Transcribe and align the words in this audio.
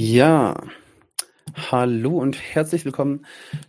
Ja, 0.00 0.54
hallo 1.56 2.18
und 2.18 2.40
herzlich 2.40 2.84
willkommen 2.84 3.26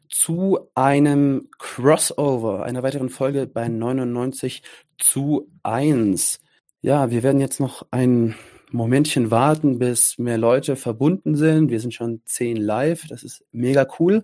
zu 0.09 0.59
einem 0.75 1.49
Crossover, 1.57 2.63
einer 2.65 2.83
weiteren 2.83 3.09
Folge 3.09 3.47
bei 3.47 3.67
99 3.67 4.61
zu 4.99 5.49
1. 5.63 6.39
Ja, 6.81 7.09
wir 7.09 7.23
werden 7.23 7.41
jetzt 7.41 7.59
noch 7.59 7.87
ein 7.89 8.35
Momentchen 8.69 9.31
warten, 9.31 9.79
bis 9.79 10.19
mehr 10.19 10.37
Leute 10.37 10.75
verbunden 10.75 11.35
sind. 11.35 11.71
Wir 11.71 11.79
sind 11.79 11.95
schon 11.95 12.21
zehn 12.25 12.57
live, 12.57 13.07
das 13.07 13.23
ist 13.23 13.43
mega 13.51 13.87
cool. 13.97 14.21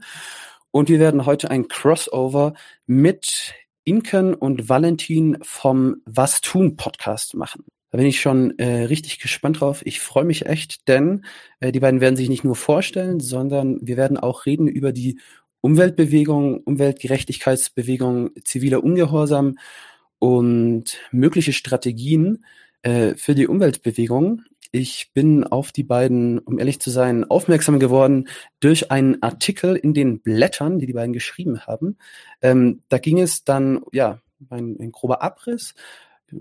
Und 0.69 0.89
wir 0.89 0.99
werden 0.99 1.25
heute 1.25 1.49
ein 1.49 1.67
Crossover 1.67 2.53
mit 2.85 3.55
Inken 3.83 4.35
und 4.35 4.69
Valentin 4.69 5.39
vom 5.41 6.03
Was 6.05 6.39
tun 6.41 6.75
Podcast 6.75 7.33
machen. 7.33 7.65
Da 7.95 7.97
bin 7.97 8.07
ich 8.07 8.19
schon 8.19 8.59
äh, 8.59 8.83
richtig 8.83 9.19
gespannt 9.19 9.61
drauf. 9.61 9.81
Ich 9.85 10.01
freue 10.01 10.25
mich 10.25 10.47
echt, 10.47 10.89
denn 10.89 11.23
äh, 11.61 11.71
die 11.71 11.79
beiden 11.79 12.01
werden 12.01 12.17
sich 12.17 12.27
nicht 12.27 12.43
nur 12.43 12.57
vorstellen, 12.57 13.21
sondern 13.21 13.79
wir 13.81 13.95
werden 13.95 14.17
auch 14.17 14.45
reden 14.45 14.67
über 14.67 14.91
die 14.91 15.17
Umweltbewegung, 15.61 16.59
Umweltgerechtigkeitsbewegung, 16.63 18.31
ziviler 18.43 18.83
Ungehorsam 18.83 19.59
und 20.19 20.97
mögliche 21.11 21.53
Strategien 21.53 22.43
äh, 22.81 23.15
für 23.15 23.33
die 23.33 23.47
Umweltbewegung. 23.47 24.41
Ich 24.73 25.11
bin 25.13 25.45
auf 25.45 25.71
die 25.71 25.83
beiden, 25.83 26.39
um 26.39 26.59
ehrlich 26.59 26.81
zu 26.81 26.89
sein, 26.89 27.23
aufmerksam 27.23 27.79
geworden 27.79 28.27
durch 28.59 28.91
einen 28.91 29.23
Artikel 29.23 29.77
in 29.77 29.93
den 29.93 30.19
Blättern, 30.19 30.79
die 30.79 30.85
die 30.85 30.91
beiden 30.91 31.13
geschrieben 31.13 31.61
haben. 31.61 31.97
Ähm, 32.41 32.81
da 32.89 32.97
ging 32.97 33.21
es 33.21 33.45
dann, 33.45 33.85
ja, 33.93 34.19
ein, 34.49 34.75
ein 34.81 34.91
grober 34.91 35.23
Abriss 35.23 35.75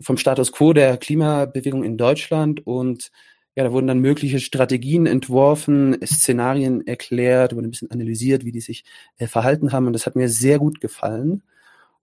vom 0.00 0.16
Status 0.16 0.52
quo 0.52 0.72
der 0.72 0.96
Klimabewegung 0.96 1.84
in 1.84 1.96
Deutschland 1.96 2.66
und 2.66 3.10
ja, 3.56 3.62
da 3.64 3.72
wurden 3.72 3.86
dann 3.86 4.00
mögliche 4.00 4.40
Strategien 4.40 5.06
entworfen, 5.06 5.96
Szenarien 6.04 6.86
erklärt, 6.86 7.54
wurde 7.54 7.68
ein 7.68 7.70
bisschen 7.70 7.90
analysiert, 7.90 8.44
wie 8.44 8.52
die 8.52 8.60
sich 8.60 8.84
äh, 9.18 9.28
verhalten 9.28 9.72
haben 9.72 9.86
und 9.86 9.92
das 9.92 10.06
hat 10.06 10.16
mir 10.16 10.28
sehr 10.28 10.58
gut 10.58 10.80
gefallen. 10.80 11.42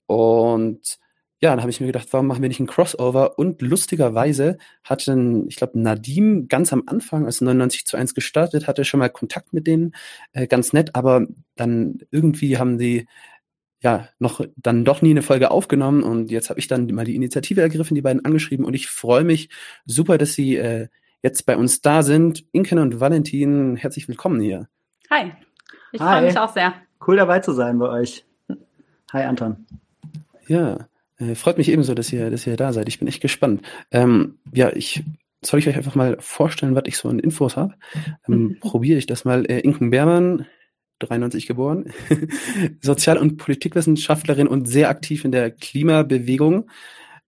Und 0.08 1.00
ja, 1.42 1.50
dann 1.50 1.62
habe 1.62 1.72
ich 1.72 1.82
mir 1.82 1.88
gedacht, 1.88 2.08
warum 2.12 2.28
machen 2.28 2.42
wir 2.44 2.50
nicht 2.50 2.60
ein 2.60 2.68
Crossover? 2.68 3.40
Und 3.40 3.62
lustigerweise 3.64 4.58
hatte, 4.84 5.46
ich 5.50 5.56
glaube, 5.56 5.80
Nadim 5.80 6.48
ganz 6.48 6.72
am 6.72 6.84
Anfang, 6.86 7.26
als 7.26 7.42
99 7.42 7.86
zu 7.86 7.98
1 7.98 8.14
gestartet, 8.14 8.68
hatte 8.68 8.86
schon 8.86 9.00
mal 9.00 9.10
Kontakt 9.10 9.52
mit 9.52 9.66
denen, 9.68 9.94
äh, 10.34 10.48
ganz 10.48 10.72
nett, 10.72 10.96
aber 10.96 11.26
dann 11.56 12.00
irgendwie 12.12 12.58
haben 12.60 12.78
die 12.78 13.08
ja, 13.82 14.08
noch 14.20 14.46
dann 14.56 14.86
doch 14.86 15.02
nie 15.02 15.10
eine 15.10 15.24
Folge 15.24 15.52
aufgenommen 15.52 16.04
und 16.04 16.30
jetzt 16.30 16.50
habe 16.50 16.60
ich 16.60 16.68
dann 16.68 16.86
mal 16.88 17.06
die 17.06 17.16
Initiative 17.16 17.62
ergriffen, 17.62 17.96
die 17.96 18.02
beiden 18.02 18.24
angeschrieben 18.24 18.66
und 18.66 18.76
ich 18.76 18.88
freue 18.88 19.24
mich 19.24 19.50
super, 19.86 20.18
dass 20.18 20.34
sie 20.34 20.56
äh, 20.56 20.88
jetzt 21.24 21.46
bei 21.46 21.58
uns 21.58 21.82
da 21.82 22.04
sind. 22.04 22.46
Inken 22.52 22.80
und 22.80 23.00
Valentin, 23.00 23.76
herzlich 23.76 24.08
willkommen 24.08 24.40
hier. 24.40 24.68
Hi, 25.10 25.32
ich 25.92 26.00
freue 26.00 26.22
mich 26.22 26.38
auch 26.38 26.54
sehr. 26.54 26.74
Cool 27.06 27.18
dabei 27.18 27.40
zu 27.40 27.54
sein 27.54 27.80
bei 27.80 27.90
euch. 27.90 28.24
Hi 29.14 29.24
Anton. 29.24 29.66
Ja, 30.48 30.88
äh, 31.18 31.34
freut 31.34 31.58
mich 31.58 31.70
ebenso, 31.70 31.96
dass 31.96 32.14
ihr, 32.14 32.30
dass 32.30 32.46
ihr 32.46 32.58
da 32.58 32.74
seid. 32.74 32.88
Ich 32.88 33.00
bin 33.00 33.08
echt 33.08 33.22
gespannt. 33.22 33.62
Ähm, 33.90 34.38
ja, 34.54 34.72
ich 34.74 35.04
soll 35.42 35.60
ich 35.60 35.68
euch 35.68 35.76
einfach 35.76 35.96
mal 35.96 36.18
vorstellen, 36.20 36.76
was 36.76 36.84
ich 36.86 36.98
so 36.98 37.10
an 37.10 37.18
Infos 37.18 37.58
habe. 37.58 37.74
Ähm. 38.28 38.58
Probiere 38.62 39.00
ich 39.00 39.08
das 39.08 39.26
mal. 39.26 39.46
Äh, 39.50 39.60
Inken 39.62 39.90
Beermann, 39.90 40.46
93 41.02 41.48
geboren, 41.48 41.92
Sozial- 42.82 43.18
und 43.18 43.38
Politikwissenschaftlerin 43.38 44.48
und 44.48 44.68
sehr 44.68 44.90
aktiv 44.90 45.26
in 45.26 45.32
der 45.32 45.52
Klimabewegung. 45.52 46.70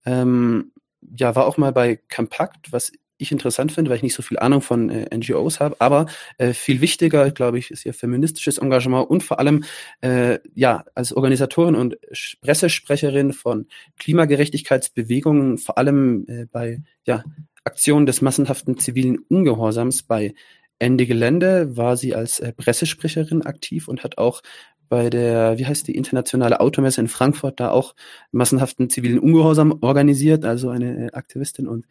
Ähm, 0.06 0.72
ja, 1.18 1.36
war 1.36 1.46
auch 1.46 1.58
mal 1.58 1.72
bei 1.72 2.00
Compact, 2.14 2.72
was 2.72 2.92
ich 3.18 3.32
interessant 3.32 3.72
finde, 3.72 3.90
weil 3.90 3.98
ich 3.98 4.04
nicht 4.04 4.16
so 4.16 4.22
viel 4.22 4.40
Ahnung 4.40 4.62
von 4.62 4.90
äh, 4.90 5.16
NGOs 5.16 5.60
habe, 5.60 5.76
aber 5.80 6.08
äh, 6.38 6.54
viel 6.54 6.82
wichtiger, 6.82 7.32
glaube 7.32 7.58
ich, 7.58 7.72
ist 7.72 7.86
ihr 7.86 7.94
feministisches 7.94 8.58
Engagement 8.58 9.10
und 9.10 9.24
vor 9.24 9.40
allem 9.40 9.64
äh, 10.02 10.40
ja 10.56 10.84
als 10.96 11.14
Organisatorin 11.14 11.76
und 11.76 11.98
Pressesprecherin 12.42 13.34
von 13.34 13.68
Klimagerechtigkeitsbewegungen, 14.00 15.58
vor 15.58 15.78
allem 15.78 16.26
äh, 16.28 16.46
bei 16.52 16.82
ja 17.06 17.24
Aktionen 17.64 18.06
des 18.06 18.22
massenhaften 18.22 18.78
zivilen 18.78 19.20
Ungehorsams 19.30 20.04
bei 20.04 20.34
Ende 20.80 21.06
Gelände 21.06 21.78
war 21.78 21.98
sie 21.98 22.16
als 22.16 22.40
äh, 22.40 22.52
Pressesprecherin 22.54 23.44
aktiv 23.44 23.88
und 23.88 24.04
hat 24.04 24.18
auch 24.18 24.42
bei 24.90 25.10
der, 25.10 25.58
wie 25.58 25.66
heißt 25.66 25.88
die, 25.88 25.96
internationale 25.96 26.60
Automesse 26.60 27.02
in 27.02 27.08
Frankfurt 27.08 27.60
da 27.60 27.72
auch 27.72 27.96
massenhaften 28.32 28.90
zivilen 28.90 29.20
Ungehorsam 29.20 29.80
organisiert, 29.82 30.46
also 30.46 30.70
eine 30.70 31.08
äh, 31.08 31.12
Aktivistin 31.14 31.68
und 31.68 31.88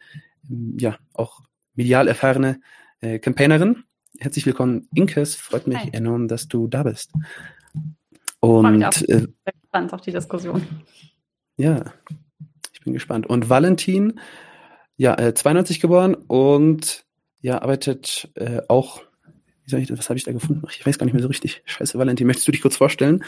ähm, 0.49 0.77
ja, 0.79 0.97
auch 1.13 1.41
medial 1.75 2.07
erfahrene 2.07 2.61
äh, 3.01 3.19
Campaignerin. 3.19 3.83
Herzlich 4.19 4.45
willkommen, 4.45 4.87
Inkes. 4.93 5.35
Freut 5.35 5.67
mich 5.67 5.79
Hi. 5.79 5.89
enorm, 5.91 6.27
dass 6.27 6.47
du 6.47 6.67
da 6.67 6.83
bist. 6.83 7.11
Und 8.39 8.81
ich 8.81 9.07
bin 9.07 9.33
äh, 9.45 9.51
gespannt 9.51 9.93
auf 9.93 10.01
die 10.01 10.11
Diskussion. 10.11 10.65
Ja, 11.57 11.93
ich 12.71 12.81
bin 12.81 12.93
gespannt. 12.93 13.27
Und 13.27 13.49
Valentin, 13.49 14.19
ja, 14.97 15.15
äh, 15.15 15.33
92 15.33 15.79
geboren 15.79 16.13
und 16.15 17.05
ja, 17.43 17.61
arbeitet 17.61 18.29
äh, 18.35 18.61
auch, 18.69 19.03
wie 19.65 19.69
sag 19.69 19.81
ich 19.81 19.89
das, 19.89 19.99
was 19.99 20.09
habe 20.09 20.17
ich 20.17 20.23
da 20.23 20.31
gefunden? 20.31 20.63
Ich 20.71 20.85
weiß 20.85 20.97
gar 20.97 21.05
nicht 21.05 21.13
mehr 21.13 21.21
so 21.21 21.27
richtig. 21.27 21.61
Scheiße, 21.65 21.99
Valentin, 21.99 22.25
möchtest 22.25 22.47
du 22.47 22.53
dich 22.53 22.61
kurz 22.61 22.77
vorstellen? 22.77 23.23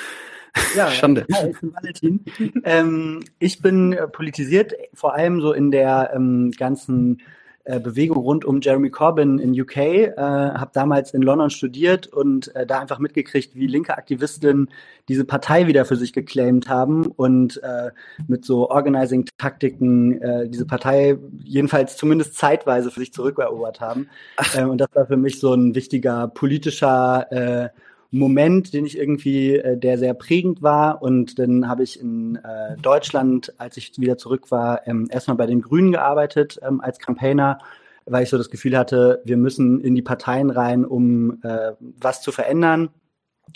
Ja, 0.76 0.90
Schande. 0.92 1.26
Ja, 1.28 1.46
ich 1.46 1.60
bin 1.60 1.74
Valentin. 1.76 2.26
ähm, 2.64 3.26
ich 3.40 3.62
bin 3.62 3.92
äh, 3.92 4.08
politisiert, 4.08 4.74
vor 4.94 5.14
allem 5.16 5.42
so 5.42 5.52
in 5.52 5.70
der 5.70 6.12
ähm, 6.16 6.52
ganzen 6.52 7.22
äh, 7.66 7.80
Bewegung 7.80 8.18
rund 8.18 8.46
um 8.46 8.62
Jeremy 8.62 8.90
Corbyn 8.90 9.40
in 9.40 9.60
UK, 9.60 9.78
äh, 9.78 10.16
habe 10.18 10.72
damals 10.74 11.14
in 11.14 11.22
London 11.22 11.50
studiert 11.50 12.08
und 12.08 12.56
äh, 12.56 12.66
da 12.66 12.80
einfach 12.80 13.00
mitgekriegt, 13.00 13.56
wie 13.56 13.68
linke 13.68 13.98
Aktivistinnen 13.98 14.70
diese 15.10 15.26
Partei 15.26 15.68
wieder 15.68 15.86
für 15.86 15.96
sich 15.96 16.14
geclaimed 16.14 16.70
haben 16.70 17.08
und 17.08 17.62
äh, 17.64 17.92
mit 18.28 18.46
so 18.46 18.70
Organizing-Taktiken 18.70 20.22
äh, 20.22 20.50
diese 20.50 20.66
Partei 20.66 21.18
jedenfalls 21.44 21.98
zumindest 21.98 22.36
zeitweise 22.36 22.92
für 22.92 23.00
sich 23.00 23.14
zurückerobert 23.14 23.82
haben. 23.82 24.10
Äh, 24.56 24.64
und 24.64 24.80
das 24.80 24.90
war 24.94 25.08
für 25.08 25.18
mich 25.18 25.40
so 25.40 25.54
ein 25.54 25.76
wichtiger 25.76 26.28
politischer 26.28 27.32
äh, 27.32 27.70
Moment, 28.12 28.74
den 28.74 28.86
ich 28.86 28.98
irgendwie, 28.98 29.56
äh, 29.56 29.78
der 29.78 29.98
sehr 29.98 30.14
prägend 30.14 30.62
war. 30.62 31.02
Und 31.02 31.40
dann 31.40 31.68
habe 31.68 31.84
ich 31.84 32.00
in 32.00 32.38
äh, 32.38 32.78
Deutschland, 32.82 33.54
als 33.58 33.78
ich 33.78 33.98
wieder 33.98 34.18
zurück 34.18 34.52
war, 34.52 34.88
ähm, 34.88 35.08
erstmal 35.12 35.38
bei 35.38 35.46
den 35.46 35.62
Grünen 35.62 35.92
gearbeitet 35.92 36.60
ähm, 36.62 36.82
als 36.82 37.00
Campaigner, 37.00 37.60
weil 38.06 38.24
ich 38.24 38.30
so 38.30 38.38
das 38.38 38.50
Gefühl 38.50 38.78
hatte, 38.78 39.22
wir 39.26 39.38
müssen 39.38 39.82
in 39.82 39.96
die 39.96 40.02
Parteien 40.02 40.50
rein, 40.50 40.86
um 40.86 41.42
äh, 41.44 41.72
was 41.80 42.22
zu 42.22 42.32
verändern. 42.32 42.90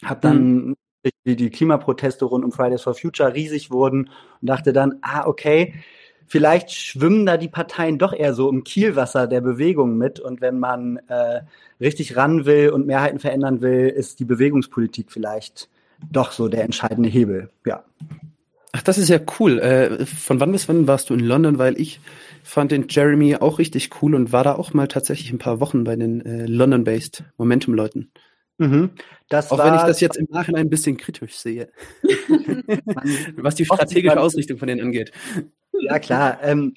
Habe 0.04 0.22
dann 0.22 0.66
mhm. 0.70 0.76
die 1.26 1.50
Klimaproteste 1.50 2.26
rund 2.26 2.44
um 2.44 2.52
Fridays 2.52 2.82
for 2.82 2.96
Future 2.96 3.34
riesig 3.34 3.72
wurden 3.72 4.10
und 4.42 4.50
dachte 4.50 4.74
dann, 4.74 5.00
ah, 5.02 5.28
okay, 5.28 5.74
vielleicht 6.30 6.72
schwimmen 6.72 7.26
da 7.26 7.36
die 7.36 7.48
Parteien 7.48 7.98
doch 7.98 8.14
eher 8.14 8.34
so 8.34 8.50
im 8.50 8.64
Kielwasser 8.64 9.28
der 9.28 9.42
Bewegung 9.42 9.98
mit. 9.98 10.20
Und 10.20 10.40
wenn 10.42 10.60
man 10.60 10.98
äh, 11.08 11.42
richtig 11.82 12.16
ran 12.16 12.46
will 12.46 12.70
und 12.70 12.88
Mehrheiten 12.88 13.20
verändern 13.20 13.62
will, 13.62 13.90
ist 13.90 14.20
die 14.20 14.26
Bewegungspolitik 14.26 15.12
vielleicht 15.12 15.70
doch 16.12 16.32
so 16.32 16.48
der 16.48 16.64
entscheidende 16.64 17.10
Hebel. 17.10 17.50
Ja. 17.66 17.84
Ach, 18.72 18.84
das 18.84 19.00
ist 19.00 19.10
ja 19.10 19.20
cool. 19.40 19.60
Äh, 19.60 20.06
von 20.06 20.40
wann 20.40 20.52
bis 20.52 20.70
wann 20.70 20.88
warst 20.88 21.10
du 21.10 21.16
in 21.16 21.22
London? 21.22 21.58
Weil 21.58 21.82
ich 21.82 22.00
fand 22.44 22.72
den 22.72 22.86
Jeremy 22.88 23.36
auch 23.36 23.58
richtig 23.58 23.90
cool 24.02 24.14
und 24.14 24.32
war 24.32 24.44
da 24.44 24.54
auch 24.54 24.74
mal 24.74 24.88
tatsächlich 24.88 25.32
ein 25.32 25.40
paar 25.40 25.60
Wochen 25.60 25.84
bei 25.84 25.96
den 25.96 26.24
äh, 26.26 26.46
London-based 26.46 27.24
Momentum-Leuten. 27.38 28.12
Mhm. 28.60 28.90
auch 29.32 29.58
wenn 29.64 29.76
ich 29.76 29.82
das 29.84 30.02
jetzt 30.02 30.18
im 30.18 30.28
Nachhinein 30.30 30.66
ein 30.66 30.70
bisschen 30.70 30.98
kritisch 30.98 31.38
sehe, 31.38 31.70
was 33.38 33.56
die 33.56 33.64
strategische 33.64 34.20
Ausrichtung 34.20 34.58
von 34.58 34.68
denen 34.68 34.82
angeht. 34.82 35.14
Ja, 35.74 36.00
klar. 36.00 36.40
Ähm, 36.42 36.74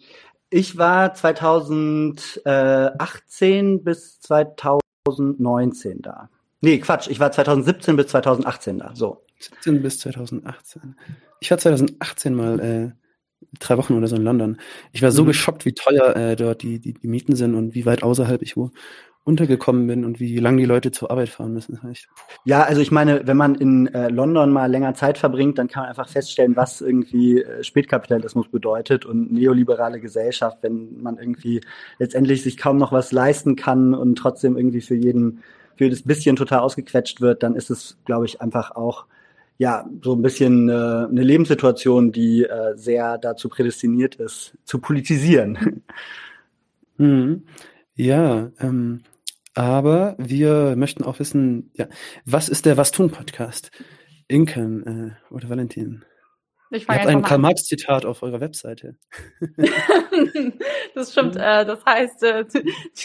ich 0.51 0.77
war 0.77 1.15
2018 1.15 3.85
bis 3.85 4.21
2019 4.21 6.03
da. 6.03 6.29
Nee, 6.61 6.79
Quatsch, 6.79 7.09
ich 7.09 7.19
war 7.19 7.33
2017 7.33 7.97
bis 7.97 8.09
2018 8.09 8.79
da. 8.79 8.91
So. 8.95 9.25
17 9.41 9.81
bis 9.83 9.99
2018. 10.01 10.95
Ich 11.41 11.51
war 11.51 11.57
2018 11.59 12.35
mal 12.35 12.61
äh, 12.61 12.91
drei 13.59 13.79
Wochen 13.79 13.95
oder 13.95 14.07
so 14.07 14.17
in 14.17 14.23
London. 14.23 14.59
Ich 14.93 15.03
war 15.03 15.11
so 15.11 15.23
mhm. 15.23 15.29
geschockt, 15.29 15.65
wie 15.65 15.73
teuer 15.73 16.15
äh, 16.15 16.37
dort 16.37 16.63
die, 16.63 16.79
die, 16.79 16.95
die 16.95 17.09
Mieten 17.09 17.35
sind 17.35 17.55
und 17.55 17.75
wie 17.75 17.87
weit 17.87 18.03
außerhalb 18.03 18.43
ich 18.43 18.57
wo 18.57 18.71
untergekommen 19.25 19.87
bin 19.87 20.05
und 20.05 20.19
wie 20.19 20.39
lange 20.39 20.59
die 20.59 20.67
Leute 20.67 20.91
zur 20.91 21.11
Arbeit 21.11 21.29
fahren 21.29 21.53
müssen. 21.53 21.79
ja, 22.45 22.65
also 22.65 22.81
ich 22.81 22.91
meine, 22.91 23.27
wenn 23.27 23.37
man 23.37 23.55
in 23.55 23.87
äh, 23.95 24.09
London 24.09 24.51
mal 24.51 24.71
länger 24.71 24.95
Zeit 24.95 25.17
verbringt, 25.17 25.59
dann 25.59 25.69
kann 25.69 25.83
man 25.83 25.91
einfach 25.91 26.09
feststellen, 26.09 26.57
was 26.57 26.81
irgendwie 26.81 27.41
äh, 27.41 27.63
Spätkapitalismus 27.63 28.49
bedeutet 28.49 29.05
und 29.07 29.33
neoliberale 29.33 30.01
Gesellschaft, 30.01 30.59
wenn 30.63 31.01
man 31.01 31.19
irgendwie 31.19 31.61
letztendlich 32.01 32.43
sich 32.43 32.57
kaum 32.57 32.79
noch 32.79 32.91
was 32.91 33.13
leisten 33.13 33.55
kann 33.55 33.95
und 33.95 34.17
trotzdem 34.17 34.57
irgendwie 34.57 34.81
für 34.81 34.97
jeden, 34.97 35.43
für 35.77 35.85
jedes 35.85 36.03
bisschen 36.03 36.35
total 36.35 36.59
ausgequetscht 36.61 37.21
wird, 37.21 37.45
dann 37.45 37.55
ist 37.55 37.71
es, 37.71 37.99
glaube 38.05 38.27
ich, 38.27 38.41
einfach 38.41 38.73
auch 38.75 39.07
ja, 39.59 39.89
so 40.03 40.15
ein 40.15 40.23
bisschen 40.23 40.69
äh, 40.69 40.73
eine 40.73 41.23
Lebenssituation, 41.23 42.11
die 42.11 42.43
äh, 42.43 42.77
sehr 42.77 43.19
dazu 43.19 43.49
prädestiniert 43.49 44.17
ist, 44.17 44.55
zu 44.65 44.81
politisieren. 44.81 45.83
Mhm. 46.99 47.45
Ja, 47.95 48.51
ähm, 48.61 49.01
Aber 49.55 50.15
wir 50.19 50.75
möchten 50.77 51.05
auch 51.05 51.19
wissen, 51.19 51.71
ja, 51.75 51.87
was 52.25 52.49
ist 52.49 52.65
der 52.65 52.77
Was 52.77 52.91
tun 52.91 53.11
Podcast? 53.11 53.71
Inken 54.29 55.17
äh, 55.31 55.35
oder 55.35 55.51
Valentin? 55.51 56.05
Ich 56.71 56.89
Ihr 56.89 56.95
habt 56.95 57.07
ein 57.07 57.21
Karl-Marx-Zitat 57.21 58.07
auf 58.07 58.23
eurer 58.23 58.41
Webseite. 58.41 58.97
das 60.95 61.13
stimmt. 61.13 61.37
Äh, 61.37 61.67
das 61.67 61.85
heißt, 61.85 62.23
äh, 62.23 62.47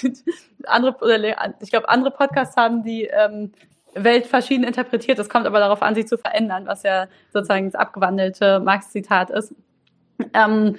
andere, 0.63 1.35
ich 1.59 1.69
glaube, 1.69 1.89
andere 1.89 2.11
Podcasts 2.11 2.55
haben 2.55 2.83
die 2.83 3.03
ähm, 3.03 3.51
Welt 3.93 4.25
verschieden 4.25 4.63
interpretiert. 4.63 5.19
Es 5.19 5.27
kommt 5.27 5.47
aber 5.47 5.59
darauf 5.59 5.81
an, 5.81 5.95
sich 5.95 6.07
zu 6.07 6.17
verändern, 6.17 6.65
was 6.65 6.83
ja 6.83 7.07
sozusagen 7.33 7.65
das 7.65 7.75
abgewandelte 7.75 8.61
Marx-Zitat 8.61 9.31
ist. 9.31 9.53
Ähm, 10.33 10.77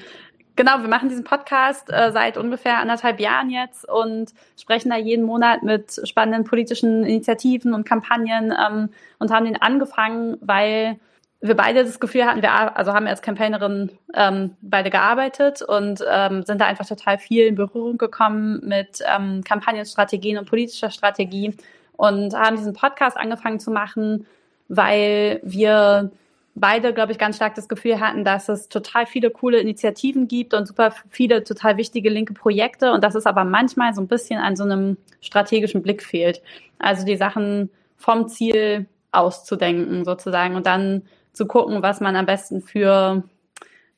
genau, 0.58 0.82
wir 0.82 0.88
machen 0.88 1.08
diesen 1.08 1.22
Podcast 1.22 1.88
äh, 1.88 2.10
seit 2.10 2.36
ungefähr 2.36 2.78
anderthalb 2.78 3.20
Jahren 3.20 3.48
jetzt 3.48 3.88
und 3.88 4.34
sprechen 4.60 4.90
da 4.90 4.96
jeden 4.96 5.24
Monat 5.24 5.62
mit 5.62 6.00
spannenden 6.02 6.42
politischen 6.44 7.04
Initiativen 7.04 7.72
und 7.72 7.84
Kampagnen 7.86 8.52
ähm, 8.52 8.90
und 9.20 9.30
haben 9.30 9.46
den 9.46 9.62
angefangen, 9.62 10.36
weil 10.40 10.98
wir 11.40 11.54
beide 11.54 11.84
das 11.84 12.00
Gefühl 12.00 12.26
hatten, 12.26 12.42
wir 12.42 12.76
also 12.76 12.92
haben 12.92 13.06
als 13.06 13.22
Campaignerin 13.22 13.92
ähm, 14.14 14.56
beide 14.60 14.90
gearbeitet 14.90 15.62
und 15.62 16.04
ähm, 16.10 16.42
sind 16.42 16.60
da 16.60 16.66
einfach 16.66 16.86
total 16.86 17.18
viel 17.18 17.46
in 17.46 17.54
Berührung 17.54 17.96
gekommen 17.96 18.60
mit 18.64 19.00
ähm, 19.06 19.44
Kampagnenstrategien 19.44 20.38
und 20.38 20.50
politischer 20.50 20.90
Strategie 20.90 21.54
und 21.92 22.34
haben 22.34 22.56
diesen 22.56 22.72
Podcast 22.72 23.16
angefangen 23.16 23.60
zu 23.60 23.70
machen, 23.70 24.26
weil 24.66 25.38
wir 25.44 26.10
beide, 26.60 26.92
glaube 26.92 27.12
ich, 27.12 27.18
ganz 27.18 27.36
stark 27.36 27.54
das 27.54 27.68
Gefühl 27.68 28.00
hatten, 28.00 28.24
dass 28.24 28.48
es 28.48 28.68
total 28.68 29.06
viele 29.06 29.30
coole 29.30 29.58
Initiativen 29.58 30.28
gibt 30.28 30.54
und 30.54 30.66
super 30.66 30.92
viele 31.10 31.44
total 31.44 31.76
wichtige 31.76 32.10
linke 32.10 32.34
Projekte 32.34 32.92
und 32.92 33.04
dass 33.04 33.14
es 33.14 33.26
aber 33.26 33.44
manchmal 33.44 33.94
so 33.94 34.00
ein 34.00 34.08
bisschen 34.08 34.40
an 34.40 34.56
so 34.56 34.64
einem 34.64 34.96
strategischen 35.20 35.82
Blick 35.82 36.02
fehlt. 36.02 36.42
Also 36.78 37.04
die 37.04 37.16
Sachen 37.16 37.70
vom 37.96 38.28
Ziel 38.28 38.86
auszudenken 39.12 40.04
sozusagen 40.04 40.54
und 40.54 40.66
dann 40.66 41.02
zu 41.32 41.46
gucken, 41.46 41.82
was 41.82 42.00
man 42.00 42.16
am 42.16 42.26
besten 42.26 42.60
für 42.60 43.22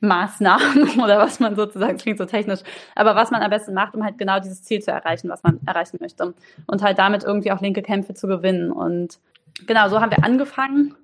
Maßnahmen 0.01 1.01
oder 1.03 1.19
was 1.19 1.41
man 1.41 1.57
sozusagen, 1.57 1.99
klingt 1.99 2.19
so 2.19 2.25
technisch, 2.25 2.61
aber 2.95 3.15
was 3.15 3.31
man 3.31 3.43
am 3.43 3.51
besten 3.51 3.75
macht, 3.75 3.95
um 3.95 4.05
halt 4.05 4.19
genau 4.19 4.41
dieses 4.41 4.63
Ziel 4.63 4.81
zu 4.81 4.91
erreichen, 4.91 5.29
was 5.29 5.43
man 5.43 5.61
erreichen 5.67 5.99
möchte. 6.01 6.35
Und 6.67 6.83
halt 6.83 6.99
damit 6.99 7.25
irgendwie 7.25 7.53
auch 7.53 7.61
linke 7.61 7.83
Kämpfe 7.83 8.15
zu 8.15 8.27
gewinnen. 8.27 8.73
Und 8.73 9.19
genau, 9.67 9.89
so 9.89 10.01
haben 10.01 10.11
wir 10.11 10.25
angefangen 10.25 10.95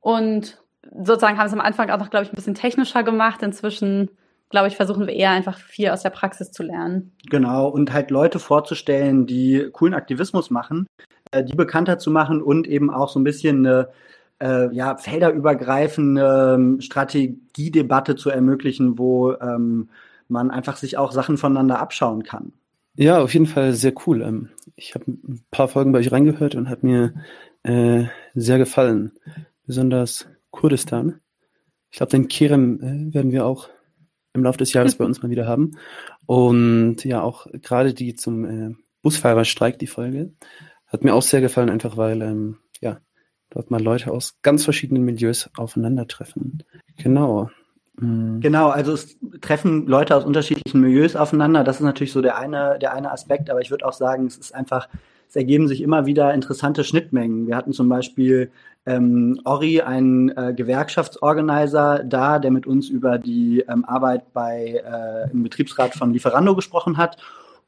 und 0.00 0.58
sozusagen 1.04 1.38
haben 1.38 1.46
es 1.46 1.52
am 1.52 1.60
Anfang 1.60 1.90
auch 1.90 1.98
noch, 1.98 2.10
glaube 2.10 2.24
ich, 2.24 2.32
ein 2.32 2.36
bisschen 2.36 2.54
technischer 2.54 3.02
gemacht. 3.02 3.42
Inzwischen, 3.42 4.10
glaube 4.48 4.68
ich, 4.68 4.76
versuchen 4.76 5.06
wir 5.06 5.14
eher 5.14 5.30
einfach 5.30 5.58
viel 5.58 5.90
aus 5.90 6.02
der 6.02 6.10
Praxis 6.10 6.50
zu 6.52 6.62
lernen. 6.62 7.12
Genau, 7.28 7.68
und 7.68 7.92
halt 7.92 8.10
Leute 8.10 8.38
vorzustellen, 8.38 9.26
die 9.26 9.68
coolen 9.72 9.94
Aktivismus 9.94 10.50
machen, 10.50 10.86
äh, 11.30 11.44
die 11.44 11.56
bekannter 11.56 11.98
zu 11.98 12.10
machen 12.10 12.42
und 12.42 12.66
eben 12.66 12.90
auch 12.90 13.08
so 13.08 13.20
ein 13.20 13.24
bisschen 13.24 13.66
eine 13.66 13.88
äh, 14.40 14.74
ja, 14.74 14.96
felderübergreifende 14.96 16.54
ähm, 16.58 16.80
Strategiedebatte 16.80 18.16
zu 18.16 18.30
ermöglichen, 18.30 18.98
wo 18.98 19.32
ähm, 19.34 19.90
man 20.28 20.50
einfach 20.50 20.76
sich 20.76 20.96
auch 20.96 21.12
Sachen 21.12 21.36
voneinander 21.36 21.78
abschauen 21.80 22.22
kann. 22.22 22.52
Ja, 22.96 23.20
auf 23.20 23.32
jeden 23.34 23.46
Fall 23.46 23.72
sehr 23.72 23.92
cool. 24.06 24.22
Ähm, 24.22 24.48
ich 24.76 24.94
habe 24.94 25.04
ein 25.08 25.42
paar 25.50 25.68
Folgen 25.68 25.92
bei 25.92 25.98
euch 25.98 26.12
reingehört 26.12 26.54
und 26.54 26.68
hat 26.68 26.82
mir 26.82 27.14
äh, 27.62 28.04
sehr 28.34 28.58
gefallen. 28.58 29.12
Besonders 29.66 30.26
Kurdistan. 30.50 31.20
Ich 31.90 31.98
glaube, 31.98 32.10
den 32.10 32.28
Kerem 32.28 32.80
äh, 32.80 33.14
werden 33.14 33.32
wir 33.32 33.46
auch 33.46 33.68
im 34.32 34.44
Laufe 34.44 34.58
des 34.58 34.72
Jahres 34.72 34.94
bei 34.98 35.04
uns 35.04 35.22
mal 35.22 35.30
wieder 35.30 35.46
haben. 35.46 35.72
Und 36.26 37.04
ja, 37.04 37.22
auch 37.22 37.46
gerade 37.52 37.94
die 37.94 38.14
zum 38.14 38.44
äh, 38.44 38.74
Busfahrerstreik, 39.02 39.78
die 39.78 39.86
Folge, 39.86 40.32
hat 40.86 41.04
mir 41.04 41.14
auch 41.14 41.22
sehr 41.22 41.40
gefallen, 41.40 41.70
einfach 41.70 41.96
weil 41.96 42.22
ähm, 42.22 42.58
ja, 42.80 43.00
dort 43.50 43.70
mal 43.70 43.82
Leute 43.82 44.10
aus 44.12 44.38
ganz 44.42 44.64
verschiedenen 44.64 45.04
Milieus 45.04 45.50
aufeinandertreffen. 45.56 46.62
Genau. 46.96 47.50
Mhm. 47.96 48.40
Genau, 48.40 48.68
also 48.68 48.92
es 48.92 49.18
treffen 49.40 49.86
Leute 49.86 50.16
aus 50.16 50.24
unterschiedlichen 50.24 50.80
Milieus 50.80 51.16
aufeinander. 51.16 51.64
Das 51.64 51.76
ist 51.76 51.82
natürlich 51.82 52.12
so 52.12 52.22
der 52.22 52.36
eine, 52.38 52.78
der 52.78 52.94
eine 52.94 53.10
Aspekt, 53.10 53.50
aber 53.50 53.60
ich 53.60 53.70
würde 53.70 53.86
auch 53.86 53.92
sagen, 53.92 54.26
es 54.26 54.36
ist 54.36 54.54
einfach, 54.54 54.88
es 55.30 55.36
ergeben 55.36 55.68
sich 55.68 55.80
immer 55.80 56.06
wieder 56.06 56.34
interessante 56.34 56.82
Schnittmengen. 56.82 57.46
Wir 57.46 57.56
hatten 57.56 57.72
zum 57.72 57.88
Beispiel 57.88 58.50
ähm, 58.84 59.40
Ori, 59.44 59.80
ein 59.80 60.36
äh, 60.36 60.52
Gewerkschaftsorganizer, 60.52 62.02
da, 62.02 62.40
der 62.40 62.50
mit 62.50 62.66
uns 62.66 62.88
über 62.88 63.16
die 63.16 63.64
ähm, 63.68 63.84
Arbeit 63.84 64.32
bei 64.32 64.82
äh, 64.84 65.30
im 65.30 65.44
Betriebsrat 65.44 65.94
von 65.94 66.12
Lieferando 66.12 66.56
gesprochen 66.56 66.96
hat 66.96 67.16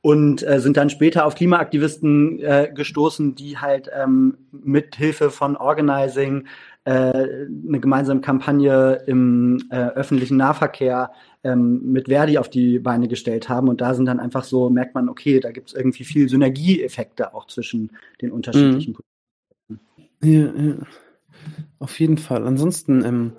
und 0.00 0.42
äh, 0.42 0.58
sind 0.58 0.76
dann 0.76 0.90
später 0.90 1.24
auf 1.24 1.36
Klimaaktivisten 1.36 2.40
äh, 2.40 2.72
gestoßen, 2.74 3.36
die 3.36 3.56
halt 3.58 3.88
ähm, 3.96 4.38
mit 4.50 4.96
Hilfe 4.96 5.30
von 5.30 5.56
Organizing 5.56 6.46
eine 6.90 7.80
gemeinsame 7.80 8.20
Kampagne 8.20 9.02
im 9.06 9.62
äh, 9.70 9.76
öffentlichen 9.76 10.36
Nahverkehr 10.36 11.12
ähm, 11.44 11.80
mit 11.92 12.08
Verdi 12.08 12.38
auf 12.38 12.48
die 12.48 12.78
Beine 12.78 13.08
gestellt 13.08 13.48
haben. 13.48 13.68
Und 13.68 13.80
da 13.80 13.94
sind 13.94 14.06
dann 14.06 14.20
einfach 14.20 14.44
so, 14.44 14.68
merkt 14.68 14.94
man, 14.94 15.08
okay, 15.08 15.40
da 15.40 15.52
gibt 15.52 15.68
es 15.68 15.74
irgendwie 15.74 16.04
viel 16.04 16.28
Synergieeffekte 16.28 17.34
auch 17.34 17.46
zwischen 17.46 17.90
den 18.20 18.32
unterschiedlichen 18.32 18.96
mhm. 19.68 19.78
Ja, 20.22 20.52
ja. 20.54 20.74
Auf 21.78 21.98
jeden 21.98 22.18
Fall. 22.18 22.46
Ansonsten, 22.46 23.04
ähm, 23.04 23.32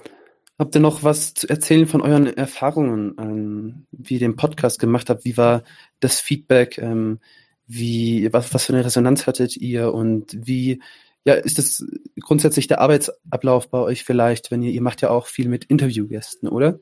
Habt 0.60 0.75
ihr 0.75 0.81
noch 0.81 1.04
was 1.04 1.34
zu 1.34 1.50
erzählen 1.50 1.88
von 1.88 2.01
euren 2.01 2.28
Erfahrungen, 2.28 3.16
ähm, 3.19 3.86
wie 3.92 4.13
ihr 4.13 4.19
den 4.19 4.36
Podcast 4.36 4.80
gemacht 4.80 5.10
habt? 5.10 5.25
Wie 5.25 5.36
war 5.36 5.63
das 6.00 6.19
Feedback? 6.19 6.78
Ähm, 6.78 7.19
wie, 7.66 8.31
was, 8.31 8.54
was 8.54 8.66
für 8.66 8.74
eine 8.74 8.86
Resonanz 8.86 9.25
hattet 9.25 9.57
ihr 9.57 9.94
und 9.94 10.38
wie, 10.48 10.81
ja, 11.25 11.36
ist 11.36 11.58
das 11.58 11.86
grundsätzlich 12.20 12.68
der 12.68 12.81
Arbeitsablauf 12.81 13.70
bei 13.70 13.80
euch 13.80 14.04
vielleicht, 14.04 14.52
wenn 14.52 14.62
ihr, 14.62 14.72
ihr 14.72 14.81
macht 14.81 15.02
ja 15.02 15.10
auch 15.10 15.28
viel 15.28 15.48
mit 15.48 15.66
Interviewgästen, 15.66 16.50
oder? 16.50 16.80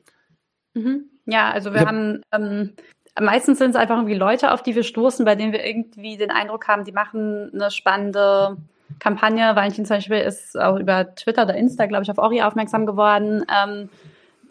Mhm. 0.74 1.04
Ja, 1.26 1.50
also 1.50 1.72
wir 1.72 1.82
ja. 1.82 1.86
haben, 1.86 2.22
ähm, 2.32 2.72
meistens 3.20 3.58
sind 3.58 3.70
es 3.70 3.76
einfach 3.76 3.96
irgendwie 3.96 4.14
Leute, 4.14 4.52
auf 4.52 4.62
die 4.62 4.74
wir 4.74 4.82
stoßen, 4.82 5.24
bei 5.24 5.36
denen 5.36 5.52
wir 5.52 5.64
irgendwie 5.64 6.16
den 6.16 6.30
Eindruck 6.30 6.66
haben, 6.66 6.84
die 6.84 6.92
machen 6.92 7.50
eine 7.54 7.70
spannende 7.70 8.56
Kampagne. 8.98 9.54
Valentin 9.54 9.86
zum 9.86 9.96
Beispiel 9.96 10.18
ist 10.18 10.58
auch 10.58 10.78
über 10.78 11.14
Twitter 11.14 11.44
oder 11.44 11.54
Insta, 11.54 11.86
glaube 11.86 12.02
ich, 12.02 12.10
auf 12.10 12.18
Ori 12.18 12.42
aufmerksam 12.42 12.86
geworden, 12.86 13.44
ähm, 13.48 13.88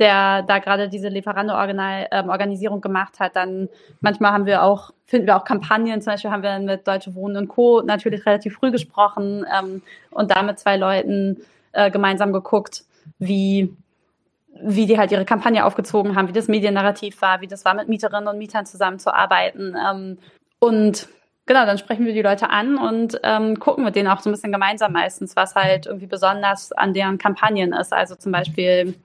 der 0.01 0.42
da 0.42 0.57
gerade 0.57 0.90
diese 0.90 1.09
Lieferando-Organisierung 1.09 2.81
gemacht 2.81 3.19
hat. 3.19 3.35
Dann 3.35 3.69
manchmal 4.02 4.31
haben 4.33 4.47
wir 4.47 4.64
auch, 4.64 4.92
finden 5.06 5.28
wir 5.28 5.37
auch 5.37 5.45
Kampagnen, 5.45 6.02
zum 6.02 6.14
Beispiel 6.14 6.31
haben 6.31 6.42
wir 6.42 6.57
mit 6.59 6.87
Deutsche 6.87 7.14
Wohnen 7.14 7.37
und 7.37 7.47
Co. 7.47 7.81
natürlich 7.81 8.26
relativ 8.26 8.56
früh 8.56 8.71
gesprochen 8.71 9.45
ähm, 9.57 9.83
und 10.09 10.31
da 10.31 10.42
mit 10.42 10.59
zwei 10.59 10.76
Leuten 10.76 11.37
äh, 11.71 11.92
gemeinsam 11.92 12.33
geguckt, 12.33 12.83
wie 13.19 13.73
wie 14.64 14.85
die 14.85 14.97
halt 14.97 15.11
ihre 15.11 15.23
Kampagne 15.23 15.66
aufgezogen 15.66 16.16
haben, 16.16 16.28
wie 16.28 16.33
das 16.33 16.47
Mediennarrativ 16.47 17.21
war, 17.21 17.40
wie 17.42 17.47
das 17.47 17.64
war, 17.64 17.73
mit 17.73 17.87
Mieterinnen 17.87 18.28
und 18.28 18.37
Mietern 18.37 18.66
zusammenzuarbeiten. 18.66 19.76
Ähm, 19.76 20.18
und 20.59 21.07
genau, 21.45 21.66
dann 21.66 21.78
sprechen 21.78 22.06
wir 22.06 22.14
die 22.14 22.21
Leute 22.21 22.49
an 22.49 22.78
und 22.78 23.19
ähm, 23.23 23.59
gucken 23.59 23.85
mit 23.85 23.95
denen 23.95 24.09
auch 24.09 24.19
so 24.19 24.30
ein 24.30 24.33
bisschen 24.33 24.52
gemeinsam 24.52 24.92
meistens, 24.92 25.35
was 25.35 25.56
halt 25.56 25.85
irgendwie 25.85 26.07
besonders 26.07 26.73
an 26.73 26.94
deren 26.94 27.18
Kampagnen 27.18 27.71
ist. 27.71 27.94
Also 27.94 28.16
zum 28.16 28.31
Beispiel 28.31 28.95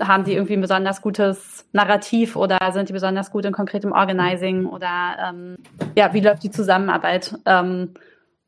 haben 0.00 0.24
die 0.24 0.34
irgendwie 0.34 0.54
ein 0.54 0.60
besonders 0.60 1.02
gutes 1.02 1.66
Narrativ 1.72 2.36
oder 2.36 2.58
sind 2.72 2.88
die 2.88 2.92
besonders 2.92 3.30
gut 3.30 3.44
in 3.44 3.52
konkretem 3.52 3.92
Organizing 3.92 4.66
oder 4.66 5.16
ähm, 5.28 5.56
ja, 5.96 6.12
wie 6.12 6.20
läuft 6.20 6.42
die 6.42 6.50
Zusammenarbeit? 6.50 7.38
Ähm, 7.46 7.94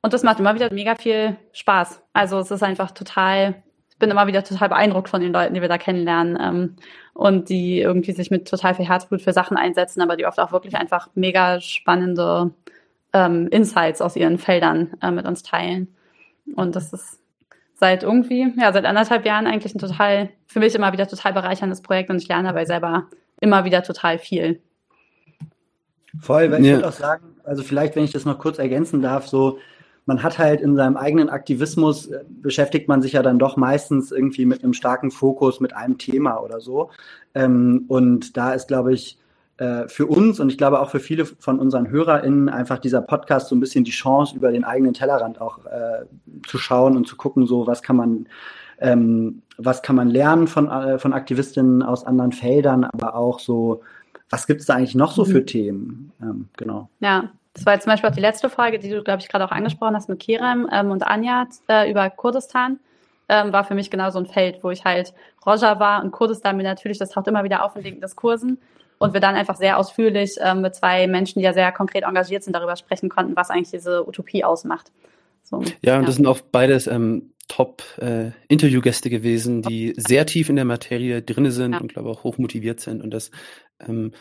und 0.03 0.13
das 0.13 0.23
macht 0.23 0.41
immer 0.41 0.55
wieder 0.55 0.73
mega 0.73 0.95
viel 0.95 1.37
Spaß. 1.53 2.03
Also 2.13 2.39
es 2.39 2.51
ist 2.51 2.63
einfach 2.63 2.91
total, 2.93 3.63
ich 3.91 3.99
bin 3.99 4.11
immer 4.11 4.27
wieder 4.27 4.45
total 4.45 4.69
beeindruckt 4.69 5.09
von 5.09 5.21
den 5.21 5.33
Leuten, 5.33 5.55
die 5.55 5.61
wir 5.61 5.69
da 5.69 5.79
kennenlernen 5.79 6.39
ähm, 6.41 6.77
und 7.15 7.49
die 7.49 7.81
irgendwie 7.81 8.13
sich 8.13 8.31
mit 8.31 8.49
total 8.49 8.75
viel 8.75 8.89
Herzblut 8.89 9.23
für 9.23 9.33
Sachen 9.33 9.57
einsetzen, 9.57 10.03
aber 10.03 10.17
die 10.17 10.27
oft 10.27 10.39
auch 10.39 10.53
wirklich 10.53 10.77
einfach 10.77 11.09
mega 11.15 11.61
spannende 11.61 12.53
ähm, 13.13 13.49
Insights 13.49 14.01
aus 14.01 14.17
ihren 14.17 14.39
Feldern 14.39 14.93
äh, 15.03 15.11
mit 15.11 15.27
uns 15.27 15.43
teilen. 15.43 15.95
Und 16.55 16.77
das 16.77 16.93
ist 16.93 17.21
seit 17.79 18.03
irgendwie, 18.03 18.53
ja, 18.59 18.73
seit 18.73 18.85
anderthalb 18.85 19.25
Jahren 19.25 19.47
eigentlich 19.47 19.75
ein 19.75 19.79
total, 19.79 20.31
für 20.47 20.59
mich 20.59 20.75
immer 20.75 20.93
wieder 20.93 21.07
total 21.07 21.33
bereicherndes 21.33 21.81
Projekt 21.81 22.11
und 22.11 22.21
ich 22.21 22.29
lerne 22.29 22.49
dabei 22.49 22.65
selber 22.65 23.07
immer 23.41 23.65
wieder 23.65 23.83
total 23.83 24.19
viel. 24.19 24.61
Voll, 26.21 26.51
weil 26.51 26.61
ich 26.61 26.67
ja. 26.67 26.75
würde 26.75 26.89
auch 26.89 26.93
sagen, 26.93 27.37
also 27.45 27.63
vielleicht, 27.63 27.95
wenn 27.95 28.05
ich 28.05 28.13
das 28.13 28.25
noch 28.25 28.39
kurz 28.39 28.59
ergänzen 28.59 29.01
darf, 29.01 29.29
so, 29.29 29.59
man 30.07 30.23
hat 30.23 30.39
halt 30.39 30.61
in 30.61 30.75
seinem 30.75 30.97
eigenen 30.97 31.29
Aktivismus, 31.29 32.07
äh, 32.07 32.25
beschäftigt 32.29 32.89
man 32.89 33.03
sich 33.03 33.13
ja 33.13 33.23
dann 33.23 33.39
doch 33.39 33.57
meistens 33.57 34.11
irgendwie 34.11 34.47
mit 34.47 34.65
einem 34.65 34.73
starken 34.73 35.11
Fokus, 35.11 35.61
mit 35.61 35.77
einem 35.77 35.99
Thema 35.99 36.39
oder 36.39 36.61
so. 36.61 36.91
Ähm, 37.35 37.85
und 37.89 38.37
da 38.37 38.55
ist, 38.55 38.69
glaube 38.69 38.93
ich, 38.93 39.19
äh, 39.59 39.89
für 39.89 40.07
uns 40.07 40.39
und 40.41 40.51
ich 40.51 40.57
glaube 40.59 40.81
auch 40.81 40.91
für 40.91 41.01
viele 41.01 41.25
von 41.25 41.59
unseren 41.59 41.91
HörerInnen 41.91 42.49
einfach 42.49 42.79
dieser 42.79 43.03
Podcast 43.03 43.49
so 43.49 43.57
ein 43.57 43.61
bisschen 43.61 43.85
die 43.85 43.91
Chance, 43.91 44.37
über 44.37 44.53
den 44.53 44.65
eigenen 44.65 44.95
Tellerrand 44.95 45.41
auch 45.41 45.67
äh, 45.67 46.05
zu 46.47 46.59
schauen 46.59 46.97
und 46.97 47.07
zu 47.09 47.17
gucken, 47.17 47.47
so 47.47 47.67
was 47.67 47.83
kann 47.83 47.97
man, 47.97 48.29
ähm, 48.79 49.43
was 49.57 49.83
kann 49.83 49.97
man 49.97 50.09
lernen 50.09 50.47
von, 50.47 50.71
äh, 50.71 50.99
von 50.99 51.13
Aktivistinnen 51.13 51.83
aus 51.83 52.05
anderen 52.05 52.31
Feldern, 52.33 52.85
aber 52.85 53.17
auch 53.17 53.41
so, 53.41 53.83
was 54.31 54.47
gibt 54.47 54.61
es 54.61 54.67
da 54.67 54.75
eigentlich 54.75 54.95
noch 54.95 55.11
so 55.11 55.25
für 55.25 55.41
mhm. 55.41 55.47
Themen? 55.47 56.13
Ähm, 56.23 56.49
genau. 56.57 56.89
Ja, 57.01 57.31
Das 57.55 57.67
war 57.67 57.73
jetzt 57.73 57.83
zum 57.83 57.93
Beispiel 57.93 58.11
auch 58.11 58.15
die 58.15 58.21
letzte 58.21 58.51
Frage, 58.51 58.79
die 58.79 58.91
du, 58.91 59.03
glaube 59.03 59.21
ich, 59.21 59.29
gerade 59.29 59.45
auch 59.45 59.51
angesprochen 59.51 59.97
hast 59.97 60.09
mit 60.09 60.21
Kerem 60.21 60.69
ähm, 60.71 60.93
und 60.93 61.05
Anja 61.05 61.49
äh, 61.69 61.91
über 61.91 62.09
Kurdistan. 62.11 62.79
Ähm, 63.29 63.53
war 63.53 63.65
für 63.65 63.75
mich 63.75 63.91
genau 63.91 64.11
so 64.11 64.21
ein 64.21 64.27
Feld, 64.27 64.63
wo 64.63 64.71
ich 64.71 64.85
halt 64.85 65.13
Roger 65.45 65.81
war 65.81 66.03
und 66.03 66.13
Kurdistan 66.13 66.57
mir 66.57 66.63
natürlich, 66.63 66.99
das 66.99 67.11
taucht 67.11 67.27
immer 67.27 67.45
wieder 67.45 67.65
auf 67.65 67.77
in 67.77 67.83
den 67.83 68.01
Diskursen. 68.01 68.59
Und 68.99 69.15
wir 69.15 69.21
dann 69.21 69.37
einfach 69.37 69.57
sehr 69.57 69.79
ausführlich 69.79 70.37
ähm, 70.41 70.61
mit 70.61 70.75
zwei 70.75 71.07
Menschen, 71.07 71.39
die 71.39 71.45
ja 71.45 71.53
sehr 71.53 71.71
konkret 71.73 72.05
engagiert 72.05 72.43
sind, 72.43 72.53
darüber 72.55 72.77
sprechen 72.77 73.09
konnten, 73.09 73.37
was 73.37 73.51
eigentlich 73.51 73.71
diese 73.71 74.07
Utopie 74.07 74.45
ausmacht. 74.45 74.91
So, 75.43 75.63
ja, 75.83 75.97
und 75.97 76.03
ja. 76.03 76.07
das 76.07 76.17
sind 76.17 76.27
auch 76.27 76.41
beides 76.41 76.87
ähm, 76.87 77.33
Top-Interviewgäste 77.49 79.09
äh, 79.09 79.11
gewesen, 79.11 79.63
die 79.63 79.95
sehr 79.97 80.27
tief 80.27 80.49
in 80.51 80.57
der 80.57 80.65
Materie 80.65 81.23
drinne 81.23 81.51
sind 81.51 81.73
ja. 81.73 81.81
und 81.81 81.93
glaube 81.93 82.11
auch 82.11 82.25
hoch 82.25 82.39
motiviert 82.39 82.81
sind 82.81 83.03
und 83.03 83.11
das 83.11 83.31
ähm, 83.81 84.13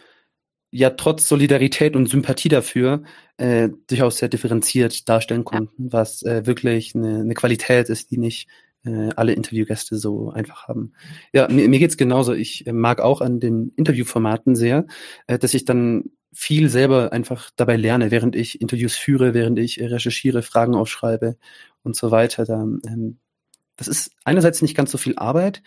ja 0.72 0.89
trotz 0.91 1.27
Solidarität 1.27 1.96
und 1.96 2.07
Sympathie 2.07 2.50
dafür 2.50 3.03
äh, 3.38 3.69
durchaus 3.88 4.17
sehr 4.17 4.29
differenziert 4.29 5.07
darstellen 5.10 5.43
konnten, 5.43 5.86
ja. 5.86 5.91
was 5.91 6.24
äh, 6.24 6.46
wirklich 6.46 6.96
eine, 6.96 7.19
eine 7.19 7.34
Qualität 7.34 7.89
ist, 7.89 8.12
die 8.12 8.17
nicht 8.17 8.48
äh, 8.88 9.10
alle 9.15 9.34
Interviewgäste 9.34 9.98
so 9.98 10.32
einfach 10.32 10.67
haben. 10.67 10.94
Ja, 11.34 11.48
mir, 11.50 11.67
mir 11.67 11.79
geht's 11.79 11.98
genauso. 11.98 12.34
Ich 12.34 12.65
äh, 12.65 12.74
mag 12.74 13.01
auch 13.01 13.22
an 13.22 13.39
den 13.39 13.74
Interviewformaten 13.75 14.56
sehr, 14.56 14.86
äh, 15.27 15.38
dass 15.38 15.53
ich 15.53 15.65
dann 15.65 16.06
viel 16.34 16.70
selber 16.70 17.12
einfach 17.12 17.51
dabei 17.56 17.75
lerne, 17.77 18.12
während 18.12 18.36
ich 18.36 18.62
Interviews 18.62 18.96
führe, 18.96 19.34
während 19.34 19.60
ich 19.60 19.79
recherchiere, 19.79 20.41
Fragen 20.44 20.75
aufschreibe 20.75 21.38
und 21.84 21.96
so 21.96 22.12
weiter. 22.12 22.46
Da, 22.46 22.62
ähm, 22.62 23.17
das 23.75 23.88
ist 23.88 24.12
einerseits 24.24 24.62
nicht 24.62 24.75
ganz 24.75 24.91
so 24.91 24.98
viel 24.98 25.17
Arbeit, 25.17 25.62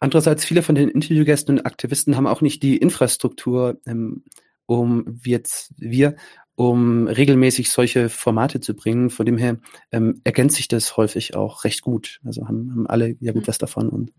andererseits 0.00 0.44
viele 0.44 0.62
von 0.62 0.74
den 0.74 0.88
Interviewgästen 0.88 1.58
und 1.58 1.66
Aktivisten 1.66 2.16
haben 2.16 2.26
auch 2.26 2.40
nicht 2.40 2.62
die 2.62 2.76
Infrastruktur, 2.76 3.80
ähm, 3.86 4.24
um 4.66 5.20
jetzt 5.24 5.74
wir, 5.76 6.16
um 6.56 7.06
regelmäßig 7.06 7.70
solche 7.70 8.08
Formate 8.08 8.60
zu 8.60 8.74
bringen. 8.74 9.10
Von 9.10 9.26
dem 9.26 9.38
her 9.38 9.58
ähm, 9.92 10.20
ergänzt 10.24 10.56
sich 10.56 10.68
das 10.68 10.96
häufig 10.96 11.34
auch 11.34 11.64
recht 11.64 11.82
gut. 11.82 12.20
Also 12.24 12.46
haben, 12.46 12.70
haben 12.70 12.86
alle 12.86 13.16
ja 13.20 13.32
gut 13.32 13.42
mhm. 13.42 13.48
was 13.48 13.58
davon 13.58 13.88
und 13.88 14.12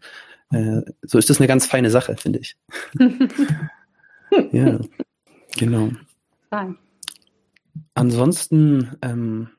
äh, 0.51 0.81
so 1.01 1.17
ist 1.17 1.29
das 1.29 1.39
eine 1.39 1.47
ganz 1.47 1.65
feine 1.65 1.89
Sache, 1.89 2.15
finde 2.17 2.39
ich. 2.39 2.57
ja, 4.51 4.79
genau. 5.57 5.91
Fein. 6.49 6.77
Ansonsten, 7.93 8.91
ähm, 9.01 9.49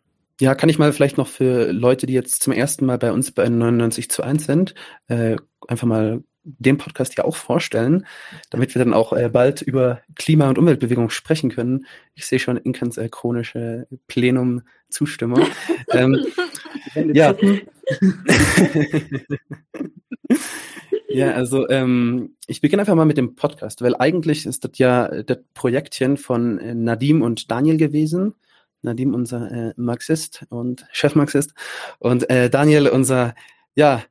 ja, 0.41 0.55
kann 0.55 0.69
ich 0.69 0.79
mal 0.79 0.93
vielleicht 0.93 1.17
noch 1.17 1.29
für 1.29 1.73
Leute, 1.73 2.07
die 2.07 2.13
jetzt 2.13 2.43
zum 2.43 2.53
ersten 2.53 2.87
Mal 2.87 2.99
bei 2.99 3.13
uns 3.13 3.33
bei 3.33 3.49
99 3.49 4.11
zu 4.11 4.23
1 4.23 4.45
sind, 4.45 4.75
äh, 5.09 5.37
einfach 5.67 5.87
mal 5.87 6.23
den 6.47 6.79
Podcast 6.79 7.19
ja 7.19 7.25
auch 7.25 7.35
vorstellen, 7.37 8.07
damit 8.51 8.75
wir 8.75 8.83
dann 8.83 8.95
auch 8.95 9.13
äh, 9.13 9.29
bald 9.29 9.63
über 9.63 10.01
Klima- 10.15 10.49
und 10.49 10.59
Umweltbewegung 10.59 11.11
sprechen 11.11 11.51
können. 11.51 11.87
Ich 12.15 12.27
sehe 12.27 12.39
schon 12.39 12.57
Inkans 12.57 12.97
äh, 12.97 13.09
chronische 13.09 13.89
Plenum-Zustimmung. 14.07 15.45
ähm, 15.91 16.25
ja. 16.95 17.35
ja, 21.09 21.33
also 21.33 21.69
ähm, 21.69 22.37
ich 22.47 22.61
beginne 22.61 22.83
einfach 22.83 22.95
mal 22.95 23.07
mit 23.07 23.19
dem 23.19 23.35
Podcast, 23.35 23.83
weil 23.83 23.97
eigentlich 23.97 24.47
ist 24.47 24.65
das 24.65 24.79
ja 24.79 25.09
das 25.23 25.39
Projektchen 25.55 26.17
von 26.17 26.59
äh, 26.59 26.75
Nadim 26.75 27.23
und 27.23 27.51
Daniel 27.51 27.77
gewesen. 27.77 28.35
Nadim, 28.83 29.15
unser 29.15 29.51
äh, 29.51 29.73
Marxist 29.77 30.47
und 30.49 30.87
Chefmarxist 30.93 31.55
und 31.99 32.31
äh, 32.31 32.49
Daniel, 32.49 32.89
unser 32.89 33.35
ja, 33.75 34.03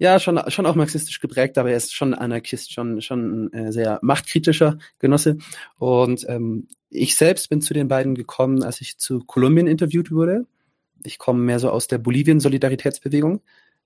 ja, 0.00 0.18
schon, 0.18 0.40
schon 0.48 0.64
auch 0.64 0.76
marxistisch 0.76 1.20
geprägt, 1.20 1.58
aber 1.58 1.70
er 1.70 1.76
ist 1.76 1.94
schon 1.94 2.14
Anarchist, 2.14 2.72
schon, 2.72 3.02
schon 3.02 3.50
ein 3.50 3.52
äh, 3.52 3.70
sehr 3.70 3.98
machtkritischer 4.00 4.78
Genosse. 4.98 5.36
Und 5.78 6.24
ähm, 6.26 6.68
ich 6.88 7.16
selbst 7.16 7.50
bin 7.50 7.60
zu 7.60 7.74
den 7.74 7.86
beiden 7.86 8.14
gekommen, 8.14 8.62
als 8.62 8.80
ich 8.80 8.96
zu 8.96 9.20
Kolumbien 9.20 9.66
interviewt 9.66 10.10
wurde. 10.10 10.46
Ich 11.04 11.18
komme 11.18 11.40
mehr 11.40 11.58
so 11.58 11.68
aus 11.68 11.86
der 11.86 11.98
Bolivien-Solidaritätsbewegung 11.98 13.42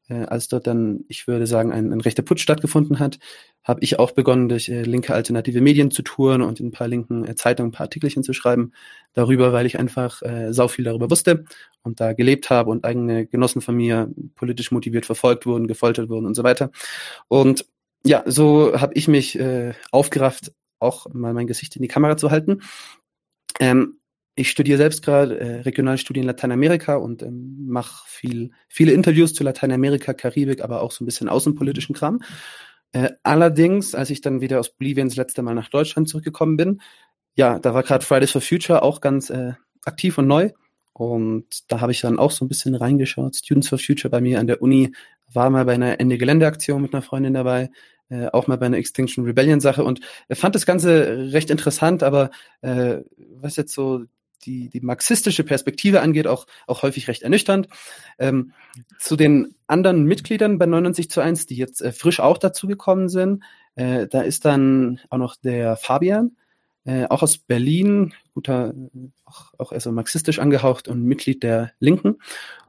äh, 0.08 0.24
als 0.24 0.48
dort 0.48 0.66
dann, 0.66 1.04
ich 1.08 1.26
würde 1.26 1.46
sagen, 1.46 1.72
ein, 1.72 1.92
ein 1.92 2.00
rechter 2.00 2.22
Putsch 2.22 2.42
stattgefunden 2.42 2.98
hat, 2.98 3.18
habe 3.62 3.80
ich 3.82 3.98
auch 3.98 4.10
begonnen, 4.10 4.48
durch 4.48 4.68
äh, 4.68 4.82
linke 4.82 5.14
alternative 5.14 5.60
Medien 5.60 5.90
zu 5.90 6.02
touren 6.02 6.42
und 6.42 6.60
in 6.60 6.66
ein 6.66 6.72
paar 6.72 6.88
linken 6.88 7.24
äh, 7.24 7.34
Zeitungen 7.34 7.70
ein 7.70 7.72
paar 7.72 7.84
Artikelchen 7.84 8.22
zu 8.22 8.32
schreiben 8.32 8.72
darüber, 9.14 9.52
weil 9.52 9.66
ich 9.66 9.78
einfach 9.78 10.22
äh, 10.22 10.52
sau 10.52 10.68
viel 10.68 10.84
darüber 10.84 11.10
wusste 11.10 11.44
und 11.82 12.00
da 12.00 12.12
gelebt 12.12 12.50
habe 12.50 12.70
und 12.70 12.84
eigene 12.84 13.26
Genossen 13.26 13.62
von 13.62 13.74
mir 13.76 14.10
politisch 14.34 14.70
motiviert 14.70 15.06
verfolgt 15.06 15.46
wurden, 15.46 15.66
gefoltert 15.66 16.08
wurden 16.08 16.26
und 16.26 16.34
so 16.34 16.42
weiter. 16.42 16.70
Und 17.28 17.66
ja, 18.04 18.22
so 18.26 18.78
habe 18.78 18.94
ich 18.94 19.08
mich 19.08 19.38
äh, 19.38 19.72
aufgerafft, 19.90 20.52
auch 20.78 21.06
mal 21.14 21.32
mein 21.32 21.46
Gesicht 21.46 21.76
in 21.76 21.82
die 21.82 21.88
Kamera 21.88 22.18
zu 22.18 22.30
halten. 22.30 22.60
Ähm, 23.60 23.98
ich 24.36 24.50
studiere 24.50 24.78
selbst 24.78 25.02
gerade 25.02 25.38
äh, 25.38 25.60
Regionalstudien 25.60 26.26
Lateinamerika 26.26 26.96
und 26.96 27.22
ähm, 27.22 27.66
mache 27.66 28.04
viel, 28.06 28.50
viele 28.68 28.92
Interviews 28.92 29.32
zu 29.34 29.44
Lateinamerika, 29.44 30.12
Karibik, 30.12 30.62
aber 30.62 30.82
auch 30.82 30.90
so 30.90 31.04
ein 31.04 31.06
bisschen 31.06 31.28
außenpolitischen 31.28 31.94
Kram. 31.94 32.20
Äh, 32.92 33.10
allerdings, 33.22 33.94
als 33.94 34.10
ich 34.10 34.20
dann 34.20 34.40
wieder 34.40 34.60
aus 34.60 34.70
Bolivien 34.70 35.08
das 35.08 35.16
letzte 35.16 35.42
Mal 35.42 35.54
nach 35.54 35.68
Deutschland 35.68 36.08
zurückgekommen 36.08 36.56
bin, 36.56 36.80
ja, 37.36 37.58
da 37.58 37.74
war 37.74 37.82
gerade 37.82 38.04
Fridays 38.04 38.32
for 38.32 38.40
Future 38.40 38.82
auch 38.82 39.00
ganz 39.00 39.30
äh, 39.30 39.52
aktiv 39.84 40.18
und 40.18 40.26
neu. 40.26 40.50
Und 40.92 41.72
da 41.72 41.80
habe 41.80 41.90
ich 41.90 42.00
dann 42.00 42.20
auch 42.20 42.30
so 42.30 42.44
ein 42.44 42.48
bisschen 42.48 42.76
reingeschaut. 42.76 43.34
Students 43.34 43.68
for 43.68 43.78
Future 43.78 44.10
bei 44.10 44.20
mir 44.20 44.38
an 44.38 44.46
der 44.46 44.62
Uni 44.62 44.92
war 45.32 45.50
mal 45.50 45.64
bei 45.64 45.74
einer 45.74 45.98
Ende 45.98 46.18
Geländeaktion 46.18 46.80
mit 46.80 46.94
einer 46.94 47.02
Freundin 47.02 47.34
dabei, 47.34 47.70
äh, 48.08 48.28
auch 48.28 48.46
mal 48.46 48.58
bei 48.58 48.66
einer 48.66 48.76
Extinction 48.76 49.24
Rebellion 49.24 49.60
Sache 49.60 49.82
und 49.82 50.00
äh, 50.28 50.36
fand 50.36 50.54
das 50.54 50.66
Ganze 50.66 51.32
recht 51.32 51.50
interessant, 51.50 52.04
aber 52.04 52.30
äh, 52.62 52.98
was 53.16 53.56
jetzt 53.56 53.74
so 53.74 54.04
die, 54.46 54.68
die 54.68 54.80
marxistische 54.80 55.44
Perspektive 55.44 56.00
angeht, 56.00 56.26
auch, 56.26 56.46
auch 56.66 56.82
häufig 56.82 57.08
recht 57.08 57.22
ernüchternd. 57.22 57.68
Ähm, 58.18 58.52
zu 58.98 59.16
den 59.16 59.54
anderen 59.66 60.04
Mitgliedern 60.04 60.58
bei 60.58 60.66
99 60.66 61.10
zu 61.10 61.20
1, 61.20 61.46
die 61.46 61.56
jetzt 61.56 61.82
äh, 61.82 61.92
frisch 61.92 62.20
auch 62.20 62.38
dazugekommen 62.38 63.08
sind, 63.08 63.42
äh, 63.76 64.06
da 64.06 64.22
ist 64.22 64.44
dann 64.44 65.00
auch 65.10 65.18
noch 65.18 65.36
der 65.36 65.76
Fabian, 65.76 66.36
äh, 66.84 67.06
auch 67.06 67.22
aus 67.22 67.38
Berlin, 67.38 68.12
guter, 68.34 68.74
auch, 69.24 69.54
auch 69.58 69.72
also 69.72 69.90
marxistisch 69.90 70.38
angehaucht 70.38 70.86
und 70.86 71.02
Mitglied 71.02 71.42
der 71.42 71.72
Linken. 71.80 72.16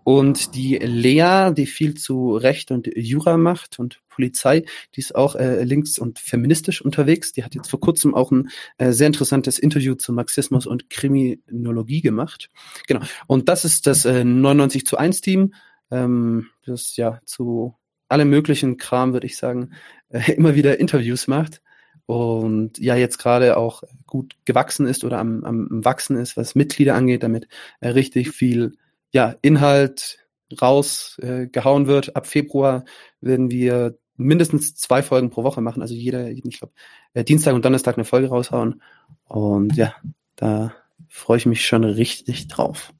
Und 0.05 0.55
die 0.55 0.77
Lea, 0.77 1.51
die 1.51 1.65
viel 1.65 1.95
zu 1.95 2.36
Recht 2.38 2.72
und 2.72 2.89
Jura 2.95 3.38
macht 3.38 3.79
und 3.79 4.01
Polizei, 4.07 4.63
die 4.95 5.00
ist 5.01 5.15
auch 5.15 5.36
äh, 5.36 5.63
links 5.63 5.98
und 5.98 6.19
feministisch 6.19 6.81
unterwegs. 6.81 7.34
Die 7.34 7.43
hat 7.43 7.55
jetzt 7.55 7.69
vor 7.69 7.79
kurzem 7.79 8.13
auch 8.13 8.31
ein 8.31 8.50
äh, 8.77 8.91
sehr 8.91 9.07
interessantes 9.07 9.60
Interview 9.60 9.95
zu 9.95 10.13
Marxismus 10.13 10.67
und 10.67 10.89
Kriminologie 10.89 12.01
gemacht. 12.01 12.50
Genau. 12.88 13.01
Und 13.27 13.50
das 13.50 13.65
ist 13.65 13.88
das 13.88 14.05
äh, 14.05 14.24
99 14.24 14.86
zu 14.86 14.98
1 14.98 15.22
Team, 15.22 15.53
ähm, 15.91 16.48
das 16.65 16.95
ja 16.95 17.19
zu 17.25 17.75
allem 18.07 18.29
möglichen 18.29 18.77
Kram, 18.77 19.13
würde 19.13 19.25
ich 19.25 19.36
sagen, 19.38 19.72
äh, 20.10 20.31
immer 20.38 20.55
wieder 20.55 20.79
Interviews 20.79 21.27
macht 21.27 21.62
und 22.06 22.78
ja 22.78 22.96
jetzt 22.96 23.18
gerade 23.18 23.58
auch 23.58 23.84
gut 24.06 24.36
gewachsen 24.46 24.86
ist 24.86 25.04
oder 25.04 25.20
am, 25.20 25.44
am 25.44 25.86
wachsen 25.86 26.18
ist, 26.18 26.38
was 26.38 26.56
Mitglieder 26.56 26.96
angeht, 26.96 27.24
damit 27.24 27.48
äh, 27.80 27.90
richtig 27.90 28.32
viel 28.32 28.78
ja, 29.12 29.36
Inhalt 29.42 30.20
rausgehauen 30.62 31.86
äh, 31.86 31.88
wird. 31.88 32.16
Ab 32.16 32.28
Februar 32.28 32.86
werden 33.22 33.50
wir 33.50 33.98
mindestens 34.18 34.76
zwei 34.76 35.02
Folgen 35.02 35.30
pro 35.30 35.44
Woche 35.44 35.62
machen. 35.62 35.82
Also 35.82 35.96
jeder, 35.96 36.30
ich 36.30 36.44
glaube, 36.44 36.74
äh, 37.14 37.24
Dienstag 37.24 37.56
und 37.56 37.66
Donnerstag 37.66 37.98
eine 37.98 38.06
Folge 38.06 38.30
raushauen. 38.30 38.82
Und 39.28 39.76
ja, 39.76 39.96
da 40.36 40.74
freue 41.08 41.38
ich 41.38 41.46
mich 41.46 41.66
schon 41.66 41.84
richtig 41.84 42.48
drauf. 42.48 42.94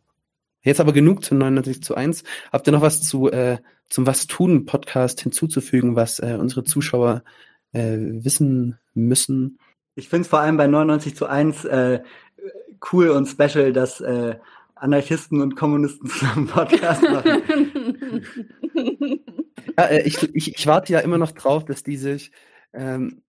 Jetzt 0.64 0.80
aber 0.80 0.94
genug 0.94 1.24
zu 1.24 1.36
99 1.36 1.84
zu 1.84 1.96
1. 1.96 2.24
Habt 2.52 2.68
ihr 2.68 2.72
noch 2.72 2.82
was 2.82 3.04
zu 3.04 3.30
äh, 3.30 3.60
zum 3.88 4.08
Was 4.08 4.26
tun 4.26 4.66
Podcast 4.66 5.22
hinzuzufügen, 5.22 5.96
was 5.96 6.20
äh, 6.20 6.38
unsere 6.40 6.64
Zuschauer 6.64 7.24
äh, 7.76 8.24
wissen 8.24 8.80
müssen? 8.94 9.60
Ich 9.96 10.10
finde 10.10 10.24
es 10.24 10.28
vor 10.28 10.40
allem 10.40 10.58
bei 10.58 10.68
99 10.68 11.16
zu 11.16 11.28
1 11.28 11.66
äh, 11.66 12.02
cool 12.92 13.10
und 13.10 13.28
special, 13.28 13.74
dass 13.74 14.02
äh, 14.02 14.36
Anarchisten 14.76 15.42
und 15.42 15.56
Kommunisten 15.56 16.10
zusammen 16.10 16.48
Podcast 16.48 17.02
machen. 17.10 17.42
ja, 19.78 19.86
äh, 19.86 20.04
ich, 20.04 20.22
ich, 20.36 20.56
ich 20.56 20.68
warte 20.68 20.94
ja 20.94 21.00
immer 21.00 21.18
noch 21.18 21.32
drauf, 21.32 21.66
dass 21.66 21.84
die 21.84 21.98
sich 21.98 22.32
ähm, 22.74 23.22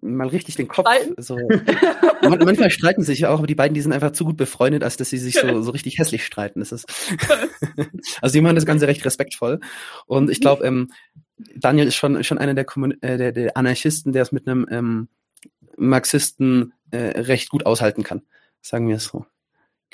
mal 0.00 0.28
richtig 0.28 0.56
den 0.56 0.68
Kopf 0.68 0.88
so. 1.16 1.36
manchmal 2.22 2.70
streiten 2.70 3.02
sich 3.02 3.20
ja 3.20 3.30
auch, 3.30 3.38
aber 3.38 3.46
die 3.46 3.54
beiden, 3.54 3.74
die 3.74 3.80
sind 3.80 3.92
einfach 3.92 4.12
zu 4.12 4.24
gut 4.24 4.36
befreundet, 4.36 4.82
als 4.82 4.96
dass 4.96 5.10
sie 5.10 5.18
sich 5.18 5.34
so, 5.34 5.62
so 5.62 5.70
richtig 5.70 5.98
hässlich 5.98 6.24
streiten. 6.24 6.60
Das 6.60 6.72
ist 6.72 6.86
also 8.20 8.32
die 8.32 8.40
machen 8.40 8.56
das 8.56 8.66
Ganze 8.66 8.86
recht 8.86 9.04
respektvoll. 9.04 9.60
Und 10.06 10.30
ich 10.30 10.40
glaube, 10.40 10.64
ähm, 10.64 10.90
Daniel 11.36 11.88
ist 11.88 11.96
schon, 11.96 12.22
schon 12.24 12.38
einer 12.38 12.54
der, 12.54 12.64
Kommun 12.64 13.00
äh, 13.02 13.18
der, 13.18 13.32
der 13.32 13.56
Anarchisten, 13.56 14.12
der 14.12 14.22
es 14.22 14.32
mit 14.32 14.46
einem 14.46 14.66
ähm, 14.70 15.08
Marxisten 15.76 16.72
äh, 16.90 17.20
recht 17.20 17.50
gut 17.50 17.66
aushalten 17.66 18.02
kann. 18.02 18.22
Sagen 18.60 18.88
wir 18.88 18.96
es 18.96 19.04
so. 19.04 19.26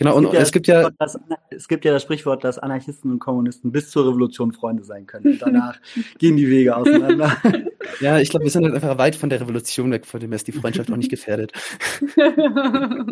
Genau, 0.00 0.16
und 0.16 0.32
es 0.32 0.50
gibt 0.50 0.66
ja, 0.66 0.88
das, 0.99 1.18
es 1.50 1.68
gibt 1.68 1.85
ja 1.85 1.92
das 1.92 2.02
Sprichwort, 2.02 2.42
dass 2.42 2.59
Anarchisten 2.59 3.11
und 3.11 3.18
Kommunisten 3.18 3.70
bis 3.70 3.90
zur 3.90 4.09
Revolution 4.09 4.50
Freunde 4.50 4.82
sein 4.82 5.06
können. 5.06 5.26
Und 5.26 5.42
danach 5.42 5.78
gehen 6.18 6.38
die 6.38 6.49
Wege 6.49 6.76
auseinander. 6.76 7.37
Ja, 8.00 8.18
ich 8.18 8.30
glaube, 8.30 8.44
wir 8.44 8.50
sind 8.50 8.64
halt 8.64 8.75
einfach 8.75 8.97
weit 8.99 9.16
von 9.16 9.28
der 9.28 9.40
Revolution 9.40 9.90
weg, 9.90 10.06
vor 10.06 10.20
dem 10.20 10.32
ist 10.32 10.47
die 10.47 10.52
Freundschaft 10.52 10.90
auch 10.90 10.97
nicht 10.97 11.11
gefährdet. 11.11 11.52
da 12.16 13.04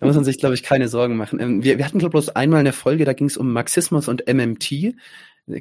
muss 0.00 0.16
man 0.16 0.24
sich, 0.24 0.38
glaube 0.38 0.54
ich, 0.54 0.62
keine 0.62 0.88
Sorgen 0.88 1.16
machen. 1.16 1.38
Ähm, 1.40 1.62
wir, 1.62 1.78
wir 1.78 1.84
hatten, 1.84 1.98
glaube 1.98 2.10
ich, 2.10 2.12
bloß 2.24 2.30
einmal 2.30 2.60
eine 2.60 2.72
Folge, 2.72 3.04
da 3.04 3.12
ging 3.12 3.28
es 3.28 3.36
um 3.36 3.52
Marxismus 3.52 4.08
und 4.08 4.24
MMT. 4.26 4.94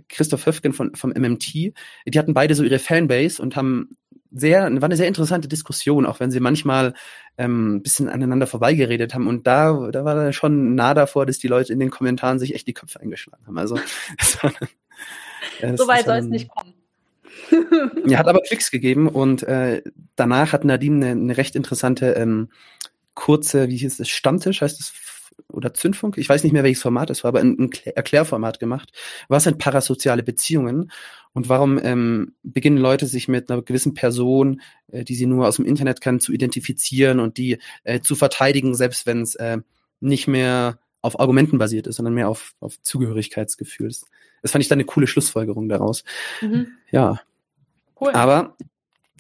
Christoph 0.10 0.46
Höfgen 0.46 0.74
von, 0.74 0.96
vom 0.96 1.12
MMT, 1.12 1.54
die 1.54 2.20
hatten 2.20 2.34
beide 2.34 2.56
so 2.56 2.64
ihre 2.64 2.80
Fanbase 2.80 3.42
und 3.42 3.56
haben 3.56 3.90
sehr, 4.32 4.64
war 4.64 4.84
eine 4.84 4.96
sehr 4.96 5.08
interessante 5.08 5.48
Diskussion, 5.48 6.06
auch 6.06 6.20
wenn 6.20 6.32
sie 6.32 6.40
manchmal 6.40 6.94
ähm, 7.38 7.76
ein 7.76 7.84
bisschen 7.84 8.08
aneinander 8.08 8.48
vorbeigeredet 8.48 9.14
haben. 9.14 9.28
Und 9.28 9.46
da, 9.46 9.90
da 9.92 10.06
war 10.06 10.16
da 10.16 10.34
schon 10.34 10.76
nah 10.76 10.94
davor, 10.94 11.26
dass 11.26 11.40
die 11.40 11.48
Leute 11.48 11.74
in 11.74 11.80
den 11.80 11.90
Kommentaren 11.90 12.40
sich 12.40 12.56
echt 12.56 12.68
die 12.68 12.74
Köpfe 12.74 13.00
eingeschlagen 13.02 13.46
haben. 13.46 13.58
Also 13.58 13.76
war, 14.42 14.54
äh, 15.60 15.76
so 15.76 15.88
weit 15.88 16.06
soll 16.06 16.18
es 16.18 16.28
nicht 16.28 16.50
kommen. 16.50 16.74
ja, 18.06 18.20
hat 18.20 18.28
aber 18.28 18.42
Klicks 18.42 18.72
gegeben 18.72 19.08
und 19.08 19.44
äh, 19.44 19.82
danach 20.16 20.54
hat 20.54 20.64
Nadine 20.64 21.06
eine, 21.06 21.22
eine 21.22 21.38
recht 21.38 21.56
interessante 21.56 22.12
ähm, 22.12 22.50
kurze, 23.14 23.68
wie 23.68 23.78
hieß 23.78 24.00
es, 24.00 24.10
Stammtisch, 24.10 24.62
heißt 24.62 24.80
es, 24.80 24.94
oder 25.50 25.74
Zündfunk, 25.74 26.18
ich 26.18 26.28
weiß 26.28 26.44
nicht 26.44 26.54
mehr, 26.54 26.64
welches 26.64 26.82
Format 26.82 27.10
es 27.10 27.24
war, 27.24 27.30
aber 27.30 27.40
ein, 27.40 27.58
ein 27.60 27.70
Erklärformat 27.86 28.60
gemacht. 28.60 28.92
Was 29.28 29.44
sind 29.44 29.58
parasoziale 29.58 30.24
Beziehungen 30.24 30.92
und 31.34 31.50
warum 31.50 31.80
ähm, 31.82 32.34
beginnen 32.44 32.78
Leute 32.78 33.08
sich 33.08 33.28
mit 33.28 33.50
einer 33.50 33.62
gewissen 33.62 33.94
Person, 33.94 34.62
äh, 34.92 35.04
die 35.04 35.16
sie 35.16 35.26
nur 35.26 35.48
aus 35.48 35.58
dem 35.58 35.66
Internet 35.66 36.02
kennen, 36.02 36.20
zu 36.20 36.34
identifizieren 36.34 37.20
und 37.20 37.38
die 37.38 37.58
äh, 37.84 38.02
zu 38.02 38.16
verteidigen, 38.16 38.76
selbst 38.76 39.06
wenn 39.06 39.22
es 39.22 39.36
äh, 39.36 39.60
nicht 40.00 40.28
mehr 40.28 40.80
auf 41.02 41.20
Argumenten 41.20 41.58
basiert 41.58 41.88
ist, 41.88 41.96
sondern 41.96 42.14
mehr 42.14 42.30
auf, 42.30 42.54
auf 42.60 42.82
Zugehörigkeitsgefühl. 42.82 43.92
Das 44.42 44.52
fand 44.52 44.64
ich 44.64 44.70
dann 44.70 44.78
eine 44.78 44.86
coole 44.86 45.08
Schlussfolgerung 45.08 45.68
daraus. 45.70 46.04
Mhm. 46.42 46.68
Ja. 46.92 47.22
Cool. 48.00 48.12
Aber 48.14 48.56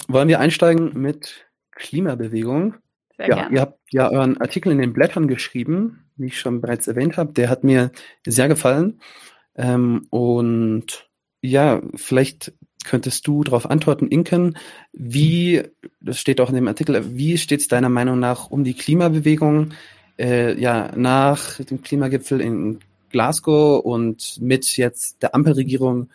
wollen 0.07 0.27
wir 0.27 0.39
einsteigen 0.39 0.99
mit 0.99 1.47
Klimabewegung? 1.71 2.75
Sehr 3.21 3.29
ja, 3.29 3.35
gern. 3.35 3.53
ihr 3.53 3.61
habt 3.61 3.79
ja 3.91 4.09
euren 4.09 4.41
Artikel 4.41 4.71
in 4.71 4.79
den 4.79 4.93
Blättern 4.93 5.27
geschrieben, 5.27 6.05
wie 6.17 6.27
ich 6.27 6.39
schon 6.39 6.59
bereits 6.59 6.87
erwähnt 6.87 7.17
habe. 7.17 7.33
Der 7.33 7.49
hat 7.49 7.63
mir 7.63 7.91
sehr 8.25 8.47
gefallen. 8.47 8.99
Ähm, 9.55 10.07
und 10.09 11.07
ja, 11.41 11.81
vielleicht 11.95 12.53
könntest 12.83 13.27
du 13.27 13.43
darauf 13.43 13.69
antworten, 13.69 14.07
Inken, 14.07 14.57
wie, 14.91 15.61
das 15.99 16.17
steht 16.17 16.41
auch 16.41 16.49
in 16.49 16.55
dem 16.55 16.67
Artikel, 16.67 17.15
wie 17.15 17.37
steht 17.37 17.61
es 17.61 17.67
deiner 17.67 17.89
Meinung 17.89 18.19
nach 18.19 18.49
um 18.49 18.63
die 18.63 18.73
Klimabewegung 18.73 19.71
äh, 20.17 20.59
ja, 20.59 20.91
nach 20.95 21.59
dem 21.63 21.83
Klimagipfel 21.83 22.41
in 22.41 22.79
Glasgow 23.11 23.83
und 23.83 24.41
mit 24.41 24.77
jetzt 24.77 25.21
der 25.21 25.35
Ampelregierung 25.35 26.09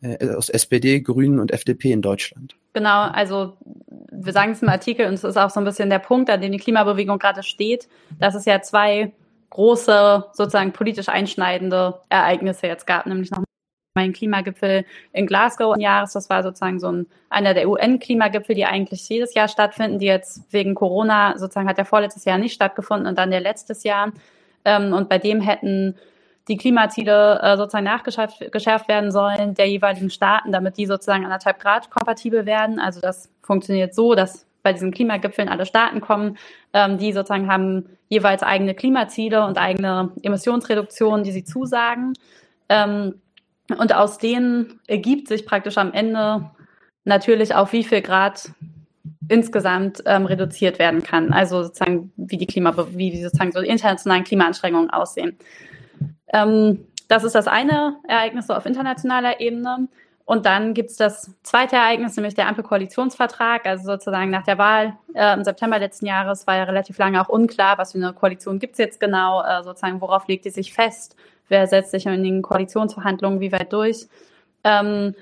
äh, 0.00 0.28
aus 0.28 0.48
SPD, 0.48 1.00
Grünen 1.00 1.40
und 1.40 1.50
FDP 1.50 1.90
in 1.90 2.02
Deutschland. 2.02 2.54
Genau, 2.72 3.02
also 3.02 3.56
wir 4.12 4.32
sagen 4.32 4.52
es 4.52 4.62
im 4.62 4.68
Artikel 4.68 5.06
und 5.06 5.14
es 5.14 5.24
ist 5.24 5.36
auch 5.36 5.50
so 5.50 5.60
ein 5.60 5.64
bisschen 5.64 5.90
der 5.90 5.98
Punkt, 5.98 6.30
an 6.30 6.40
dem 6.40 6.52
die 6.52 6.58
Klimabewegung 6.58 7.18
gerade 7.18 7.42
steht, 7.42 7.88
dass 8.18 8.34
es 8.34 8.44
ja 8.44 8.60
zwei 8.60 9.12
große, 9.50 10.24
sozusagen 10.32 10.72
politisch 10.72 11.08
einschneidende 11.08 12.00
Ereignisse 12.08 12.66
jetzt 12.66 12.86
gab, 12.86 13.06
nämlich 13.06 13.30
noch 13.30 13.42
mein 13.94 14.12
Klimagipfel 14.12 14.86
in 15.12 15.26
Glasgow 15.26 15.74
im 15.74 15.80
Jahres. 15.80 16.12
Das 16.12 16.30
war 16.30 16.42
sozusagen 16.42 16.80
so 16.80 16.90
ein, 16.90 17.06
einer 17.28 17.52
der 17.52 17.68
UN-Klimagipfel, 17.68 18.54
die 18.54 18.64
eigentlich 18.64 19.06
jedes 19.08 19.34
Jahr 19.34 19.48
stattfinden, 19.48 19.98
die 19.98 20.06
jetzt 20.06 20.52
wegen 20.52 20.74
Corona 20.74 21.36
sozusagen 21.36 21.68
hat 21.68 21.78
der 21.78 21.84
vorletztes 21.84 22.24
Jahr 22.24 22.38
nicht 22.38 22.54
stattgefunden 22.54 23.06
und 23.06 23.18
dann 23.18 23.30
der 23.30 23.40
letztes 23.40 23.84
Jahr. 23.84 24.12
Ähm, 24.64 24.92
und 24.92 25.08
bei 25.08 25.18
dem 25.18 25.40
hätten 25.40 25.96
die 26.48 26.56
Klimaziele 26.56 27.40
äh, 27.40 27.56
sozusagen 27.56 27.84
nachgeschärft 27.84 28.88
werden 28.88 29.12
sollen 29.12 29.54
der 29.54 29.68
jeweiligen 29.68 30.10
Staaten, 30.10 30.52
damit 30.52 30.76
die 30.76 30.86
sozusagen 30.86 31.24
anderthalb 31.24 31.60
Grad 31.60 31.90
kompatibel 31.90 32.46
werden. 32.46 32.80
Also 32.80 33.00
das 33.00 33.30
funktioniert 33.42 33.94
so, 33.94 34.14
dass 34.14 34.46
bei 34.62 34.72
diesen 34.72 34.92
Klimagipfeln 34.92 35.48
alle 35.48 35.66
Staaten 35.66 36.00
kommen, 36.00 36.38
ähm, 36.72 36.98
die 36.98 37.12
sozusagen 37.12 37.50
haben 37.50 37.86
jeweils 38.08 38.42
eigene 38.42 38.74
Klimaziele 38.74 39.44
und 39.44 39.58
eigene 39.58 40.10
Emissionsreduktionen, 40.22 41.24
die 41.24 41.32
sie 41.32 41.44
zusagen. 41.44 42.14
Ähm, 42.68 43.20
und 43.78 43.94
aus 43.94 44.18
denen 44.18 44.80
ergibt 44.86 45.28
sich 45.28 45.46
praktisch 45.46 45.78
am 45.78 45.92
Ende 45.92 46.50
natürlich 47.04 47.54
auch, 47.54 47.72
wie 47.72 47.84
viel 47.84 48.02
Grad 48.02 48.50
insgesamt 49.28 50.02
ähm, 50.06 50.26
reduziert 50.26 50.78
werden 50.78 51.02
kann. 51.02 51.32
Also 51.32 51.62
sozusagen, 51.62 52.12
wie 52.16 52.36
die 52.36 52.46
Klima, 52.46 52.74
wie 52.90 53.22
sozusagen 53.22 53.52
so 53.52 53.60
die 53.60 53.68
internationalen 53.68 54.24
Klimaanstrengungen 54.24 54.90
aussehen. 54.90 55.38
Ähm, 56.32 56.86
das 57.08 57.24
ist 57.24 57.34
das 57.34 57.46
eine 57.46 57.96
Ereignis 58.08 58.46
so 58.46 58.54
auf 58.54 58.66
internationaler 58.66 59.40
Ebene. 59.40 59.88
Und 60.24 60.46
dann 60.46 60.72
gibt 60.72 60.90
es 60.90 60.96
das 60.96 61.32
zweite 61.42 61.76
Ereignis, 61.76 62.16
nämlich 62.16 62.34
der 62.34 62.48
Ampelkoalitionsvertrag. 62.48 63.66
Also 63.66 63.84
sozusagen 63.84 64.30
nach 64.30 64.44
der 64.44 64.56
Wahl 64.56 64.96
äh, 65.14 65.34
im 65.34 65.44
September 65.44 65.78
letzten 65.78 66.06
Jahres 66.06 66.46
war 66.46 66.56
ja 66.56 66.64
relativ 66.64 66.96
lange 66.98 67.20
auch 67.20 67.28
unklar, 67.28 67.76
was 67.76 67.92
für 67.92 67.98
eine 67.98 68.12
Koalition 68.12 68.58
gibt 68.58 68.74
es 68.74 68.78
jetzt 68.78 69.00
genau, 69.00 69.42
äh, 69.42 69.62
sozusagen 69.62 70.00
worauf 70.00 70.28
legt 70.28 70.44
die 70.44 70.50
sich 70.50 70.72
fest, 70.72 71.16
wer 71.48 71.66
setzt 71.66 71.90
sich 71.90 72.06
in 72.06 72.22
den 72.22 72.40
Koalitionsverhandlungen 72.40 73.40
wie 73.40 73.52
weit 73.52 73.72
durch. 73.72 74.06
Ähm, 74.64 75.14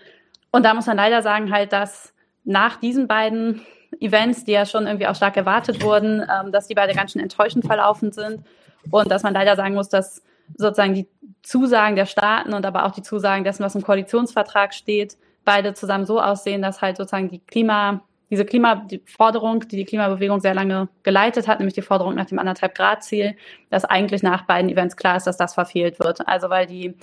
und 0.53 0.65
da 0.65 0.75
muss 0.75 0.87
man 0.87 0.97
leider 0.97 1.23
sagen 1.23 1.51
halt, 1.51 1.73
dass 1.73 2.13
nach 2.45 2.77
diesen 2.77 3.09
beiden 3.09 3.63
Events, 4.01 4.45
die 4.45 4.53
ja 4.53 4.67
schon 4.67 4.87
irgendwie 4.87 5.07
auch 5.07 5.17
stark 5.17 5.37
erwartet 5.37 5.83
wurden, 5.83 6.21
ähm, 6.23 6.53
dass 6.53 6.69
die 6.69 6.75
beide 6.75 6.95
ganz 6.95 7.13
schön 7.13 7.23
enttäuschend 7.23 7.65
verlaufen 7.65 8.13
sind 8.13 8.45
und 8.91 9.11
dass 9.11 9.23
man 9.23 9.35
leider 9.35 9.57
sagen 9.57 9.75
muss, 9.75 9.89
dass 9.89 10.23
sozusagen 10.57 10.95
die 10.95 11.09
Zusagen 11.43 11.97
der 11.97 12.07
Staaten 12.07 12.53
und 12.53 12.67
aber 12.67 12.85
auch 12.85 12.93
die 12.93 13.03
Zusagen 13.03 13.45
dessen, 13.45 13.65
was 13.65 13.75
im 13.75 13.83
Koalitionsvertrag 13.83 14.75
steht, 14.75 15.17
beide 15.45 15.75
zusammen 15.75 16.07
so 16.07 16.21
aussehen, 16.21 16.63
dass 16.63 16.83
halt 16.83 16.97
sozusagen 16.97 17.29
die 17.29 17.41
Klima, 17.41 18.03
diese 18.31 18.45
Klima, 18.45 18.77
die 18.77 19.03
Forderung, 19.07 19.61
die 19.61 19.77
die 19.77 19.85
Klimabewegung 19.85 20.41
sehr 20.41 20.55
lange 20.55 20.89
geleitet 21.03 21.49
hat, 21.49 21.59
nämlich 21.59 21.75
die 21.75 21.83
Forderung 21.83 22.15
nach 22.15 22.27
dem 22.27 22.39
anderthalb 22.39 22.75
Grad 22.75 23.03
Ziel, 23.03 23.37
dass 23.71 23.85
eigentlich 23.85 24.23
nach 24.23 24.47
beiden 24.47 24.71
Events 24.71 24.97
klar 24.97 25.17
ist, 25.17 25.27
dass 25.27 25.37
das 25.37 25.55
verfehlt 25.55 25.99
wird. 25.99 26.27
Also 26.29 26.51
weil 26.51 26.67
die 26.67 26.95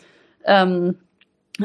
ähm, 0.45 0.97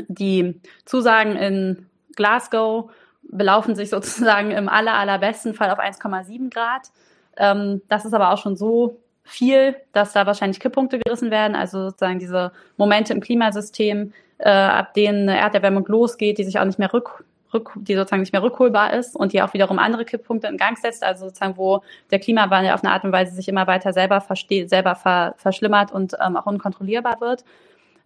die 0.08 0.60
Zusagen 0.84 1.36
in 1.36 1.86
Glasgow 2.16 2.90
belaufen 3.22 3.74
sich 3.74 3.90
sozusagen 3.90 4.50
im 4.50 4.68
aller 4.68 4.94
allerbesten 4.94 5.54
Fall 5.54 5.70
auf 5.70 5.78
1,7 5.78 6.52
Grad. 6.52 6.88
Ähm, 7.36 7.82
das 7.88 8.04
ist 8.04 8.14
aber 8.14 8.32
auch 8.32 8.38
schon 8.38 8.56
so 8.56 9.00
viel, 9.32 9.76
dass 9.92 10.12
da 10.12 10.26
wahrscheinlich 10.26 10.60
Kipppunkte 10.60 10.98
gerissen 10.98 11.30
werden, 11.30 11.56
also 11.56 11.88
sozusagen 11.88 12.18
diese 12.18 12.52
Momente 12.76 13.12
im 13.12 13.20
Klimasystem, 13.20 14.12
äh, 14.38 14.50
ab 14.50 14.94
denen 14.94 15.28
eine 15.28 15.38
Erderwärmung 15.38 15.86
losgeht, 15.86 16.38
die 16.38 16.44
sich 16.44 16.58
auch 16.58 16.64
nicht 16.64 16.78
mehr 16.78 16.92
rück, 16.92 17.24
rück, 17.54 17.72
die 17.76 17.94
sozusagen 17.94 18.20
nicht 18.20 18.32
mehr 18.32 18.42
rückholbar 18.42 18.92
ist 18.92 19.16
und 19.16 19.32
die 19.32 19.40
auch 19.40 19.54
wiederum 19.54 19.78
andere 19.78 20.04
Kipppunkte 20.04 20.48
in 20.48 20.58
Gang 20.58 20.76
setzt, 20.78 21.02
also 21.02 21.26
sozusagen, 21.26 21.56
wo 21.56 21.82
der 22.10 22.18
Klimawandel 22.18 22.72
auf 22.72 22.84
eine 22.84 22.92
Art 22.92 23.04
und 23.04 23.12
Weise 23.12 23.34
sich 23.34 23.48
immer 23.48 23.66
weiter 23.66 23.92
selber 23.92 24.20
versteht, 24.20 24.68
selber 24.68 24.94
ver, 24.94 25.34
verschlimmert 25.38 25.92
und 25.92 26.14
ähm, 26.24 26.36
auch 26.36 26.46
unkontrollierbar 26.46 27.20
wird. 27.20 27.44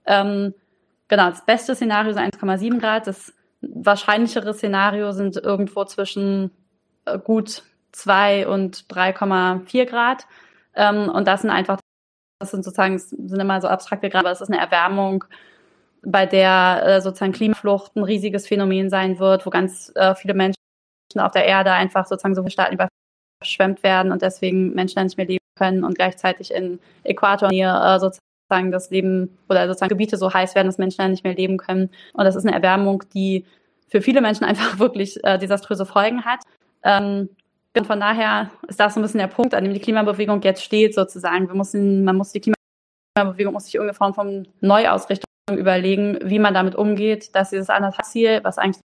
Ähm, 0.07 0.55
genau, 1.09 1.31
das 1.31 1.45
beste 1.45 1.75
Szenario 1.75 2.12
ist 2.12 2.19
1,7 2.19 2.79
Grad, 2.79 3.07
das 3.07 3.35
wahrscheinlichere 3.61 4.55
Szenario 4.55 5.12
sind 5.12 5.37
irgendwo 5.37 5.85
zwischen 5.85 6.51
äh, 7.05 7.19
gut 7.19 7.62
2 7.93 8.47
und 8.47 8.85
3,4 8.91 9.87
Grad. 9.87 10.27
Ähm, 10.77 11.09
und 11.09 11.27
das 11.27 11.43
sind 11.43 11.51
einfach, 11.51 11.79
das 12.39 12.51
sind 12.51 12.65
sozusagen, 12.65 12.99
sind 12.99 13.39
immer 13.39 13.61
so 13.61 13.69
abstrakte 13.69 14.09
Grade, 14.09 14.27
aber 14.27 14.33
es 14.33 14.41
ist 14.41 14.51
eine 14.51 14.61
Erwärmung, 14.61 15.25
bei 16.03 16.25
der 16.25 16.83
äh, 16.85 17.01
sozusagen 17.01 17.33
Klimaflucht 17.33 17.97
ein 17.97 18.05
riesiges 18.05 18.47
Phänomen 18.47 18.91
sein 18.91 19.19
wird, 19.19 19.45
wo 19.45 19.51
ganz 19.51 19.93
äh, 19.97 20.15
viele 20.15 20.35
Menschen 20.35 20.57
auf 21.19 21.33
der 21.33 21.47
Erde 21.47 21.73
einfach 21.73 22.07
sozusagen 22.07 22.35
so 22.35 22.43
viele 22.43 22.53
Staaten 22.53 22.79
überschwemmt 23.43 23.83
werden 23.83 24.12
und 24.12 24.23
deswegen 24.23 24.75
Menschen 24.75 25.03
nicht 25.03 25.17
mehr 25.17 25.27
leben 25.27 25.45
können 25.57 25.85
und 25.85 25.97
gleichzeitig 25.97 26.53
in 26.53 26.79
Äquatornähe 27.05 27.69
äh, 27.69 27.99
sozusagen 27.99 28.71
das 28.71 28.91
Leben 28.91 29.37
oder 29.49 29.67
sozusagen 29.67 29.89
Gebiete 29.89 30.17
so 30.17 30.33
heiß 30.33 30.55
werden, 30.55 30.69
dass 30.69 30.79
Menschen 30.79 30.99
dann 30.99 31.11
nicht 31.11 31.25
mehr 31.25 31.35
leben 31.35 31.57
können. 31.57 31.91
Und 32.12 32.25
das 32.25 32.37
ist 32.37 32.47
eine 32.47 32.55
Erwärmung, 32.55 33.03
die 33.12 33.45
für 33.89 34.01
viele 34.01 34.21
Menschen 34.21 34.45
einfach 34.47 34.79
wirklich 34.79 35.23
äh, 35.25 35.39
desaströse 35.39 35.87
Folgen 35.87 36.25
hat. 36.25 36.41
Ähm, 36.85 37.31
und 37.77 37.87
von 37.87 38.01
daher 38.01 38.51
ist 38.69 38.81
das 38.81 38.95
so 38.95 39.01
ein 39.01 39.03
bisschen 39.03 39.19
der 39.19 39.27
Punkt, 39.27 39.55
an 39.55 39.65
dem 39.65 39.75
die 39.75 39.81
Klimabewegung 39.81 40.41
jetzt 40.43 40.62
steht, 40.62 40.95
sozusagen. 40.95 41.49
Wir 41.49 41.55
müssen, 41.55 42.05
man 42.05 42.17
muss 42.17 42.33
die 42.33 42.41
Klimabewegung 42.41 43.53
muss 43.53 43.65
sich 43.67 43.75
irgendeine 43.75 43.97
Form 43.97 44.15
von 44.15 44.49
Neuausrichtung 44.61 45.27
überlegen, 45.53 46.19
wie 46.23 46.39
man 46.39 46.55
damit 46.55 46.75
umgeht, 46.75 47.35
dass 47.35 47.51
dieses 47.51 47.71
anderthalb 47.71 48.07
Ziel, 48.07 48.41
was 48.43 48.59
eigentlich 48.59 48.81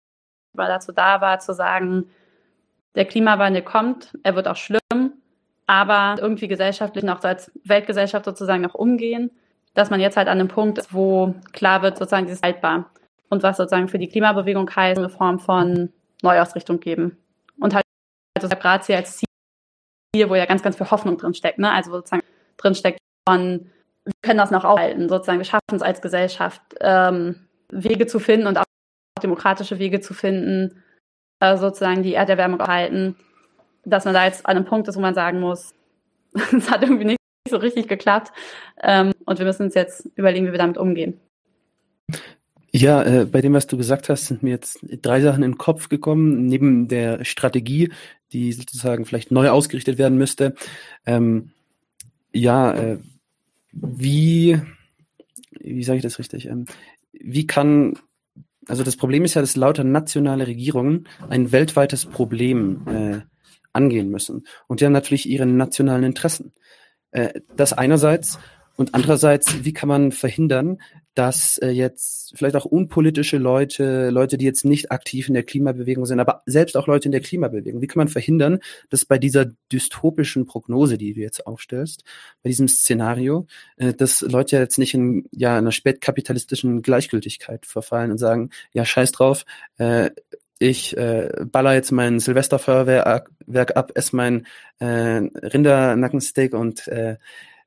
dazu 0.56 0.92
da 0.92 1.20
war, 1.20 1.38
zu 1.38 1.54
sagen, 1.54 2.10
der 2.96 3.04
Klimawandel 3.04 3.62
kommt, 3.62 4.12
er 4.24 4.34
wird 4.34 4.48
auch 4.48 4.56
schlimm, 4.56 5.12
aber 5.66 6.20
irgendwie 6.20 6.48
gesellschaftlich 6.48 7.04
noch 7.04 7.22
als 7.22 7.52
Weltgesellschaft 7.64 8.24
sozusagen 8.24 8.62
noch 8.62 8.74
umgehen, 8.74 9.30
dass 9.74 9.90
man 9.90 10.00
jetzt 10.00 10.16
halt 10.16 10.26
an 10.26 10.40
einem 10.40 10.48
Punkt 10.48 10.78
ist, 10.78 10.92
wo 10.92 11.34
klar 11.52 11.82
wird, 11.82 11.96
sozusagen 11.96 12.26
dieses 12.26 12.42
haltbar. 12.42 12.90
Und 13.28 13.44
was 13.44 13.56
sozusagen 13.56 13.86
für 13.86 13.98
die 13.98 14.08
Klimabewegung 14.08 14.68
heißt, 14.68 14.98
eine 14.98 15.08
Form 15.08 15.38
von 15.38 15.92
Neuausrichtung 16.22 16.80
geben 16.80 17.16
und 18.36 18.42
halt 18.42 18.52
also 18.52 18.62
Grazia 18.62 18.96
als 18.96 19.16
Ziel, 19.16 20.28
wo 20.28 20.34
ja 20.34 20.46
ganz, 20.46 20.62
ganz 20.62 20.76
viel 20.76 20.90
Hoffnung 20.90 21.16
drin 21.18 21.34
steckt, 21.34 21.58
ne? 21.58 21.72
Also 21.72 21.90
sozusagen 21.90 22.22
drin 22.56 22.74
steckt 22.74 22.98
von, 23.28 23.70
wir 24.04 24.12
können 24.22 24.38
das 24.38 24.50
noch 24.50 24.64
aufhalten, 24.64 25.08
sozusagen, 25.08 25.38
wir 25.38 25.44
schaffen 25.44 25.74
es 25.74 25.82
als 25.82 26.00
Gesellschaft, 26.00 26.62
ähm, 26.80 27.46
Wege 27.70 28.06
zu 28.06 28.18
finden 28.18 28.46
und 28.46 28.58
auch 28.58 28.64
demokratische 29.22 29.78
Wege 29.78 30.00
zu 30.00 30.14
finden, 30.14 30.82
äh, 31.40 31.56
sozusagen 31.56 32.02
die 32.02 32.14
Erderwärmung 32.14 32.60
aufhalten, 32.60 33.16
dass 33.84 34.04
man 34.04 34.14
da 34.14 34.24
jetzt 34.24 34.46
an 34.46 34.56
einem 34.56 34.66
Punkt 34.66 34.88
ist, 34.88 34.96
wo 34.96 35.00
man 35.00 35.14
sagen 35.14 35.40
muss, 35.40 35.74
es 36.34 36.70
hat 36.70 36.82
irgendwie 36.82 37.04
nicht 37.04 37.18
so 37.48 37.56
richtig 37.56 37.88
geklappt. 37.88 38.32
Ähm, 38.82 39.12
und 39.26 39.38
wir 39.38 39.46
müssen 39.46 39.64
uns 39.64 39.74
jetzt 39.74 40.06
überlegen, 40.16 40.46
wie 40.46 40.52
wir 40.52 40.58
damit 40.58 40.78
umgehen. 40.78 41.20
Ja, 42.72 43.02
äh, 43.02 43.26
bei 43.26 43.40
dem, 43.40 43.52
was 43.52 43.66
du 43.66 43.76
gesagt 43.76 44.08
hast, 44.08 44.26
sind 44.26 44.42
mir 44.42 44.50
jetzt 44.50 44.78
drei 45.02 45.20
Sachen 45.20 45.42
in 45.42 45.52
den 45.52 45.58
Kopf 45.58 45.88
gekommen, 45.88 46.46
neben 46.46 46.86
der 46.88 47.24
Strategie, 47.24 47.90
die 48.32 48.52
sozusagen 48.52 49.06
vielleicht 49.06 49.32
neu 49.32 49.50
ausgerichtet 49.50 49.98
werden 49.98 50.18
müsste. 50.18 50.54
Ähm, 51.04 51.50
ja, 52.32 52.72
äh, 52.72 52.98
wie, 53.72 54.60
wie 55.58 55.82
sage 55.82 55.96
ich 55.96 56.02
das 56.02 56.18
richtig? 56.18 56.46
Ähm, 56.46 56.66
wie 57.12 57.46
kann, 57.46 57.94
also 58.66 58.84
das 58.84 58.96
Problem 58.96 59.24
ist 59.24 59.34
ja, 59.34 59.40
dass 59.40 59.56
lauter 59.56 59.84
nationale 59.84 60.46
Regierungen 60.46 61.08
ein 61.28 61.50
weltweites 61.50 62.06
Problem 62.06 62.86
äh, 62.86 63.20
angehen 63.72 64.10
müssen. 64.10 64.46
Und 64.68 64.80
die 64.80 64.84
haben 64.84 64.92
natürlich 64.92 65.28
ihre 65.28 65.46
nationalen 65.46 66.04
Interessen. 66.04 66.52
Äh, 67.10 67.40
das 67.56 67.72
einerseits. 67.72 68.38
Und 68.80 68.94
andererseits, 68.94 69.62
wie 69.62 69.74
kann 69.74 69.90
man 69.90 70.10
verhindern, 70.10 70.80
dass 71.12 71.58
äh, 71.58 71.68
jetzt 71.68 72.32
vielleicht 72.34 72.56
auch 72.56 72.64
unpolitische 72.64 73.36
Leute, 73.36 74.08
Leute, 74.08 74.38
die 74.38 74.46
jetzt 74.46 74.64
nicht 74.64 74.90
aktiv 74.90 75.28
in 75.28 75.34
der 75.34 75.42
Klimabewegung 75.42 76.06
sind, 76.06 76.18
aber 76.18 76.42
selbst 76.46 76.78
auch 76.78 76.86
Leute 76.86 77.04
in 77.04 77.12
der 77.12 77.20
Klimabewegung, 77.20 77.82
wie 77.82 77.86
kann 77.86 78.00
man 78.00 78.08
verhindern, 78.08 78.58
dass 78.88 79.04
bei 79.04 79.18
dieser 79.18 79.44
dystopischen 79.70 80.46
Prognose, 80.46 80.96
die 80.96 81.12
du 81.12 81.20
jetzt 81.20 81.46
aufstellst, 81.46 82.04
bei 82.42 82.48
diesem 82.48 82.68
Szenario, 82.68 83.46
äh, 83.76 83.92
dass 83.92 84.22
Leute 84.22 84.56
jetzt 84.56 84.78
nicht 84.78 84.94
in 84.94 85.28
ja 85.30 85.58
einer 85.58 85.72
spätkapitalistischen 85.72 86.80
Gleichgültigkeit 86.80 87.66
verfallen 87.66 88.10
und 88.10 88.16
sagen, 88.16 88.48
ja, 88.72 88.86
scheiß 88.86 89.12
drauf, 89.12 89.44
äh, 89.76 90.08
ich 90.58 90.96
äh, 90.96 91.28
baller 91.44 91.74
jetzt 91.74 91.90
mein 91.90 92.18
Silvesterfeuerwerk 92.18 93.76
ab, 93.76 93.92
esse 93.94 94.16
mein 94.16 94.46
äh, 94.78 94.86
Rindernackensteak 94.86 96.54
und 96.54 96.88
äh, 96.88 97.16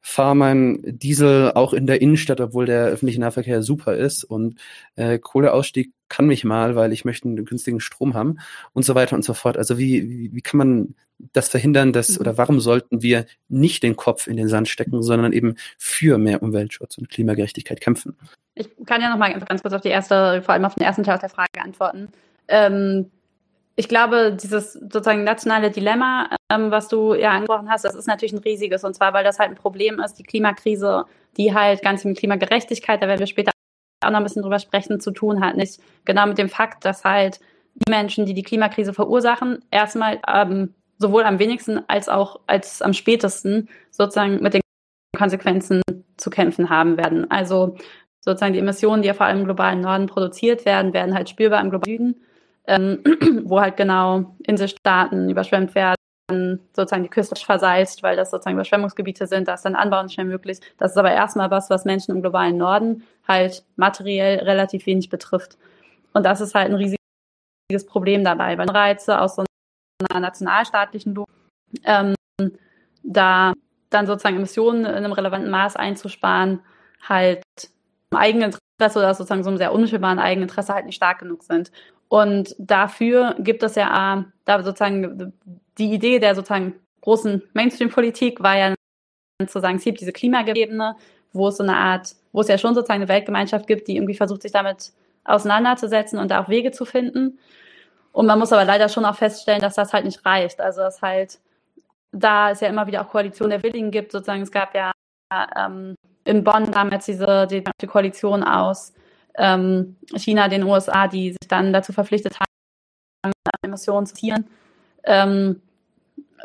fahre 0.05 0.35
meinen 0.35 0.99
Diesel 0.99 1.53
auch 1.53 1.71
in 1.71 1.87
der 1.87 2.01
Innenstadt, 2.01 2.41
obwohl 2.41 2.65
der 2.65 2.87
öffentliche 2.87 3.21
Nahverkehr 3.21 3.63
super 3.63 3.95
ist 3.95 4.25
und 4.25 4.59
äh, 4.97 5.17
Kohleausstieg 5.17 5.93
kann 6.09 6.27
mich 6.27 6.43
mal, 6.43 6.75
weil 6.75 6.91
ich 6.91 7.05
möchte 7.05 7.27
einen 7.27 7.45
günstigen 7.45 7.79
Strom 7.79 8.13
haben 8.13 8.39
und 8.73 8.83
so 8.83 8.95
weiter 8.95 9.15
und 9.15 9.23
so 9.23 9.33
fort. 9.33 9.57
Also 9.57 9.77
wie, 9.77 10.07
wie, 10.09 10.35
wie 10.35 10.41
kann 10.41 10.57
man 10.57 10.95
das 11.31 11.47
verhindern, 11.47 11.93
dass 11.93 12.09
mhm. 12.09 12.17
oder 12.17 12.37
warum 12.37 12.59
sollten 12.59 13.01
wir 13.01 13.25
nicht 13.47 13.81
den 13.81 13.95
Kopf 13.95 14.27
in 14.27 14.35
den 14.35 14.49
Sand 14.49 14.67
stecken, 14.67 15.01
sondern 15.01 15.31
eben 15.31 15.55
für 15.77 16.17
mehr 16.17 16.43
Umweltschutz 16.43 16.97
und 16.97 17.09
Klimagerechtigkeit 17.09 17.79
kämpfen? 17.79 18.17
Ich 18.55 18.69
kann 18.85 19.01
ja 19.01 19.09
noch 19.09 19.17
mal 19.17 19.33
ganz 19.39 19.61
kurz 19.61 19.73
auf 19.73 19.81
die 19.81 19.87
erste, 19.87 20.41
vor 20.41 20.53
allem 20.53 20.65
auf 20.65 20.75
den 20.75 20.83
ersten 20.83 21.03
Teil 21.03 21.17
der 21.17 21.29
Frage 21.29 21.61
antworten. 21.61 22.09
Ähm, 22.49 23.09
ich 23.75 23.87
glaube, 23.87 24.37
dieses 24.39 24.73
sozusagen 24.73 25.23
nationale 25.23 25.71
Dilemma, 25.71 26.29
ähm, 26.51 26.69
was 26.69 26.87
du 26.87 27.15
ja 27.15 27.31
angesprochen 27.31 27.69
hast, 27.69 27.85
das 27.85 27.95
ist 27.95 28.07
natürlich 28.07 28.33
ein 28.33 28.39
riesiges. 28.39 28.83
Und 28.83 28.93
zwar, 28.93 29.13
weil 29.13 29.23
das 29.23 29.39
halt 29.39 29.49
ein 29.49 29.55
Problem 29.55 29.99
ist, 29.99 30.15
die 30.15 30.23
Klimakrise, 30.23 31.05
die 31.37 31.53
halt 31.53 31.81
ganz 31.81 32.05
mit 32.05 32.17
Klimagerechtigkeit, 32.17 33.01
da 33.01 33.07
werden 33.07 33.19
wir 33.19 33.27
später 33.27 33.51
auch 34.05 34.11
noch 34.11 34.17
ein 34.17 34.23
bisschen 34.23 34.43
drüber 34.43 34.59
sprechen, 34.59 34.99
zu 34.99 35.11
tun 35.11 35.43
hat. 35.43 35.55
Nicht 35.55 35.79
genau 36.05 36.27
mit 36.27 36.37
dem 36.37 36.49
Fakt, 36.49 36.85
dass 36.85 37.03
halt 37.03 37.39
die 37.73 37.89
Menschen, 37.89 38.25
die 38.25 38.35
die 38.35 38.43
Klimakrise 38.43 38.93
verursachen, 38.93 39.65
erstmal 39.71 40.19
ähm, 40.27 40.75
sowohl 40.99 41.23
am 41.23 41.39
wenigsten 41.39 41.81
als 41.87 42.09
auch 42.09 42.41
als 42.45 42.81
am 42.83 42.93
spätesten 42.93 43.69
sozusagen 43.89 44.41
mit 44.41 44.53
den 44.53 44.61
Konsequenzen 45.17 45.81
zu 46.17 46.29
kämpfen 46.29 46.69
haben 46.69 46.97
werden. 46.97 47.29
Also 47.31 47.75
sozusagen 48.19 48.53
die 48.53 48.59
Emissionen, 48.59 49.01
die 49.01 49.07
ja 49.07 49.13
vor 49.15 49.25
allem 49.25 49.39
im 49.39 49.45
globalen 49.45 49.81
Norden 49.81 50.05
produziert 50.05 50.65
werden, 50.65 50.93
werden 50.93 51.15
halt 51.15 51.29
spürbar 51.29 51.61
im 51.61 51.71
globalen 51.71 51.97
Süden 51.97 52.21
ähm, 52.67 53.03
wo 53.43 53.59
halt 53.59 53.77
genau 53.77 54.35
Inselstaaten 54.45 55.29
überschwemmt 55.29 55.75
werden, 55.75 55.95
sozusagen 56.73 57.03
die 57.03 57.09
Küste 57.09 57.35
versalzt, 57.35 58.01
weil 58.03 58.15
das 58.15 58.31
sozusagen 58.31 58.55
Überschwemmungsgebiete 58.55 59.27
sind, 59.27 59.47
da 59.47 59.55
ist 59.55 59.65
dann 59.65 59.75
Anbau 59.75 60.03
nicht 60.03 60.17
mehr 60.17 60.25
möglich. 60.25 60.59
Das 60.77 60.91
ist 60.91 60.97
aber 60.97 61.11
erstmal 61.11 61.51
was, 61.51 61.69
was 61.69 61.85
Menschen 61.85 62.15
im 62.15 62.21
globalen 62.21 62.57
Norden 62.57 63.03
halt 63.27 63.63
materiell 63.75 64.39
relativ 64.39 64.85
wenig 64.85 65.09
betrifft. 65.09 65.57
Und 66.13 66.25
das 66.25 66.41
ist 66.41 66.55
halt 66.55 66.69
ein 66.69 66.75
riesiges 66.75 67.85
Problem 67.85 68.23
dabei, 68.23 68.57
weil 68.57 68.69
Reize 68.69 69.19
aus 69.19 69.35
so 69.35 69.43
einer 70.09 70.21
nationalstaatlichen 70.21 71.15
Logik, 71.15 71.33
ähm, 71.83 72.15
da 73.03 73.53
dann 73.89 74.07
sozusagen 74.07 74.37
Emissionen 74.37 74.85
in 74.85 74.93
einem 74.93 75.11
relevanten 75.11 75.51
Maß 75.51 75.75
einzusparen, 75.75 76.61
halt 77.07 77.43
im 78.11 78.17
eigenen 78.17 78.53
Interesse 78.79 78.99
oder 78.99 79.13
sozusagen 79.13 79.43
so 79.43 79.49
einem 79.49 79.57
sehr 79.57 79.73
unmittelbaren 79.73 80.19
eigenen 80.19 80.49
Interesse 80.49 80.73
halt 80.73 80.85
nicht 80.85 80.95
stark 80.95 81.19
genug 81.19 81.43
sind. 81.43 81.71
Und 82.13 82.55
dafür 82.59 83.35
gibt 83.39 83.63
es 83.63 83.73
ja 83.73 84.23
da 84.45 84.61
sozusagen 84.61 85.33
die 85.79 85.91
Idee 85.91 86.19
der 86.19 86.35
sozusagen 86.35 86.75
großen 87.01 87.41
Mainstream-Politik 87.53 88.43
war 88.43 88.55
ja 88.55 88.75
zu 89.47 89.59
sagen, 89.59 89.77
es 89.77 89.83
gibt 89.83 89.99
diese 89.99 90.13
Klimagebene, 90.13 90.95
wo 91.31 91.47
es 91.47 91.57
so 91.57 91.63
eine 91.63 91.75
Art, 91.75 92.13
wo 92.31 92.41
es 92.41 92.49
ja 92.49 92.59
schon 92.59 92.75
sozusagen 92.75 93.01
eine 93.01 93.09
Weltgemeinschaft 93.09 93.65
gibt, 93.65 93.87
die 93.87 93.95
irgendwie 93.95 94.13
versucht, 94.13 94.43
sich 94.43 94.51
damit 94.51 94.91
auseinanderzusetzen 95.23 96.19
und 96.19 96.29
da 96.29 96.43
auch 96.43 96.49
Wege 96.49 96.69
zu 96.69 96.85
finden. 96.85 97.39
Und 98.11 98.27
man 98.27 98.37
muss 98.37 98.53
aber 98.53 98.63
leider 98.63 98.89
schon 98.89 99.05
auch 99.05 99.15
feststellen, 99.15 99.61
dass 99.61 99.73
das 99.73 99.91
halt 99.91 100.05
nicht 100.05 100.23
reicht. 100.23 100.61
Also 100.61 100.81
dass 100.81 101.01
halt 101.01 101.39
da 102.11 102.51
es 102.51 102.59
ja 102.59 102.67
immer 102.67 102.85
wieder 102.85 103.01
auch 103.01 103.09
Koalition 103.09 103.49
der 103.49 103.63
Willigen 103.63 103.89
gibt, 103.89 104.11
sozusagen 104.11 104.43
es 104.43 104.51
gab 104.51 104.75
ja 104.75 104.91
ähm, 105.57 105.95
in 106.25 106.43
Bonn 106.43 106.71
damals 106.71 107.07
diese 107.07 107.47
die, 107.47 107.63
die 107.81 107.87
Koalition 107.87 108.43
aus 108.43 108.93
ähm, 109.37 109.95
China, 110.15 110.47
den 110.47 110.63
USA, 110.63 111.07
die 111.07 111.31
sich 111.31 111.47
dann 111.47 111.73
dazu 111.73 111.93
verpflichtet 111.93 112.39
haben, 112.39 113.33
Emissionen 113.63 114.05
zu 114.05 114.15
ziehen. 114.15 114.47
Ähm, 115.03 115.61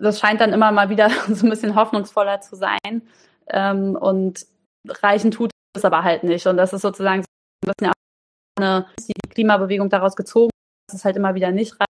das 0.01 0.21
scheint 0.21 0.41
dann 0.41 0.53
immer 0.53 0.73
mal 0.73 0.89
wieder 0.89 1.11
so 1.29 1.47
ein 1.47 1.51
bisschen 1.51 1.75
hoffnungsvoller 1.75 2.41
zu 2.41 2.57
sein. 2.57 3.03
Ähm, 3.49 3.97
und 3.97 4.47
reichen 4.87 5.31
tut 5.31 5.51
es 5.77 5.85
aber 5.85 6.03
halt 6.03 6.25
nicht. 6.25 6.47
Und 6.47 6.57
das 6.57 6.73
ist 6.73 6.83
sozusagen 6.83 7.23
so 7.23 7.27
ein 7.67 7.73
bisschen 7.73 7.91
auch 7.91 8.63
eine 8.63 8.87
die 8.99 9.13
Klimabewegung 9.31 9.89
daraus 9.89 10.17
gezogen, 10.17 10.51
dass 10.89 11.01
es 11.01 11.05
halt 11.05 11.17
immer 11.17 11.35
wieder 11.35 11.51
nicht 11.51 11.73
reicht. 11.73 11.89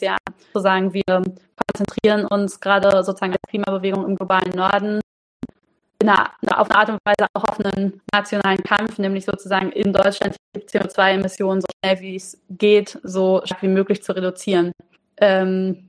Ja, 0.00 0.16
zu 0.52 0.60
sagen, 0.60 0.92
wir 0.92 1.02
konzentrieren 1.06 2.24
uns 2.24 2.60
gerade 2.60 3.02
sozusagen 3.02 3.32
als 3.32 3.42
Klimabewegung 3.48 4.06
im 4.06 4.16
globalen 4.16 4.52
Norden 4.54 5.00
einer, 6.00 6.30
auf 6.54 6.70
eine 6.70 6.78
Art 6.78 6.88
und 6.90 6.98
Weise 7.04 7.26
auch 7.34 7.44
auf 7.44 7.60
einen 7.60 8.00
nationalen 8.12 8.62
Kampf, 8.62 8.98
nämlich 8.98 9.24
sozusagen 9.24 9.72
in 9.72 9.92
Deutschland 9.92 10.36
die 10.54 10.60
CO2-Emissionen 10.60 11.60
so 11.60 11.66
schnell 11.82 12.00
wie 12.00 12.16
es 12.16 12.40
geht, 12.50 12.98
so 13.02 13.42
stark 13.44 13.62
wie 13.62 13.68
möglich 13.68 14.02
zu 14.02 14.14
reduzieren. 14.14 14.72
Ähm, 15.16 15.88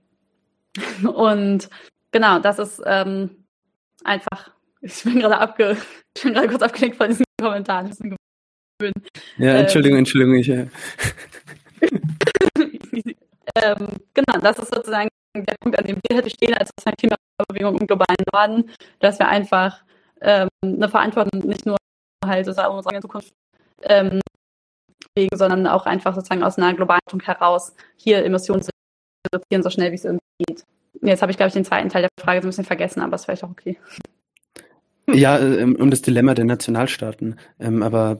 und 1.04 1.70
genau, 2.12 2.40
das 2.40 2.60
ist 2.60 2.82
ähm, 2.86 3.46
einfach, 4.04 4.52
ich 4.82 5.04
bin 5.04 5.20
gerade 5.20 5.38
abge, 5.38 5.78
ich 6.18 6.24
bin 6.24 6.34
gerade 6.34 6.48
kurz 6.48 6.62
abgelenkt 6.62 6.98
von 6.98 7.10
diesen 7.10 7.26
Kommentaren. 7.40 7.92
Ja, 9.38 9.56
Entschuldigung, 9.56 9.98
ähm, 9.98 10.00
Entschuldigung, 10.00 10.36
ich, 10.36 10.48
ja. 10.48 10.66
ähm, 13.56 13.88
genau, 14.14 14.40
das 14.42 14.58
ist 14.58 14.74
sozusagen 14.74 15.10
der 15.36 15.56
Punkt, 15.62 15.78
an 15.78 15.86
dem 15.86 15.98
wir 16.08 16.18
heute 16.18 16.30
stehen 16.30 16.54
als 16.54 16.72
Klimabewegung 16.98 17.80
im 17.80 17.88
globalen 17.88 18.24
Norden, 18.34 18.72
dass 19.00 19.20
wir 19.20 19.28
einfach 19.28 19.84
ähm, 20.22 20.50
eine 20.62 20.90
Verantwortung 20.90 21.42
nicht 21.48 21.66
nur 21.66 21.78
halt 22.26 22.46
sozusagen 22.46 22.76
unsere 22.76 23.00
Zukunft 23.02 23.34
ähm, 23.84 24.22
wegen, 25.16 25.38
sondern 25.38 25.68
auch 25.68 25.86
einfach 25.86 26.16
sozusagen 26.16 26.44
aus 26.44 26.58
einer 26.58 26.74
globalen 26.74 27.00
heraus 27.24 27.74
hier 27.96 28.24
Emissionen 28.24 28.62
zu 28.62 28.72
reduzieren, 29.34 29.64
so 29.64 29.70
schnell 29.70 29.92
wie 29.92 29.96
es 29.96 30.06
irgendwie 30.06 30.24
geht. 30.48 30.64
Jetzt 31.02 31.22
habe 31.22 31.32
ich, 31.32 31.38
glaube 31.38 31.48
ich, 31.48 31.54
den 31.54 31.66
zweiten 31.66 31.90
Teil 31.90 32.02
der 32.04 32.10
Frage 32.20 32.42
so 32.42 32.48
ein 32.48 32.50
bisschen 32.50 32.66
vergessen, 32.66 33.02
aber 33.02 33.16
ist 33.16 33.26
vielleicht 33.26 33.44
auch 33.44 33.52
okay. 33.52 33.78
Ja, 35.14 35.40
ähm, 35.40 35.76
um 35.76 35.90
das 35.90 36.02
Dilemma 36.02 36.34
der 36.34 36.46
Nationalstaaten. 36.46 37.36
Ähm, 37.60 37.82
aber 37.84 38.20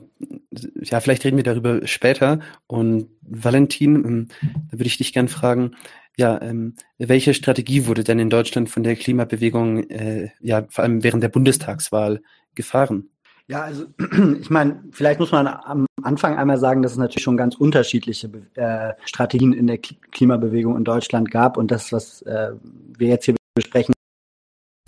ja, 0.82 1.00
vielleicht 1.00 1.24
reden 1.24 1.36
wir 1.36 1.44
darüber 1.44 1.86
später. 1.86 2.40
Und 2.66 3.08
Valentin, 3.22 3.96
ähm, 3.96 4.28
da 4.42 4.72
würde 4.72 4.86
ich 4.86 4.98
dich 4.98 5.12
gerne 5.12 5.28
fragen, 5.28 5.76
ja, 6.16 6.40
ähm, 6.42 6.74
welche 6.98 7.34
Strategie 7.34 7.86
wurde 7.86 8.04
denn 8.04 8.18
in 8.18 8.30
Deutschland 8.30 8.68
von 8.68 8.82
der 8.82 8.96
Klimabewegung, 8.96 9.88
äh, 9.90 10.30
ja, 10.40 10.66
vor 10.68 10.84
allem 10.84 11.02
während 11.02 11.22
der 11.22 11.28
Bundestagswahl 11.28 12.20
gefahren? 12.54 13.10
Ja, 13.46 13.62
also 13.62 13.86
ich 14.40 14.50
meine, 14.50 14.84
vielleicht 14.92 15.18
muss 15.18 15.32
man 15.32 15.46
am 15.46 15.86
Anfang 16.02 16.36
einmal 16.36 16.58
sagen, 16.58 16.82
dass 16.82 16.92
es 16.92 16.98
natürlich 16.98 17.24
schon 17.24 17.36
ganz 17.36 17.56
unterschiedliche 17.56 18.30
äh, 18.54 18.92
Strategien 19.04 19.52
in 19.52 19.66
der 19.66 19.78
Klimabewegung 19.78 20.76
in 20.76 20.84
Deutschland 20.84 21.30
gab 21.30 21.56
und 21.56 21.70
das, 21.70 21.92
was 21.92 22.22
äh, 22.22 22.52
wir 22.96 23.08
jetzt 23.08 23.24
hier 23.24 23.34
besprechen, 23.54 23.92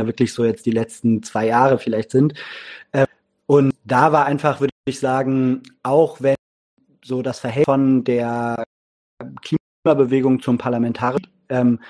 wirklich 0.01 0.33
so 0.33 0.45
jetzt 0.45 0.67
die 0.67 0.71
letzten 0.71 1.23
zwei 1.23 1.47
Jahre 1.47 1.79
vielleicht 1.79 2.11
sind. 2.11 2.35
Äh, 2.93 3.07
und 3.47 3.73
da 3.85 4.13
war 4.13 4.27
einfach, 4.27 4.61
würde 4.61 4.71
ich 4.87 5.01
sagen, 5.01 5.63
auch 5.83 6.21
wenn 6.21 6.37
so 7.05 7.23
das 7.23 7.41
Verhältnis 7.41 7.65
von 7.65 8.05
der 8.05 8.65
Klima 9.85 9.95
Klimabewegung 9.95 10.41
zum 10.41 10.59
Parlamentarier 10.59 11.27
ähm, 11.49 11.81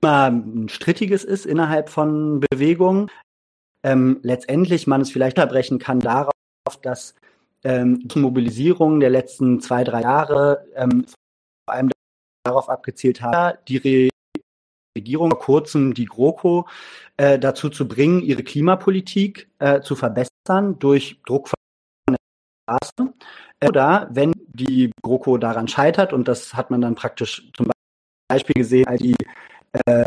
immer 0.00 0.30
ein 0.30 0.68
strittiges 0.68 1.24
ist 1.24 1.44
innerhalb 1.44 1.88
von 1.88 2.38
Bewegungen. 2.38 3.10
Ähm, 3.82 4.20
letztendlich 4.22 4.86
man 4.86 5.00
es 5.00 5.10
vielleicht 5.10 5.38
erbrechen 5.38 5.80
kann 5.80 5.98
darauf, 5.98 6.32
dass 6.82 7.16
ähm, 7.64 8.06
die 8.06 8.20
Mobilisierung 8.20 9.00
der 9.00 9.10
letzten 9.10 9.60
zwei, 9.60 9.82
drei 9.82 10.02
Jahre 10.02 10.66
ähm, 10.76 11.04
vor 11.68 11.74
allem 11.74 11.90
darauf 12.44 12.68
abgezielt 12.68 13.20
hat, 13.22 13.68
die 13.68 14.10
Regierung 14.96 15.30
vor 15.30 15.40
kurzem 15.40 15.94
die 15.94 16.06
GroKo 16.06 16.68
äh, 17.16 17.40
dazu 17.40 17.70
zu 17.70 17.88
bringen, 17.88 18.22
ihre 18.22 18.44
Klimapolitik 18.44 19.48
äh, 19.58 19.80
zu 19.80 19.96
verbessern 19.96 20.78
durch 20.78 21.20
Druck. 21.26 21.55
Oder 23.64 24.08
wenn 24.10 24.32
die 24.48 24.90
GroKo 25.02 25.38
daran 25.38 25.68
scheitert, 25.68 26.12
und 26.12 26.28
das 26.28 26.54
hat 26.54 26.70
man 26.70 26.80
dann 26.80 26.94
praktisch 26.94 27.50
zum 27.56 27.70
Beispiel 28.28 28.54
gesehen, 28.54 28.86
als 28.86 29.00
die, 29.00 29.16
äh, 29.86 30.04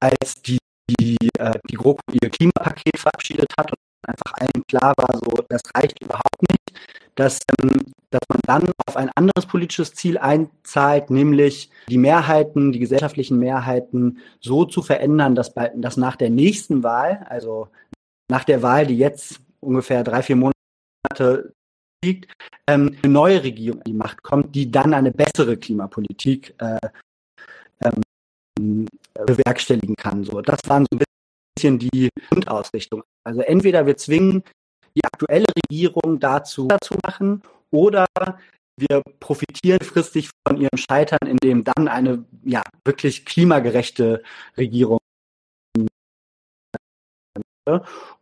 als 0.00 0.42
die, 0.42 0.58
die, 0.88 1.16
äh, 1.38 1.58
die 1.70 1.76
GroKo 1.76 2.00
ihr 2.12 2.30
Klimapaket 2.30 2.98
verabschiedet 2.98 3.52
hat 3.58 3.70
und 3.70 3.78
einfach 4.06 4.32
allen 4.34 4.64
klar 4.66 4.94
war, 4.96 5.16
so 5.18 5.44
das 5.48 5.60
reicht 5.74 6.02
überhaupt 6.02 6.42
nicht, 6.50 6.80
dass, 7.14 7.40
ähm, 7.60 7.82
dass 8.10 8.22
man 8.28 8.40
dann 8.46 8.72
auf 8.86 8.96
ein 8.96 9.10
anderes 9.14 9.46
politisches 9.46 9.94
Ziel 9.94 10.18
einzahlt, 10.18 11.10
nämlich 11.10 11.70
die 11.88 11.98
Mehrheiten, 11.98 12.72
die 12.72 12.78
gesellschaftlichen 12.78 13.38
Mehrheiten 13.38 14.18
so 14.40 14.64
zu 14.64 14.82
verändern, 14.82 15.34
dass, 15.34 15.54
bei, 15.54 15.70
dass 15.76 15.96
nach 15.96 16.16
der 16.16 16.30
nächsten 16.30 16.82
Wahl, 16.82 17.24
also 17.28 17.68
nach 18.28 18.44
der 18.44 18.62
Wahl, 18.62 18.86
die 18.86 18.98
jetzt 18.98 19.40
ungefähr 19.60 20.02
drei, 20.04 20.22
vier 20.22 20.36
Monate 20.36 20.51
liegt, 22.04 22.32
ähm, 22.66 22.96
eine 23.02 23.12
neue 23.12 23.42
Regierung 23.42 23.80
an 23.80 23.84
die 23.86 23.92
Macht 23.92 24.22
kommt, 24.22 24.54
die 24.54 24.70
dann 24.70 24.94
eine 24.94 25.12
bessere 25.12 25.56
Klimapolitik 25.56 26.54
äh, 26.58 26.78
ähm, 27.84 28.86
bewerkstelligen 29.14 29.96
kann. 29.96 30.24
So, 30.24 30.40
das 30.40 30.60
waren 30.66 30.86
so 30.90 30.98
ein 30.98 31.04
bisschen 31.56 31.78
die 31.78 32.08
Grundausrichtung. 32.30 33.02
Also 33.24 33.40
entweder 33.40 33.86
wir 33.86 33.96
zwingen 33.96 34.42
die 34.94 35.04
aktuelle 35.04 35.46
Regierung 35.56 36.20
dazu, 36.20 36.68
dazu 36.68 36.94
machen 37.04 37.42
oder 37.70 38.06
wir 38.76 39.02
profitieren 39.20 39.80
fristig 39.80 40.30
von 40.46 40.56
ihrem 40.58 40.76
Scheitern, 40.76 41.26
indem 41.26 41.64
dann 41.64 41.88
eine 41.88 42.24
ja 42.44 42.62
wirklich 42.84 43.24
klimagerechte 43.24 44.22
Regierung 44.56 44.98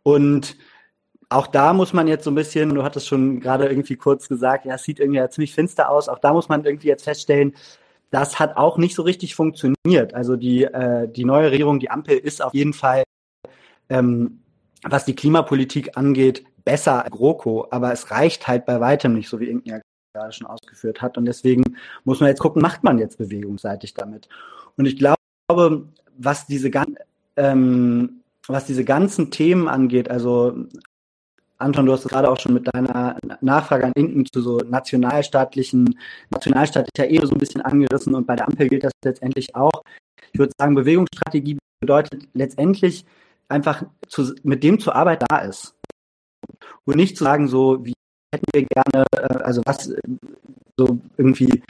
und 0.03 0.55
auch 1.31 1.47
da 1.47 1.73
muss 1.73 1.93
man 1.93 2.07
jetzt 2.07 2.25
so 2.25 2.31
ein 2.31 2.35
bisschen, 2.35 2.75
du 2.75 2.83
hattest 2.83 3.07
schon 3.07 3.39
gerade 3.39 3.67
irgendwie 3.67 3.95
kurz 3.95 4.27
gesagt, 4.27 4.65
ja, 4.65 4.75
es 4.75 4.83
sieht 4.83 4.99
irgendwie 4.99 5.19
ja 5.19 5.29
ziemlich 5.29 5.53
finster 5.53 5.89
aus. 5.89 6.09
Auch 6.09 6.19
da 6.19 6.33
muss 6.33 6.49
man 6.49 6.65
irgendwie 6.65 6.89
jetzt 6.89 7.05
feststellen, 7.05 7.55
das 8.09 8.39
hat 8.39 8.57
auch 8.57 8.77
nicht 8.77 8.95
so 8.95 9.03
richtig 9.03 9.33
funktioniert. 9.35 10.13
Also 10.13 10.35
die, 10.35 10.65
äh, 10.65 11.07
die 11.07 11.23
neue 11.23 11.51
Regierung, 11.51 11.79
die 11.79 11.89
Ampel 11.89 12.17
ist 12.17 12.41
auf 12.41 12.53
jeden 12.53 12.73
Fall, 12.73 13.03
ähm, 13.89 14.41
was 14.83 15.05
die 15.05 15.15
Klimapolitik 15.15 15.97
angeht, 15.97 16.43
besser 16.65 17.05
als 17.05 17.11
GroKo, 17.11 17.67
aber 17.71 17.93
es 17.93 18.11
reicht 18.11 18.47
halt 18.47 18.65
bei 18.65 18.81
weitem 18.81 19.13
nicht, 19.13 19.29
so 19.29 19.39
wie 19.39 19.61
ja 19.63 19.79
gerade 20.13 20.33
schon 20.33 20.47
ausgeführt 20.47 21.01
hat. 21.01 21.17
Und 21.17 21.25
deswegen 21.25 21.63
muss 22.03 22.19
man 22.19 22.27
jetzt 22.27 22.39
gucken, 22.39 22.61
macht 22.61 22.83
man 22.83 22.99
jetzt 22.99 23.17
bewegungsseitig 23.17 23.93
damit. 23.93 24.27
Und 24.75 24.85
ich 24.85 24.97
glaube, 24.97 25.87
was 26.17 26.45
diese 26.45 26.69
ganzen 26.69 26.97
ähm, 27.37 28.21
was 28.47 28.65
diese 28.65 28.83
ganzen 28.83 29.31
Themen 29.31 29.67
angeht, 29.67 30.09
also 30.09 30.65
Anton, 31.61 31.85
du 31.85 31.93
hast 31.93 32.05
es 32.05 32.11
gerade 32.11 32.29
auch 32.29 32.39
schon 32.39 32.53
mit 32.53 32.67
deiner 32.73 33.17
Nachfrage 33.41 33.85
an 33.85 33.93
Inken 33.95 34.25
zu 34.25 34.41
so 34.41 34.57
nationalstaatlichen, 34.57 35.97
nationalstaatlicher 36.29 37.09
Ebene 37.09 37.27
so 37.27 37.35
ein 37.35 37.39
bisschen 37.39 37.61
angerissen 37.61 38.15
und 38.15 38.25
bei 38.25 38.35
der 38.35 38.47
Ampel 38.47 38.67
gilt 38.67 38.83
das 38.83 38.91
letztendlich 39.03 39.55
auch. 39.55 39.83
Ich 40.33 40.39
würde 40.39 40.53
sagen, 40.57 40.75
Bewegungsstrategie 40.75 41.57
bedeutet 41.79 42.27
letztendlich 42.33 43.05
einfach 43.47 43.83
zu, 44.07 44.33
mit 44.43 44.63
dem 44.63 44.79
zu 44.79 44.91
arbeiten, 44.93 45.25
da 45.29 45.39
ist. 45.39 45.75
Und 46.85 46.95
nicht 46.95 47.17
zu 47.17 47.23
sagen, 47.23 47.47
so, 47.47 47.85
wie 47.85 47.93
hätten 48.33 48.45
wir 48.53 48.65
gerne, 48.65 49.05
äh, 49.15 49.43
also 49.43 49.61
was, 49.65 49.93
so 50.77 50.99
irgendwie, 51.17 51.61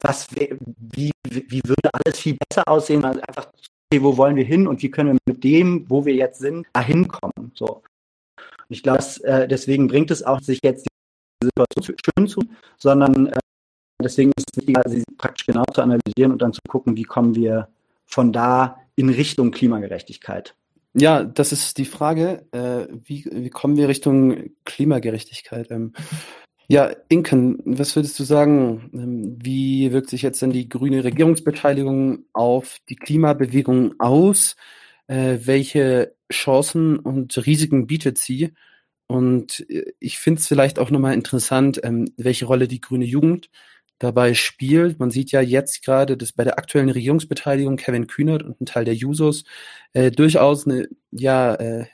was, 0.00 0.28
wie, 0.34 1.10
wie 1.24 1.60
würde 1.64 1.90
alles 1.92 2.18
viel 2.18 2.36
besser 2.48 2.66
aussehen, 2.66 3.04
also 3.04 3.20
einfach, 3.20 3.48
okay, 3.92 4.02
wo 4.02 4.16
wollen 4.16 4.36
wir 4.36 4.44
hin 4.44 4.66
und 4.66 4.82
wie 4.82 4.90
können 4.90 5.18
wir 5.26 5.34
mit 5.34 5.44
dem, 5.44 5.84
wo 5.88 6.04
wir 6.04 6.14
jetzt 6.14 6.40
sind, 6.40 6.66
dahin 6.72 7.08
kommen, 7.08 7.52
so. 7.54 7.82
Ich 8.70 8.82
glaube, 8.82 9.04
äh, 9.24 9.46
deswegen 9.48 9.88
bringt 9.88 10.10
es 10.10 10.22
auch, 10.22 10.40
sich 10.40 10.60
jetzt 10.64 10.86
die 11.42 11.48
Situation 11.48 11.96
schön 12.04 12.28
zu, 12.28 12.40
sondern 12.78 13.26
äh, 13.26 13.38
deswegen 14.02 14.30
ist 14.36 14.46
es 14.52 14.58
wichtiger, 14.58 14.82
sie 14.86 15.02
praktisch 15.18 15.46
genau 15.46 15.64
zu 15.74 15.82
analysieren 15.82 16.32
und 16.32 16.40
dann 16.40 16.52
zu 16.52 16.60
gucken, 16.68 16.96
wie 16.96 17.02
kommen 17.02 17.34
wir 17.34 17.68
von 18.06 18.32
da 18.32 18.78
in 18.96 19.08
Richtung 19.08 19.50
Klimagerechtigkeit. 19.50 20.54
Ja, 20.94 21.22
das 21.22 21.52
ist 21.52 21.78
die 21.78 21.84
Frage, 21.84 22.46
äh, 22.52 22.86
wie, 23.04 23.24
wie 23.30 23.50
kommen 23.50 23.76
wir 23.76 23.88
Richtung 23.88 24.50
Klimagerechtigkeit? 24.64 25.70
Ähm, 25.70 25.92
ja, 26.68 26.90
Inken, 27.08 27.58
was 27.64 27.96
würdest 27.96 28.18
du 28.18 28.24
sagen, 28.24 28.90
ähm, 28.92 29.38
wie 29.42 29.92
wirkt 29.92 30.10
sich 30.10 30.22
jetzt 30.22 30.42
denn 30.42 30.50
die 30.50 30.68
grüne 30.68 31.02
Regierungsbeteiligung 31.02 32.26
auf 32.32 32.78
die 32.88 32.96
Klimabewegung 32.96 33.94
aus? 33.98 34.56
Äh, 35.10 35.40
welche 35.44 36.14
Chancen 36.32 36.96
und 37.00 37.36
Risiken 37.44 37.88
bietet 37.88 38.16
sie? 38.18 38.54
Und 39.08 39.66
äh, 39.68 39.92
ich 39.98 40.20
finde 40.20 40.40
es 40.40 40.46
vielleicht 40.46 40.78
auch 40.78 40.90
nochmal 40.90 41.14
interessant, 41.14 41.80
ähm, 41.82 42.06
welche 42.16 42.46
Rolle 42.46 42.68
die 42.68 42.80
grüne 42.80 43.06
Jugend 43.06 43.50
dabei 43.98 44.34
spielt. 44.34 45.00
Man 45.00 45.10
sieht 45.10 45.32
ja 45.32 45.40
jetzt 45.40 45.84
gerade, 45.84 46.16
dass 46.16 46.32
bei 46.32 46.44
der 46.44 46.58
aktuellen 46.58 46.90
Regierungsbeteiligung 46.90 47.76
Kevin 47.76 48.06
Kühnert 48.06 48.44
und 48.44 48.60
ein 48.60 48.66
Teil 48.66 48.84
der 48.84 48.94
Jusos 48.94 49.42
äh, 49.94 50.12
durchaus 50.12 50.66
eine, 50.66 50.88
ja, 51.10 51.56
äh, 51.56 51.86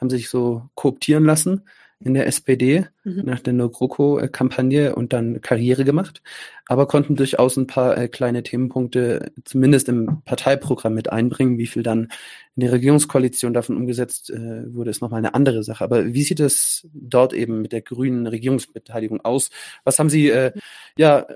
haben 0.00 0.10
sich 0.10 0.30
so 0.30 0.70
kooptieren 0.76 1.24
lassen 1.24 1.64
in 2.02 2.14
der 2.14 2.26
SPD 2.26 2.86
mhm. 3.04 3.22
nach 3.26 3.40
der 3.40 3.52
No-GroKo-Kampagne 3.52 4.94
und 4.94 5.12
dann 5.12 5.42
Karriere 5.42 5.84
gemacht, 5.84 6.22
aber 6.66 6.86
konnten 6.86 7.14
durchaus 7.14 7.56
ein 7.56 7.66
paar 7.66 7.96
äh, 7.96 8.08
kleine 8.08 8.42
Themenpunkte 8.42 9.32
zumindest 9.44 9.88
im 9.88 10.22
Parteiprogramm 10.24 10.94
mit 10.94 11.12
einbringen. 11.12 11.58
Wie 11.58 11.66
viel 11.66 11.82
dann 11.82 12.08
in 12.56 12.62
der 12.62 12.72
Regierungskoalition 12.72 13.52
davon 13.52 13.76
umgesetzt 13.76 14.30
äh, 14.30 14.74
wurde, 14.74 14.90
ist 14.90 15.02
nochmal 15.02 15.18
eine 15.18 15.34
andere 15.34 15.62
Sache. 15.62 15.84
Aber 15.84 16.06
wie 16.14 16.22
sieht 16.22 16.40
es 16.40 16.88
dort 16.94 17.34
eben 17.34 17.60
mit 17.60 17.72
der 17.72 17.82
grünen 17.82 18.26
Regierungsbeteiligung 18.26 19.20
aus? 19.20 19.50
Was 19.84 19.98
haben 19.98 20.10
Sie 20.10 20.30
äh, 20.30 20.52
ja 20.96 21.26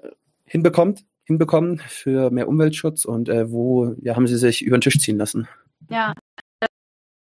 hinbekommt, 0.47 1.05
hinbekommen 1.25 1.79
für 1.79 2.31
mehr 2.31 2.49
Umweltschutz 2.49 3.05
und 3.05 3.29
äh, 3.29 3.51
wo 3.51 3.95
ja, 4.01 4.17
haben 4.17 4.27
Sie 4.27 4.39
sich 4.39 4.63
über 4.63 4.79
den 4.79 4.83
Tisch 4.83 4.99
ziehen 4.99 5.19
lassen? 5.19 5.47
Ja, 5.91 6.15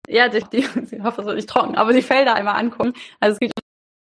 ja, 0.07 0.29
die, 0.29 0.43
die, 0.51 0.57
ich 0.91 1.03
hoffe, 1.03 1.21
es 1.21 1.27
wird 1.27 1.35
nicht 1.35 1.49
trocken, 1.49 1.75
aber 1.75 1.93
die 1.93 2.01
Felder 2.01 2.35
einmal 2.35 2.55
angucken. 2.55 2.93
Also 3.19 3.33
es 3.33 3.39
gibt 3.39 3.53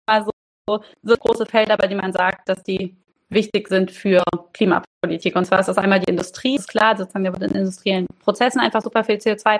immer 0.07 0.25
so, 0.25 0.81
so 1.03 1.15
große 1.15 1.45
Felder, 1.45 1.77
bei 1.77 1.87
denen 1.87 2.01
man 2.01 2.13
sagt, 2.13 2.47
dass 2.47 2.63
die 2.63 2.95
wichtig 3.29 3.67
sind 3.67 3.91
für 3.91 4.23
Klimapolitik. 4.53 5.35
Und 5.35 5.45
zwar 5.45 5.59
ist 5.59 5.67
das 5.67 5.77
einmal 5.77 5.99
die 5.99 6.09
Industrie, 6.09 6.55
ist 6.55 6.67
klar, 6.67 6.97
sozusagen, 6.97 7.25
da 7.25 7.33
wird 7.33 7.51
in 7.51 7.57
industriellen 7.57 8.07
Prozessen 8.23 8.59
einfach 8.59 8.81
super 8.81 9.03
viel 9.03 9.15
CO2 9.15 9.59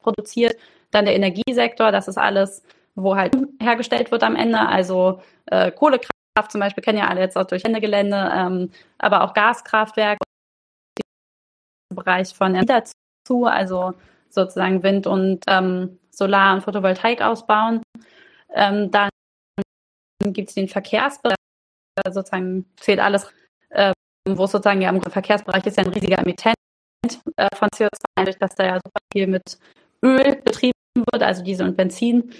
produziert. 0.00 0.56
Dann 0.90 1.04
der 1.04 1.14
Energiesektor, 1.14 1.92
das 1.92 2.08
ist 2.08 2.18
alles, 2.18 2.62
wo 2.94 3.16
halt 3.16 3.36
hergestellt 3.60 4.10
wird 4.10 4.22
am 4.22 4.36
Ende. 4.36 4.60
Also 4.60 5.20
äh, 5.46 5.70
Kohlekraft 5.72 6.50
zum 6.50 6.60
Beispiel 6.60 6.82
kennen 6.82 6.98
ja 6.98 7.08
alle 7.08 7.20
jetzt 7.20 7.36
auch 7.36 7.44
durch 7.44 7.62
Gelände, 7.62 8.30
ähm, 8.34 8.70
aber 8.98 9.24
auch 9.24 9.34
Gaskraftwerke, 9.34 10.20
Bereich 11.92 12.32
von 12.32 12.54
dazu, 12.54 13.44
also 13.46 13.94
sozusagen 14.30 14.82
Wind- 14.82 15.06
und 15.06 15.44
ähm, 15.46 15.98
Solar- 16.10 16.54
und 16.54 16.62
Photovoltaik 16.62 17.22
ausbauen. 17.22 17.82
Ähm, 18.52 18.90
dann 18.90 19.10
gibt 20.24 20.50
es 20.50 20.54
den 20.54 20.68
Verkehrsbereich, 20.68 21.36
sozusagen 22.12 22.66
zählt 22.76 23.00
alles, 23.00 23.32
äh, 23.70 23.92
wo 24.28 24.46
sozusagen 24.46 24.82
ja 24.82 24.90
im 24.90 25.02
Verkehrsbereich 25.02 25.64
ist 25.66 25.76
ja 25.76 25.84
ein 25.84 25.92
riesiger 25.92 26.18
Emittent 26.18 26.56
äh, 27.36 27.48
von 27.54 27.68
CO2, 27.68 27.88
dadurch, 28.16 28.38
dass 28.38 28.54
da 28.54 28.66
ja 28.66 28.74
super 28.74 29.00
viel 29.12 29.26
mit 29.26 29.58
Öl 30.04 30.36
betrieben 30.44 30.72
wird, 30.94 31.22
also 31.22 31.42
Diesel 31.42 31.68
und 31.68 31.76
Benzin. 31.76 32.32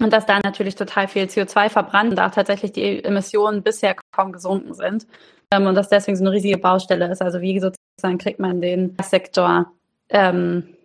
Und 0.00 0.12
dass 0.12 0.26
da 0.26 0.38
natürlich 0.38 0.76
total 0.76 1.08
viel 1.08 1.24
CO2 1.24 1.70
verbrannt 1.70 2.12
und 2.12 2.20
auch 2.20 2.30
tatsächlich 2.30 2.72
die 2.72 3.02
Emissionen 3.02 3.62
bisher 3.62 3.96
kaum 4.14 4.32
gesunken 4.32 4.74
sind. 4.74 5.06
Ähm, 5.50 5.66
und 5.66 5.74
dass 5.74 5.88
deswegen 5.88 6.16
so 6.16 6.24
eine 6.24 6.32
riesige 6.32 6.58
Baustelle 6.58 7.10
ist. 7.10 7.20
Also 7.20 7.40
wie 7.40 7.58
sozusagen 7.58 8.18
kriegt 8.18 8.38
man 8.38 8.60
den 8.60 8.96
Sektor 9.02 9.72
ähm, 10.08 10.76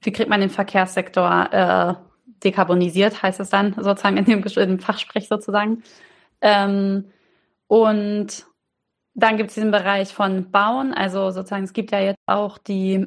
wie 0.00 0.12
kriegt 0.12 0.28
man 0.28 0.40
den 0.40 0.50
Verkehrssektor 0.50 1.48
äh, 1.52 1.94
dekarbonisiert, 2.42 3.22
heißt 3.22 3.40
es 3.40 3.50
dann 3.50 3.74
sozusagen 3.74 4.16
in 4.16 4.24
dem, 4.24 4.42
in 4.42 4.80
Fachsprech 4.80 5.28
sozusagen. 5.28 5.82
Ähm, 6.40 7.06
und 7.66 8.46
dann 9.14 9.36
gibt 9.36 9.50
es 9.50 9.54
diesen 9.54 9.70
Bereich 9.70 10.12
von 10.12 10.50
Bauen, 10.50 10.92
also 10.92 11.30
sozusagen, 11.30 11.64
es 11.64 11.72
gibt 11.72 11.92
ja 11.92 12.00
jetzt 12.00 12.18
auch 12.26 12.58
die 12.58 13.06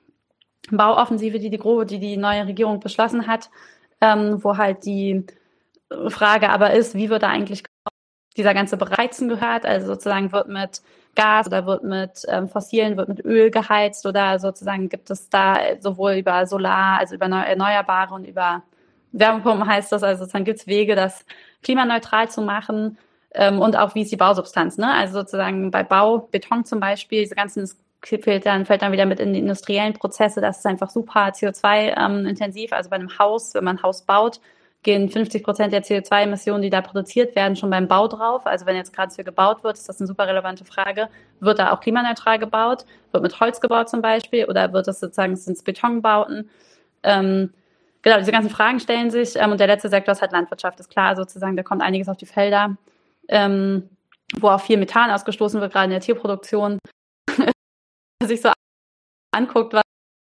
Bauoffensive, 0.70 1.38
die 1.38 1.50
die, 1.50 1.58
die 1.86 1.98
die 1.98 2.16
neue 2.16 2.46
Regierung 2.46 2.80
beschlossen 2.80 3.26
hat, 3.26 3.48
ähm, 4.00 4.42
wo 4.42 4.56
halt 4.56 4.84
die 4.84 5.24
Frage 6.08 6.50
aber 6.50 6.72
ist, 6.72 6.94
wie 6.94 7.08
wird 7.08 7.22
da 7.22 7.28
eigentlich 7.28 7.64
dieser 8.36 8.52
ganze 8.52 8.76
Bereizen 8.76 9.28
gehört? 9.28 9.64
Also 9.64 9.86
sozusagen 9.86 10.32
wird 10.32 10.48
mit 10.48 10.82
Gas 11.18 11.48
oder 11.48 11.66
wird 11.66 11.82
mit 11.82 12.24
ähm, 12.28 12.48
fossilen, 12.48 12.96
wird 12.96 13.08
mit 13.08 13.24
Öl 13.24 13.50
geheizt 13.50 14.06
oder 14.06 14.38
sozusagen 14.38 14.88
gibt 14.88 15.10
es 15.10 15.28
da 15.28 15.58
sowohl 15.80 16.12
über 16.12 16.46
Solar, 16.46 17.00
also 17.00 17.16
über 17.16 17.26
Erneuerbare 17.26 18.14
und 18.14 18.24
über 18.24 18.62
Wärmepumpen 19.12 19.66
heißt 19.66 19.90
das, 19.90 20.02
also 20.04 20.20
sozusagen 20.20 20.44
gibt 20.44 20.60
es 20.60 20.66
Wege, 20.68 20.94
das 20.94 21.24
klimaneutral 21.62 22.30
zu 22.30 22.40
machen. 22.42 22.98
ähm, 23.34 23.60
und 23.60 23.76
auch 23.76 23.94
wie 23.94 24.02
ist 24.02 24.12
die 24.12 24.16
Bausubstanz. 24.16 24.78
Ne? 24.78 24.90
Also 24.92 25.20
sozusagen 25.20 25.70
bei 25.70 25.82
Bau, 25.82 26.28
Beton 26.30 26.64
zum 26.64 26.80
Beispiel, 26.80 27.22
diese 27.22 27.34
ganzen 27.34 27.68
fällt 28.02 28.46
dann, 28.46 28.64
fällt 28.64 28.82
dann 28.82 28.92
wieder 28.92 29.06
mit 29.06 29.20
in 29.20 29.32
die 29.32 29.40
industriellen 29.40 29.94
Prozesse. 29.94 30.40
Das 30.40 30.58
ist 30.58 30.66
einfach 30.66 30.90
super 30.90 31.28
CO2-intensiv. 31.28 32.70
Ähm, 32.70 32.76
also 32.76 32.90
bei 32.90 32.96
einem 32.96 33.18
Haus, 33.18 33.54
wenn 33.54 33.64
man 33.64 33.76
ein 33.78 33.82
Haus 33.82 34.02
baut, 34.02 34.40
gehen 34.82 35.08
50 35.08 35.42
Prozent 35.42 35.72
der 35.72 35.82
CO2-Emissionen, 35.82 36.62
die 36.62 36.70
da 36.70 36.80
produziert 36.80 37.34
werden, 37.34 37.56
schon 37.56 37.70
beim 37.70 37.88
Bau 37.88 38.06
drauf. 38.06 38.46
Also 38.46 38.64
wenn 38.66 38.76
jetzt 38.76 38.94
gerade 38.94 39.12
hier 39.14 39.24
gebaut 39.24 39.64
wird, 39.64 39.76
ist 39.76 39.88
das 39.88 40.00
eine 40.00 40.06
super 40.06 40.26
relevante 40.26 40.64
Frage. 40.64 41.08
Wird 41.40 41.58
da 41.58 41.72
auch 41.72 41.80
klimaneutral 41.80 42.38
gebaut? 42.38 42.84
Wird 43.12 43.22
mit 43.22 43.40
Holz 43.40 43.60
gebaut 43.60 43.88
zum 43.88 44.02
Beispiel? 44.02 44.44
Oder 44.46 44.72
wird 44.72 44.86
das 44.86 45.00
sozusagen, 45.00 45.34
sind 45.36 45.56
es 45.56 45.64
Betonbauten? 45.64 46.48
Ähm, 47.02 47.52
genau, 48.02 48.18
diese 48.18 48.32
ganzen 48.32 48.50
Fragen 48.50 48.78
stellen 48.78 49.10
sich. 49.10 49.34
Ähm, 49.36 49.50
und 49.50 49.58
der 49.58 49.66
letzte 49.66 49.88
Sektor 49.88 50.12
ist 50.12 50.22
halt 50.22 50.32
Landwirtschaft, 50.32 50.78
ist 50.78 50.90
klar 50.90 51.16
sozusagen, 51.16 51.56
da 51.56 51.64
kommt 51.64 51.82
einiges 51.82 52.08
auf 52.08 52.16
die 52.16 52.26
Felder, 52.26 52.76
ähm, 53.28 53.90
wo 54.38 54.48
auch 54.48 54.60
viel 54.60 54.76
Methan 54.76 55.10
ausgestoßen 55.10 55.60
wird, 55.60 55.72
gerade 55.72 55.86
in 55.86 55.90
der 55.90 56.00
Tierproduktion. 56.00 56.78
sich 58.22 58.40
so 58.40 58.52
anguckt, 59.32 59.72
was 59.72 59.82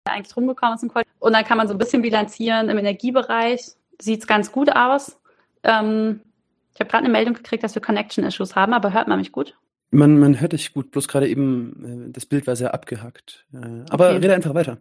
eigentlich 0.07 0.35
rumgekommen 0.37 0.75
ist. 0.75 0.83
Und 1.19 1.33
dann 1.33 1.43
kann 1.43 1.57
man 1.57 1.67
so 1.67 1.73
ein 1.73 1.77
bisschen 1.77 2.01
bilanzieren 2.01 2.69
im 2.69 2.77
Energiebereich 2.77 3.75
sieht 4.01 4.21
es 4.21 4.27
ganz 4.27 4.51
gut 4.51 4.75
aus. 4.75 5.19
Ähm, 5.63 6.21
ich 6.73 6.79
habe 6.79 6.89
gerade 6.89 7.06
eine 7.06 7.12
Meldung 7.12 7.36
gekriegt, 7.36 7.63
dass 7.63 7.75
wir 7.75 7.82
Connection-Issues 7.82 8.56
haben, 8.56 8.73
aber 8.73 8.93
hört 8.93 9.08
man 9.08 9.19
mich 9.19 9.32
gut? 9.32 9.56
Man, 9.91 10.19
man 10.19 10.39
hört 10.41 10.53
dich 10.53 10.73
gut, 10.73 10.91
bloß 10.91 11.08
gerade 11.08 11.27
eben, 11.27 12.08
äh, 12.10 12.12
das 12.12 12.25
Bild 12.25 12.47
war 12.47 12.56
sehr 12.56 12.73
abgehackt. 12.73 13.45
Äh, 13.53 13.86
aber 13.89 14.10
okay. 14.10 14.17
rede 14.17 14.34
einfach 14.34 14.56
weiter. 14.56 14.79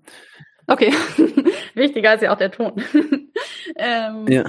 Okay, 0.66 0.92
wichtiger 1.75 2.14
ist 2.14 2.22
ja 2.22 2.33
auch 2.33 2.38
der 2.38 2.51
Ton. 2.51 2.83
ähm, 3.77 4.27
ja. 4.29 4.44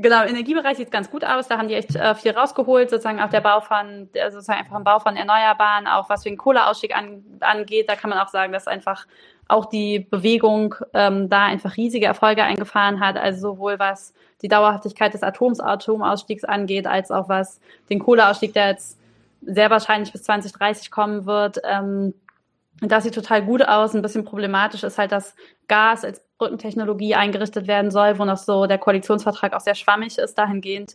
Genau, 0.00 0.22
im 0.22 0.28
Energiebereich 0.28 0.76
sieht 0.76 0.86
es 0.86 0.92
ganz 0.92 1.10
gut 1.10 1.24
aus. 1.24 1.48
Da 1.48 1.58
haben 1.58 1.66
die 1.66 1.74
echt 1.74 1.96
äh, 1.96 2.14
viel 2.14 2.30
rausgeholt, 2.30 2.88
sozusagen 2.88 3.20
auch 3.20 3.30
der 3.30 3.40
Bau 3.40 3.60
von, 3.60 4.08
sozusagen 4.30 4.60
einfach 4.60 4.76
ein 4.76 4.84
Bau 4.84 5.00
von 5.00 5.16
Erneuerbaren, 5.16 5.88
auch 5.88 6.08
was 6.08 6.22
den 6.22 6.36
Kohleausstieg 6.36 6.96
an, 6.96 7.24
angeht. 7.40 7.88
Da 7.88 7.96
kann 7.96 8.08
man 8.08 8.20
auch 8.20 8.28
sagen, 8.28 8.52
dass 8.52 8.68
einfach 8.68 9.06
auch 9.48 9.66
die 9.66 10.00
Bewegung 10.00 10.74
ähm, 10.94 11.28
da 11.28 11.46
einfach 11.46 11.76
riesige 11.76 12.06
Erfolge 12.06 12.44
eingefahren 12.44 13.00
hat. 13.00 13.16
Also 13.16 13.54
sowohl 13.54 13.78
was 13.78 14.12
die 14.42 14.48
Dauerhaftigkeit 14.48 15.14
des 15.14 15.22
Atoms, 15.22 15.58
Atomausstiegs 15.58 16.44
angeht, 16.44 16.86
als 16.86 17.10
auch 17.10 17.28
was 17.28 17.60
den 17.90 17.98
Kohleausstieg, 17.98 18.52
der 18.52 18.68
jetzt 18.68 18.98
sehr 19.42 19.70
wahrscheinlich 19.70 20.12
bis 20.12 20.22
2030 20.24 20.90
kommen 20.90 21.26
wird. 21.26 21.60
Ähm, 21.64 22.14
das 22.80 23.04
sieht 23.04 23.14
total 23.14 23.42
gut 23.42 23.66
aus. 23.66 23.94
Ein 23.94 24.02
bisschen 24.02 24.24
problematisch 24.24 24.84
ist 24.84 24.98
halt, 24.98 25.10
dass 25.10 25.34
Gas 25.66 26.04
als 26.04 26.22
Brückentechnologie 26.38 27.14
eingerichtet 27.14 27.66
werden 27.66 27.90
soll, 27.90 28.18
wo 28.18 28.24
noch 28.24 28.36
so 28.36 28.66
der 28.66 28.78
Koalitionsvertrag 28.78 29.54
auch 29.54 29.60
sehr 29.60 29.74
schwammig 29.74 30.18
ist 30.18 30.38
dahingehend, 30.38 30.94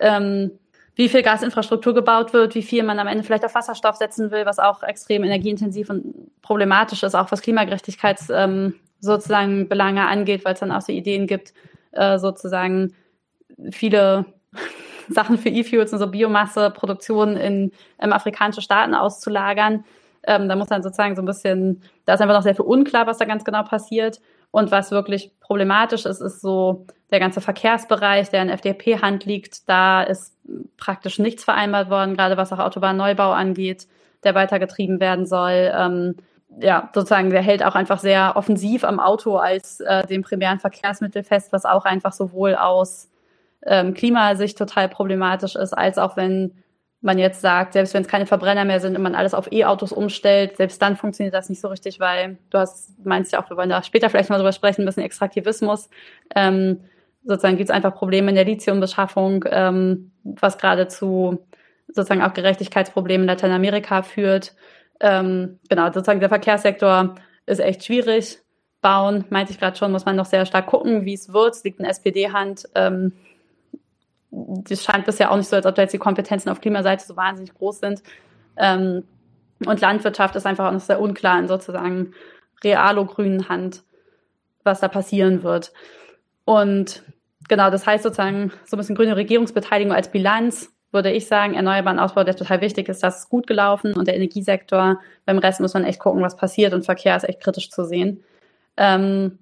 ähm, 0.00 0.58
wie 1.00 1.08
viel 1.08 1.22
Gasinfrastruktur 1.22 1.94
gebaut 1.94 2.34
wird, 2.34 2.54
wie 2.54 2.62
viel 2.62 2.82
man 2.82 2.98
am 2.98 3.06
Ende 3.06 3.24
vielleicht 3.24 3.46
auf 3.46 3.54
Wasserstoff 3.54 3.96
setzen 3.96 4.30
will, 4.30 4.44
was 4.44 4.58
auch 4.58 4.82
extrem 4.82 5.24
energieintensiv 5.24 5.88
und 5.88 6.04
problematisch 6.42 7.02
ist, 7.02 7.14
auch 7.14 7.32
was 7.32 7.40
Klimagerechtigkeits 7.40 8.28
ähm, 8.28 8.74
sozusagen 9.00 9.66
Belange 9.66 10.06
angeht, 10.06 10.44
weil 10.44 10.52
es 10.52 10.60
dann 10.60 10.70
auch 10.70 10.82
so 10.82 10.92
Ideen 10.92 11.26
gibt, 11.26 11.54
äh, 11.92 12.18
sozusagen 12.18 12.94
viele 13.70 14.26
Sachen 15.08 15.38
für 15.38 15.48
E-Fuels 15.48 15.90
und 15.94 16.00
so 16.00 16.06
Biomasseproduktion 16.06 17.38
in 17.38 17.72
ähm, 17.98 18.12
afrikanische 18.12 18.60
Staaten 18.60 18.94
auszulagern. 18.94 19.86
Ähm, 20.24 20.50
da 20.50 20.54
muss 20.54 20.68
dann 20.68 20.82
sozusagen 20.82 21.16
so 21.16 21.22
ein 21.22 21.26
bisschen, 21.26 21.80
da 22.04 22.12
ist 22.12 22.20
einfach 22.20 22.36
noch 22.36 22.42
sehr 22.42 22.54
viel 22.54 22.66
unklar, 22.66 23.06
was 23.06 23.16
da 23.16 23.24
ganz 23.24 23.44
genau 23.44 23.62
passiert. 23.62 24.20
Und 24.50 24.70
was 24.70 24.90
wirklich 24.90 25.32
problematisch 25.40 26.04
ist, 26.04 26.20
ist 26.20 26.42
so 26.42 26.84
der 27.10 27.20
ganze 27.20 27.40
Verkehrsbereich, 27.40 28.30
der 28.30 28.42
in 28.42 28.48
FDP-Hand 28.48 29.24
liegt. 29.24 29.68
Da 29.68 30.02
ist 30.02 30.36
praktisch 30.76 31.18
nichts 31.18 31.44
vereinbart 31.44 31.90
worden, 31.90 32.16
gerade 32.16 32.36
was 32.36 32.52
auch 32.52 32.58
Autobahnneubau 32.58 33.32
angeht, 33.32 33.86
der 34.24 34.34
weitergetrieben 34.34 35.00
werden 35.00 35.26
soll. 35.26 35.72
Ähm, 35.74 36.16
ja, 36.58 36.90
sozusagen, 36.94 37.30
der 37.30 37.42
hält 37.42 37.64
auch 37.64 37.74
einfach 37.74 38.00
sehr 38.00 38.32
offensiv 38.36 38.84
am 38.84 38.98
Auto 38.98 39.36
als 39.36 39.80
äh, 39.80 40.06
dem 40.06 40.22
primären 40.22 40.58
Verkehrsmittel 40.58 41.22
fest, 41.22 41.52
was 41.52 41.64
auch 41.64 41.84
einfach 41.84 42.12
sowohl 42.12 42.56
aus 42.56 43.08
ähm, 43.64 43.94
Klimasicht 43.94 44.58
total 44.58 44.88
problematisch 44.88 45.54
ist, 45.54 45.72
als 45.72 45.98
auch 45.98 46.16
wenn 46.16 46.54
man 47.02 47.18
jetzt 47.18 47.40
sagt, 47.40 47.72
selbst 47.72 47.94
wenn 47.94 48.02
es 48.02 48.08
keine 48.08 48.26
Verbrenner 48.26 48.64
mehr 48.64 48.80
sind 48.80 48.94
und 48.94 49.02
man 49.02 49.14
alles 49.14 49.32
auf 49.32 49.50
E-Autos 49.50 49.92
umstellt, 49.92 50.56
selbst 50.56 50.82
dann 50.82 50.96
funktioniert 50.96 51.34
das 51.34 51.48
nicht 51.48 51.60
so 51.60 51.68
richtig, 51.68 51.98
weil 51.98 52.36
du 52.50 52.58
hast, 52.58 53.04
meinst 53.04 53.32
ja 53.32 53.42
auch, 53.42 53.48
wir 53.48 53.56
wollen 53.56 53.70
da 53.70 53.82
später 53.82 54.10
vielleicht 54.10 54.28
mal 54.28 54.36
drüber 54.36 54.52
sprechen, 54.52 54.82
ein 54.82 54.86
bisschen 54.86 55.04
Extraktivismus. 55.04 55.88
Ähm, 56.34 56.80
sozusagen 57.24 57.56
gibt 57.56 57.70
es 57.70 57.74
einfach 57.74 57.94
Probleme 57.94 58.30
in 58.30 58.34
der 58.34 58.44
Lithiumbeschaffung, 58.44 59.44
ähm, 59.48 60.12
was 60.24 60.58
gerade 60.58 60.88
zu 60.88 61.38
sozusagen 61.88 62.22
auch 62.22 62.34
Gerechtigkeitsproblemen 62.34 63.24
in 63.24 63.28
Lateinamerika 63.28 64.02
führt. 64.02 64.54
Ähm, 65.00 65.58
genau, 65.68 65.86
sozusagen 65.86 66.20
der 66.20 66.28
Verkehrssektor 66.28 67.16
ist 67.46 67.58
echt 67.58 67.84
schwierig. 67.84 68.38
Bauen, 68.80 69.24
meinte 69.28 69.52
ich 69.52 69.58
gerade 69.58 69.76
schon, 69.76 69.92
muss 69.92 70.06
man 70.06 70.16
noch 70.16 70.26
sehr 70.26 70.46
stark 70.46 70.66
gucken, 70.66 71.04
wie 71.04 71.14
es 71.14 71.32
wird. 71.32 71.54
Es 71.54 71.64
liegt 71.64 71.80
in 71.80 71.84
SPD-Hand. 71.84 72.68
Ähm, 72.74 73.12
das 74.30 74.84
scheint 74.84 75.04
bisher 75.04 75.30
auch 75.30 75.36
nicht 75.36 75.48
so, 75.48 75.56
als 75.56 75.66
ob 75.66 75.74
da 75.74 75.82
jetzt 75.82 75.92
die 75.92 75.98
Kompetenzen 75.98 76.48
auf 76.48 76.60
Klimaseite 76.60 77.04
so 77.04 77.16
wahnsinnig 77.16 77.52
groß 77.54 77.80
sind. 77.80 78.02
Ähm, 78.56 79.04
und 79.66 79.80
Landwirtschaft 79.80 80.36
ist 80.36 80.46
einfach 80.46 80.68
auch 80.68 80.72
noch 80.72 80.80
sehr 80.80 81.00
unklar 81.00 81.38
in 81.38 81.48
sozusagen 81.48 82.12
realo-grünen 82.64 83.48
Hand, 83.48 83.82
was 84.64 84.80
da 84.80 84.88
passieren 84.88 85.42
wird. 85.42 85.72
Und 86.50 87.04
genau, 87.48 87.70
das 87.70 87.86
heißt 87.86 88.02
sozusagen 88.02 88.50
so 88.64 88.76
ein 88.76 88.78
bisschen 88.78 88.96
grüne 88.96 89.14
Regierungsbeteiligung 89.14 89.94
als 89.94 90.10
Bilanz, 90.10 90.72
würde 90.90 91.12
ich 91.12 91.28
sagen, 91.28 91.54
erneuerbaren 91.54 92.00
Ausbau, 92.00 92.24
der 92.24 92.34
total 92.34 92.60
wichtig 92.60 92.88
ist, 92.88 93.04
das 93.04 93.20
ist 93.20 93.28
gut 93.28 93.46
gelaufen 93.46 93.94
und 93.94 94.08
der 94.08 94.16
Energiesektor, 94.16 94.98
beim 95.26 95.38
Rest 95.38 95.60
muss 95.60 95.74
man 95.74 95.84
echt 95.84 96.00
gucken, 96.00 96.22
was 96.22 96.36
passiert 96.36 96.74
und 96.74 96.84
Verkehr 96.84 97.16
ist 97.16 97.22
echt 97.22 97.40
kritisch 97.40 97.70
zu 97.70 97.84
sehen. 97.84 98.24
Ähm, 98.76 99.38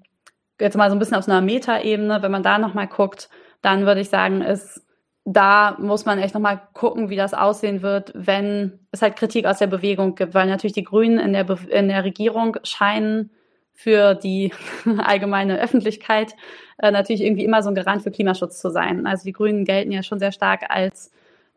jetzt 0.61 0.77
mal 0.77 0.90
so 0.90 0.97
ein 0.97 0.99
bisschen 0.99 1.16
auf 1.16 1.27
einer 1.27 1.40
Metaebene, 1.40 2.21
wenn 2.21 2.31
man 2.31 2.42
da 2.42 2.59
nochmal 2.59 2.88
guckt, 2.88 3.31
dann 3.62 3.87
würde 3.87 4.03
ich 4.03 4.11
sagen, 4.11 4.42
ist 4.42 4.85
da 5.25 5.79
muss 5.81 6.05
man 6.05 6.18
echt 6.18 6.35
nochmal 6.35 6.61
gucken, 6.75 7.09
wie 7.09 7.16
das 7.16 7.33
aussehen 7.33 7.81
wird, 7.81 8.12
wenn 8.14 8.81
es 8.92 9.01
halt 9.01 9.16
Kritik 9.16 9.47
aus 9.47 9.59
der 9.59 9.66
Bewegung 9.66 10.14
gibt, 10.14 10.35
weil 10.35 10.47
natürlich 10.47 10.75
die 10.75 10.85
Grünen 10.85 11.18
in 11.18 11.33
der, 11.33 11.44
Be 11.44 11.59
in 11.71 11.88
der 11.88 12.05
Regierung 12.05 12.59
scheinen 12.64 13.31
für 13.78 14.16
die 14.16 14.52
allgemeine 14.98 15.60
Öffentlichkeit 15.60 16.34
äh, 16.78 16.90
natürlich 16.90 17.22
irgendwie 17.22 17.44
immer 17.44 17.62
so 17.62 17.68
ein 17.68 17.76
Garant 17.76 18.02
für 18.02 18.10
Klimaschutz 18.10 18.60
zu 18.60 18.70
sein. 18.70 19.06
Also 19.06 19.22
die 19.22 19.32
Grünen 19.32 19.64
gelten 19.64 19.92
ja 19.92 20.02
schon 20.02 20.18
sehr 20.18 20.32
stark 20.32 20.64
als 20.68 21.12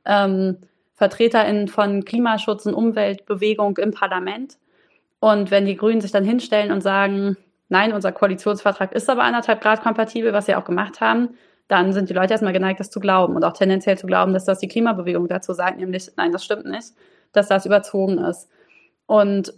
ähm, 0.06 0.58
VertreterInnen 0.94 1.68
von 1.68 2.06
Klimaschutz 2.06 2.68
und 2.68 2.76
Umweltbewegung 2.76 3.76
im 3.80 3.90
Parlament. 3.90 4.60
Und 5.20 5.50
wenn 5.50 5.66
die 5.66 5.76
Grünen 5.76 6.00
sich 6.00 6.12
dann 6.12 6.24
hinstellen 6.24 6.72
und 6.72 6.82
sagen, 6.82 7.38
nein, 7.70 7.92
unser 7.92 8.12
Koalitionsvertrag 8.12 8.92
ist 8.92 9.10
aber 9.10 9.24
anderthalb 9.24 9.60
Grad 9.60 9.82
kompatibel, 9.82 10.32
was 10.32 10.46
sie 10.46 10.54
auch 10.54 10.66
gemacht 10.66 11.02
haben, 11.02 11.30
dann 11.70 11.92
sind 11.92 12.08
die 12.08 12.14
Leute 12.14 12.34
erstmal 12.34 12.54
geneigt, 12.54 12.80
das 12.80 12.92
zu 12.92 13.00
glauben 13.00 13.36
und 13.36 13.44
auch 13.44 13.54
tendenziell 13.54 13.98
zu 13.98 14.06
glauben, 14.06 14.34
dass 14.34 14.46
das 14.46 14.60
die 14.60 14.68
Klimabewegung 14.68 15.28
dazu 15.28 15.54
sagt, 15.54 15.80
nämlich, 15.80 16.12
nein, 16.18 16.32
das 16.32 16.46
stimmt 16.46 16.68
nicht, 16.68 16.90
dass 17.32 17.48
das 17.48 17.66
überzogen 17.66 18.20
ist. 18.20 18.48
Und 19.08 19.56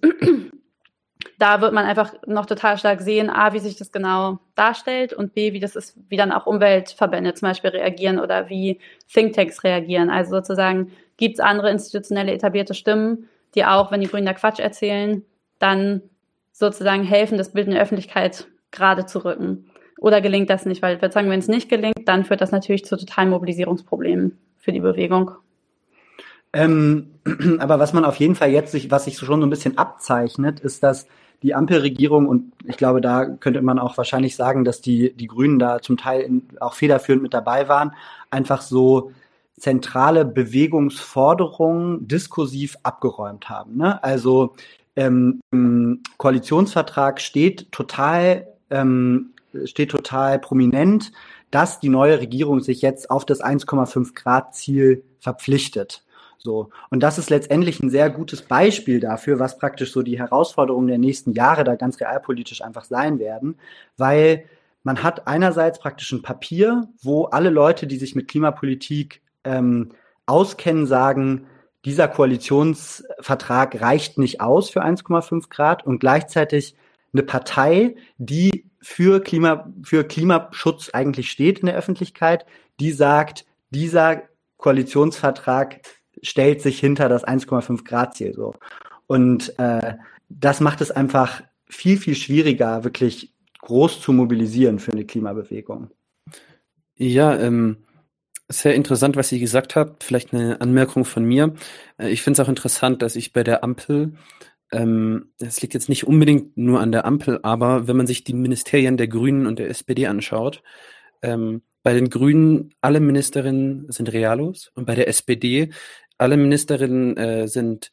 da 1.39 1.61
wird 1.61 1.73
man 1.73 1.85
einfach 1.85 2.13
noch 2.25 2.45
total 2.45 2.77
stark 2.77 3.01
sehen, 3.01 3.29
A, 3.29 3.53
wie 3.53 3.59
sich 3.59 3.75
das 3.75 3.91
genau 3.91 4.39
darstellt 4.55 5.13
und 5.13 5.33
B, 5.33 5.53
wie 5.53 5.59
das 5.59 5.75
ist, 5.75 5.97
wie 6.09 6.17
dann 6.17 6.31
auch 6.31 6.45
Umweltverbände 6.45 7.33
zum 7.33 7.49
Beispiel 7.49 7.71
reagieren 7.71 8.19
oder 8.19 8.49
wie 8.49 8.79
Thinktanks 9.11 9.63
reagieren. 9.63 10.09
Also 10.09 10.31
sozusagen 10.31 10.91
gibt 11.17 11.35
es 11.35 11.39
andere 11.39 11.71
institutionelle 11.71 12.33
etablierte 12.33 12.73
Stimmen, 12.73 13.29
die 13.55 13.65
auch, 13.65 13.91
wenn 13.91 14.01
die 14.01 14.07
Grünen 14.07 14.25
da 14.25 14.33
Quatsch 14.33 14.59
erzählen, 14.59 15.23
dann 15.59 16.01
sozusagen 16.51 17.03
helfen, 17.03 17.37
das 17.37 17.53
Bild 17.53 17.67
in 17.67 17.73
der 17.73 17.81
Öffentlichkeit 17.81 18.47
gerade 18.71 19.05
zu 19.05 19.23
rücken. 19.23 19.69
Oder 19.99 20.21
gelingt 20.21 20.49
das 20.49 20.65
nicht? 20.65 20.81
Weil 20.81 21.01
wir 21.01 21.11
sagen, 21.11 21.29
wenn 21.29 21.39
es 21.39 21.47
nicht 21.47 21.69
gelingt, 21.69 22.07
dann 22.07 22.25
führt 22.25 22.41
das 22.41 22.51
natürlich 22.51 22.85
zu 22.85 22.97
totalen 22.97 23.29
Mobilisierungsproblemen 23.29 24.37
für 24.57 24.71
die 24.71 24.81
Bewegung. 24.81 25.31
Ähm, 26.53 27.19
aber 27.59 27.79
was 27.79 27.93
man 27.93 28.05
auf 28.05 28.17
jeden 28.17 28.35
Fall 28.35 28.51
jetzt 28.51 28.71
sich, 28.71 28.91
was 28.91 29.05
sich 29.05 29.17
schon 29.17 29.39
so 29.41 29.47
ein 29.47 29.49
bisschen 29.49 29.77
abzeichnet, 29.77 30.59
ist, 30.59 30.83
dass 30.83 31.07
die 31.43 31.53
Ampelregierung 31.53 32.27
und 32.27 32.53
ich 32.65 32.77
glaube, 32.77 33.01
da 33.01 33.25
könnte 33.25 33.61
man 33.61 33.77
auch 33.77 33.97
wahrscheinlich 33.97 34.35
sagen, 34.35 34.63
dass 34.63 34.81
die, 34.81 35.13
die 35.13 35.27
Grünen 35.27 35.59
da 35.59 35.81
zum 35.81 35.97
Teil 35.97 36.21
in, 36.21 36.47
auch 36.59 36.73
federführend 36.73 37.21
mit 37.21 37.33
dabei 37.33 37.67
waren, 37.67 37.93
einfach 38.31 38.61
so 38.61 39.11
zentrale 39.59 40.25
Bewegungsforderungen 40.25 42.07
diskursiv 42.07 42.77
abgeräumt 42.83 43.49
haben. 43.49 43.77
Ne? 43.77 44.03
Also 44.03 44.55
ähm, 44.95 45.41
im 45.51 46.01
Koalitionsvertrag 46.17 47.21
steht 47.21 47.71
total 47.71 48.47
ähm, 48.69 49.33
steht 49.65 49.91
total 49.91 50.39
prominent, 50.39 51.11
dass 51.51 51.79
die 51.79 51.89
neue 51.89 52.19
Regierung 52.19 52.61
sich 52.61 52.81
jetzt 52.81 53.11
auf 53.11 53.25
das 53.25 53.43
1,5 53.43 54.15
Grad 54.15 54.55
Ziel 54.55 55.03
verpflichtet. 55.19 56.03
So. 56.43 56.71
Und 56.89 57.01
das 57.01 57.17
ist 57.17 57.29
letztendlich 57.29 57.81
ein 57.81 57.89
sehr 57.89 58.09
gutes 58.09 58.41
Beispiel 58.41 58.99
dafür, 58.99 59.39
was 59.39 59.57
praktisch 59.57 59.93
so 59.93 60.01
die 60.01 60.19
Herausforderungen 60.19 60.87
der 60.87 60.97
nächsten 60.97 61.31
Jahre 61.31 61.63
da 61.63 61.75
ganz 61.75 62.01
realpolitisch 62.01 62.61
einfach 62.61 62.83
sein 62.83 63.17
werden, 63.17 63.55
weil 63.95 64.43
man 64.83 65.03
hat 65.03 65.25
einerseits 65.25 65.79
praktisch 65.79 66.11
ein 66.11 66.21
Papier, 66.21 66.89
wo 67.01 67.25
alle 67.25 67.49
Leute, 67.49 67.87
die 67.87 67.95
sich 67.95 68.13
mit 68.13 68.27
Klimapolitik 68.27 69.21
ähm, 69.45 69.93
auskennen, 70.25 70.85
sagen, 70.85 71.47
dieser 71.85 72.09
Koalitionsvertrag 72.09 73.79
reicht 73.81 74.17
nicht 74.17 74.41
aus 74.41 74.69
für 74.69 74.83
1,5 74.83 75.49
Grad 75.49 75.85
und 75.85 75.99
gleichzeitig 75.99 76.75
eine 77.13 77.23
Partei, 77.23 77.95
die 78.17 78.69
für 78.81 79.21
Klima, 79.21 79.71
für 79.83 80.03
Klimaschutz 80.03 80.89
eigentlich 80.91 81.31
steht 81.31 81.59
in 81.59 81.67
der 81.67 81.75
Öffentlichkeit, 81.75 82.45
die 82.81 82.91
sagt, 82.91 83.45
dieser 83.69 84.23
Koalitionsvertrag 84.57 85.81
stellt 86.21 86.61
sich 86.61 86.79
hinter 86.79 87.09
das 87.09 87.25
1,5 87.25 87.83
Grad 87.83 88.15
Ziel 88.15 88.33
so. 88.33 88.53
Und 89.07 89.57
äh, 89.59 89.95
das 90.29 90.59
macht 90.59 90.81
es 90.81 90.91
einfach 90.91 91.43
viel, 91.67 91.97
viel 91.97 92.15
schwieriger, 92.15 92.83
wirklich 92.83 93.33
groß 93.59 94.01
zu 94.01 94.13
mobilisieren 94.13 94.79
für 94.79 94.91
eine 94.91 95.05
Klimabewegung. 95.05 95.89
Ja, 96.95 97.37
ähm, 97.37 97.77
sehr 98.49 98.75
interessant, 98.75 99.15
was 99.15 99.29
Sie 99.29 99.39
gesagt 99.39 99.75
haben. 99.75 99.95
Vielleicht 99.99 100.33
eine 100.33 100.61
Anmerkung 100.61 101.05
von 101.05 101.23
mir. 101.23 101.53
Äh, 101.97 102.09
ich 102.09 102.21
finde 102.21 102.41
es 102.41 102.45
auch 102.45 102.49
interessant, 102.49 103.01
dass 103.01 103.15
ich 103.15 103.33
bei 103.33 103.43
der 103.43 103.63
Ampel, 103.63 104.13
ähm, 104.71 105.31
es 105.39 105.61
liegt 105.61 105.73
jetzt 105.73 105.89
nicht 105.89 106.05
unbedingt 106.05 106.57
nur 106.57 106.79
an 106.79 106.91
der 106.91 107.05
Ampel, 107.05 107.39
aber 107.43 107.87
wenn 107.87 107.97
man 107.97 108.07
sich 108.07 108.23
die 108.23 108.33
Ministerien 108.33 108.97
der 108.97 109.07
Grünen 109.07 109.47
und 109.47 109.59
der 109.59 109.69
SPD 109.69 110.07
anschaut, 110.07 110.61
ähm, 111.21 111.61
bei 111.83 111.93
den 111.93 112.09
Grünen 112.09 112.73
alle 112.79 113.01
Ministerinnen 113.01 113.91
sind 113.91 114.11
Realos 114.13 114.71
und 114.73 114.85
bei 114.85 114.95
der 114.95 115.09
SPD 115.09 115.69
alle 116.17 116.37
Ministerinnen 116.37 117.17
äh, 117.17 117.47
sind 117.47 117.91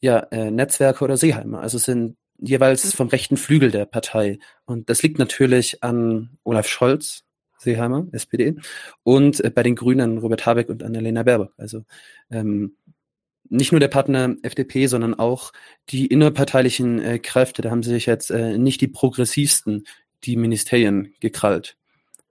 ja 0.00 0.18
äh, 0.30 0.50
Netzwerke 0.50 1.04
oder 1.04 1.16
Seeheimer. 1.16 1.60
Also 1.60 1.78
sind 1.78 2.16
jeweils 2.38 2.94
vom 2.94 3.08
rechten 3.08 3.36
Flügel 3.36 3.70
der 3.70 3.86
Partei. 3.86 4.38
Und 4.64 4.90
das 4.90 5.02
liegt 5.02 5.18
natürlich 5.18 5.82
an 5.82 6.38
Olaf 6.44 6.66
Scholz, 6.66 7.24
Seeheimer, 7.58 8.06
SPD, 8.12 8.56
und 9.04 9.42
äh, 9.42 9.50
bei 9.50 9.62
den 9.62 9.76
Grünen 9.76 10.18
Robert 10.18 10.44
Habeck 10.44 10.68
und 10.68 10.82
Annalena 10.82 11.22
Baerbock. 11.22 11.52
Also 11.56 11.84
ähm, 12.30 12.76
nicht 13.48 13.70
nur 13.70 13.80
der 13.80 13.88
Partner 13.88 14.34
FDP, 14.42 14.86
sondern 14.86 15.14
auch 15.14 15.52
die 15.90 16.06
innerparteilichen 16.06 17.00
äh, 17.00 17.18
Kräfte. 17.18 17.62
Da 17.62 17.70
haben 17.70 17.82
sich 17.82 18.06
jetzt 18.06 18.30
äh, 18.30 18.58
nicht 18.58 18.80
die 18.80 18.88
progressivsten 18.88 19.84
die 20.24 20.36
Ministerien 20.36 21.14
gekrallt. 21.20 21.76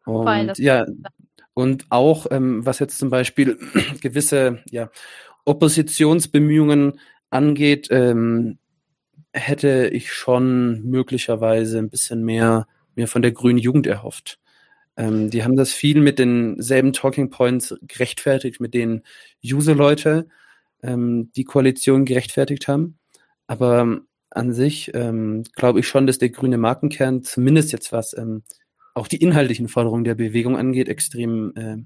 Und 0.05 0.57
ja, 0.57 0.85
und 1.53 1.85
auch 1.89 2.27
ähm, 2.31 2.65
was 2.65 2.79
jetzt 2.79 2.97
zum 2.97 3.09
Beispiel 3.09 3.57
gewisse 4.01 4.59
ja, 4.69 4.89
Oppositionsbemühungen 5.45 6.99
angeht, 7.29 7.87
ähm, 7.91 8.57
hätte 9.33 9.89
ich 9.91 10.11
schon 10.11 10.83
möglicherweise 10.83 11.79
ein 11.79 11.89
bisschen 11.89 12.23
mehr 12.23 12.67
mir 12.95 13.07
von 13.07 13.21
der 13.21 13.31
grünen 13.31 13.59
Jugend 13.59 13.87
erhofft. 13.87 14.39
Ähm, 14.97 15.29
die 15.29 15.43
haben 15.43 15.55
das 15.55 15.71
viel 15.71 16.01
mit 16.01 16.19
denselben 16.19 16.93
Talking 16.93 17.29
Points 17.29 17.75
gerechtfertigt, 17.81 18.59
mit 18.59 18.73
denen 18.73 19.03
User-Leute 19.43 20.27
ähm, 20.83 21.31
die 21.35 21.45
Koalition 21.45 22.05
gerechtfertigt 22.05 22.67
haben. 22.67 22.99
Aber 23.47 24.01
an 24.29 24.53
sich 24.53 24.91
ähm, 24.93 25.43
glaube 25.53 25.79
ich 25.79 25.87
schon, 25.87 26.07
dass 26.07 26.17
der 26.17 26.29
grüne 26.29 26.57
Markenkern, 26.57 27.23
zumindest 27.23 27.71
jetzt 27.71 27.91
was 27.91 28.15
ähm, 28.17 28.43
auch 28.93 29.07
die 29.07 29.17
inhaltlichen 29.17 29.67
Forderungen 29.67 30.03
der 30.03 30.15
Bewegung 30.15 30.57
angeht, 30.57 30.89
extrem 30.89 31.53
äh, 31.55 31.77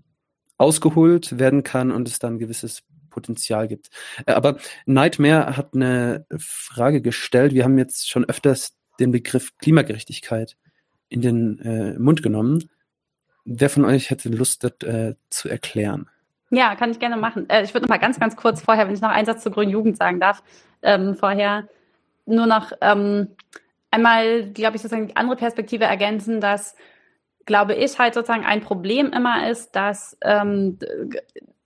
ausgeholt 0.58 1.40
werden 1.40 1.64
kann 1.64 1.92
und 1.92 2.08
es 2.08 2.20
dann 2.20 2.40
gewisses 2.40 2.84
Potenzial 3.10 3.68
gibt. 3.68 3.90
Äh, 4.26 4.34
aber 4.34 4.58
Nightmare 4.86 5.58
hat 5.58 5.74
eine 5.74 6.26
Frage 6.38 7.02
gestellt. 7.02 7.54
Wir 7.54 7.64
haben 7.64 7.78
jetzt 7.78 8.10
schon 8.10 8.26
öfters 8.26 8.76
den 9.00 9.12
Begriff 9.12 9.58
Klimagerechtigkeit 9.58 10.58
in 11.10 11.22
den 11.22 11.60
äh, 11.60 12.00
Mund 12.00 12.24
genommen. 12.24 12.70
Wer 13.46 13.70
von 13.70 13.86
euch 13.86 14.10
hätte 14.10 14.30
Lust, 14.30 14.64
das 14.64 14.88
äh, 14.88 15.16
zu 15.30 15.50
erklären? 15.50 16.10
Ja, 16.50 16.76
kann 16.76 16.92
ich 16.92 17.00
gerne 17.00 17.18
machen. 17.18 17.50
Äh, 17.50 17.64
ich 17.64 17.74
würde 17.74 17.86
noch 17.86 17.90
mal 17.90 17.98
ganz, 17.98 18.20
ganz 18.20 18.36
kurz 18.36 18.62
vorher, 18.62 18.88
wenn 18.88 18.94
ich 18.94 19.02
noch 19.02 19.10
einen 19.10 19.26
Satz 19.26 19.44
zur 19.44 19.52
Grünen 19.52 19.72
Jugend 19.72 19.98
sagen 19.98 20.20
darf, 20.20 20.44
ähm, 20.82 21.16
vorher 21.16 21.68
nur 22.26 22.48
noch 22.48 22.72
ähm, 22.82 23.30
einmal, 23.92 24.52
glaube 24.52 24.76
ich, 24.76 24.82
sozusagen 24.82 25.08
die 25.08 25.16
andere 25.16 25.38
Perspektive 25.38 25.86
ergänzen, 25.86 26.42
dass, 26.42 26.76
glaube 27.46 27.76
ich, 27.76 28.00
halt 28.00 28.14
sozusagen 28.14 28.46
ein 28.46 28.62
Problem 28.62 29.12
immer 29.12 29.50
ist, 29.50 29.76
dass 29.76 30.18
ähm, 30.22 30.80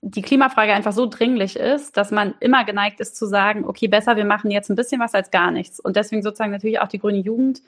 die 0.02 0.22
Klimafrage 0.22 0.74
einfach 0.74 0.94
so 0.94 1.06
dringlich 1.06 1.56
ist, 1.56 1.98
dass 1.98 2.12
man 2.12 2.36
immer 2.40 2.64
geneigt 2.64 3.00
ist 3.00 3.16
zu 3.16 3.26
sagen, 3.26 3.66
okay, 3.66 3.88
besser, 3.88 4.16
wir 4.16 4.26
machen 4.26 4.52
jetzt 4.52 4.70
ein 4.70 4.76
bisschen 4.76 5.02
was 5.02 5.14
als 5.14 5.32
gar 5.32 5.52
nichts. 5.52 5.80
Und 5.80 5.96
deswegen 5.96 6.22
sozusagen 6.22 6.52
natürlich 6.52 6.80
auch 6.80 6.88
die 6.88 7.00
grüne 7.00 7.20
Jugend 7.20 7.62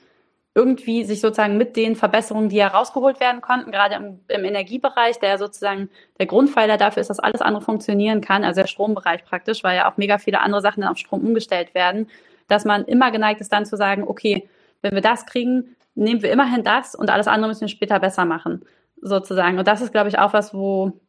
irgendwie 0.54 1.04
sich 1.04 1.20
sozusagen 1.20 1.56
mit 1.56 1.76
den 1.76 1.96
Verbesserungen, 1.96 2.50
die 2.50 2.60
herausgeholt 2.60 3.20
werden 3.20 3.40
konnten, 3.40 3.72
gerade 3.72 3.94
im, 3.94 4.20
im, 4.28 4.44
Energiebereich, 4.44 5.18
der 5.18 5.38
sozusagen 5.38 5.88
der 6.18 6.26
Grundpfeiler 6.26 6.76
dafür 6.76 7.00
ist, 7.00 7.08
dass 7.08 7.20
alles 7.20 7.40
andere 7.40 7.64
funktionieren 7.64 8.20
kann, 8.20 8.44
also 8.44 8.60
der 8.60 8.68
Strombereich 8.68 9.24
praktisch, 9.24 9.64
weil 9.64 9.76
ja 9.76 9.90
auch 9.90 9.96
mega 9.96 10.18
viele 10.18 10.40
andere 10.40 10.60
Sachen 10.60 10.82
dann 10.82 10.90
auf 10.90 10.98
Strom 10.98 11.24
umgestellt 11.24 11.74
werden, 11.74 12.08
dass 12.48 12.66
man 12.66 12.84
immer 12.84 13.10
geneigt 13.10 13.40
ist 13.40 13.52
dann 13.52 13.64
zu 13.64 13.76
sagen, 13.76 14.04
okay, 14.06 14.46
wenn 14.82 14.94
wir 14.94 15.00
das 15.00 15.26
kriegen, 15.26 15.76
nehmen 15.94 16.22
wir 16.22 16.32
immerhin 16.32 16.64
das 16.64 16.94
und 16.94 17.10
alles 17.10 17.28
andere 17.28 17.48
müssen 17.48 17.62
wir 17.62 17.68
später 17.68 17.98
besser 18.00 18.24
machen, 18.24 18.64
sozusagen. 19.00 19.58
Und 19.58 19.68
das 19.68 19.80
ist, 19.80 19.92
glaube 19.92 20.08
ich, 20.08 20.18
auch 20.18 20.32
was, 20.32 20.52
wo 20.52 21.00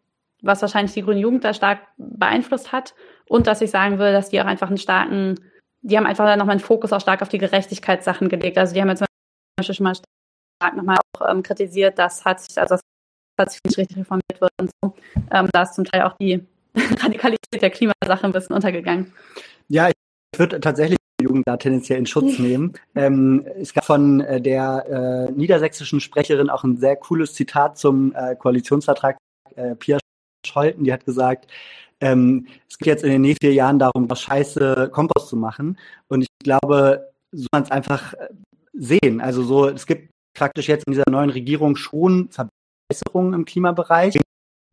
was 0.44 0.62
wahrscheinlich 0.62 0.94
die 0.94 1.02
Grüne 1.02 1.22
Jugend 1.22 1.44
da 1.44 1.54
stark 1.54 1.80
beeinflusst 1.98 2.72
hat. 2.72 2.94
Und 3.28 3.48
dass 3.48 3.62
ich 3.62 3.72
sagen 3.72 3.98
will, 3.98 4.12
dass 4.12 4.30
die 4.30 4.42
auch 4.42 4.46
einfach 4.46 4.68
einen 4.68 4.78
starken, 4.78 5.40
die 5.82 5.98
haben 5.98 6.06
einfach 6.06 6.26
nochmal 6.36 6.52
einen 6.52 6.60
Fokus 6.60 6.92
auch 6.92 7.02
stark 7.02 7.22
auf 7.22 7.30
die 7.30 7.38
Gerechtigkeitssachen 7.38 8.30
gelegt. 8.30 8.58
Also 8.58 8.74
die 8.74 8.82
haben 8.82 8.90
jetzt 8.90 9.00
zum 9.00 9.08
Beispiel 9.58 9.76
schon 9.76 9.84
mal 9.86 9.96
stark 9.96 10.76
nochmal 10.76 10.98
auch 10.98 11.30
ähm, 11.30 11.42
kritisiert, 11.44 11.98
dass 11.98 12.26
hat 12.26 12.42
sich, 12.42 12.58
also 12.60 12.76
das 12.76 12.82
hat 13.40 13.52
sich 13.52 13.62
nicht 13.66 13.78
richtig 13.78 13.98
reformiert 13.98 14.42
wird 14.42 14.52
und 14.60 14.70
so. 14.82 14.94
Ähm, 15.32 15.50
da 15.52 15.64
ist 15.64 15.76
zum 15.76 15.86
Teil 15.86 16.04
auch 16.04 16.16
die 16.20 16.46
Radikalität 17.02 17.62
der 17.62 17.70
Klimasache 17.70 18.24
ein 18.24 18.34
bisschen 18.34 18.56
untergegangen. 18.56 19.14
Ja, 19.70 19.88
ich 19.88 19.96
würde 20.38 20.60
tatsächlich 20.60 20.98
Jugend 21.22 21.48
da 21.48 21.58
tendenziell 21.58 22.00
in 22.00 22.06
Schutz 22.06 22.40
nehmen. 22.40 22.74
ähm, 22.96 23.46
es 23.60 23.74
gab 23.74 23.86
von 23.86 24.20
äh, 24.22 24.42
der 24.42 25.28
äh, 25.30 25.32
niedersächsischen 25.32 26.00
Sprecherin 26.00 26.50
auch 26.50 26.64
ein 26.64 26.78
sehr 26.78 26.96
cooles 26.96 27.34
Zitat 27.34 27.78
zum 27.78 28.14
äh, 28.16 28.36
Koalitionsvertrag. 28.36 29.18
Äh, 29.56 29.76
Pia 29.76 30.00
Scholten, 30.46 30.84
die 30.84 30.92
hat 30.92 31.06
gesagt, 31.06 31.48
ähm, 32.02 32.48
es 32.70 32.78
geht 32.78 32.88
jetzt 32.88 33.04
in 33.04 33.12
den 33.12 33.22
nächsten 33.22 33.46
vier 33.46 33.54
Jahren 33.54 33.80
darum, 33.80 34.10
was 34.10 34.22
scheiße 34.22 34.90
Kompost 34.92 35.30
zu 35.30 35.38
machen. 35.38 35.78
Und 36.10 36.24
ich 36.24 36.28
glaube, 36.44 37.12
so 37.32 37.48
man 37.52 37.64
es 37.64 37.72
einfach 37.72 38.14
äh, 38.14 38.28
sehen. 38.74 39.22
Also 39.22 39.44
so, 39.44 39.68
es 39.68 39.86
gibt 39.86 40.10
praktisch 40.38 40.68
jetzt 40.68 40.86
in 40.88 40.94
dieser 40.94 41.10
neuen 41.10 41.30
Regierung 41.30 41.76
schon 41.76 42.30
Verbesserungen 42.30 43.34
im 43.34 43.46
Klimabereich, 43.46 44.16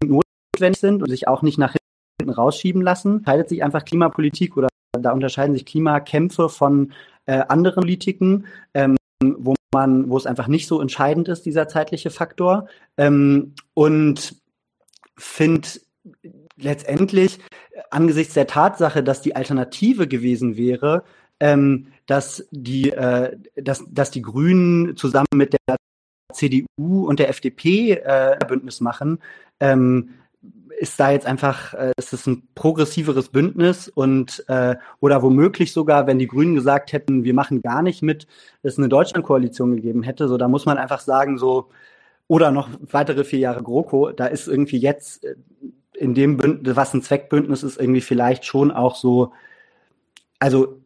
die 0.03 0.09
notwendig 0.09 0.81
sind 0.81 1.03
und 1.03 1.11
sich 1.11 1.29
auch 1.29 1.43
nicht 1.43 1.59
nach 1.59 1.75
hinten 2.19 2.33
rausschieben 2.33 2.83
lassen. 2.83 3.23
Teilt 3.25 3.49
sich 3.49 3.63
einfach 3.63 3.85
Klimapolitik 3.85 4.57
oder 4.57 4.69
da 5.03 5.13
unterscheiden 5.13 5.55
sich 5.55 5.67
Klimakämpfe 5.67 6.49
von 6.49 6.93
äh, 7.27 7.43
anderen 7.49 7.83
Politiken, 7.83 8.47
ähm, 8.75 8.97
wo 9.23 9.55
man, 9.73 10.11
wo 10.11 10.17
es 10.17 10.27
einfach 10.27 10.49
nicht 10.49 10.67
so 10.67 10.81
entscheidend 10.81 11.29
ist, 11.29 11.47
dieser 11.47 11.69
zeitliche 11.69 12.11
Faktor. 12.11 12.67
Ähm, 12.97 13.55
und 13.75 14.37
finde 15.17 15.69
letztendlich 16.57 17.39
angesichts 17.91 18.35
der 18.35 18.47
Tatsache, 18.47 19.03
dass 19.03 19.23
die 19.23 19.37
Alternative 19.37 20.09
gewesen 20.09 20.57
wäre, 20.57 21.05
ähm, 21.41 21.89
dass 22.07 22.47
die, 22.51 22.91
äh, 22.91 23.37
dass, 23.57 23.85
dass 23.89 24.11
die 24.11 24.23
Grünen 24.23 24.97
zusammen 24.97 25.27
mit 25.35 25.55
der 25.55 25.77
CDU 26.33 27.07
und 27.07 27.19
der 27.19 27.29
FDP 27.29 27.93
äh, 27.93 28.39
Bündnis 28.47 28.81
machen, 28.81 29.19
ähm, 29.59 30.11
ist 30.81 30.99
da 30.99 31.11
jetzt 31.11 31.27
einfach, 31.27 31.75
äh, 31.75 31.93
ist 31.99 32.15
es 32.15 32.27
ein 32.27 32.49
progressiveres 32.55 33.29
Bündnis 33.29 33.87
und 33.89 34.43
äh, 34.49 34.77
oder 35.01 35.23
womöglich 35.23 35.75
sogar, 35.75 36.07
wenn 36.07 36.19
die 36.19 36.27
Grünen 36.27 36.55
gesagt 36.55 36.95
hätten, 36.95 37.23
wir 37.23 37.35
machen 37.35 37.61
gar 37.61 37.83
nicht 37.83 38.01
mit, 38.01 38.27
es 38.63 38.79
eine 38.79 38.89
Deutschlandkoalition 38.89 39.77
gegeben 39.77 40.03
hätte, 40.03 40.27
so 40.27 40.39
da 40.39 40.49
muss 40.49 40.65
man 40.65 40.79
einfach 40.79 41.01
sagen, 41.01 41.37
so 41.37 41.69
oder 42.29 42.51
noch 42.51 42.71
weitere 42.81 43.25
vier 43.25 43.41
Jahre 43.41 43.63
GroKo, 43.63 44.13
da 44.13 44.25
ist 44.25 44.49
irgendwie 44.49 44.79
jetzt 44.79 45.25
äh, 45.25 45.35
in 45.93 46.15
dem 46.15 46.39
Bündnis, 46.39 46.77
was 46.77 46.95
ein 46.95 47.03
Zweckbündnis 47.03 47.63
ist, 47.63 47.79
irgendwie 47.79 48.01
vielleicht 48.01 48.47
schon 48.47 48.71
auch 48.71 48.97
so, 48.97 49.35
also 50.39 50.81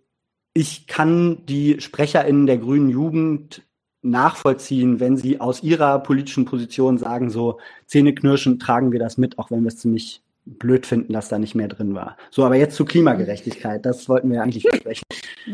ich 0.55 0.89
kann 0.89 1.47
die 1.47 1.81
SprecherInnen 1.81 2.47
der 2.47 2.59
grünen 2.59 2.89
Jugend 2.89 3.63
nachvollziehen, 4.05 5.01
wenn 5.01 5.17
sie 5.17 5.41
aus 5.41 5.63
ihrer 5.63 5.99
politischen 5.99 6.45
Position 6.45 6.99
sagen, 6.99 7.31
so 7.31 7.59
Zähneknirschen 7.87 8.59
tragen 8.59 8.93
wir 8.93 8.99
das 8.99 9.19
mit, 9.19 9.39
auch 9.39 9.51
wenn 9.51 9.63
wir 9.63 9.69
es 9.69 9.79
ziemlich 9.79 10.23
blöd 10.47 10.85
finden, 10.85 11.13
dass 11.13 11.29
da 11.29 11.39
nicht 11.39 11.55
mehr 11.55 11.69
drin 11.69 11.95
war. 11.95 12.17
So, 12.31 12.45
aber 12.45 12.57
jetzt 12.57 12.77
zu 12.77 12.85
Klimagerechtigkeit, 12.85 13.85
das 13.87 14.09
wollten 14.09 14.31
wir 14.31 14.43
eigentlich 14.43 14.65
besprechen. 14.65 15.05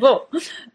So, 0.00 0.22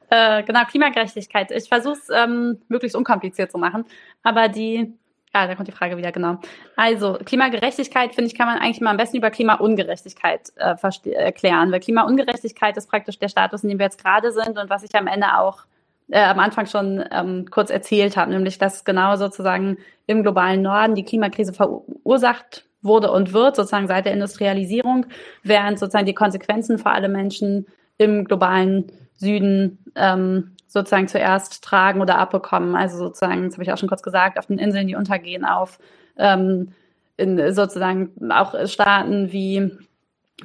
äh, 0.09 0.41
genau, 0.43 0.63
Klimagerechtigkeit. 0.63 1.51
Ich 1.51 1.67
versuche 1.67 1.97
es 1.97 2.07
ähm, 2.09 2.59
möglichst 2.69 2.95
unkompliziert 2.95 3.51
zu 3.51 3.57
machen, 3.57 3.83
aber 4.23 4.47
die 4.47 4.93
Ah, 5.37 5.47
da 5.47 5.55
kommt 5.55 5.67
die 5.67 5.73
Frage 5.73 5.97
wieder, 5.97 6.13
genau. 6.13 6.37
Also, 6.77 7.17
Klimagerechtigkeit, 7.25 8.15
finde 8.15 8.31
ich, 8.31 8.37
kann 8.37 8.47
man 8.47 8.57
eigentlich 8.57 8.79
mal 8.79 8.91
am 8.91 8.95
besten 8.95 9.17
über 9.17 9.29
Klimaungerechtigkeit 9.31 10.53
äh, 10.55 10.75
erklären, 11.11 11.73
weil 11.73 11.81
Klimaungerechtigkeit 11.81 12.77
ist 12.77 12.89
praktisch 12.89 13.19
der 13.19 13.27
Status, 13.27 13.61
in 13.61 13.67
dem 13.67 13.77
wir 13.77 13.83
jetzt 13.83 14.01
gerade 14.01 14.31
sind 14.31 14.57
und 14.57 14.69
was 14.69 14.83
ich 14.83 14.95
am 14.95 15.07
Ende 15.07 15.37
auch 15.37 15.65
äh, 16.09 16.23
am 16.23 16.39
Anfang 16.39 16.65
schon 16.65 17.03
ähm, 17.11 17.45
kurz 17.49 17.69
erzählt 17.69 18.17
habe, 18.17 18.31
nämlich 18.31 18.57
dass 18.57 18.85
genau 18.85 19.15
sozusagen 19.15 19.77
im 20.07 20.23
globalen 20.23 20.61
Norden 20.61 20.95
die 20.95 21.03
Klimakrise 21.03 21.53
verursacht 21.53 22.65
wurde 22.81 23.11
und 23.11 23.33
wird, 23.33 23.55
sozusagen 23.55 23.87
seit 23.87 24.05
der 24.05 24.13
Industrialisierung, 24.13 25.07
während 25.43 25.79
sozusagen 25.79 26.05
die 26.05 26.13
Konsequenzen 26.13 26.77
für 26.77 26.91
alle 26.91 27.09
Menschen 27.09 27.65
im 27.97 28.25
globalen 28.25 28.91
Süden 29.15 29.79
ähm, 29.95 30.51
sozusagen 30.67 31.07
zuerst 31.07 31.63
tragen 31.63 32.01
oder 32.01 32.17
abbekommen. 32.17 32.75
Also 32.75 32.97
sozusagen, 32.97 33.45
das 33.45 33.53
habe 33.53 33.63
ich 33.63 33.71
auch 33.71 33.77
schon 33.77 33.89
kurz 33.89 34.03
gesagt, 34.03 34.37
auf 34.37 34.45
den 34.45 34.59
Inseln, 34.59 34.87
die 34.87 34.95
untergehen, 34.95 35.45
auf 35.45 35.79
ähm, 36.17 36.73
in 37.17 37.53
sozusagen 37.53 38.11
auch 38.29 38.67
Staaten 38.67 39.31
wie 39.31 39.71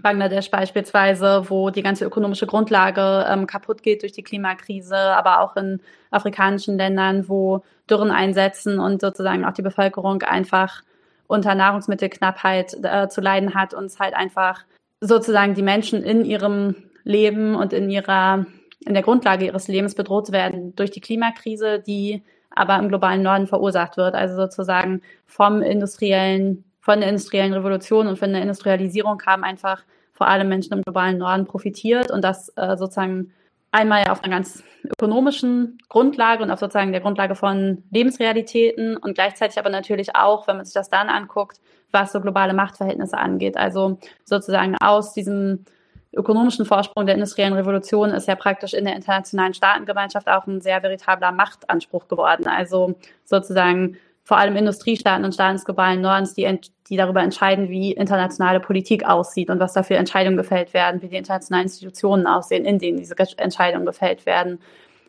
Bangladesch 0.01 0.51
beispielsweise, 0.51 1.45
wo 1.49 1.71
die 1.71 1.83
ganze 1.83 2.05
ökonomische 2.05 2.47
Grundlage 2.47 3.27
ähm, 3.29 3.47
kaputt 3.47 3.83
geht 3.83 4.03
durch 4.03 4.13
die 4.13 4.23
Klimakrise, 4.23 4.97
aber 4.97 5.41
auch 5.41 5.57
in 5.57 5.81
afrikanischen 6.11 6.79
Ländern, 6.79 7.29
wo 7.29 7.65
Dürren 7.89 8.13
einsetzen 8.13 8.79
und 8.79 9.01
sozusagen 9.01 9.45
auch 9.45 9.53
die 9.53 9.63
Bevölkerung 9.63 10.23
einfach 10.23 10.83
unter 11.27 11.55
Nahrungsmittelknappheit 11.55 12.77
äh, 12.83 13.09
zu 13.09 13.21
leiden 13.21 13.55
hat 13.55 13.75
und 13.75 13.87
es 13.87 13.99
halt 13.99 14.15
einfach 14.15 14.65
sozusagen 15.01 15.55
die 15.55 15.63
Menschen 15.63 16.05
in 16.05 16.25
ihrem 16.25 16.77
Leben 17.03 17.57
und 17.57 17.73
in 17.73 17.91
ihrer 17.91 18.47
in 18.87 18.95
der 18.95 19.03
Grundlage 19.03 19.45
ihres 19.45 19.69
Lebens 19.69 19.95
bedroht 19.95 20.33
werden 20.33 20.75
durch 20.75 20.91
die 20.91 21.01
Klimakrise, 21.01 21.81
die 21.81 22.23
aber 22.51 22.79
im 22.79 22.89
globalen 22.89 23.23
Norden 23.23 23.47
verursacht 23.47 23.97
wird. 23.97 24.15
Also 24.15 24.37
sozusagen 24.37 25.03
vom 25.27 25.63
industriellen, 25.63 26.65
von 26.81 27.01
der 27.01 27.09
industriellen 27.09 27.53
Revolution 27.53 28.07
und 28.07 28.19
von 28.19 28.33
der 28.33 28.43
Industrialisierung 28.43 29.23
haben 29.27 29.45
einfach 29.45 29.85
vor 30.13 30.29
allem 30.29 30.49
Menschen 30.49 30.75
im 30.75 30.83
globalen 30.83 31.19
Norden 31.19 31.47
profitiert 31.47 32.11
und 32.11 32.23
das 32.23 32.51
äh, 32.57 32.77
sozusagen 32.77 33.33
einmal 33.73 34.09
auf 34.09 34.23
einer 34.23 34.35
ganz 34.35 34.63
ökonomischen 34.85 35.79
Grundlage 35.89 36.43
und 36.43 36.51
auf 36.51 36.59
sozusagen 36.59 36.93
der 36.93 37.01
Grundlage 37.01 37.35
von 37.35 37.85
Lebensrealitäten 37.91 38.97
und 38.97 39.15
gleichzeitig 39.15 39.59
aber 39.59 39.71
natürlich 39.71 40.17
auch, 40.17 40.47
wenn 40.49 40.57
man 40.57 40.65
sich 40.65 40.75
das 40.75 40.91
dann 40.91 41.09
anguckt, 41.09 41.61
was 41.93 42.13
so 42.13 42.21
globale 42.21 42.55
Machtverhältnisse 42.55 43.17
angeht. 43.17 43.57
Also 43.57 43.99
sozusagen 44.25 44.77
aus 44.81 45.13
diesem 45.13 45.65
ökonomischen 46.13 46.67
Vorsprung 46.67 47.07
der 47.07 47.15
industriellen 47.15 47.55
Revolution 47.55 48.11
ist 48.11 48.27
ja 48.27 48.35
praktisch 48.35 48.75
in 48.75 48.85
der 48.85 48.97
internationalen 48.97 49.55
Staatengemeinschaft 49.55 50.29
auch 50.29 50.47
ein 50.47 50.61
sehr 50.61 50.83
veritabler 50.83 51.31
Machtanspruch 51.31 52.09
geworden. 52.09 52.49
Also 52.49 52.95
sozusagen 53.25 53.97
vor 54.31 54.39
allem 54.39 54.55
Industriestaaten 54.55 55.25
und 55.25 55.35
Staaten 55.35 55.57
des 55.57 55.65
globalen 55.65 56.01
Nordens, 56.01 56.35
die, 56.35 56.61
die 56.89 56.97
darüber 56.97 57.21
entscheiden, 57.21 57.69
wie 57.69 57.91
internationale 57.91 58.61
Politik 58.61 59.05
aussieht 59.05 59.51
und 59.51 59.59
was 59.59 59.73
dafür 59.73 59.97
Entscheidungen 59.97 60.37
gefällt 60.37 60.73
werden, 60.73 61.03
wie 61.03 61.09
die 61.09 61.17
internationalen 61.17 61.65
Institutionen 61.65 62.29
aussehen, 62.29 62.65
in 62.65 62.79
denen 62.79 62.97
diese 62.97 63.17
Entscheidungen 63.39 63.87
gefällt 63.87 64.27
werden. 64.27 64.61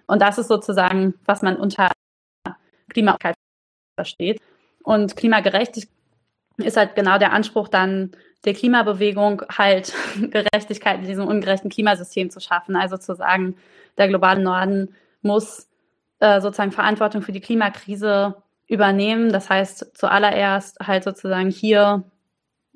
Und 0.08 0.24
das 0.24 0.40
ist 0.40 0.48
sozusagen, 0.48 1.14
was 1.26 1.44
man 1.44 1.58
unter 1.58 1.92
Klimagerechtigkeit 2.90 3.36
versteht. 3.96 4.42
Und 4.82 5.16
Klimagerechtigkeit 5.16 5.94
ist 6.58 6.78
halt 6.78 6.96
genau 6.96 7.20
der 7.20 7.32
Anspruch 7.32 7.68
dann 7.68 8.14
der 8.44 8.56
Klimabewegung 8.56 9.44
halt 9.56 9.94
Gerechtigkeit 10.32 11.02
in 11.02 11.06
diesem 11.06 11.28
ungerechten 11.28 11.70
Klimasystem 11.70 12.32
zu 12.32 12.40
schaffen. 12.40 12.76
Also 12.76 12.98
zu 12.98 13.14
sagen, 13.14 13.56
der 14.00 14.08
globale 14.08 14.42
Norden 14.42 14.96
muss 15.22 15.70
äh, 16.18 16.42
sozusagen 16.42 16.72
Verantwortung 16.72 17.22
für 17.22 17.34
die 17.34 17.40
Klimakrise 17.40 18.42
übernehmen. 18.72 19.34
Das 19.34 19.50
heißt, 19.50 19.98
zuallererst 19.98 20.80
halt 20.80 21.04
sozusagen 21.04 21.50
hier 21.50 22.04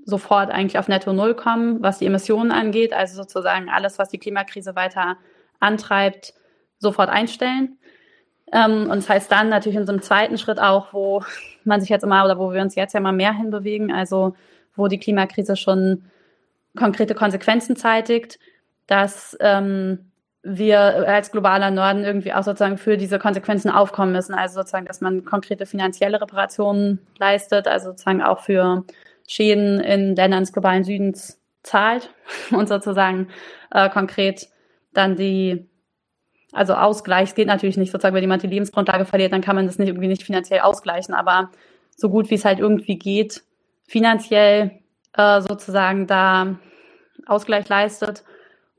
sofort 0.04 0.52
eigentlich 0.52 0.78
auf 0.78 0.90
Netto 0.90 1.14
Null 1.14 1.36
kommen, 1.36 1.82
was 1.82 2.00
die 2.00 2.06
Emissionen 2.06 2.52
angeht. 2.52 2.94
Also 2.94 3.16
sozusagen 3.16 3.70
alles, 3.70 3.98
was 3.98 4.10
die 4.10 4.18
Klimakrise 4.20 4.76
weiter 4.76 5.16
antreibt, 5.62 6.34
sofort 6.80 7.10
einstellen. 7.10 7.78
Ähm, 8.52 8.84
und 8.84 8.98
das 8.98 9.10
heißt 9.10 9.32
dann 9.32 9.48
natürlich 9.48 9.78
in 9.78 9.86
so 9.86 9.94
einem 9.94 10.02
zweiten 10.02 10.38
Schritt 10.38 10.60
auch, 10.60 10.92
wo 10.92 11.24
man 11.64 11.80
sich 11.80 11.90
jetzt 11.90 12.04
immer 12.04 12.26
oder 12.26 12.38
wo 12.38 12.52
wir 12.52 12.62
uns 12.62 12.76
jetzt 12.76 12.94
ja 12.94 13.00
mal 13.00 13.14
mehr 13.14 13.34
hinbewegen, 13.34 13.92
also 13.92 14.36
wo 14.76 14.90
die 14.90 15.00
Klimakrise 15.00 15.56
schon 15.56 16.04
konkrete 16.78 17.16
Konsequenzen 17.16 17.78
zeitigt, 17.78 18.38
dass 18.86 19.38
ähm, 19.40 20.12
wir 20.48 20.80
als 21.10 21.32
globaler 21.32 21.72
Norden 21.72 22.04
irgendwie 22.04 22.32
auch 22.32 22.44
sozusagen 22.44 22.78
für 22.78 22.98
diese 22.98 23.18
Konsequenzen 23.18 23.72
aufkommen 23.72 24.12
müssen. 24.12 24.36
Also 24.36 24.60
sozusagen, 24.60 24.86
dass 24.86 25.02
man 25.02 25.26
konkrete 25.26 25.66
finanzielle 25.66 26.22
Reparationen 26.22 27.00
leistet, 27.18 27.68
also 27.68 27.90
sozusagen 27.90 28.22
auch 28.22 28.42
für 28.42 28.84
Schäden 29.28 29.80
in 29.80 30.16
Ländern 30.16 30.42
des 30.42 30.54
globalen 30.54 30.84
Südens 30.84 31.42
zahlt 31.64 32.12
und 32.52 32.70
sozusagen 32.70 33.30
äh, 33.72 33.90
konkret 33.90 34.48
dann 34.94 35.16
die, 35.16 35.68
also 36.54 36.76
Ausgleich, 36.76 37.30
es 37.30 37.36
geht 37.36 37.48
natürlich 37.48 37.78
nicht 37.78 37.92
sozusagen, 37.92 38.16
wenn 38.16 38.24
jemand 38.24 38.44
die 38.44 38.48
Lebensgrundlage 38.48 39.06
verliert, 39.06 39.34
dann 39.34 39.42
kann 39.42 39.56
man 39.56 39.66
das 39.66 39.80
nicht 39.80 39.90
irgendwie 39.90 40.08
nicht 40.08 40.24
finanziell 40.24 40.60
ausgleichen, 40.60 41.16
aber 41.16 41.50
so 41.98 42.10
gut 42.10 42.30
wie 42.30 42.36
es 42.36 42.46
halt 42.46 42.60
irgendwie 42.60 43.00
geht, 43.00 43.42
finanziell 43.88 44.80
äh, 45.14 45.42
sozusagen 45.42 46.06
da 46.06 46.56
Ausgleich 47.26 47.68
leistet. 47.68 48.24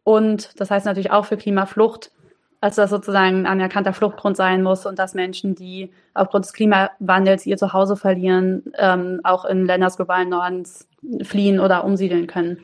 Und 0.06 0.60
das 0.60 0.70
heißt 0.70 0.86
natürlich 0.86 1.10
auch 1.10 1.24
für 1.24 1.36
Klimaflucht, 1.36 2.12
als 2.60 2.76
das 2.76 2.90
sozusagen 2.90 3.38
ein 3.38 3.46
anerkannter 3.46 3.92
Fluchtgrund 3.92 4.36
sein 4.36 4.62
muss 4.62 4.86
und 4.86 5.00
dass 5.00 5.14
Menschen, 5.14 5.56
die 5.56 5.90
aufgrund 6.14 6.44
des 6.44 6.52
Klimawandels 6.52 7.44
ihr 7.44 7.56
Zuhause 7.56 7.96
verlieren, 7.96 8.72
ähm, 8.78 9.20
auch 9.24 9.44
in 9.44 9.66
Länder 9.66 9.88
des 9.88 9.96
globalen 9.96 10.28
Nordens 10.28 10.86
fliehen 11.24 11.58
oder 11.58 11.82
umsiedeln 11.84 12.28
können. 12.28 12.58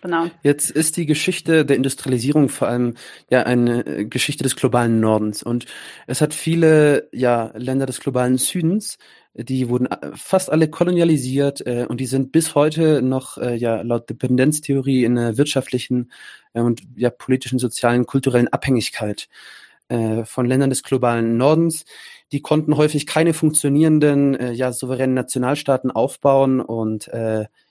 Genau. 0.00 0.30
Jetzt 0.42 0.70
ist 0.70 0.96
die 0.96 1.06
Geschichte 1.06 1.64
der 1.64 1.76
Industrialisierung 1.76 2.48
vor 2.48 2.68
allem 2.68 2.94
ja 3.30 3.42
eine 3.42 4.06
Geschichte 4.06 4.44
des 4.44 4.54
globalen 4.54 5.00
Nordens 5.00 5.42
und 5.42 5.66
es 6.06 6.20
hat 6.20 6.34
viele 6.34 7.08
ja 7.12 7.50
Länder 7.56 7.86
des 7.86 7.98
globalen 7.98 8.38
Südens 8.38 8.98
die 9.44 9.68
wurden 9.68 9.86
äh, 9.86 10.10
fast 10.14 10.50
alle 10.50 10.68
kolonialisiert 10.68 11.64
äh, 11.66 11.86
und 11.88 12.00
die 12.00 12.06
sind 12.06 12.32
bis 12.32 12.54
heute 12.54 13.02
noch 13.02 13.38
äh, 13.38 13.54
ja 13.54 13.82
laut 13.82 14.10
Dependenztheorie 14.10 15.04
in 15.04 15.16
einer 15.16 15.36
wirtschaftlichen 15.38 16.10
äh, 16.54 16.60
und 16.60 16.82
ja 16.96 17.10
politischen, 17.10 17.58
sozialen, 17.58 18.06
kulturellen 18.06 18.48
Abhängigkeit 18.48 19.28
äh, 19.88 20.24
von 20.24 20.46
Ländern 20.46 20.70
des 20.70 20.82
globalen 20.82 21.36
Nordens. 21.36 21.84
Die 22.32 22.42
konnten 22.42 22.76
häufig 22.76 23.06
keine 23.06 23.32
funktionierenden 23.32 24.34
äh, 24.34 24.52
ja 24.52 24.72
souveränen 24.72 25.14
Nationalstaaten 25.14 25.90
aufbauen 25.90 26.60
und 26.60 27.08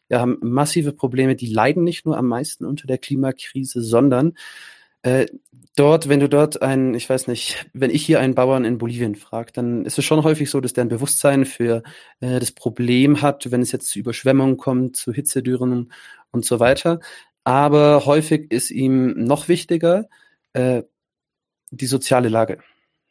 ja 0.10 0.20
haben 0.20 0.38
massive 0.42 0.94
Probleme. 0.94 1.36
Die 1.36 1.52
leiden 1.52 1.84
nicht 1.84 2.06
nur 2.06 2.18
am 2.18 2.28
meisten 2.28 2.66
unter 2.66 2.88
der 2.88 2.98
Klimakrise, 2.98 3.82
sondern 3.82 4.34
äh, 5.04 5.28
dort, 5.76 6.10
wenn 6.10 6.20
du 6.20 6.28
dort 6.28 6.62
ein, 6.62 6.94
ich 6.94 7.10
weiß 7.10 7.28
nicht, 7.28 7.68
wenn 7.74 7.92
ich 7.92 8.06
hier 8.06 8.20
einen 8.20 8.36
Bauern 8.36 8.66
in 8.66 8.78
Bolivien 8.78 9.16
frage, 9.16 9.52
dann 9.54 9.86
ist 9.86 9.98
es 9.98 10.06
schon 10.06 10.24
häufig 10.24 10.50
so, 10.50 10.60
dass 10.60 10.74
der 10.74 10.86
ein 10.86 10.90
Bewusstsein 10.90 11.46
für 11.46 11.84
äh, 12.20 12.40
das 12.40 12.52
Problem 12.52 13.22
hat, 13.22 13.50
wenn 13.52 13.62
es 13.62 13.72
jetzt 13.72 13.90
zu 13.90 14.00
Überschwemmungen 14.00 14.58
kommt, 14.58 14.98
zu 14.98 15.14
Hitzedürren 15.14 15.92
und 16.32 16.46
so 16.46 16.60
weiter. 16.60 17.00
Aber 17.44 18.06
häufig 18.06 18.52
ist 18.52 18.72
ihm 18.72 19.24
noch 19.24 19.48
wichtiger 19.48 20.10
äh, 20.54 20.84
die 21.72 21.86
soziale 21.86 22.30
Lage, 22.30 22.60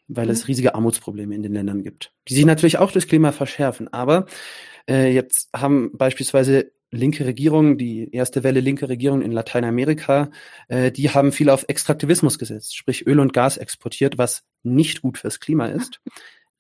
weil 0.09 0.27
mhm. 0.27 0.33
es 0.33 0.49
riesige 0.49 0.75
Armutsprobleme 0.75 1.35
in 1.35 1.43
den 1.43 1.55
Ländern 1.55 1.83
gibt, 1.83 2.13
die 2.29 2.35
sich 2.35 2.45
natürlich 2.45 2.79
auch 2.79 2.91
durchs 2.91 3.09
Klima 3.09 3.33
verschärfen. 3.33 3.93
Aber 3.93 4.27
äh, 4.89 5.13
jetzt 5.13 5.49
haben 5.55 5.97
beispielsweise 5.97 6.73
linke 6.91 7.27
Regierungen, 7.27 7.79
die 7.79 8.13
erste 8.13 8.45
Welle 8.45 8.61
linke 8.61 8.89
Regierungen 8.89 9.23
in 9.23 9.33
Lateinamerika, 9.33 10.31
äh, 10.69 10.93
die 10.93 11.11
haben 11.11 11.33
viel 11.33 11.51
auf 11.51 11.65
Extraktivismus 11.69 12.39
gesetzt, 12.39 12.77
sprich 12.77 13.07
Öl 13.07 13.21
und 13.21 13.33
Gas 13.33 13.57
exportiert, 13.57 14.19
was 14.19 14.45
nicht 14.63 15.03
gut 15.03 15.19
fürs 15.19 15.41
Klima 15.41 15.67
ist. 15.67 16.01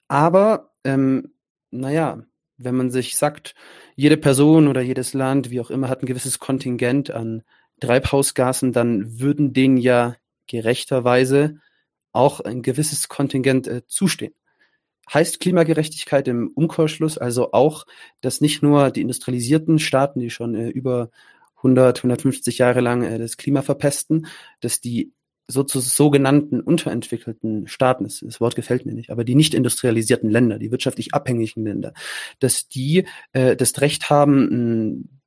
Aber, 0.08 0.72
ähm, 0.84 1.32
naja, 1.70 2.22
wenn 2.58 2.74
man 2.74 2.90
sich 2.90 3.16
sagt, 3.16 3.54
jede 3.96 4.16
Person 4.16 4.68
oder 4.68 4.80
jedes 4.80 5.14
Land, 5.14 5.50
wie 5.50 5.60
auch 5.60 5.70
immer, 5.70 5.88
hat 5.88 6.02
ein 6.02 6.06
gewisses 6.06 6.38
Kontingent 6.38 7.10
an 7.10 7.42
Treibhausgasen, 7.80 8.72
dann 8.72 9.20
würden 9.20 9.52
denen 9.52 9.76
ja 9.76 10.16
gerechterweise 10.46 11.60
auch 12.12 12.40
ein 12.40 12.62
gewisses 12.62 13.08
Kontingent 13.08 13.66
äh, 13.68 13.86
zustehen 13.86 14.34
heißt 15.12 15.40
Klimagerechtigkeit 15.40 16.28
im 16.28 16.48
Umkehrschluss 16.48 17.18
also 17.18 17.52
auch, 17.52 17.86
dass 18.20 18.40
nicht 18.40 18.62
nur 18.62 18.90
die 18.90 19.02
industrialisierten 19.02 19.78
Staaten, 19.78 20.20
die 20.20 20.30
schon 20.30 20.54
äh, 20.54 20.68
über 20.68 21.10
100, 21.56 21.98
150 21.98 22.58
Jahre 22.58 22.80
lang 22.80 23.02
äh, 23.02 23.18
das 23.18 23.36
Klima 23.36 23.62
verpesten, 23.62 24.26
dass 24.60 24.80
die 24.80 25.12
sogenannten 25.48 26.60
unterentwickelten 26.60 27.68
Staaten, 27.68 28.02
das, 28.02 28.18
das, 28.20 28.40
Wort 28.40 28.56
gefällt 28.56 28.84
mir 28.84 28.94
nicht, 28.94 29.10
aber 29.10 29.22
die 29.22 29.36
nicht 29.36 29.54
industrialisierten 29.54 30.28
Länder, 30.28 30.58
die 30.58 30.72
wirtschaftlich 30.72 31.14
abhängigen 31.14 31.64
Länder, 31.64 31.92
dass 32.40 32.68
die 32.68 33.06
äh, 33.32 33.54
das 33.54 33.80
Recht 33.80 34.10
haben, 34.10 35.02
ein 35.02 35.20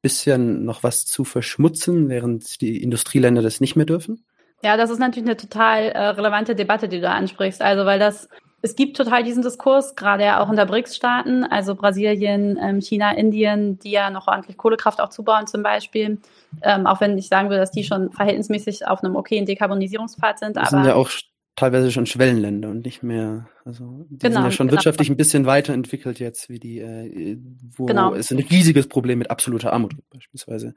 bisschen 0.00 0.64
noch 0.64 0.82
was 0.82 1.04
zu 1.04 1.24
verschmutzen, 1.24 2.08
während 2.08 2.60
die 2.62 2.82
Industrieländer 2.82 3.42
das 3.42 3.60
nicht 3.60 3.76
mehr 3.76 3.86
dürfen? 3.86 4.24
Ja, 4.62 4.76
das 4.76 4.88
ist 4.88 4.98
natürlich 4.98 5.28
eine 5.28 5.36
total 5.36 5.90
äh, 5.90 5.98
relevante 6.08 6.54
Debatte, 6.54 6.88
die 6.88 6.96
du 6.96 7.02
da 7.02 7.12
ansprichst. 7.12 7.60
Also, 7.60 7.84
weil 7.84 7.98
das 7.98 8.28
es 8.62 8.74
gibt 8.74 8.96
total 8.96 9.22
diesen 9.22 9.42
Diskurs, 9.42 9.96
gerade 9.96 10.24
ja 10.24 10.42
auch 10.42 10.48
unter 10.48 10.66
BRICS-Staaten, 10.66 11.44
also 11.44 11.74
Brasilien, 11.74 12.58
ähm, 12.60 12.80
China, 12.80 13.12
Indien, 13.12 13.78
die 13.78 13.90
ja 13.90 14.10
noch 14.10 14.26
ordentlich 14.26 14.56
Kohlekraft 14.56 15.00
auch 15.00 15.10
zubauen 15.10 15.46
zum 15.46 15.62
Beispiel. 15.62 16.18
Ähm, 16.62 16.86
auch 16.86 17.00
wenn 17.00 17.16
ich 17.18 17.28
sagen 17.28 17.48
würde, 17.48 17.60
dass 17.60 17.70
die 17.70 17.84
schon 17.84 18.10
verhältnismäßig 18.12 18.86
auf 18.86 19.04
einem 19.04 19.14
okayen 19.14 19.46
Dekarbonisierungspfad 19.46 20.38
sind. 20.38 20.56
Das 20.56 20.70
sind 20.70 20.84
ja 20.84 20.94
auch 20.94 21.10
teilweise 21.54 21.90
schon 21.90 22.06
Schwellenländer 22.06 22.68
und 22.68 22.84
nicht 22.84 23.02
mehr, 23.02 23.48
also 23.64 24.06
die 24.10 24.18
genau, 24.18 24.34
sind 24.34 24.44
ja 24.44 24.50
schon 24.50 24.66
genau. 24.68 24.76
wirtschaftlich 24.76 25.10
ein 25.10 25.16
bisschen 25.16 25.46
weiterentwickelt 25.46 26.18
jetzt, 26.18 26.48
wie 26.48 26.58
die, 26.58 26.80
äh, 26.80 27.38
wo 27.76 27.86
genau. 27.86 28.14
es 28.14 28.30
ein 28.30 28.38
riesiges 28.38 28.88
Problem 28.88 29.18
mit 29.18 29.30
absoluter 29.30 29.72
Armut 29.72 29.96
gibt, 29.96 30.10
beispielsweise. 30.10 30.74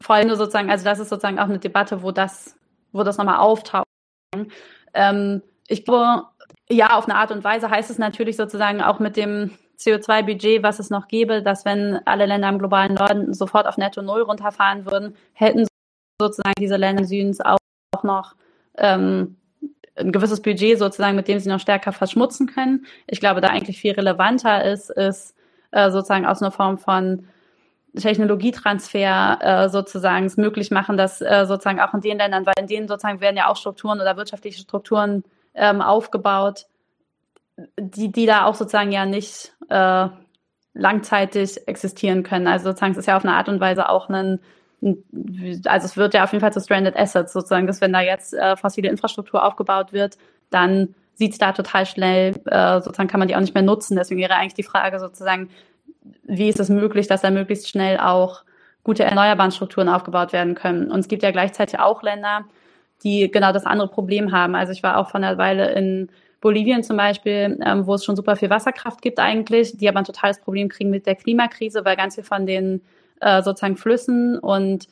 Vor 0.00 0.16
allem 0.16 0.28
nur 0.28 0.36
sozusagen, 0.36 0.70
also 0.70 0.84
das 0.84 0.98
ist 0.98 1.08
sozusagen 1.08 1.38
auch 1.38 1.48
eine 1.48 1.58
Debatte, 1.58 2.02
wo 2.02 2.10
das, 2.10 2.56
wo 2.92 3.02
das 3.04 3.16
nochmal 3.16 3.38
auftaucht. 3.38 3.86
Ähm, 4.92 5.42
ich 5.66 5.84
glaube, 5.84 6.24
ja, 6.68 6.96
auf 6.96 7.04
eine 7.04 7.16
Art 7.16 7.30
und 7.30 7.44
Weise 7.44 7.70
heißt 7.70 7.90
es 7.90 7.98
natürlich 7.98 8.36
sozusagen 8.36 8.82
auch 8.82 8.98
mit 8.98 9.16
dem 9.16 9.50
CO2-Budget, 9.78 10.62
was 10.62 10.78
es 10.78 10.90
noch 10.90 11.08
gäbe, 11.08 11.42
dass 11.42 11.64
wenn 11.64 12.00
alle 12.06 12.26
Länder 12.26 12.48
im 12.48 12.58
globalen 12.58 12.94
Norden 12.94 13.34
sofort 13.34 13.66
auf 13.66 13.76
Netto 13.76 14.02
Null 14.02 14.22
runterfahren 14.22 14.86
würden, 14.86 15.16
hätten 15.32 15.66
sozusagen 16.20 16.54
diese 16.58 16.76
Länder 16.76 17.04
Südens 17.04 17.40
auch 17.40 17.58
noch 18.02 18.34
ähm, 18.78 19.36
ein 19.96 20.12
gewisses 20.12 20.42
Budget 20.42 20.78
sozusagen, 20.78 21.16
mit 21.16 21.28
dem 21.28 21.38
sie 21.38 21.48
noch 21.48 21.60
stärker 21.60 21.92
verschmutzen 21.92 22.46
können. 22.46 22.86
Ich 23.06 23.20
glaube, 23.20 23.40
da 23.40 23.48
eigentlich 23.48 23.78
viel 23.78 23.92
relevanter 23.92 24.64
ist, 24.64 24.90
ist 24.90 25.34
äh, 25.70 25.90
sozusagen 25.90 26.26
aus 26.26 26.42
einer 26.42 26.50
Form 26.50 26.78
von 26.78 27.28
Technologietransfer 27.96 29.38
äh, 29.40 29.68
sozusagen 29.68 30.26
es 30.26 30.36
möglich 30.36 30.70
machen, 30.70 30.96
dass 30.96 31.20
äh, 31.20 31.44
sozusagen 31.46 31.80
auch 31.80 31.94
in 31.94 32.00
den 32.00 32.18
Ländern, 32.18 32.44
weil 32.44 32.54
in 32.58 32.66
denen 32.66 32.88
sozusagen 32.88 33.20
werden 33.20 33.36
ja 33.36 33.48
auch 33.48 33.56
Strukturen 33.56 34.00
oder 34.00 34.16
wirtschaftliche 34.16 34.60
Strukturen 34.60 35.22
ähm, 35.54 35.80
aufgebaut, 35.80 36.66
die, 37.78 38.10
die 38.10 38.26
da 38.26 38.46
auch 38.46 38.54
sozusagen 38.54 38.92
ja 38.92 39.06
nicht 39.06 39.54
äh, 39.68 40.08
langzeitig 40.74 41.68
existieren 41.68 42.22
können. 42.22 42.46
Also 42.46 42.66
sozusagen 42.66 42.92
es 42.92 42.98
ist 42.98 43.06
ja 43.06 43.16
auf 43.16 43.24
eine 43.24 43.34
Art 43.34 43.48
und 43.48 43.60
Weise 43.60 43.88
auch 43.88 44.08
ein 44.08 44.40
also 45.64 45.86
es 45.86 45.96
wird 45.96 46.14
ja 46.14 46.24
auf 46.24 46.32
jeden 46.32 46.40
Fall 46.40 46.52
zu 46.52 46.60
Stranded 46.60 46.96
Assets 46.96 47.32
sozusagen, 47.32 47.66
dass 47.66 47.80
wenn 47.80 47.92
da 47.92 48.00
jetzt 48.00 48.34
äh, 48.34 48.56
fossile 48.56 48.90
Infrastruktur 48.90 49.42
aufgebaut 49.42 49.92
wird, 49.92 50.18
dann 50.50 50.94
sieht 51.14 51.32
es 51.32 51.38
da 51.38 51.52
total 51.52 51.86
schnell, 51.86 52.34
äh, 52.46 52.80
sozusagen 52.80 53.08
kann 53.08 53.20
man 53.20 53.28
die 53.28 53.36
auch 53.36 53.40
nicht 53.40 53.54
mehr 53.54 53.62
nutzen. 53.62 53.96
Deswegen 53.96 54.20
wäre 54.20 54.34
eigentlich 54.34 54.54
die 54.54 54.62
Frage 54.62 54.98
sozusagen, 54.98 55.48
wie 56.24 56.48
ist 56.48 56.60
es 56.60 56.68
möglich, 56.68 57.06
dass 57.06 57.22
da 57.22 57.30
möglichst 57.30 57.68
schnell 57.68 57.98
auch 57.98 58.42
gute 58.82 59.04
erneuerbaren 59.04 59.52
Strukturen 59.52 59.88
aufgebaut 59.88 60.32
werden 60.32 60.54
können. 60.54 60.90
Und 60.90 61.00
es 61.00 61.08
gibt 61.08 61.22
ja 61.22 61.30
gleichzeitig 61.30 61.78
auch 61.78 62.02
Länder, 62.02 62.44
die 63.04 63.30
genau 63.30 63.52
das 63.52 63.66
andere 63.66 63.88
Problem 63.88 64.32
haben. 64.32 64.54
Also 64.54 64.72
ich 64.72 64.82
war 64.82 64.98
auch 64.98 65.10
von 65.10 65.22
einer 65.22 65.38
Weile 65.38 65.72
in 65.72 66.08
Bolivien 66.40 66.82
zum 66.82 66.96
Beispiel, 66.96 67.58
ähm, 67.64 67.86
wo 67.86 67.94
es 67.94 68.04
schon 68.04 68.16
super 68.16 68.36
viel 68.36 68.50
Wasserkraft 68.50 69.00
gibt 69.00 69.18
eigentlich, 69.18 69.76
die 69.76 69.88
aber 69.88 70.00
ein 70.00 70.04
totales 70.04 70.40
Problem 70.40 70.68
kriegen 70.68 70.90
mit 70.90 71.06
der 71.06 71.14
Klimakrise, 71.14 71.84
weil 71.84 71.96
ganz 71.96 72.16
viel 72.16 72.24
von 72.24 72.46
den 72.46 72.82
äh, 73.20 73.42
sozusagen 73.42 73.76
Flüssen 73.76 74.38
und 74.38 74.88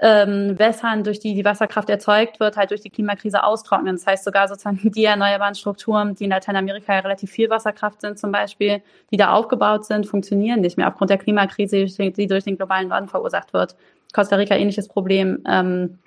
ähm, 0.00 0.58
Wässern, 0.58 1.02
durch 1.02 1.18
die 1.18 1.34
die 1.34 1.44
Wasserkraft 1.44 1.90
erzeugt 1.90 2.38
wird, 2.40 2.56
halt 2.56 2.70
durch 2.70 2.82
die 2.82 2.90
Klimakrise 2.90 3.42
austrocknen. 3.42 3.96
Das 3.96 4.06
heißt 4.06 4.24
sogar 4.24 4.46
sozusagen 4.46 4.78
die 4.92 5.04
erneuerbaren 5.04 5.54
Strukturen, 5.54 6.14
die 6.14 6.24
in 6.24 6.30
Lateinamerika 6.30 6.94
ja 6.94 7.00
relativ 7.00 7.30
viel 7.30 7.50
Wasserkraft 7.50 8.00
sind 8.00 8.18
zum 8.18 8.30
Beispiel, 8.30 8.82
die 9.10 9.16
da 9.16 9.32
aufgebaut 9.32 9.84
sind, 9.84 10.06
funktionieren 10.06 10.60
nicht 10.60 10.76
mehr 10.76 10.88
aufgrund 10.88 11.10
der 11.10 11.18
Klimakrise, 11.18 11.86
die 11.86 12.26
durch 12.26 12.44
den 12.44 12.56
globalen 12.56 12.88
Norden 12.88 13.08
verursacht 13.08 13.52
wird. 13.52 13.76
Costa 14.12 14.36
Rica 14.36 14.54
ähnliches 14.54 14.88
Problem 14.88 15.42
ähm, 15.48 15.98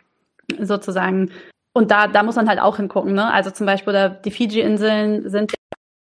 sozusagen. 0.59 1.31
Und 1.73 1.91
da, 1.91 2.07
da 2.07 2.23
muss 2.23 2.35
man 2.35 2.49
halt 2.49 2.59
auch 2.59 2.77
hingucken. 2.77 3.13
Ne? 3.13 3.31
Also 3.31 3.51
zum 3.51 3.65
Beispiel 3.65 3.91
oder 3.91 4.09
die 4.09 4.31
Fiji-Inseln 4.31 5.29
sind 5.29 5.53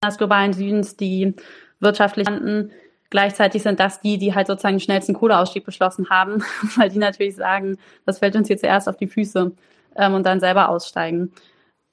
des 0.03 0.17
globalen 0.17 0.53
Südens, 0.53 0.95
die 0.95 1.35
wirtschaftlich 1.79 2.27
landen 2.27 2.71
Gleichzeitig 3.11 3.61
sind 3.61 3.79
das 3.81 3.99
die, 3.99 4.17
die 4.17 4.33
halt 4.33 4.47
sozusagen 4.47 4.77
den 4.77 4.79
schnellsten 4.79 5.13
Kohleausstieg 5.13 5.65
beschlossen 5.65 6.09
haben, 6.09 6.43
weil 6.77 6.89
die 6.89 6.97
natürlich 6.97 7.35
sagen, 7.35 7.77
das 8.05 8.19
fällt 8.19 8.35
uns 8.35 8.49
jetzt 8.49 8.63
erst 8.63 8.89
auf 8.89 8.95
die 8.97 9.07
Füße 9.07 9.51
ähm, 9.97 10.13
und 10.13 10.25
dann 10.25 10.39
selber 10.39 10.69
aussteigen. 10.69 11.33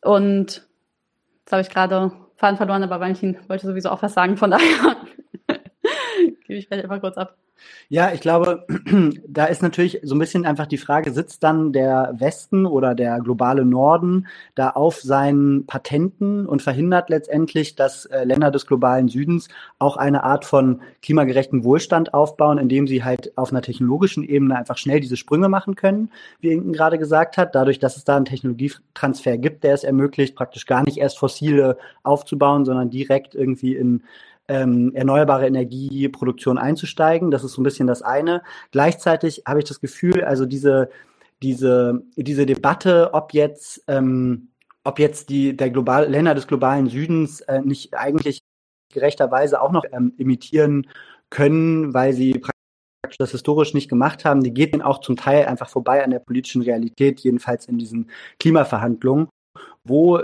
Und 0.01 0.69
jetzt 1.41 1.53
habe 1.53 1.63
ich 1.63 1.71
gerade 1.71 2.13
Faden 2.37 2.57
verloren, 2.57 2.85
aber 2.85 3.01
Valentin 3.01 3.37
wollte 3.49 3.67
sowieso 3.67 3.91
auch 3.91 4.01
was 4.01 4.15
sagen, 4.15 4.37
von 4.37 4.53
daher 4.53 4.97
gebe 6.47 6.55
ich 6.55 6.69
vielleicht 6.69 6.85
einfach 6.85 7.01
kurz 7.01 7.19
ab. 7.19 7.37
Ja, 7.89 8.13
ich 8.13 8.21
glaube, 8.21 8.67
da 9.27 9.47
ist 9.47 9.63
natürlich 9.63 10.01
so 10.03 10.15
ein 10.15 10.19
bisschen 10.19 10.45
einfach 10.45 10.67
die 10.67 10.79
Frage, 10.79 11.11
sitzt 11.11 11.43
dann 11.43 11.73
der 11.73 12.15
Westen 12.19 12.67
oder 12.67 12.95
der 12.95 13.19
globale 13.21 13.65
Norden 13.65 14.27
da 14.55 14.71
auf 14.71 15.01
seinen 15.01 15.67
Patenten 15.67 16.47
und 16.47 16.63
verhindert 16.63 17.09
letztendlich, 17.09 17.77
dass 17.77 18.05
äh, 18.07 18.25
Länder 18.25 18.51
des 18.51 18.67
globalen 18.67 19.09
Südens 19.09 19.49
auch 19.79 19.97
eine 19.97 20.23
Art 20.25 20.45
von 20.45 20.83
klimagerechten 21.03 21.65
Wohlstand 21.65 22.15
aufbauen, 22.15 22.59
indem 22.59 22.87
sie 22.87 23.05
halt 23.05 23.37
auf 23.39 23.51
einer 23.51 23.63
technologischen 23.63 24.23
Ebene 24.23 24.57
einfach 24.57 24.77
schnell 24.77 25.01
diese 25.01 25.17
Sprünge 25.17 25.49
machen 25.49 25.75
können, 25.75 26.11
wie 26.41 26.53
Inken 26.53 26.73
gerade 26.73 26.99
gesagt 26.99 27.39
hat, 27.39 27.55
dadurch, 27.55 27.79
dass 27.79 27.97
es 27.97 28.05
da 28.05 28.17
einen 28.17 28.27
Technologietransfer 28.27 29.39
gibt, 29.39 29.65
der 29.65 29.75
es 29.75 29.85
ermöglicht, 29.85 30.37
praktisch 30.37 30.67
gar 30.67 30.85
nicht 30.85 30.99
erst 30.99 31.19
fossile 31.19 31.79
aufzubauen, 32.03 32.65
sondern 32.65 32.91
direkt 32.91 33.35
irgendwie 33.35 33.75
in 33.75 34.03
ähm, 34.49 34.93
erneuerbare 34.95 35.47
Energieproduktion 35.47 36.59
einzusteigen. 36.59 37.31
Das 37.31 37.45
ist 37.45 37.53
so 37.53 37.61
ein 37.61 37.65
bisschen 37.65 37.87
das 37.87 38.03
eine. 38.03 38.43
Gleichzeitig 38.73 39.43
habe 39.47 39.61
ich 39.61 39.67
das 39.67 39.81
Gefühl, 39.81 40.25
also 40.25 40.47
diese, 40.47 40.91
diese, 41.43 42.03
diese 42.17 42.47
Debatte, 42.47 43.11
ob 43.13 43.35
jetzt, 43.35 43.85
ähm, 43.87 44.49
ob 44.85 44.99
jetzt 44.99 45.29
die 45.29 45.57
der 45.57 45.71
global, 45.71 46.09
Länder 46.09 46.35
des 46.35 46.47
globalen 46.47 46.89
Südens 46.89 47.41
äh, 47.43 47.61
nicht 47.61 47.95
eigentlich 47.95 48.41
gerechterweise 48.93 49.61
auch 49.61 49.71
noch 49.71 49.85
ähm, 49.93 50.15
imitieren 50.17 50.89
können, 51.31 51.93
weil 51.93 52.15
sie 52.15 52.33
praktisch 52.33 53.19
das 53.19 53.33
historisch 53.33 53.75
nicht 53.75 53.89
gemacht 53.89 54.25
haben, 54.25 54.43
die 54.43 54.53
geht 54.53 54.75
dann 54.75 54.83
auch 54.83 55.01
zum 55.01 55.17
Teil 55.17 55.47
einfach 55.47 55.69
vorbei 55.69 56.03
an 56.05 56.11
der 56.11 56.21
politischen 56.21 56.63
Realität, 56.63 57.21
jedenfalls 57.21 57.67
in 57.67 57.79
diesen 57.79 58.11
Klimaverhandlungen, 58.41 59.29
wo 59.85 60.21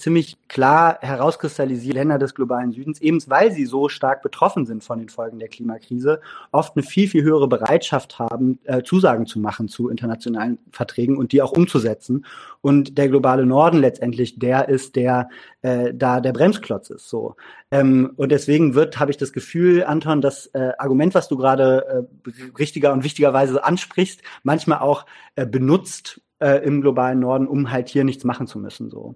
ziemlich 0.00 0.36
klar 0.48 0.98
herauskristallisiert, 1.00 1.94
Länder 1.94 2.18
des 2.18 2.34
globalen 2.34 2.72
Südens, 2.72 3.00
eben 3.00 3.22
weil 3.26 3.52
sie 3.52 3.66
so 3.66 3.88
stark 3.88 4.22
betroffen 4.22 4.66
sind 4.66 4.82
von 4.82 4.98
den 4.98 5.08
Folgen 5.08 5.38
der 5.38 5.48
Klimakrise, 5.48 6.20
oft 6.52 6.76
eine 6.76 6.82
viel, 6.82 7.08
viel 7.08 7.22
höhere 7.22 7.48
Bereitschaft 7.48 8.18
haben, 8.18 8.58
äh, 8.64 8.82
Zusagen 8.82 9.26
zu 9.26 9.38
machen 9.38 9.68
zu 9.68 9.88
internationalen 9.88 10.58
Verträgen 10.72 11.16
und 11.16 11.32
die 11.32 11.42
auch 11.42 11.52
umzusetzen. 11.52 12.26
Und 12.60 12.98
der 12.98 13.08
globale 13.08 13.46
Norden 13.46 13.78
letztendlich 13.78 14.38
der 14.38 14.68
ist, 14.68 14.96
der 14.96 15.28
äh, 15.62 15.94
da 15.94 16.20
der 16.20 16.32
Bremsklotz 16.32 16.90
ist. 16.90 17.08
So. 17.08 17.36
Ähm, 17.70 18.12
und 18.16 18.32
deswegen 18.32 18.74
wird, 18.74 18.98
habe 18.98 19.10
ich 19.10 19.16
das 19.16 19.32
Gefühl, 19.32 19.84
Anton, 19.84 20.20
das 20.20 20.46
äh, 20.48 20.72
Argument, 20.78 21.14
was 21.14 21.28
du 21.28 21.36
gerade 21.36 22.06
äh, 22.26 22.30
richtiger 22.58 22.92
und 22.92 23.04
wichtigerweise 23.04 23.62
ansprichst, 23.64 24.22
manchmal 24.42 24.80
auch 24.80 25.06
äh, 25.36 25.46
benutzt, 25.46 26.20
äh, 26.40 26.64
im 26.64 26.80
globalen 26.80 27.20
Norden, 27.20 27.46
um 27.46 27.70
halt 27.70 27.88
hier 27.88 28.04
nichts 28.04 28.24
machen 28.24 28.46
zu 28.46 28.58
müssen. 28.58 28.90
So. 28.90 29.14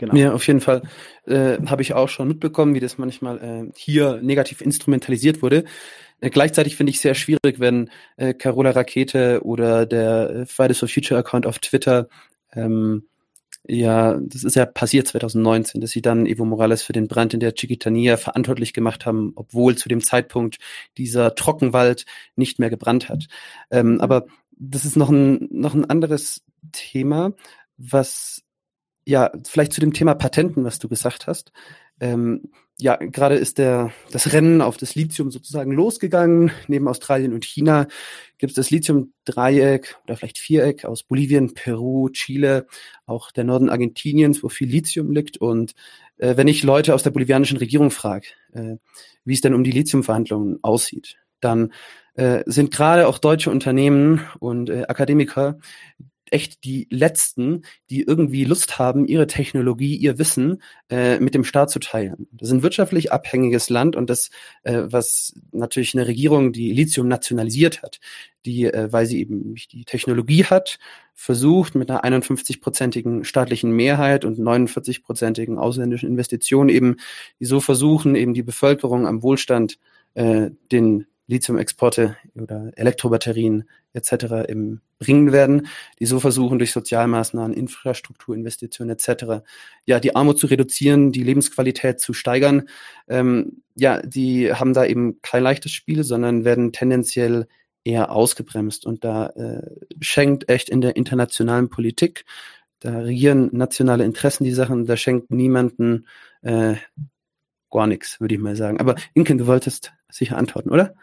Genau. 0.00 0.14
Ja, 0.14 0.32
auf 0.32 0.46
jeden 0.46 0.62
Fall 0.62 0.80
äh, 1.26 1.58
habe 1.66 1.82
ich 1.82 1.92
auch 1.92 2.08
schon 2.08 2.26
mitbekommen, 2.26 2.74
wie 2.74 2.80
das 2.80 2.96
manchmal 2.96 3.36
äh, 3.38 3.70
hier 3.76 4.18
negativ 4.22 4.62
instrumentalisiert 4.62 5.42
wurde. 5.42 5.64
Äh, 6.22 6.30
gleichzeitig 6.30 6.76
finde 6.76 6.88
ich 6.88 7.00
sehr 7.00 7.14
schwierig, 7.14 7.60
wenn 7.60 7.90
äh, 8.16 8.32
Carola 8.32 8.70
Rakete 8.70 9.42
oder 9.44 9.84
der 9.84 10.30
äh, 10.30 10.46
Fridays 10.46 10.78
for 10.78 10.88
Future 10.88 11.20
Account 11.20 11.44
auf 11.44 11.58
Twitter 11.58 12.08
ähm, 12.54 13.08
ja, 13.68 14.18
das 14.18 14.42
ist 14.42 14.56
ja 14.56 14.64
passiert 14.64 15.06
2019, 15.06 15.82
dass 15.82 15.90
sie 15.90 16.00
dann 16.00 16.24
Evo 16.24 16.46
Morales 16.46 16.82
für 16.82 16.94
den 16.94 17.06
Brand 17.06 17.34
in 17.34 17.40
der 17.40 17.52
Chiquitania 17.52 18.16
verantwortlich 18.16 18.72
gemacht 18.72 19.04
haben, 19.04 19.32
obwohl 19.36 19.76
zu 19.76 19.90
dem 19.90 20.00
Zeitpunkt 20.02 20.56
dieser 20.96 21.34
Trockenwald 21.34 22.06
nicht 22.36 22.58
mehr 22.58 22.70
gebrannt 22.70 23.10
hat. 23.10 23.26
Ähm, 23.70 24.00
aber 24.00 24.24
das 24.52 24.86
ist 24.86 24.96
noch 24.96 25.10
ein, 25.10 25.46
noch 25.50 25.74
ein 25.74 25.84
anderes 25.84 26.42
Thema, 26.72 27.32
was 27.76 28.42
ja, 29.10 29.32
vielleicht 29.44 29.72
zu 29.72 29.80
dem 29.80 29.92
Thema 29.92 30.14
Patenten, 30.14 30.64
was 30.64 30.78
du 30.78 30.88
gesagt 30.88 31.26
hast. 31.26 31.52
Ähm, 32.00 32.50
ja, 32.78 32.96
gerade 32.96 33.34
ist 33.34 33.58
der, 33.58 33.92
das 34.10 34.32
Rennen 34.32 34.62
auf 34.62 34.76
das 34.76 34.94
Lithium 34.94 35.30
sozusagen 35.30 35.72
losgegangen. 35.72 36.52
Neben 36.68 36.88
Australien 36.88 37.34
und 37.34 37.44
China 37.44 37.88
gibt 38.38 38.52
es 38.52 38.54
das 38.54 38.70
Lithium-Dreieck 38.70 39.96
oder 40.04 40.16
vielleicht 40.16 40.38
Viereck 40.38 40.84
aus 40.84 41.02
Bolivien, 41.02 41.52
Peru, 41.52 42.08
Chile, 42.10 42.66
auch 43.04 43.32
der 43.32 43.44
Norden 43.44 43.68
Argentiniens, 43.68 44.42
wo 44.42 44.48
viel 44.48 44.68
Lithium 44.68 45.10
liegt. 45.10 45.36
Und 45.36 45.74
äh, 46.16 46.36
wenn 46.36 46.48
ich 46.48 46.62
Leute 46.62 46.94
aus 46.94 47.02
der 47.02 47.10
bolivianischen 47.10 47.58
Regierung 47.58 47.90
frage, 47.90 48.28
äh, 48.52 48.76
wie 49.24 49.34
es 49.34 49.40
denn 49.40 49.54
um 49.54 49.64
die 49.64 49.72
Lithiumverhandlungen 49.72 50.60
aussieht, 50.62 51.16
dann 51.40 51.72
äh, 52.14 52.44
sind 52.46 52.70
gerade 52.70 53.08
auch 53.08 53.18
deutsche 53.18 53.50
Unternehmen 53.50 54.22
und 54.38 54.70
äh, 54.70 54.84
Akademiker 54.88 55.58
echt 56.30 56.64
die 56.64 56.86
Letzten, 56.90 57.62
die 57.90 58.02
irgendwie 58.02 58.44
Lust 58.44 58.78
haben, 58.78 59.06
ihre 59.06 59.26
Technologie, 59.26 59.96
ihr 59.96 60.18
Wissen 60.18 60.62
äh, 60.88 61.18
mit 61.20 61.34
dem 61.34 61.44
Staat 61.44 61.70
zu 61.70 61.78
teilen. 61.78 62.28
Das 62.32 62.48
ist 62.48 62.54
ein 62.54 62.62
wirtschaftlich 62.62 63.12
abhängiges 63.12 63.68
Land 63.68 63.96
und 63.96 64.08
das, 64.08 64.30
äh, 64.62 64.82
was 64.84 65.34
natürlich 65.52 65.94
eine 65.94 66.06
Regierung, 66.06 66.52
die 66.52 66.72
Lithium 66.72 67.08
nationalisiert 67.08 67.82
hat, 67.82 68.00
die, 68.46 68.64
äh, 68.64 68.92
weil 68.92 69.06
sie 69.06 69.20
eben 69.20 69.52
nicht 69.52 69.72
die 69.72 69.84
Technologie 69.84 70.44
hat, 70.44 70.78
versucht 71.14 71.74
mit 71.74 71.90
einer 71.90 72.04
51-prozentigen 72.04 73.24
staatlichen 73.24 73.72
Mehrheit 73.72 74.24
und 74.24 74.38
49-prozentigen 74.38 75.58
ausländischen 75.58 76.08
Investitionen 76.08 76.70
eben, 76.70 76.96
die 77.38 77.44
so 77.44 77.60
versuchen, 77.60 78.14
eben 78.14 78.34
die 78.34 78.42
Bevölkerung 78.42 79.06
am 79.06 79.22
Wohlstand 79.22 79.78
äh, 80.14 80.50
den 80.72 81.06
Lithium-Exporte 81.30 82.16
oder 82.34 82.72
Elektrobatterien 82.76 83.68
etc. 83.92 84.48
Im 84.48 84.80
bringen 84.98 85.32
werden, 85.32 85.68
die 85.98 86.06
so 86.06 86.20
versuchen, 86.20 86.58
durch 86.58 86.72
Sozialmaßnahmen, 86.72 87.56
Infrastrukturinvestitionen 87.56 88.94
etc. 88.94 89.42
ja 89.86 89.98
die 89.98 90.14
Armut 90.14 90.38
zu 90.38 90.46
reduzieren, 90.46 91.10
die 91.10 91.22
Lebensqualität 91.22 92.00
zu 92.00 92.12
steigern. 92.12 92.68
Ähm, 93.08 93.62
ja, 93.74 94.02
die 94.02 94.52
haben 94.52 94.74
da 94.74 94.84
eben 94.84 95.20
kein 95.22 95.42
leichtes 95.42 95.72
Spiel, 95.72 96.04
sondern 96.04 96.44
werden 96.44 96.72
tendenziell 96.72 97.46
eher 97.82 98.12
ausgebremst. 98.12 98.84
Und 98.84 99.04
da 99.04 99.28
äh, 99.28 99.62
schenkt 100.00 100.50
echt 100.50 100.68
in 100.68 100.82
der 100.82 100.96
internationalen 100.96 101.70
Politik, 101.70 102.26
da 102.80 103.00
regieren 103.00 103.50
nationale 103.52 104.04
Interessen 104.04 104.44
die 104.44 104.52
Sachen, 104.52 104.86
da 104.86 104.96
schenkt 104.96 105.30
niemanden 105.30 106.06
äh, 106.42 106.76
gar 107.70 107.86
nichts, 107.86 108.20
würde 108.20 108.34
ich 108.34 108.40
mal 108.40 108.56
sagen. 108.56 108.80
Aber 108.80 108.96
Inken, 109.14 109.38
du 109.38 109.46
wolltest 109.46 109.92
sicher 110.10 110.36
antworten, 110.36 110.70
oder? 110.70 110.94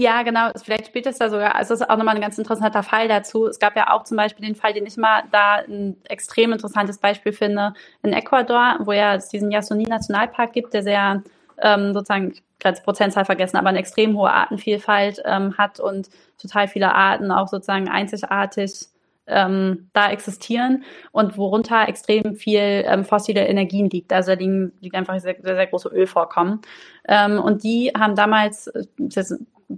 Ja, 0.00 0.22
genau. 0.22 0.50
Vielleicht 0.62 0.86
spielt 0.86 1.06
es 1.06 1.18
da 1.18 1.28
sogar, 1.28 1.56
also 1.56 1.74
es 1.74 1.80
ist 1.80 1.90
auch 1.90 1.96
nochmal 1.96 2.14
ein 2.14 2.20
ganz 2.20 2.38
interessanter 2.38 2.84
Fall 2.84 3.08
dazu. 3.08 3.46
Es 3.46 3.58
gab 3.58 3.76
ja 3.76 3.92
auch 3.92 4.04
zum 4.04 4.16
Beispiel 4.16 4.46
den 4.46 4.54
Fall, 4.54 4.72
den 4.72 4.86
ich 4.86 4.96
mal 4.96 5.24
da 5.32 5.56
ein 5.56 5.96
extrem 6.08 6.52
interessantes 6.52 6.98
Beispiel 6.98 7.32
finde, 7.32 7.74
in 8.04 8.12
Ecuador, 8.12 8.76
wo 8.78 8.92
ja 8.92 9.16
es 9.16 9.28
diesen 9.28 9.50
Yasuni-Nationalpark 9.50 10.52
gibt, 10.52 10.72
der 10.72 10.84
sehr 10.84 11.24
ähm, 11.60 11.94
sozusagen, 11.94 12.32
ich 12.32 12.82
Prozentzahl 12.84 13.24
vergessen, 13.24 13.56
aber 13.56 13.70
eine 13.70 13.80
extrem 13.80 14.16
hohe 14.16 14.30
Artenvielfalt 14.30 15.20
ähm, 15.24 15.58
hat 15.58 15.80
und 15.80 16.10
total 16.40 16.68
viele 16.68 16.94
Arten 16.94 17.32
auch 17.32 17.48
sozusagen 17.48 17.88
einzigartig 17.88 18.86
ähm, 19.28 19.90
da 19.92 20.10
existieren 20.10 20.84
und 21.12 21.36
worunter 21.36 21.88
extrem 21.88 22.34
viel 22.34 22.84
ähm, 22.86 23.04
fossile 23.04 23.46
Energien 23.46 23.88
liegt. 23.90 24.12
Also 24.12 24.32
da 24.32 24.38
liegen, 24.38 24.72
liegt 24.80 24.94
einfach 24.94 25.18
sehr, 25.20 25.36
sehr, 25.40 25.54
sehr 25.54 25.66
große 25.66 25.88
Ölvorkommen. 25.88 26.60
Ähm, 27.06 27.38
und 27.38 27.62
die 27.62 27.92
haben 27.96 28.14
damals, 28.14 28.68
äh, 28.68 28.84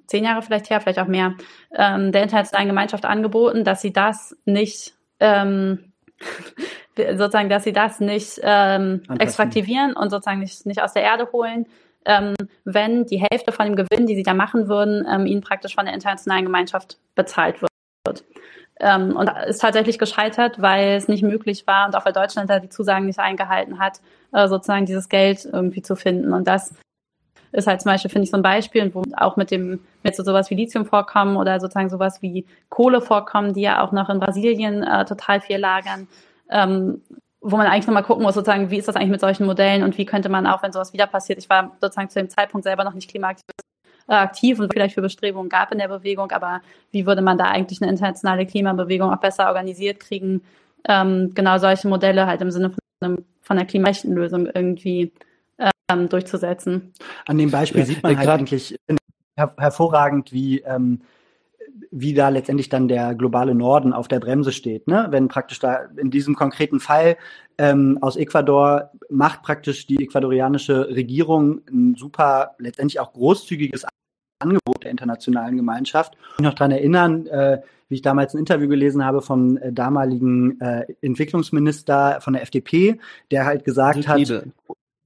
zehn 0.07 0.25
Jahre 0.25 0.43
vielleicht 0.43 0.71
her, 0.71 0.81
vielleicht 0.81 1.01
auch 1.01 1.09
mehr, 1.09 1.35
ähm, 1.75 2.13
der 2.13 2.23
internationalen 2.23 2.69
Gemeinschaft 2.69 3.05
angeboten, 3.05 3.65
dass 3.65 3.83
sie 3.83 3.93
das 3.93 4.37
nicht 4.45 4.95
ähm, 5.19 5.93
sozusagen, 6.97 7.49
dass 7.49 7.65
sie 7.65 7.73
das 7.73 8.01
nicht 8.01 8.41
ähm, 8.43 9.03
extraktivieren 9.19 9.95
und 9.95 10.11
sozusagen 10.11 10.41
nicht, 10.41 10.67
nicht 10.67 10.83
aus 10.83 10.93
der 10.93 11.03
Erde 11.03 11.31
holen, 11.33 11.67
ähm, 12.05 12.35
wenn 12.65 13.05
die 13.07 13.21
Hälfte 13.21 13.53
von 13.53 13.67
dem 13.67 13.77
Gewinn, 13.77 14.07
die 14.07 14.17
sie 14.17 14.23
da 14.23 14.35
machen 14.35 14.69
würden, 14.69 15.07
ähm, 15.11 15.27
ihnen 15.27 15.43
praktisch 15.43 15.75
von 15.75 15.85
der 15.85 15.95
internationalen 15.95 16.45
Gemeinschaft 16.45 16.99
bezahlt 17.15 17.61
wird. 17.63 18.25
Ähm, 18.81 19.15
und 19.15 19.31
ist 19.47 19.61
tatsächlich 19.61 19.99
gescheitert, 19.99 20.61
weil 20.61 20.97
es 20.97 21.07
nicht 21.07 21.23
möglich 21.23 21.67
war 21.67 21.87
und 21.87 21.95
auch 21.95 22.07
weil 22.07 22.15
Deutschland 22.15 22.49
da 22.49 22.59
die 22.59 22.71
Zusagen 22.71 23.07
nicht 23.07 23.19
eingehalten 23.19 23.79
hat, 23.79 24.01
äh, 24.33 24.49
sozusagen 24.49 24.87
dieses 24.87 25.09
Geld 25.09 25.45
irgendwie 25.45 25.83
zu 25.83 25.97
finden. 25.97 26.33
Und 26.33 26.47
das 26.47 26.75
ist 27.53 27.67
halt 27.67 27.83
zum 27.83 27.93
Beispiel, 27.93 28.11
finde 28.11 28.25
ich, 28.25 28.31
so 28.31 28.37
ein 28.37 28.43
Beispiel, 28.43 28.95
wo 28.95 29.03
auch 29.17 29.37
mit 29.37 29.51
dem, 29.51 29.81
mit 30.03 30.17
so 30.17 30.23
sowas 30.23 30.51
wie 30.51 30.55
Lithium 30.55 30.87
vorkommen 30.87 31.37
oder 31.37 31.61
sozusagen 31.61 31.91
sowas 31.91 32.23
wie 32.23 32.47
Kohle 32.69 33.01
vorkommen, 33.01 33.53
die 33.53 33.63
ja 33.63 33.83
auch 33.83 33.93
noch 33.93 34.09
in 34.09 34.21
Brasilien 34.21 34.83
äh, 34.83 35.05
total 35.05 35.41
viel 35.41 35.59
lagern. 35.59 36.09
Ähm, 36.49 37.03
wo 37.43 37.57
man 37.57 37.67
eigentlich 37.67 37.87
nochmal 37.87 38.03
gucken 38.03 38.23
muss, 38.23 38.35
sozusagen, 38.35 38.71
wie 38.71 38.79
ist 38.79 38.89
das 38.89 38.97
eigentlich 38.97 39.11
mit 39.11 39.21
solchen 39.21 39.47
Modellen 39.47 39.83
und 39.83 39.97
wie 39.97 40.05
könnte 40.05 40.29
man 40.29 40.47
auch, 40.47 40.63
wenn 40.63 40.73
sowas 40.73 40.93
wieder 40.93 41.07
passiert, 41.07 41.39
ich 41.39 41.49
war 41.49 41.77
sozusagen 41.81 42.11
zu 42.11 42.19
dem 42.19 42.29
Zeitpunkt 42.29 42.65
selber 42.65 42.85
noch 42.85 42.93
nicht 42.93 43.09
klimaaktiv 43.09 43.45
aktiv 44.07 44.59
und 44.59 44.73
vielleicht 44.73 44.95
für 44.95 45.03
Bestrebungen 45.03 45.49
gab 45.49 45.73
in 45.73 45.79
der 45.79 45.89
Bewegung, 45.89 46.31
aber 46.33 46.61
wie 46.91 47.07
würde 47.07 47.23
man 47.23 47.39
da 47.39 47.45
eigentlich 47.45 47.81
eine 47.81 47.91
internationale 47.91 48.47
Klimabewegung 48.47 49.13
auch 49.13 49.21
besser 49.21 49.47
organisiert 49.47 50.01
kriegen, 50.01 50.43
ähm, 50.89 51.33
genau 51.35 51.59
solche 51.59 51.89
Modelle 51.89 52.27
halt 52.27 52.41
im 52.41 52.51
Sinne 52.51 52.71
von, 52.71 52.79
einem, 53.01 53.25
von 53.43 53.59
einer 53.59 53.67
klimarechten 53.67 54.13
Lösung 54.13 54.47
irgendwie 54.47 55.13
ähm, 55.91 56.09
durchzusetzen. 56.09 56.93
An 57.27 57.39
dem 57.39 57.51
Beispiel 57.51 57.81
ja, 57.81 57.87
sieht 57.87 58.03
man 58.03 58.17
halt 58.19 58.29
eigentlich 58.29 58.77
her 59.37 59.55
hervorragend, 59.59 60.33
wie 60.33 60.61
ähm, 60.61 61.01
wie 61.91 62.15
da 62.15 62.29
letztendlich 62.29 62.69
dann 62.69 62.89
der 62.89 63.15
globale 63.15 63.55
Norden 63.55 63.93
auf 63.93 64.09
der 64.09 64.21
Bremse 64.21 64.53
steht. 64.53 64.87
Ne? 64.87 65.09
Wenn 65.11 65.29
praktisch 65.29 65.59
da 65.59 65.89
in 65.97 66.11
diesem 66.11 66.35
konkreten 66.35 66.81
Fall 66.81 67.17
ähm, 67.59 67.99
aus 68.01 68.17
Ecuador 68.17 68.91
macht 69.09 69.43
praktisch 69.43 69.87
die 69.87 70.03
ecuadorianische 70.03 70.89
Regierung 70.89 71.61
ein 71.71 71.95
super, 71.97 72.55
letztendlich 72.59 73.01
auch 73.01 73.13
großzügiges 73.13 73.87
Angebot 74.39 74.85
der 74.85 74.91
internationalen 74.91 75.57
Gemeinschaft. 75.57 76.17
Ich 76.39 76.45
noch 76.45 76.55
daran 76.55 76.73
erinnern, 76.73 77.27
äh, 77.27 77.61
wie 77.89 77.97
ich 77.97 78.03
damals 78.03 78.35
ein 78.35 78.39
Interview 78.39 78.69
gelesen 78.69 79.05
habe 79.05 79.21
vom 79.21 79.59
äh, 79.59 79.73
damaligen 79.73 80.61
äh, 80.61 80.87
Entwicklungsminister 81.03 82.21
von 82.21 82.33
der 82.33 82.43
FDP, 82.43 82.99
der 83.31 83.45
halt 83.45 83.65
gesagt 83.65 83.97
Dirk 83.97 84.09
hat, 84.09 84.19
Niebel. 84.19 84.53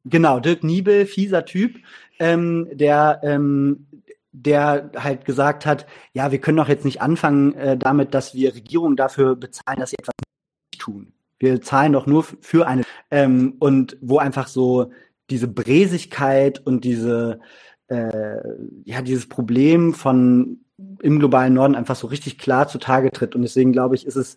genau, 0.04 0.38
Dirk 0.38 0.62
Niebel, 0.62 1.06
fieser 1.06 1.44
Typ, 1.44 1.76
ähm, 2.18 2.68
der 2.72 3.20
ähm, 3.24 3.86
der 4.34 4.90
halt 4.96 5.24
gesagt 5.24 5.64
hat, 5.64 5.86
ja, 6.12 6.32
wir 6.32 6.40
können 6.40 6.56
doch 6.56 6.68
jetzt 6.68 6.84
nicht 6.84 7.00
anfangen 7.00 7.54
äh, 7.54 7.78
damit, 7.78 8.14
dass 8.14 8.34
wir 8.34 8.54
Regierungen 8.54 8.96
dafür 8.96 9.36
bezahlen, 9.36 9.78
dass 9.78 9.90
sie 9.90 9.96
etwas 9.98 10.14
nicht 10.72 10.82
tun. 10.82 11.12
Wir 11.38 11.62
zahlen 11.62 11.92
doch 11.92 12.06
nur 12.06 12.24
für 12.24 12.66
eine 12.66 12.82
ähm, 13.12 13.54
und 13.60 13.96
wo 14.00 14.18
einfach 14.18 14.48
so 14.48 14.90
diese 15.30 15.46
Bräsigkeit 15.46 16.64
und 16.66 16.84
diese 16.84 17.38
äh, 17.86 18.38
ja 18.84 19.02
dieses 19.02 19.28
Problem 19.28 19.94
von 19.94 20.58
im 21.00 21.20
globalen 21.20 21.54
Norden 21.54 21.76
einfach 21.76 21.96
so 21.96 22.08
richtig 22.08 22.36
klar 22.38 22.66
zutage 22.66 23.12
tritt 23.12 23.36
und 23.36 23.42
deswegen 23.42 23.72
glaube 23.72 23.94
ich, 23.94 24.04
ist 24.04 24.16
es 24.16 24.36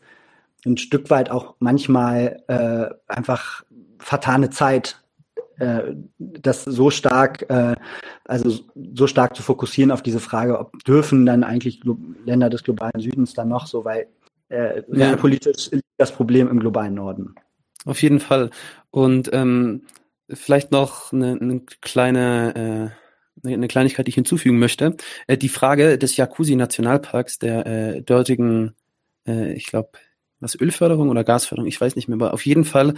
ein 0.66 0.78
Stück 0.78 1.10
weit 1.10 1.32
auch 1.32 1.56
manchmal 1.60 2.44
äh, 2.48 2.94
einfach 3.12 3.64
vertane 3.98 4.52
Zeit, 4.52 5.02
äh, 5.60 5.96
das 6.18 6.64
so 6.64 6.90
stark, 6.90 7.50
äh, 7.50 7.76
also 8.26 8.60
so 8.94 9.08
stark 9.08 9.36
zu 9.36 9.44
fokussieren 9.44 9.92
auf 9.92 10.02
diese 10.02 10.20
Frage, 10.20 10.60
ob 10.60 10.84
dürfen 10.84 11.26
dann 11.26 11.44
eigentlich 11.44 11.82
Länder 12.26 12.50
des 12.50 12.64
globalen 12.64 13.00
Südens 13.00 13.34
dann 13.34 13.50
noch 13.50 13.68
so, 13.68 13.86
weil 13.86 14.08
äh, 14.50 14.84
ja. 14.92 15.16
politisch 15.16 15.72
liegt 15.72 15.86
das 15.98 16.12
Problem 16.12 16.48
im 16.48 16.60
globalen 16.60 16.94
Norden. 16.94 17.36
Auf 17.86 18.02
jeden 18.02 18.20
Fall. 18.20 18.50
Und 18.92 19.30
ähm, 19.34 19.84
vielleicht 20.30 20.72
noch 20.72 21.12
eine, 21.12 21.38
eine 21.40 21.62
kleine 21.82 22.94
äh, 22.94 23.08
eine 23.46 23.68
Kleinigkeit, 23.68 24.08
die 24.08 24.10
ich 24.10 24.16
hinzufügen 24.16 24.60
möchte. 24.60 24.96
Äh, 25.28 25.38
die 25.38 25.50
Frage 25.50 25.98
des 25.98 26.18
Jacuzzi 26.18 26.56
Nationalparks, 26.56 27.40
der 27.40 27.66
äh, 27.66 28.02
dortigen, 28.02 28.76
äh, 29.28 29.54
ich 29.54 29.68
glaube, 29.68 29.90
was 30.40 30.60
Ölförderung 30.60 31.10
oder 31.10 31.24
Gasförderung, 31.24 31.68
ich 31.68 31.80
weiß 31.80 31.96
nicht 31.96 32.08
mehr, 32.08 32.16
aber 32.16 32.34
auf 32.34 32.46
jeden 32.46 32.66
Fall 32.66 32.94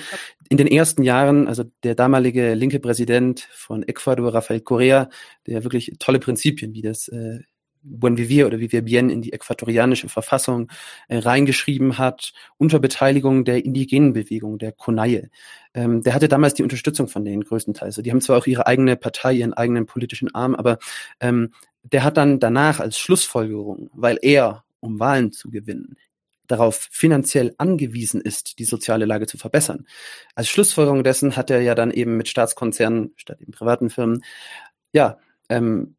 in 0.50 0.58
den 0.58 0.68
ersten 0.68 1.04
Jahren, 1.04 1.48
also 1.48 1.64
der 1.84 1.96
damalige 1.96 2.54
linke 2.54 2.80
Präsident 2.80 3.48
von 3.52 3.84
Ecuador, 3.84 4.34
Rafael 4.34 4.62
Correa, 4.62 5.10
der 5.48 5.64
wirklich 5.64 5.94
tolle 6.00 6.20
Prinzipien 6.20 6.74
wie 6.74 6.82
das 6.82 7.08
äh, 7.08 7.40
Buen 7.82 8.18
Vivir 8.18 8.46
oder 8.46 8.60
Vivir 8.60 8.82
Bien 8.82 9.10
in 9.10 9.22
die 9.22 9.32
äquatorianische 9.32 10.10
Verfassung 10.10 10.70
äh, 11.08 11.18
reingeschrieben 11.18 11.98
hat, 11.98 12.34
unter 12.58 12.80
Beteiligung 12.80 13.46
der 13.46 13.64
indigenen 13.64 14.14
Bewegung, 14.14 14.58
der 14.58 14.74
Konaye. 14.74 15.30
Ähm, 15.74 16.04
der 16.04 16.14
hatte 16.14 16.28
damals 16.28 16.56
die 16.56 16.64
Unterstützung 16.64 17.08
von 17.08 17.24
denen 17.24 17.44
größtenteils. 17.44 17.96
Also 17.96 18.02
die 18.02 18.12
haben 18.12 18.22
zwar 18.22 18.38
auch 18.38 18.48
ihre 18.48 18.68
eigene 18.68 18.98
Partei, 18.98 19.34
ihren 19.34 19.54
eigenen 19.54 19.86
politischen 19.86 20.34
Arm, 20.36 20.56
aber 20.56 20.78
ähm, 21.22 21.54
der 21.84 22.04
hat 22.04 22.18
dann 22.18 22.40
danach 22.40 22.80
als 22.82 23.00
Schlussfolgerung, 23.00 23.90
weil 23.94 24.20
er, 24.22 24.66
um 24.82 25.00
Wahlen 25.00 25.32
zu 25.32 25.50
gewinnen, 25.50 25.96
darauf 26.50 26.90
finanziell 26.92 27.54
angewiesen 27.58 28.20
ist, 28.20 28.60
die 28.60 28.66
soziale 28.66 29.06
Lage 29.06 29.28
zu 29.28 29.38
verbessern. 29.38 29.86
Als 30.36 30.50
Schlussfolgerung 30.50 31.04
dessen 31.04 31.38
hat 31.38 31.50
er 31.50 31.62
ja 31.62 31.76
dann 31.76 31.92
eben 31.92 32.18
mit 32.18 32.28
Staatskonzernen 32.28 33.14
statt 33.16 33.40
eben 33.40 33.54
privaten 33.54 33.90
Firmen 33.90 34.24
ja 34.92 35.20
ähm, 35.48 35.96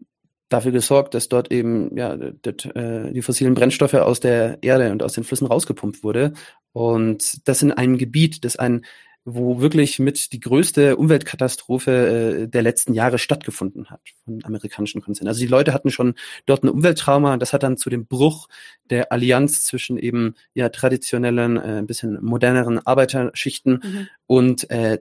dafür 0.48 0.72
gesorgt, 0.72 1.14
dass 1.14 1.28
dort 1.28 1.52
eben 1.52 1.96
ja 1.96 2.16
dat, 2.16 2.66
äh, 2.74 3.12
die 3.12 3.22
fossilen 3.22 3.54
Brennstoffe 3.54 3.94
aus 3.94 4.18
der 4.18 4.58
Erde 4.62 4.90
und 4.90 5.02
aus 5.02 5.12
den 5.12 5.24
Flüssen 5.24 5.46
rausgepumpt 5.46 6.02
wurde 6.02 6.32
und 6.72 7.48
das 7.48 7.62
in 7.62 7.72
einem 7.72 7.96
Gebiet, 7.96 8.44
das 8.44 8.56
ein 8.56 8.84
wo 9.24 9.60
wirklich 9.60 9.98
mit 9.98 10.32
die 10.32 10.40
größte 10.40 10.96
Umweltkatastrophe 10.96 12.44
äh, 12.44 12.48
der 12.48 12.62
letzten 12.62 12.94
Jahre 12.94 13.18
stattgefunden 13.18 13.90
hat 13.90 14.00
von 14.24 14.42
amerikanischen 14.44 15.02
Konzernen. 15.02 15.28
Also 15.28 15.40
die 15.40 15.46
Leute 15.46 15.74
hatten 15.74 15.90
schon 15.90 16.14
dort 16.46 16.64
ein 16.64 16.68
Umwelttrauma. 16.68 17.36
Das 17.36 17.52
hat 17.52 17.62
dann 17.62 17.76
zu 17.76 17.90
dem 17.90 18.06
Bruch 18.06 18.48
der 18.88 19.12
Allianz 19.12 19.64
zwischen 19.64 19.98
eben 19.98 20.34
ja 20.54 20.70
traditionellen, 20.70 21.56
äh, 21.56 21.78
ein 21.78 21.86
bisschen 21.86 22.18
moderneren 22.22 22.84
Arbeiterschichten 22.84 23.80
mhm. 23.82 24.08
und 24.26 24.70
äh, 24.70 24.98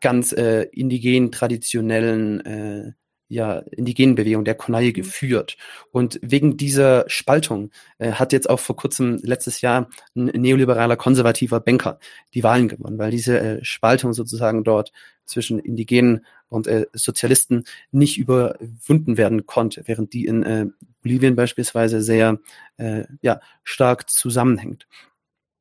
ganz 0.00 0.32
äh, 0.32 0.62
indigen, 0.72 1.32
traditionellen 1.32 2.40
äh, 2.44 2.92
ja, 3.28 3.58
indigenen 3.70 4.14
Bewegung, 4.14 4.44
der 4.44 4.54
Konaye, 4.54 4.90
mhm. 4.90 4.94
geführt. 4.94 5.56
Und 5.90 6.18
wegen 6.22 6.56
dieser 6.56 7.04
Spaltung 7.08 7.70
äh, 7.98 8.12
hat 8.12 8.32
jetzt 8.32 8.48
auch 8.48 8.60
vor 8.60 8.76
kurzem, 8.76 9.18
letztes 9.22 9.60
Jahr, 9.60 9.88
ein 10.14 10.26
neoliberaler 10.26 10.96
konservativer 10.96 11.60
Banker 11.60 11.98
die 12.34 12.42
Wahlen 12.42 12.68
gewonnen, 12.68 12.98
weil 12.98 13.10
diese 13.10 13.40
äh, 13.40 13.64
Spaltung 13.64 14.12
sozusagen 14.12 14.64
dort 14.64 14.92
zwischen 15.24 15.58
Indigenen 15.58 16.24
und 16.48 16.66
äh, 16.68 16.86
Sozialisten 16.92 17.64
nicht 17.90 18.18
überwunden 18.18 19.16
werden 19.16 19.46
konnte, 19.46 19.82
während 19.86 20.12
die 20.12 20.26
in 20.26 20.42
äh, 20.44 20.66
Bolivien 21.02 21.34
beispielsweise 21.34 22.02
sehr 22.02 22.38
äh, 22.76 23.04
ja, 23.22 23.40
stark 23.64 24.08
zusammenhängt. 24.08 24.86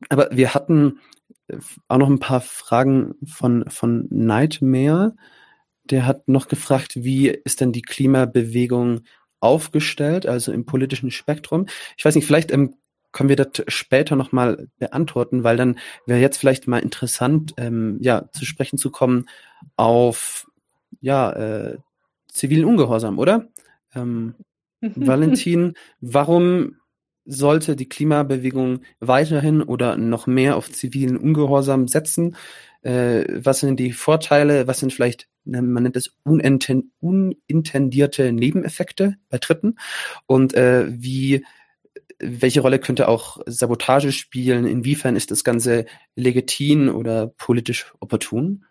Aber 0.09 0.29
wir 0.31 0.53
hatten 0.53 0.99
äh, 1.47 1.57
auch 1.87 1.97
noch 1.97 2.09
ein 2.09 2.19
paar 2.19 2.41
Fragen 2.41 3.15
von, 3.25 3.65
von 3.69 4.07
Nightmare 4.11 5.15
der 5.85 6.05
hat 6.05 6.27
noch 6.27 6.47
gefragt, 6.47 6.95
wie 6.95 7.29
ist 7.29 7.61
denn 7.61 7.71
die 7.71 7.81
Klimabewegung 7.81 9.01
aufgestellt, 9.39 10.25
also 10.25 10.51
im 10.51 10.65
politischen 10.65 11.11
Spektrum. 11.11 11.67
Ich 11.97 12.05
weiß 12.05 12.15
nicht, 12.15 12.25
vielleicht 12.25 12.51
ähm, 12.51 12.75
können 13.11 13.29
wir 13.29 13.35
das 13.35 13.63
später 13.67 14.15
nochmal 14.15 14.67
beantworten, 14.77 15.43
weil 15.43 15.55
dann 15.55 15.77
wäre 16.05 16.19
jetzt 16.19 16.37
vielleicht 16.37 16.67
mal 16.67 16.79
interessant, 16.79 17.53
ähm, 17.57 17.97
ja, 18.01 18.29
zu 18.31 18.45
sprechen 18.45 18.77
zu 18.77 18.91
kommen 18.91 19.27
auf 19.77 20.47
ja, 20.99 21.31
äh, 21.31 21.77
zivilen 22.27 22.65
Ungehorsam, 22.65 23.19
oder? 23.19 23.47
Ähm, 23.93 24.35
Valentin, 24.81 25.73
warum 26.01 26.75
sollte 27.25 27.75
die 27.75 27.89
Klimabewegung 27.89 28.81
weiterhin 28.99 29.61
oder 29.63 29.97
noch 29.97 30.27
mehr 30.27 30.57
auf 30.57 30.71
zivilen 30.71 31.17
Ungehorsam 31.17 31.87
setzen? 31.87 32.35
Äh, 32.85 33.43
was 33.43 33.61
sind 33.61 33.79
die 33.79 33.93
Vorteile? 33.93 34.67
Was 34.67 34.79
sind 34.79 34.93
vielleicht, 34.93 35.27
ne, 35.43 35.63
man 35.63 35.83
nennt 35.83 35.97
es 35.97 36.15
unintendierte 36.23 38.31
Nebeneffekte 38.31 39.15
bei 39.29 39.39
Dritten? 39.39 39.77
Und 40.27 40.53
äh, 40.53 40.85
wie, 40.87 41.43
welche 42.19 42.61
Rolle 42.61 42.77
könnte 42.77 43.07
auch 43.07 43.39
Sabotage 43.47 44.11
spielen? 44.11 44.67
Inwiefern 44.67 45.15
ist 45.15 45.31
das 45.31 45.43
Ganze 45.43 45.87
legitim 46.15 46.93
oder 46.93 47.25
politisch 47.27 47.91
opportun? 47.99 48.65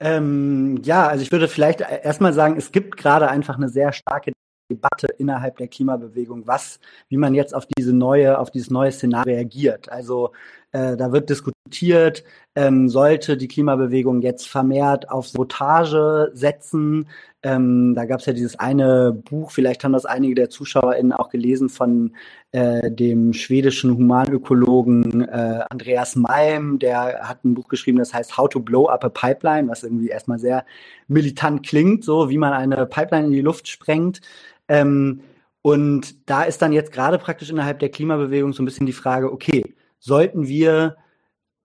Ähm, 0.00 0.80
ja, 0.82 1.06
also 1.06 1.22
ich 1.22 1.30
würde 1.30 1.46
vielleicht 1.46 1.80
erstmal 1.80 2.32
sagen, 2.32 2.56
es 2.56 2.72
gibt 2.72 2.96
gerade 2.96 3.28
einfach 3.28 3.56
eine 3.56 3.68
sehr 3.68 3.92
starke 3.92 4.32
Debatte 4.70 5.08
innerhalb 5.18 5.56
der 5.56 5.68
Klimabewegung, 5.68 6.46
was, 6.46 6.78
wie 7.08 7.16
man 7.16 7.34
jetzt 7.34 7.54
auf 7.54 7.66
diese 7.66 7.92
neue, 7.92 8.38
auf 8.38 8.50
dieses 8.50 8.70
neue 8.70 8.92
Szenario 8.92 9.34
reagiert. 9.34 9.88
Also 9.88 10.32
äh, 10.72 10.96
da 10.96 11.12
wird 11.12 11.30
diskutiert, 11.30 12.24
ähm, 12.54 12.88
sollte 12.88 13.36
die 13.36 13.48
Klimabewegung 13.48 14.20
jetzt 14.20 14.48
vermehrt 14.48 15.10
auf 15.10 15.28
Sabotage 15.28 16.30
setzen. 16.34 17.08
Ähm, 17.42 17.94
da 17.94 18.04
gab 18.04 18.20
es 18.20 18.26
ja 18.26 18.32
dieses 18.32 18.58
eine 18.58 19.12
Buch, 19.12 19.50
vielleicht 19.50 19.84
haben 19.84 19.92
das 19.92 20.04
einige 20.04 20.34
der 20.34 20.50
ZuschauerInnen 20.50 21.12
auch 21.12 21.30
gelesen 21.30 21.68
von 21.68 22.16
äh, 22.52 22.90
dem 22.90 23.32
schwedischen 23.32 23.96
Humanökologen 23.96 25.22
äh, 25.28 25.64
Andreas 25.70 26.16
Malm, 26.16 26.78
der 26.78 27.28
hat 27.28 27.44
ein 27.44 27.54
Buch 27.54 27.68
geschrieben, 27.68 27.98
das 27.98 28.12
heißt 28.12 28.36
How 28.36 28.48
to 28.48 28.60
Blow 28.60 28.88
Up 28.88 29.04
a 29.04 29.08
Pipeline, 29.08 29.68
was 29.68 29.84
irgendwie 29.84 30.08
erstmal 30.08 30.38
sehr 30.38 30.66
militant 31.06 31.64
klingt, 31.64 32.04
so 32.04 32.28
wie 32.28 32.38
man 32.38 32.52
eine 32.52 32.86
Pipeline 32.86 33.26
in 33.26 33.32
die 33.32 33.40
Luft 33.40 33.68
sprengt. 33.68 34.20
Ähm, 34.68 35.20
und 35.62 36.28
da 36.28 36.42
ist 36.42 36.60
dann 36.60 36.72
jetzt 36.72 36.92
gerade 36.92 37.18
praktisch 37.18 37.50
innerhalb 37.50 37.78
der 37.78 37.90
Klimabewegung 37.90 38.52
so 38.52 38.62
ein 38.62 38.66
bisschen 38.66 38.86
die 38.86 38.92
Frage, 38.92 39.32
okay, 39.32 39.74
sollten 39.98 40.48
wir 40.48 40.96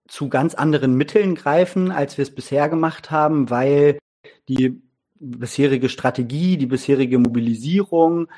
zu 0.08 0.28
ganz 0.28 0.54
anderen 0.54 0.94
Mitteln 0.94 1.34
greifen, 1.34 1.90
als 1.90 2.18
wir 2.18 2.22
es 2.22 2.34
bisher 2.34 2.68
gemacht 2.68 3.10
haben, 3.10 3.50
weil 3.50 3.98
die 4.48 4.82
bisherige 5.18 5.88
Strategie, 5.88 6.56
die 6.56 6.66
bisherige 6.66 7.18
Mobilisierung 7.18 8.28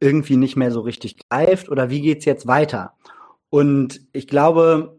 irgendwie 0.00 0.36
nicht 0.36 0.56
mehr 0.56 0.70
so 0.70 0.80
richtig 0.80 1.16
greift 1.28 1.68
oder 1.68 1.90
wie 1.90 2.00
geht's 2.00 2.24
jetzt 2.24 2.46
weiter? 2.46 2.94
Und 3.48 4.00
ich 4.12 4.26
glaube, 4.26 4.98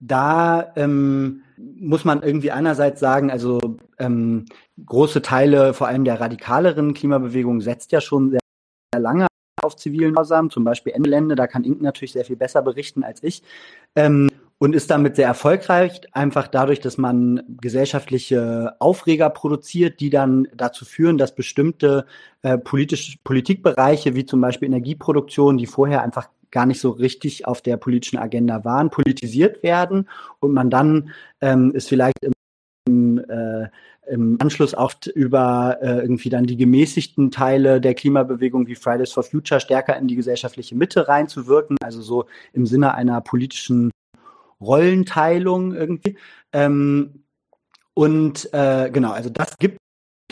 da 0.00 0.72
ähm, 0.76 1.42
muss 1.56 2.04
man 2.04 2.22
irgendwie 2.22 2.52
einerseits 2.52 3.00
sagen, 3.00 3.30
also 3.30 3.78
ähm, 3.98 4.46
große 4.84 5.22
Teile, 5.22 5.74
vor 5.74 5.88
allem 5.88 6.04
der 6.04 6.20
radikaleren 6.20 6.94
Klimabewegung, 6.94 7.60
setzt 7.60 7.92
ja 7.92 8.00
schon 8.00 8.30
sehr 8.30 8.40
lange 9.00 9.26
auf 9.62 9.76
zivilen 9.76 10.12
Gehorsam, 10.12 10.50
zum 10.50 10.64
Beispiel 10.64 10.92
Ende 10.92 11.34
da 11.34 11.46
kann 11.46 11.64
Ink 11.64 11.80
natürlich 11.80 12.12
sehr 12.12 12.24
viel 12.24 12.36
besser 12.36 12.62
berichten 12.62 13.04
als 13.04 13.22
ich. 13.22 13.42
Ähm, 13.96 14.30
und 14.58 14.74
ist 14.74 14.90
damit 14.90 15.14
sehr 15.14 15.28
erfolgreich, 15.28 16.00
einfach 16.12 16.48
dadurch, 16.48 16.80
dass 16.80 16.98
man 16.98 17.42
gesellschaftliche 17.60 18.74
Aufreger 18.80 19.30
produziert, 19.30 20.00
die 20.00 20.10
dann 20.10 20.48
dazu 20.54 20.84
führen, 20.84 21.16
dass 21.16 21.34
bestimmte 21.34 22.06
äh, 22.42 22.58
politische 22.58 23.18
Politikbereiche, 23.22 24.16
wie 24.16 24.26
zum 24.26 24.40
Beispiel 24.40 24.66
Energieproduktion, 24.66 25.58
die 25.58 25.66
vorher 25.66 26.02
einfach 26.02 26.28
gar 26.50 26.66
nicht 26.66 26.80
so 26.80 26.90
richtig 26.90 27.46
auf 27.46 27.62
der 27.62 27.76
politischen 27.76 28.18
Agenda 28.18 28.64
waren, 28.64 28.90
politisiert 28.90 29.62
werden 29.62 30.08
und 30.40 30.52
man 30.52 30.70
dann 30.70 31.10
ähm, 31.40 31.72
ist 31.72 31.88
vielleicht 31.88 32.18
im, 32.86 33.18
äh, 33.18 33.68
im 34.10 34.38
Anschluss 34.40 34.74
oft 34.74 35.06
über 35.06 35.78
äh, 35.80 35.98
irgendwie 35.98 36.30
dann 36.30 36.44
die 36.44 36.56
gemäßigten 36.56 37.30
Teile 37.30 37.80
der 37.80 37.94
Klimabewegung 37.94 38.66
wie 38.66 38.74
Fridays 38.74 39.12
for 39.12 39.22
Future 39.22 39.60
stärker 39.60 39.96
in 39.96 40.08
die 40.08 40.16
gesellschaftliche 40.16 40.74
Mitte 40.74 41.08
reinzuwirken, 41.08 41.76
also 41.82 42.02
so 42.02 42.26
im 42.52 42.66
Sinne 42.66 42.94
einer 42.94 43.20
politischen 43.20 43.90
Rollenteilung 44.60 45.74
irgendwie. 45.74 46.16
Ähm, 46.52 47.24
und 47.94 48.52
äh, 48.52 48.90
genau, 48.90 49.12
also 49.12 49.30
das 49.30 49.56
gibt 49.58 49.78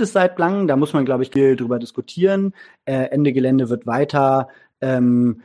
es 0.00 0.12
seit 0.12 0.38
langem, 0.38 0.68
da 0.68 0.76
muss 0.76 0.92
man, 0.92 1.04
glaube 1.04 1.22
ich, 1.22 1.30
viel 1.30 1.56
drüber 1.56 1.78
diskutieren. 1.78 2.54
Äh, 2.84 3.10
Ende 3.10 3.32
Gelände 3.32 3.68
wird 3.68 3.86
weiter 3.86 4.48
ähm, 4.80 5.42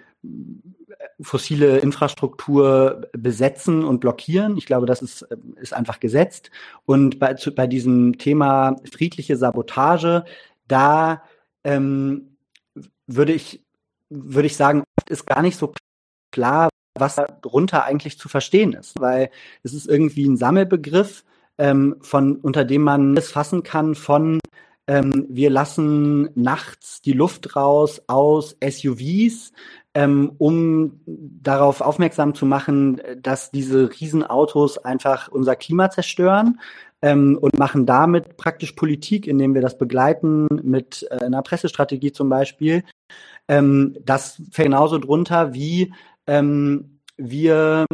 fossile 1.22 1.80
Infrastruktur 1.80 3.08
besetzen 3.14 3.84
und 3.84 4.00
blockieren. 4.00 4.58
Ich 4.58 4.66
glaube, 4.66 4.86
das 4.86 5.02
ist, 5.02 5.28
ist 5.56 5.74
einfach 5.74 6.00
gesetzt. 6.00 6.52
Und 6.86 7.20
bei, 7.20 7.34
zu, 7.36 7.54
bei 7.54 7.68
diesem 7.68 8.18
Thema 8.18 8.76
friedliche 8.92 9.38
Sabotage, 9.38 10.26
da 10.68 11.24
ähm, 11.64 12.38
würde 13.08 13.34
ich, 13.34 13.64
würde 14.10 14.48
ich 14.48 14.56
sagen, 14.56 14.84
ist 15.10 15.26
gar 15.26 15.42
nicht 15.42 15.58
so 15.58 15.74
klar, 16.32 16.70
was 16.98 17.16
darunter 17.16 17.86
eigentlich 17.86 18.18
zu 18.18 18.30
verstehen 18.30 18.74
ist, 18.74 19.00
weil 19.00 19.30
es 19.64 19.74
ist 19.74 19.88
irgendwie 19.88 20.28
ein 20.28 20.38
Sammelbegriff, 20.38 21.24
ähm, 21.58 21.98
von, 22.02 22.38
unter 22.38 22.66
dem 22.66 22.82
man 22.82 23.16
es 23.16 23.32
fassen 23.32 23.64
kann 23.64 23.96
von 23.96 24.40
ähm, 24.92 25.26
wir 25.30 25.50
lassen 25.50 26.30
nachts 26.36 27.02
die 27.02 27.14
Luft 27.14 27.56
raus 27.56 28.02
aus 28.08 28.58
SUVs, 28.62 29.54
ähm, 29.94 30.34
um 30.38 31.00
darauf 31.08 31.80
aufmerksam 31.80 32.36
zu 32.36 32.46
machen, 32.46 33.02
dass 33.22 33.52
diese 33.52 33.90
Riesenautos 33.90 34.80
einfach 34.80 35.30
unser 35.30 35.56
Klima 35.56 35.90
zerstören 35.92 36.60
ähm, 37.02 37.38
und 37.40 37.58
machen 37.58 37.86
damit 37.86 38.36
praktisch 38.36 38.74
Politik, 38.74 39.28
indem 39.28 39.54
wir 39.54 39.62
das 39.62 39.78
begleiten 39.78 40.48
mit 40.62 41.08
äh, 41.10 41.24
einer 41.24 41.42
Pressestrategie 41.42 42.12
zum 42.12 42.28
Beispiel. 42.28 42.84
Ähm, 43.48 43.96
das 44.04 44.42
fällt 44.52 44.68
genauso 44.68 44.98
drunter 44.98 45.54
wie 45.54 45.94
ähm, 46.28 47.00
wir 47.16 47.86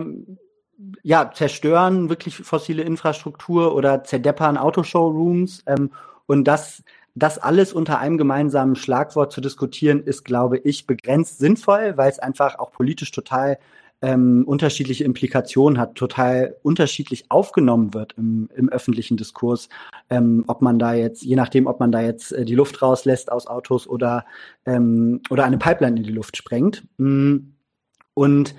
ja, 1.04 1.30
zerstören 1.32 2.10
wirklich 2.10 2.38
fossile 2.38 2.82
Infrastruktur 2.82 3.76
oder 3.76 4.04
zerdeppern 4.04 4.58
Autoshowrooms 4.58 5.62
ähm, 5.68 5.92
und 6.28 6.44
das 6.46 6.84
das 7.18 7.40
alles 7.40 7.74
unter 7.74 8.00
einem 8.00 8.18
gemeinsamen 8.18 8.76
Schlagwort 8.76 9.32
zu 9.32 9.42
diskutieren, 9.42 10.04
ist, 10.04 10.24
glaube 10.24 10.60
ich, 10.60 10.86
begrenzt 10.86 11.40
sinnvoll, 11.40 11.94
weil 11.96 12.12
es 12.12 12.20
einfach 12.20 12.60
auch 12.60 12.72
politisch 12.72 13.12
total 13.12 13.58
ähm, 14.02 14.44
unterschiedliche 14.46 15.04
Implikationen 15.04 15.80
hat, 15.80 15.96
total 15.96 16.56
unterschiedlich 16.62 17.26
aufgenommen 17.30 17.96
wird 17.96 18.14
im, 18.18 18.50
im 18.56 18.70
öffentlichen 18.70 19.18
Diskurs, 19.18 19.70
ähm, 20.12 20.44
ob 20.46 20.62
man 20.62 20.78
da 20.78 20.94
jetzt, 20.94 21.24
je 21.24 21.36
nachdem, 21.36 21.66
ob 21.66 21.80
man 21.80 21.92
da 21.92 22.02
jetzt 22.02 22.32
äh, 22.32 22.46
die 22.46 22.54
Luft 22.54 22.82
rauslässt 22.82 23.32
aus 23.32 23.48
Autos 23.48 23.88
oder, 23.88 24.26
ähm, 24.66 25.22
oder 25.32 25.46
eine 25.46 25.58
Pipeline 25.58 25.98
in 25.98 26.04
die 26.04 26.12
Luft 26.12 26.38
sprengt. 26.38 26.84
Mm. 26.98 27.38
Und 28.14 28.56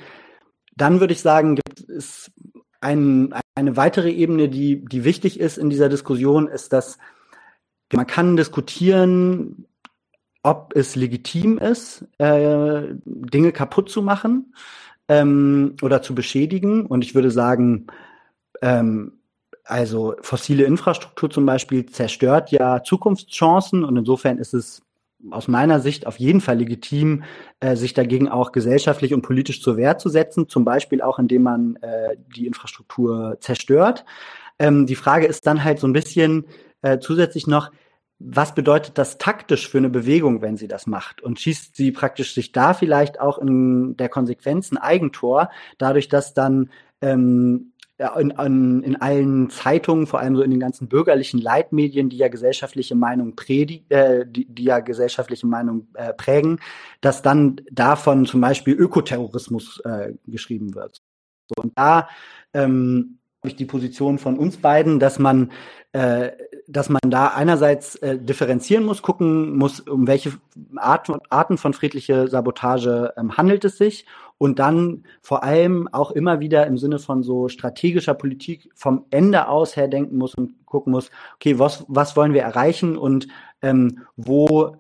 dann 0.76 1.00
würde 1.00 1.12
ich 1.12 1.20
sagen, 1.20 1.56
gibt 1.56 1.88
es 1.88 2.32
ein, 2.80 3.32
eine 3.54 3.76
weitere 3.76 4.10
Ebene, 4.10 4.48
die, 4.48 4.84
die 4.84 5.04
wichtig 5.04 5.38
ist 5.38 5.58
in 5.58 5.70
dieser 5.70 5.88
Diskussion, 5.88 6.48
ist, 6.48 6.72
dass 6.72 6.98
man 7.92 8.06
kann 8.06 8.36
diskutieren, 8.36 9.66
ob 10.42 10.74
es 10.76 10.96
legitim 10.96 11.58
ist, 11.58 12.04
äh, 12.18 12.82
Dinge 13.04 13.52
kaputt 13.52 13.90
zu 13.90 14.02
machen 14.02 14.54
ähm, 15.08 15.76
oder 15.82 16.02
zu 16.02 16.14
beschädigen. 16.14 16.86
Und 16.86 17.04
ich 17.04 17.14
würde 17.14 17.30
sagen, 17.30 17.86
ähm, 18.62 19.12
also 19.64 20.16
fossile 20.22 20.64
Infrastruktur 20.64 21.30
zum 21.30 21.44
Beispiel 21.44 21.86
zerstört 21.86 22.50
ja 22.50 22.82
Zukunftschancen 22.82 23.84
und 23.84 23.96
insofern 23.96 24.38
ist 24.38 24.54
es 24.54 24.82
aus 25.30 25.48
meiner 25.48 25.80
Sicht 25.80 26.06
auf 26.06 26.18
jeden 26.18 26.40
Fall 26.40 26.58
legitim, 26.58 27.24
äh, 27.60 27.76
sich 27.76 27.92
dagegen 27.92 28.28
auch 28.28 28.52
gesellschaftlich 28.52 29.12
und 29.12 29.22
politisch 29.22 29.60
zur 29.60 29.76
Wehr 29.76 29.98
zu 29.98 30.08
setzen, 30.08 30.48
zum 30.48 30.64
Beispiel 30.64 31.02
auch 31.02 31.18
indem 31.18 31.42
man 31.42 31.76
äh, 31.76 32.16
die 32.36 32.46
Infrastruktur 32.46 33.36
zerstört. 33.40 34.04
Ähm, 34.58 34.86
die 34.86 34.94
Frage 34.94 35.26
ist 35.26 35.46
dann 35.46 35.64
halt 35.64 35.80
so 35.80 35.86
ein 35.86 35.92
bisschen, 35.92 36.44
äh, 36.82 36.98
zusätzlich 36.98 37.46
noch, 37.46 37.70
was 38.20 38.54
bedeutet 38.54 38.98
das 38.98 39.18
taktisch 39.18 39.68
für 39.68 39.78
eine 39.78 39.90
Bewegung, 39.90 40.42
wenn 40.42 40.56
sie 40.56 40.68
das 40.68 40.86
macht? 40.86 41.22
Und 41.22 41.38
schießt 41.38 41.76
sie 41.76 41.92
praktisch 41.92 42.34
sich 42.34 42.52
da 42.52 42.74
vielleicht 42.74 43.20
auch 43.20 43.38
in 43.38 43.96
der 43.96 44.08
Konsequenz 44.08 44.72
ein 44.72 44.78
Eigentor, 44.78 45.50
dadurch, 45.78 46.08
dass 46.08 46.34
dann 46.34 46.70
ähm, 47.00 47.72
in, 48.18 48.30
in, 48.30 48.82
in 48.82 48.96
allen 48.96 49.50
Zeitungen, 49.50 50.06
vor 50.06 50.20
allem 50.20 50.36
so 50.36 50.42
in 50.42 50.50
den 50.50 50.60
ganzen 50.60 50.88
bürgerlichen 50.88 51.40
Leitmedien, 51.40 52.08
die 52.08 52.16
ja 52.16 52.28
gesellschaftliche 52.28 52.94
Meinung 52.94 53.34
predi 53.34 53.84
äh, 53.88 54.24
die, 54.26 54.46
die 54.46 54.64
ja 54.64 54.78
gesellschaftliche 54.80 55.46
Meinung 55.46 55.88
äh, 55.94 56.12
prägen, 56.12 56.60
dass 57.00 57.22
dann 57.22 57.60
davon 57.72 58.26
zum 58.26 58.40
Beispiel 58.40 58.74
Ökoterrorismus 58.74 59.80
äh, 59.84 60.12
geschrieben 60.26 60.74
wird. 60.74 61.02
So, 61.48 61.62
und 61.62 61.72
da 61.76 62.08
ähm, 62.52 63.17
ich, 63.44 63.56
die 63.56 63.64
Position 63.64 64.18
von 64.18 64.36
uns 64.36 64.56
beiden, 64.56 64.98
dass 64.98 65.18
man, 65.18 65.52
äh, 65.92 66.30
dass 66.66 66.88
man 66.88 67.00
da 67.06 67.28
einerseits 67.28 67.96
äh, 67.96 68.18
differenzieren 68.18 68.84
muss, 68.84 69.02
gucken 69.02 69.56
muss, 69.56 69.80
um 69.80 70.06
welche 70.06 70.32
Art, 70.76 71.10
Arten 71.30 71.56
von 71.56 71.72
friedlicher 71.72 72.28
Sabotage 72.28 73.12
ähm, 73.16 73.36
handelt 73.36 73.64
es 73.64 73.78
sich. 73.78 74.06
Und 74.38 74.60
dann 74.60 75.04
vor 75.20 75.42
allem 75.42 75.88
auch 75.88 76.12
immer 76.12 76.38
wieder 76.38 76.66
im 76.66 76.78
Sinne 76.78 77.00
von 77.00 77.24
so 77.24 77.48
strategischer 77.48 78.14
Politik 78.14 78.70
vom 78.74 79.06
Ende 79.10 79.48
aus 79.48 79.76
her 79.76 79.88
denken 79.88 80.16
muss 80.16 80.34
und 80.34 80.64
gucken 80.64 80.92
muss, 80.92 81.10
okay, 81.36 81.58
was, 81.58 81.84
was 81.88 82.16
wollen 82.16 82.34
wir 82.34 82.42
erreichen 82.42 82.96
und 82.96 83.26
ähm, 83.62 84.04
wo 84.16 84.76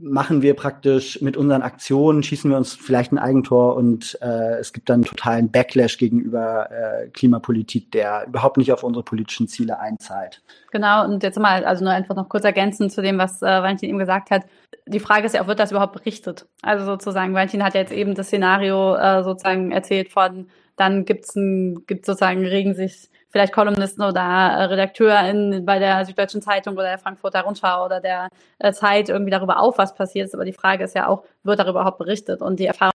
machen 0.00 0.42
wir 0.42 0.54
praktisch 0.54 1.20
mit 1.20 1.36
unseren 1.36 1.62
Aktionen, 1.62 2.22
schießen 2.22 2.50
wir 2.50 2.56
uns 2.56 2.74
vielleicht 2.74 3.12
ein 3.12 3.18
Eigentor 3.18 3.76
und 3.76 4.18
äh, 4.22 4.58
es 4.58 4.72
gibt 4.72 4.88
dann 4.88 5.02
totalen 5.02 5.50
Backlash 5.50 5.98
gegenüber 5.98 6.70
äh, 6.70 7.08
Klimapolitik, 7.08 7.90
der 7.92 8.26
überhaupt 8.26 8.56
nicht 8.56 8.72
auf 8.72 8.84
unsere 8.84 9.02
politischen 9.02 9.48
Ziele 9.48 9.78
einzahlt. 9.78 10.42
Genau, 10.70 11.04
und 11.04 11.22
jetzt 11.22 11.38
mal, 11.38 11.64
also 11.64 11.84
nur 11.84 11.92
einfach 11.92 12.14
noch 12.14 12.28
kurz 12.28 12.44
ergänzen 12.44 12.90
zu 12.90 13.02
dem, 13.02 13.18
was 13.18 13.42
äh, 13.42 13.46
Valentin 13.46 13.88
eben 13.88 13.98
gesagt 13.98 14.30
hat. 14.30 14.44
Die 14.86 15.00
Frage 15.00 15.26
ist 15.26 15.34
ja 15.34 15.42
auch, 15.42 15.48
wird 15.48 15.58
das 15.58 15.70
überhaupt 15.70 15.94
berichtet? 15.94 16.46
Also 16.62 16.84
sozusagen, 16.84 17.34
Valentin 17.34 17.64
hat 17.64 17.74
ja 17.74 17.80
jetzt 17.80 17.92
eben 17.92 18.14
das 18.14 18.28
Szenario 18.28 18.94
äh, 18.96 19.22
sozusagen 19.24 19.72
erzählt 19.72 20.12
von, 20.12 20.48
dann 20.76 21.04
gibt's 21.04 21.34
ein, 21.34 21.84
gibt 21.86 22.06
sozusagen, 22.06 22.44
regen 22.46 22.74
sich 22.74 23.10
vielleicht 23.30 23.52
Kolumnisten 23.52 24.02
oder 24.02 24.20
äh, 24.20 24.64
Redakteur 24.64 25.20
in, 25.28 25.64
bei 25.64 25.78
der 25.78 26.04
Süddeutschen 26.04 26.42
Zeitung 26.42 26.74
oder 26.74 26.84
der 26.84 26.98
Frankfurter 26.98 27.42
Rundschau 27.42 27.84
oder 27.84 28.00
der 28.00 28.28
äh, 28.58 28.72
Zeit 28.72 29.08
irgendwie 29.08 29.30
darüber 29.30 29.60
auf, 29.60 29.78
was 29.78 29.94
passiert 29.94 30.26
ist. 30.26 30.34
Aber 30.34 30.44
die 30.44 30.52
Frage 30.52 30.84
ist 30.84 30.94
ja 30.94 31.08
auch, 31.08 31.24
wird 31.42 31.58
darüber 31.58 31.80
überhaupt 31.80 31.98
berichtet? 31.98 32.40
Und 32.40 32.58
die 32.58 32.66
Erfahrung 32.66 32.92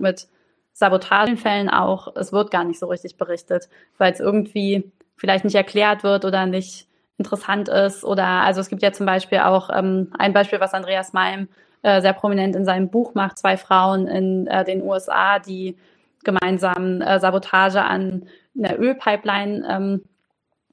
mit 0.00 0.28
Sabotagenfällen 0.72 1.68
auch, 1.68 2.14
es 2.16 2.32
wird 2.32 2.50
gar 2.50 2.64
nicht 2.64 2.78
so 2.78 2.86
richtig 2.86 3.16
berichtet, 3.16 3.68
weil 3.98 4.12
es 4.12 4.20
irgendwie 4.20 4.90
vielleicht 5.16 5.44
nicht 5.44 5.54
erklärt 5.54 6.02
wird 6.02 6.24
oder 6.24 6.46
nicht 6.46 6.88
interessant 7.18 7.68
ist. 7.68 8.04
Oder 8.04 8.26
also 8.26 8.60
es 8.60 8.68
gibt 8.68 8.82
ja 8.82 8.92
zum 8.92 9.06
Beispiel 9.06 9.38
auch 9.38 9.70
ähm, 9.72 10.12
ein 10.18 10.32
Beispiel, 10.32 10.60
was 10.60 10.74
Andreas 10.74 11.12
Malm 11.12 11.48
äh, 11.82 12.00
sehr 12.00 12.14
prominent 12.14 12.56
in 12.56 12.64
seinem 12.64 12.88
Buch 12.88 13.14
macht, 13.14 13.38
zwei 13.38 13.56
Frauen 13.56 14.06
in 14.06 14.46
äh, 14.46 14.64
den 14.64 14.82
USA, 14.82 15.38
die 15.38 15.76
gemeinsam 16.24 17.00
äh, 17.00 17.20
Sabotage 17.20 17.82
an 17.82 18.26
einer 18.56 18.78
Ölpipeline 18.78 19.66
ähm, 19.68 20.02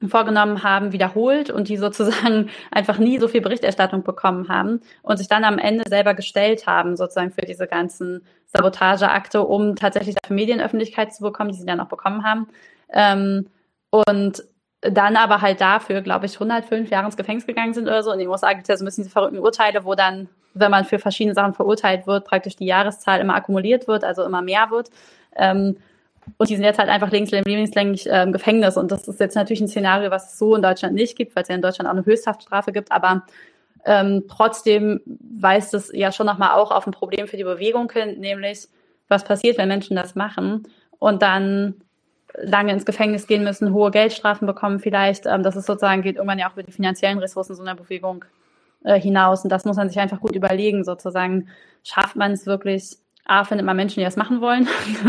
vorgenommen 0.08 0.62
haben, 0.62 0.92
wiederholt 0.92 1.50
und 1.50 1.70
die 1.70 1.78
sozusagen 1.78 2.50
einfach 2.72 3.00
nie 3.00 3.18
so 3.20 3.28
viel 3.28 3.42
Berichterstattung 3.42 4.04
bekommen 4.04 4.48
haben 4.50 4.82
und 5.02 5.18
sich 5.18 5.28
dann 5.28 5.44
am 5.44 5.58
Ende 5.58 5.84
selber 5.88 6.14
gestellt 6.14 6.68
haben, 6.68 6.96
sozusagen 6.96 7.32
für 7.32 7.42
diese 7.42 7.68
ganzen 7.68 8.22
Sabotageakte, 8.46 9.42
um 9.44 9.76
tatsächlich 9.76 10.16
dafür 10.16 10.36
Medienöffentlichkeit 10.36 11.14
zu 11.14 11.24
bekommen, 11.24 11.52
die 11.52 11.58
sie 11.58 11.66
dann 11.66 11.80
auch 11.80 11.90
bekommen 11.90 12.24
haben. 12.24 12.48
Ähm, 12.90 13.48
und 13.90 14.44
dann 14.82 15.16
aber 15.16 15.42
halt 15.42 15.60
dafür, 15.60 16.02
glaube 16.02 16.28
ich, 16.28 16.36
105 16.36 16.90
Jahre 16.90 17.08
ins 17.08 17.18
Gefängnis 17.18 17.48
gegangen 17.48 17.74
sind 17.74 17.88
oder 17.88 18.04
so. 18.04 18.12
In 18.12 18.20
den 18.20 18.28
USA 18.28 18.54
gibt 18.54 18.64
es 18.64 18.68
ja 18.68 18.78
so 18.78 18.84
ein 18.84 18.86
bisschen 18.86 19.04
diese 19.04 19.12
verrückten 19.12 19.40
Urteile, 19.40 19.86
wo 19.86 19.96
dann, 19.96 20.30
wenn 20.54 20.70
man 20.70 20.86
für 20.86 21.00
verschiedene 21.00 21.34
Sachen 21.34 21.56
verurteilt 21.56 22.06
wird, 22.06 22.26
praktisch 22.26 22.56
die 22.56 22.66
Jahreszahl 22.66 23.20
immer 23.20 23.36
akkumuliert 23.36 23.88
wird, 23.88 24.04
also 24.04 24.24
immer 24.24 24.44
mehr 24.44 24.70
wird. 24.70 24.90
Ähm, 25.36 25.78
und 26.38 26.50
die 26.50 26.56
sind 26.56 26.66
jetzt 26.66 26.80
halt 26.80 26.90
einfach 26.90 27.12
lebenslänglich 27.12 28.10
äh, 28.10 28.24
im 28.24 28.32
Gefängnis. 28.32 28.78
Und 28.78 28.92
das 28.92 29.08
ist 29.08 29.20
jetzt 29.20 29.36
natürlich 29.36 29.62
ein 29.62 29.68
Szenario, 29.68 30.12
was 30.12 30.34
es 30.34 30.40
so 30.40 30.56
in 30.56 30.62
Deutschland 30.62 30.94
nicht 30.96 31.18
gibt, 31.18 31.36
weil 31.36 31.44
es 31.44 31.50
ja 31.50 31.56
in 31.56 31.62
Deutschland 31.62 31.88
auch 31.88 31.94
eine 31.94 32.06
Höchsthaftstrafe 32.06 32.72
gibt. 32.72 32.92
Aber 32.92 33.24
ähm, 33.86 34.26
trotzdem 34.28 35.02
weist 35.06 35.74
es 35.74 35.92
ja 35.94 36.12
schon 36.12 36.26
nochmal 36.26 36.52
auch 36.52 36.72
auf 36.72 36.86
ein 36.86 36.92
Problem 36.92 37.28
für 37.28 37.38
die 37.38 37.44
Bewegung 37.44 37.92
hin, 37.92 38.20
nämlich 38.20 38.68
was 39.08 39.24
passiert, 39.24 39.58
wenn 39.58 39.70
Menschen 39.70 39.96
das 39.96 40.16
machen 40.16 40.64
und 41.00 41.22
dann 41.22 41.76
lange 42.34 42.74
ins 42.74 42.86
Gefängnis 42.86 43.28
gehen 43.28 43.44
müssen, 43.44 43.74
hohe 43.74 43.92
Geldstrafen 43.92 44.46
bekommen 44.46 44.80
vielleicht. 44.80 45.26
Ähm, 45.26 45.44
das 45.44 45.56
ist 45.56 45.66
sozusagen, 45.66 46.02
geht 46.02 46.18
irgendwann 46.18 46.40
ja 46.40 46.50
auch 46.50 46.54
über 46.54 46.64
die 46.64 46.72
finanziellen 46.72 47.20
Ressourcen 47.20 47.56
so 47.56 47.62
einer 47.62 47.76
Bewegung 47.76 48.26
äh, 48.84 49.00
hinaus. 49.00 49.44
Und 49.44 49.50
das 49.50 49.66
muss 49.66 49.78
man 49.78 49.90
sich 49.90 50.00
einfach 50.00 50.20
gut 50.20 50.36
überlegen, 50.36 50.84
sozusagen. 50.84 51.48
Schafft 51.84 52.16
man 52.16 52.34
es 52.34 52.46
wirklich, 52.46 52.98
A, 53.28 53.44
findet 53.44 53.66
man 53.66 53.76
Menschen, 53.76 54.00
die 54.00 54.06
das 54.06 54.16
machen 54.16 54.42
wollen. 54.42 54.68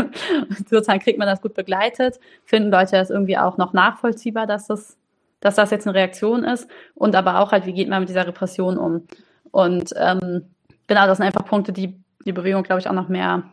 Sozusagen 0.69 0.99
kriegt 0.99 1.19
man 1.19 1.27
das 1.27 1.41
gut 1.41 1.53
begleitet. 1.53 2.19
Finden 2.45 2.71
Leute 2.71 2.91
das 2.91 3.09
irgendwie 3.09 3.37
auch 3.37 3.57
noch 3.57 3.73
nachvollziehbar, 3.73 4.47
dass 4.47 4.67
das, 4.67 4.97
dass 5.39 5.55
das 5.55 5.71
jetzt 5.71 5.87
eine 5.87 5.95
Reaktion 5.95 6.43
ist. 6.43 6.69
Und 6.95 7.15
aber 7.15 7.39
auch 7.39 7.51
halt, 7.51 7.65
wie 7.65 7.73
geht 7.73 7.89
man 7.89 8.01
mit 8.01 8.09
dieser 8.09 8.27
Repression 8.27 8.77
um? 8.77 9.07
Und 9.51 9.93
ähm, 9.97 10.43
genau, 10.87 11.07
das 11.07 11.17
sind 11.17 11.25
einfach 11.25 11.45
Punkte, 11.45 11.71
die 11.71 11.99
die 12.25 12.33
Bewegung, 12.33 12.63
glaube 12.63 12.79
ich, 12.81 12.87
auch 12.87 12.93
noch 12.93 13.09
mehr, 13.09 13.43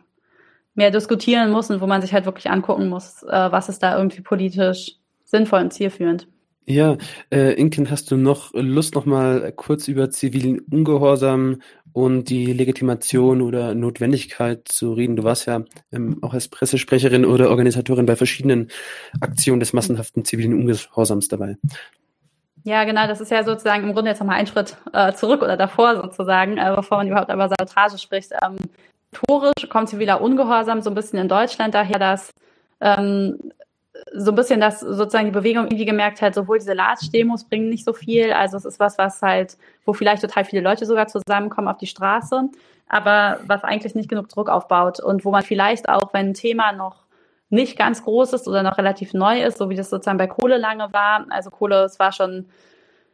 mehr 0.75 0.91
diskutieren 0.91 1.51
muss 1.51 1.69
und 1.69 1.81
wo 1.81 1.87
man 1.87 2.01
sich 2.01 2.13
halt 2.13 2.25
wirklich 2.25 2.49
angucken 2.49 2.89
muss, 2.89 3.23
äh, 3.23 3.51
was 3.51 3.69
ist 3.69 3.83
da 3.83 3.97
irgendwie 3.97 4.21
politisch 4.21 4.95
sinnvoll 5.25 5.61
und 5.61 5.73
zielführend. 5.73 6.27
Ja, 6.65 6.97
äh, 7.31 7.53
Inken, 7.53 7.89
hast 7.89 8.11
du 8.11 8.17
noch 8.17 8.53
Lust, 8.53 8.95
noch 8.95 9.05
mal 9.05 9.53
kurz 9.53 9.87
über 9.87 10.09
zivilen 10.09 10.59
Ungehorsam 10.59 11.61
und 11.97 12.29
die 12.29 12.53
Legitimation 12.53 13.41
oder 13.41 13.73
Notwendigkeit 13.73 14.67
zu 14.67 14.93
reden? 14.93 15.15
Du 15.15 15.23
warst 15.23 15.47
ja 15.47 15.63
ähm, 15.91 16.19
auch 16.21 16.35
als 16.35 16.47
Pressesprecherin 16.47 17.25
oder 17.25 17.49
Organisatorin 17.49 18.05
bei 18.05 18.15
verschiedenen 18.15 18.69
Aktionen 19.19 19.59
des 19.59 19.73
massenhaften 19.73 20.23
zivilen 20.23 20.53
Ungehorsams 20.53 21.27
dabei. 21.27 21.57
Ja, 22.63 22.83
genau, 22.83 23.07
das 23.07 23.19
ist 23.19 23.31
ja 23.31 23.43
sozusagen 23.43 23.83
im 23.83 23.93
Grunde 23.93 24.11
jetzt 24.11 24.19
nochmal 24.19 24.35
ein 24.35 24.45
Schritt 24.45 24.77
äh, 24.93 25.11
zurück 25.13 25.41
oder 25.41 25.57
davor 25.57 25.95
sozusagen, 25.95 26.59
äh, 26.59 26.71
bevor 26.75 26.97
man 26.97 27.07
überhaupt 27.07 27.33
über 27.33 27.49
Sabotage 27.49 27.97
spricht. 27.97 28.31
Ähm, 28.43 28.57
kommt 29.67 29.89
ziviler 29.89 30.21
Ungehorsam 30.21 30.81
so 30.81 30.91
ein 30.91 30.95
bisschen 30.95 31.17
in 31.17 31.27
Deutschland 31.27 31.73
daher, 31.73 31.97
dass 31.97 32.31
ähm, 32.79 33.39
so 34.13 34.31
ein 34.31 34.35
bisschen, 34.35 34.59
dass 34.59 34.79
sozusagen 34.79 35.25
die 35.25 35.31
Bewegung 35.31 35.65
irgendwie 35.65 35.85
gemerkt 35.85 36.21
hat, 36.21 36.35
sowohl 36.35 36.59
diese 36.59 36.73
Large-Demos 36.73 37.45
bringen 37.45 37.69
nicht 37.69 37.85
so 37.85 37.93
viel, 37.93 38.31
also 38.31 38.57
es 38.57 38.65
ist 38.65 38.79
was, 38.79 38.97
was 38.97 39.21
halt, 39.21 39.57
wo 39.85 39.93
vielleicht 39.93 40.21
total 40.21 40.45
viele 40.45 40.61
Leute 40.61 40.85
sogar 40.85 41.07
zusammenkommen 41.07 41.67
auf 41.67 41.77
die 41.77 41.87
Straße, 41.87 42.49
aber 42.87 43.39
was 43.47 43.63
eigentlich 43.63 43.95
nicht 43.95 44.09
genug 44.09 44.29
Druck 44.29 44.49
aufbaut 44.49 44.99
und 44.99 45.25
wo 45.25 45.31
man 45.31 45.43
vielleicht 45.43 45.89
auch, 45.89 46.13
wenn 46.13 46.29
ein 46.29 46.33
Thema 46.33 46.71
noch 46.71 47.05
nicht 47.49 47.77
ganz 47.77 48.03
groß 48.03 48.33
ist 48.33 48.47
oder 48.47 48.63
noch 48.63 48.77
relativ 48.77 49.13
neu 49.13 49.41
ist, 49.41 49.57
so 49.57 49.69
wie 49.69 49.75
das 49.75 49.89
sozusagen 49.89 50.17
bei 50.17 50.27
Kohle 50.27 50.57
lange 50.57 50.91
war, 50.93 51.25
also 51.29 51.49
Kohle, 51.49 51.83
es 51.83 51.99
war 51.99 52.11
schon 52.11 52.47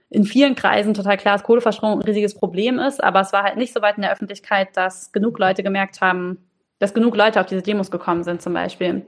in 0.09 0.25
vielen 0.25 0.55
Kreisen 0.55 0.93
total 0.93 1.17
klar, 1.17 1.35
dass 1.35 1.43
Kohleverstromung 1.43 1.99
ein 1.99 2.05
riesiges 2.05 2.35
Problem 2.35 2.77
ist, 2.77 3.03
aber 3.03 3.21
es 3.21 3.33
war 3.33 3.43
halt 3.43 3.57
nicht 3.57 3.73
so 3.73 3.81
weit 3.81 3.95
in 3.95 4.03
der 4.03 4.11
Öffentlichkeit, 4.11 4.75
dass 4.77 5.11
genug 5.11 5.39
Leute 5.39 5.63
gemerkt 5.63 6.01
haben, 6.01 6.37
dass 6.79 6.93
genug 6.93 7.15
Leute 7.15 7.39
auf 7.39 7.47
diese 7.47 7.63
Demos 7.63 7.89
gekommen 7.89 8.23
sind 8.23 8.41
zum 8.41 8.53
Beispiel. 8.53 9.05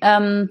Ähm, 0.00 0.50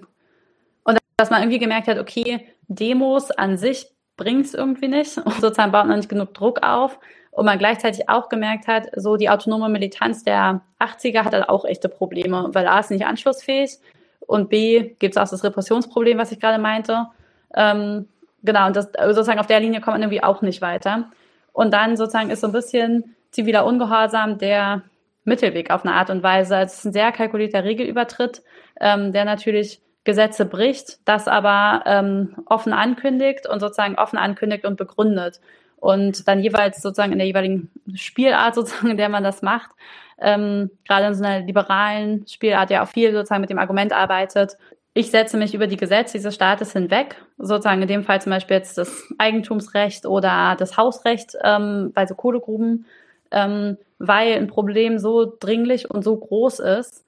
dass 1.21 1.29
man 1.29 1.41
irgendwie 1.41 1.59
gemerkt 1.59 1.87
hat, 1.87 1.99
okay, 1.99 2.47
Demos 2.67 3.29
an 3.31 3.57
sich 3.57 3.87
bringt 4.17 4.45
es 4.45 4.53
irgendwie 4.53 4.87
nicht 4.87 5.17
und 5.17 5.33
sozusagen 5.39 5.71
baut 5.71 5.87
man 5.87 5.97
nicht 5.97 6.09
genug 6.09 6.33
Druck 6.33 6.63
auf. 6.63 6.99
Und 7.29 7.45
man 7.45 7.59
gleichzeitig 7.59 8.09
auch 8.09 8.27
gemerkt 8.27 8.67
hat, 8.67 8.87
so 8.95 9.15
die 9.15 9.29
autonome 9.29 9.69
Militanz 9.69 10.23
der 10.23 10.61
80er 10.79 11.23
hat 11.23 11.33
halt 11.33 11.47
auch 11.47 11.63
echte 11.63 11.87
Probleme, 11.87 12.49
weil 12.51 12.67
A 12.67 12.79
ist 12.79 12.91
nicht 12.91 13.05
anschlussfähig 13.05 13.77
und 14.19 14.49
B 14.49 14.95
gibt 14.99 15.15
es 15.15 15.17
auch 15.17 15.29
das 15.29 15.43
Repressionsproblem, 15.43 16.17
was 16.17 16.31
ich 16.31 16.41
gerade 16.41 16.61
meinte. 16.61 17.07
Ähm, 17.55 18.09
genau, 18.43 18.67
und 18.67 18.75
das, 18.75 18.89
sozusagen 18.97 19.39
auf 19.39 19.47
der 19.47 19.61
Linie 19.61 19.79
kommt 19.79 19.95
man 19.95 20.01
irgendwie 20.01 20.23
auch 20.23 20.41
nicht 20.41 20.61
weiter. 20.61 21.09
Und 21.53 21.73
dann 21.73 21.95
sozusagen 21.95 22.31
ist 22.31 22.41
so 22.41 22.47
ein 22.47 22.53
bisschen 22.53 23.15
ziviler 23.29 23.65
Ungehorsam 23.65 24.37
der 24.37 24.81
Mittelweg 25.23 25.69
auf 25.71 25.85
eine 25.85 25.93
Art 25.93 26.09
und 26.09 26.23
Weise. 26.23 26.57
Also 26.57 26.73
es 26.73 26.79
ist 26.79 26.85
ein 26.85 26.93
sehr 26.93 27.11
kalkulierter 27.11 27.63
Regelübertritt, 27.63 28.41
ähm, 28.79 29.13
der 29.13 29.23
natürlich 29.23 29.81
Gesetze 30.03 30.45
bricht, 30.45 30.99
das 31.05 31.27
aber 31.27 31.83
ähm, 31.85 32.35
offen 32.45 32.73
ankündigt 32.73 33.47
und 33.47 33.59
sozusagen 33.59 33.95
offen 33.95 34.17
ankündigt 34.17 34.65
und 34.65 34.77
begründet. 34.77 35.39
Und 35.77 36.27
dann 36.27 36.39
jeweils 36.39 36.81
sozusagen 36.81 37.11
in 37.11 37.17
der 37.17 37.27
jeweiligen 37.27 37.71
Spielart, 37.95 38.55
sozusagen, 38.55 38.89
in 38.89 38.97
der 38.97 39.09
man 39.09 39.23
das 39.23 39.41
macht, 39.41 39.71
ähm, 40.19 40.69
gerade 40.87 41.07
in 41.07 41.15
so 41.15 41.23
einer 41.23 41.45
liberalen 41.45 42.27
Spielart, 42.27 42.69
ja 42.69 42.83
auch 42.83 42.87
viel 42.87 43.11
sozusagen 43.11 43.41
mit 43.41 43.49
dem 43.49 43.59
Argument 43.59 43.91
arbeitet, 43.91 44.57
ich 44.93 45.09
setze 45.09 45.37
mich 45.37 45.53
über 45.53 45.67
die 45.67 45.77
Gesetze 45.77 46.17
dieses 46.17 46.35
Staates 46.35 46.73
hinweg, 46.73 47.15
sozusagen 47.37 47.81
in 47.81 47.87
dem 47.87 48.03
Fall 48.03 48.21
zum 48.21 48.31
Beispiel 48.31 48.57
jetzt 48.57 48.77
das 48.77 49.03
Eigentumsrecht 49.17 50.05
oder 50.05 50.55
das 50.59 50.75
Hausrecht 50.75 51.37
ähm, 51.43 51.91
bei 51.93 52.05
so 52.05 52.13
Kohlegruben, 52.13 52.85
ähm, 53.31 53.77
weil 53.99 54.33
ein 54.33 54.47
Problem 54.47 54.99
so 54.99 55.31
dringlich 55.39 55.89
und 55.89 56.03
so 56.03 56.17
groß 56.17 56.59
ist, 56.59 57.05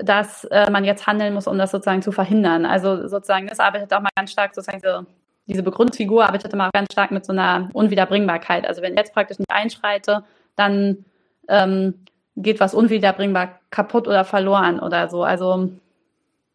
dass 0.00 0.44
äh, 0.44 0.70
man 0.70 0.84
jetzt 0.84 1.06
handeln 1.06 1.34
muss, 1.34 1.46
um 1.46 1.58
das 1.58 1.70
sozusagen 1.70 2.02
zu 2.02 2.12
verhindern. 2.12 2.64
Also 2.64 3.08
sozusagen, 3.08 3.46
das 3.46 3.60
arbeitet 3.60 3.92
auch 3.92 4.00
mal 4.00 4.08
ganz 4.16 4.32
stark, 4.32 4.54
sozusagen 4.54 4.80
diese, 4.80 5.06
diese 5.46 5.62
Begründungsfigur 5.62 6.24
arbeitet 6.24 6.52
immer 6.52 6.70
ganz 6.72 6.92
stark 6.92 7.10
mit 7.10 7.26
so 7.26 7.32
einer 7.32 7.68
Unwiederbringbarkeit. 7.72 8.66
Also 8.66 8.80
wenn 8.80 8.92
ich 8.92 8.98
jetzt 8.98 9.12
praktisch 9.12 9.38
nicht 9.38 9.52
einschreite, 9.52 10.24
dann 10.56 11.04
ähm, 11.48 11.94
geht 12.36 12.60
was 12.60 12.74
unwiederbringbar 12.74 13.60
kaputt 13.70 14.08
oder 14.08 14.24
verloren 14.24 14.80
oder 14.80 15.08
so. 15.08 15.24
Also 15.24 15.70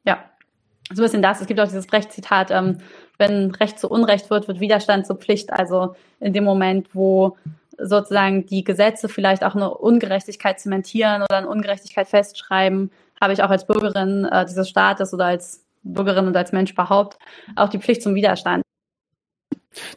ja, 0.04 0.24
so 0.92 1.02
ein 1.02 1.06
bisschen 1.06 1.22
das. 1.22 1.42
Es 1.42 1.48
gibt 1.48 1.60
auch 1.60 1.68
dieses 1.68 1.92
Rechtszitat, 1.94 2.50
ähm, 2.50 2.80
wenn 3.20 3.52
Recht 3.52 3.80
zu 3.80 3.90
Unrecht 3.90 4.30
wird, 4.30 4.48
wird 4.48 4.60
Widerstand 4.60 5.06
zur 5.06 5.18
Pflicht. 5.18 5.52
Also 5.54 5.96
in 6.20 6.34
dem 6.34 6.44
Moment, 6.44 6.88
wo 6.94 7.38
sozusagen 7.78 8.46
die 8.48 8.64
Gesetze 8.64 9.10
vielleicht 9.10 9.44
auch 9.44 9.56
eine 9.56 9.72
Ungerechtigkeit 9.72 10.60
zementieren 10.60 11.22
oder 11.22 11.38
eine 11.38 11.48
Ungerechtigkeit 11.48 12.08
festschreiben, 12.08 12.92
habe 13.22 13.34
ich 13.34 13.44
auch 13.44 13.50
als 13.50 13.66
Bürgerin 13.66 14.26
äh, 14.26 14.46
dieses 14.46 14.70
Staates 14.70 15.14
oder 15.14 15.26
als 15.26 15.66
Bürgerin 15.84 16.28
und 16.28 16.36
als 16.36 16.52
Mensch 16.52 16.72
überhaupt 16.72 17.18
auch 17.56 17.70
die 17.70 17.80
Pflicht 17.80 18.02
zum 18.02 18.16
Widerstand. 18.16 18.64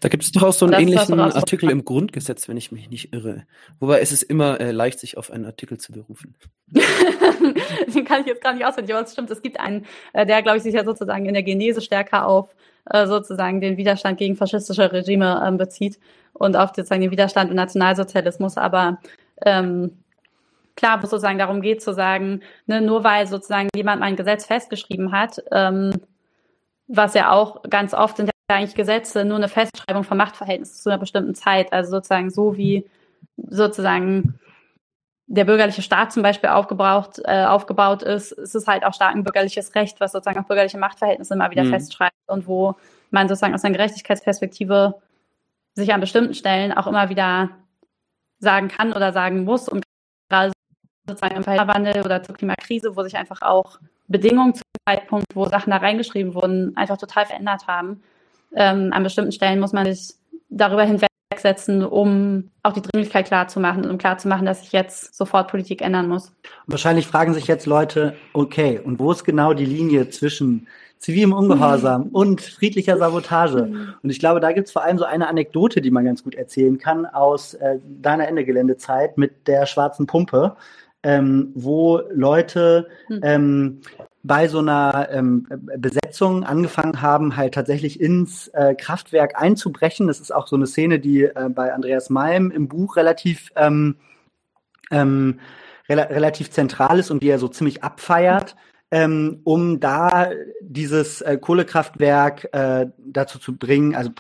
Da 0.01 0.09
gibt 0.09 0.23
es 0.23 0.33
doch 0.33 0.43
auch 0.43 0.53
so 0.53 0.67
einen 0.67 0.73
das 0.73 0.83
ähnlichen 0.83 1.21
Artikel 1.21 1.71
im 1.71 1.85
Grundgesetz, 1.85 2.49
wenn 2.49 2.57
ich 2.57 2.71
mich 2.71 2.91
nicht 2.91 3.13
irre. 3.13 3.45
Wobei 3.79 4.01
es 4.01 4.13
ist 4.13 4.23
immer 4.23 4.61
äh, 4.61 4.73
leicht, 4.73 4.99
sich 4.99 5.17
auf 5.17 5.31
einen 5.31 5.47
Artikel 5.47 5.79
zu 5.79 5.93
berufen. 5.93 6.35
Den 6.71 8.05
kann 8.05 8.21
ich 8.21 8.27
jetzt 8.27 8.43
gar 8.43 8.53
nicht 8.53 8.65
auswendig, 8.65 8.95
aber 8.95 9.05
es 9.05 9.13
stimmt, 9.13 9.31
es 9.31 9.43
gibt 9.43 9.59
einen, 9.59 9.87
äh, 10.13 10.27
der, 10.27 10.43
glaube 10.43 10.59
ich, 10.59 10.63
sich 10.63 10.75
ja 10.75 10.85
sozusagen 10.85 11.27
in 11.27 11.35
der 11.35 11.43
Genese 11.43 11.81
stärker 11.81 12.27
auf 12.27 12.55
äh, 12.91 13.07
sozusagen 13.07 13.61
den 13.61 13.77
Widerstand 13.77 14.19
gegen 14.19 14.37
faschistische 14.37 14.93
Regime 14.93 15.43
ähm, 15.47 15.57
bezieht 15.57 15.99
und 16.33 16.57
auf 16.57 16.71
sozusagen 16.71 17.01
den 17.01 17.11
Widerstand 17.11 17.51
im 17.51 17.57
Nationalsozialismus. 17.57 18.57
Aber 18.57 18.99
ähm, 19.45 19.99
klar, 20.81 21.01
wo 21.01 21.05
es 21.05 21.11
sozusagen 21.11 21.39
darum 21.39 21.61
geht 21.61 21.83
zu 21.83 21.93
sagen, 21.93 22.41
ne, 22.67 22.81
nur 22.81 23.05
weil 23.05 23.27
sozusagen 23.27 23.69
jemand 23.77 24.03
ein 24.03 24.17
Gesetz 24.17 24.47
festgeschrieben 24.47 25.13
hat, 25.13 25.43
ähm, 25.53 25.93
was 26.89 27.15
ja 27.15 27.31
auch 27.31 27.63
ganz 27.69 27.93
oft 27.93 28.17
sind 28.17 28.27
ja 28.27 28.57
eigentlich 28.57 28.75
Gesetze 28.75 29.25
nur 29.25 29.37
eine 29.37 29.49
Festschreibung 29.49 30.05
von 30.05 30.17
Machtverhältnissen 30.17 30.83
zu 30.83 30.89
einer 30.89 30.99
bestimmten 30.99 31.35
Zeit. 31.35 31.73
Also 31.73 31.91
sozusagen 31.91 32.31
so 32.31 32.57
wie 32.57 32.89
sozusagen 33.37 34.41
der 35.27 35.45
bürgerliche 35.45 35.83
Staat 35.83 36.13
zum 36.13 36.23
Beispiel 36.23 36.49
aufgebaut, 36.49 37.21
äh, 37.25 37.45
aufgebaut 37.45 38.03
ist, 38.03 38.33
ist 38.33 38.55
es 38.55 38.67
halt 38.67 38.85
auch 38.85 38.95
stark 38.95 39.15
ein 39.15 39.23
bürgerliches 39.23 39.75
Recht, 39.75 40.01
was 40.01 40.13
sozusagen 40.13 40.41
auch 40.41 40.49
bürgerliche 40.49 40.79
Machtverhältnisse 40.79 41.35
immer 41.35 41.51
wieder 41.51 41.65
mhm. 41.65 41.71
festschreibt 41.71 42.17
und 42.27 42.49
wo 42.49 42.75
man 43.11 43.29
sozusagen 43.29 43.55
aus 43.55 43.65
einer 43.65 43.77
Gerechtigkeitsperspektive 43.77 44.95
sich 45.75 45.93
an 45.93 46.01
bestimmten 46.01 46.35
Stellen 46.35 46.73
auch 46.73 46.87
immer 46.87 47.11
wieder 47.11 47.51
sagen 48.39 48.69
kann 48.69 48.95
oder 48.95 49.13
sagen 49.13 49.45
muss 49.45 49.69
und 49.69 49.85
gerade 50.31 50.53
sozusagen 51.11 51.37
im 51.37 51.43
Klimawandel 51.43 52.03
oder 52.03 52.23
zur 52.23 52.35
Klimakrise, 52.35 52.97
wo 52.97 53.03
sich 53.03 53.17
einfach 53.17 53.43
auch 53.43 53.79
Bedingungen 54.09 54.55
zum 54.55 54.63
Zeitpunkt, 54.89 55.27
wo 55.35 55.47
Sachen 55.47 55.71
da 55.71 55.77
reingeschrieben 55.77 56.35
wurden, 56.35 56.77
einfach 56.77 56.99
total 56.99 57.27
verändert 57.27 57.67
haben. 57.67 58.03
Ähm, 58.55 58.93
an 58.93 59.03
bestimmten 59.03 59.33
Stellen 59.33 59.61
muss 59.61 59.73
man 59.73 59.87
sich 59.87 60.15
darüber 60.49 60.85
hinwegsetzen, 60.85 61.85
um 61.85 62.51
auch 62.63 62.73
die 62.73 62.83
Dringlichkeit 62.83 63.27
klarzumachen 63.27 63.85
und 63.85 63.91
um 63.91 63.99
klarzumachen, 63.99 64.47
dass 64.47 64.63
sich 64.63 64.73
jetzt 64.73 65.15
sofort 65.15 65.49
Politik 65.51 65.83
ändern 65.83 66.09
muss. 66.09 66.33
Wahrscheinlich 66.67 67.07
fragen 67.07 67.35
sich 67.35 67.47
jetzt 67.47 67.67
Leute, 67.67 68.17
okay, 68.33 68.81
und 68.83 68.99
wo 68.99 69.13
ist 69.13 69.25
genau 69.25 69.55
die 69.55 69.67
Linie 69.67 70.11
zwischen 70.11 70.67
zivilem 70.99 71.33
Ungehorsam 71.33 72.09
und 72.13 72.41
friedlicher 72.41 72.99
Sabotage? 72.99 73.67
Mhm. 73.67 73.95
Und 74.03 74.11
ich 74.11 74.19
glaube, 74.19 74.41
da 74.41 74.53
gibt 74.53 74.67
es 74.67 74.73
vor 74.73 74.83
allem 74.83 74.99
so 74.99 75.05
eine 75.05 75.29
Anekdote, 75.29 75.81
die 75.81 75.91
man 75.91 76.05
ganz 76.05 76.25
gut 76.25 76.35
erzählen 76.35 76.79
kann 76.79 77.07
aus 77.07 77.55
äh, 77.55 77.79
deiner 78.03 78.27
Endegeländezeit 78.27 79.17
mit 79.17 79.47
der 79.47 79.67
schwarzen 79.67 80.07
Pumpe 80.07 80.57
ähm, 81.03 81.53
wo 81.55 82.01
Leute 82.13 82.89
hm. 83.07 83.21
ähm, 83.23 83.81
bei 84.23 84.49
so 84.49 84.59
einer 84.59 85.09
ähm, 85.11 85.47
Besetzung 85.79 86.45
angefangen 86.45 87.01
haben, 87.01 87.37
halt 87.37 87.55
tatsächlich 87.55 88.01
ins 88.01 88.49
äh, 88.49 88.75
Kraftwerk 88.75 89.41
einzubrechen. 89.41 90.09
Das 90.09 90.21
ist 90.21 90.31
auch 90.31 90.47
so 90.47 90.57
eine 90.57 90.67
Szene, 90.67 90.99
die 90.99 91.23
äh, 91.23 91.49
bei 91.49 91.73
Andreas 91.73 92.11
Malm 92.11 92.51
im 92.51 92.69
Buch 92.69 92.97
relativ 92.97 93.51
ähm, 93.57 93.97
ähm, 94.91 95.41
rel 95.89 96.01
relativ 96.01 96.51
zentral 96.51 96.99
ist 96.99 97.11
und 97.11 97.23
die 97.23 97.29
er 97.29 97.39
so 97.39 97.49
ziemlich 97.49 97.83
abfeiert, 97.83 98.57
ähm, 98.91 99.41
um 99.45 99.81
da 99.81 100.31
dieses 100.61 101.23
äh, 101.23 101.39
Kohlekraftwerk 101.39 102.49
äh, 102.53 102.87
dazu 102.99 103.39
zu 103.39 103.57
bringen, 103.57 103.95
also 103.95 104.11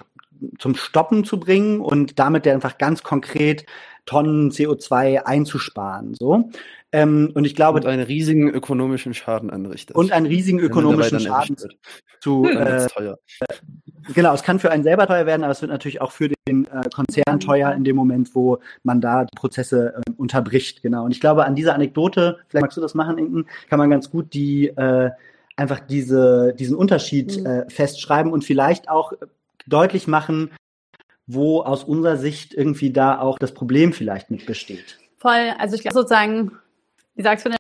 zum 0.59 0.75
Stoppen 0.75 1.25
zu 1.25 1.39
bringen 1.39 1.81
und 1.81 2.19
damit 2.19 2.47
der 2.47 2.55
einfach 2.55 2.79
ganz 2.79 3.03
konkret 3.03 3.67
Tonnen 4.07 4.51
CO2 4.51 5.25
einzusparen. 5.25 6.15
So. 6.15 6.51
Ähm, 6.93 7.31
und 7.35 7.45
ich 7.45 7.55
glaube. 7.55 7.79
Und 7.79 7.87
einen 7.87 8.03
riesigen 8.03 8.49
ökonomischen 8.49 9.15
Schaden 9.15 9.51
anrichtet. 9.51 9.97
Und 9.97 10.13
einen 10.13 10.27
riesigen 10.27 10.59
ökonomischen 10.59 11.21
Schaden 11.21 11.57
zu. 11.57 11.71
Äh, 12.51 12.87
teuer. 12.89 13.19
Genau, 14.15 14.35
es 14.35 14.43
kann 14.43 14.59
für 14.59 14.71
einen 14.71 14.83
selber 14.83 15.07
teuer 15.07 15.25
werden, 15.25 15.43
aber 15.43 15.53
es 15.53 15.63
wird 15.63 15.71
natürlich 15.71 16.03
auch 16.03 16.13
für 16.13 16.29
den 16.29 16.67
äh, 16.67 16.89
Konzern 16.95 17.41
teuer 17.41 17.73
in 17.73 17.85
dem 17.85 17.97
Moment, 17.97 18.35
wo 18.35 18.59
man 18.83 19.01
da 19.01 19.25
die 19.25 19.37
Prozesse 19.37 19.95
äh, 19.97 20.11
unterbricht. 20.17 20.83
Genau. 20.83 21.05
Und 21.05 21.13
ich 21.13 21.21
glaube, 21.21 21.47
an 21.47 21.55
dieser 21.55 21.75
Anekdote, 21.75 22.39
vielleicht 22.49 22.63
magst 22.63 22.77
du 22.77 22.83
das 22.83 22.95
machen, 22.95 23.17
Inken, 23.19 23.47
kann 23.71 23.79
man 23.79 23.89
ganz 23.89 24.11
gut 24.11 24.35
die 24.35 24.69
äh, 24.69 25.11
einfach 25.57 25.81
diese, 25.81 26.55
diesen 26.59 26.77
Unterschied 26.77 27.39
mhm. 27.39 27.47
äh, 27.47 27.71
festschreiben 27.71 28.33
und 28.33 28.45
vielleicht 28.45 28.89
auch 28.89 29.13
deutlich 29.67 30.07
machen, 30.07 30.51
wo 31.33 31.63
aus 31.63 31.85
unserer 31.85 32.17
Sicht 32.17 32.55
irgendwie 32.55 32.93
da 32.93 33.21
auch 33.21 33.39
das 33.39 33.55
Problem 33.55 33.93
vielleicht 33.93 34.31
mit 34.31 34.47
besteht. 34.47 34.99
Voll, 35.19 35.53
also 35.59 35.77
ich 35.77 35.83
glaube 35.83 35.95
sozusagen, 35.95 36.53
die 37.15 37.27
Aktion 37.27 37.53
der 37.53 37.59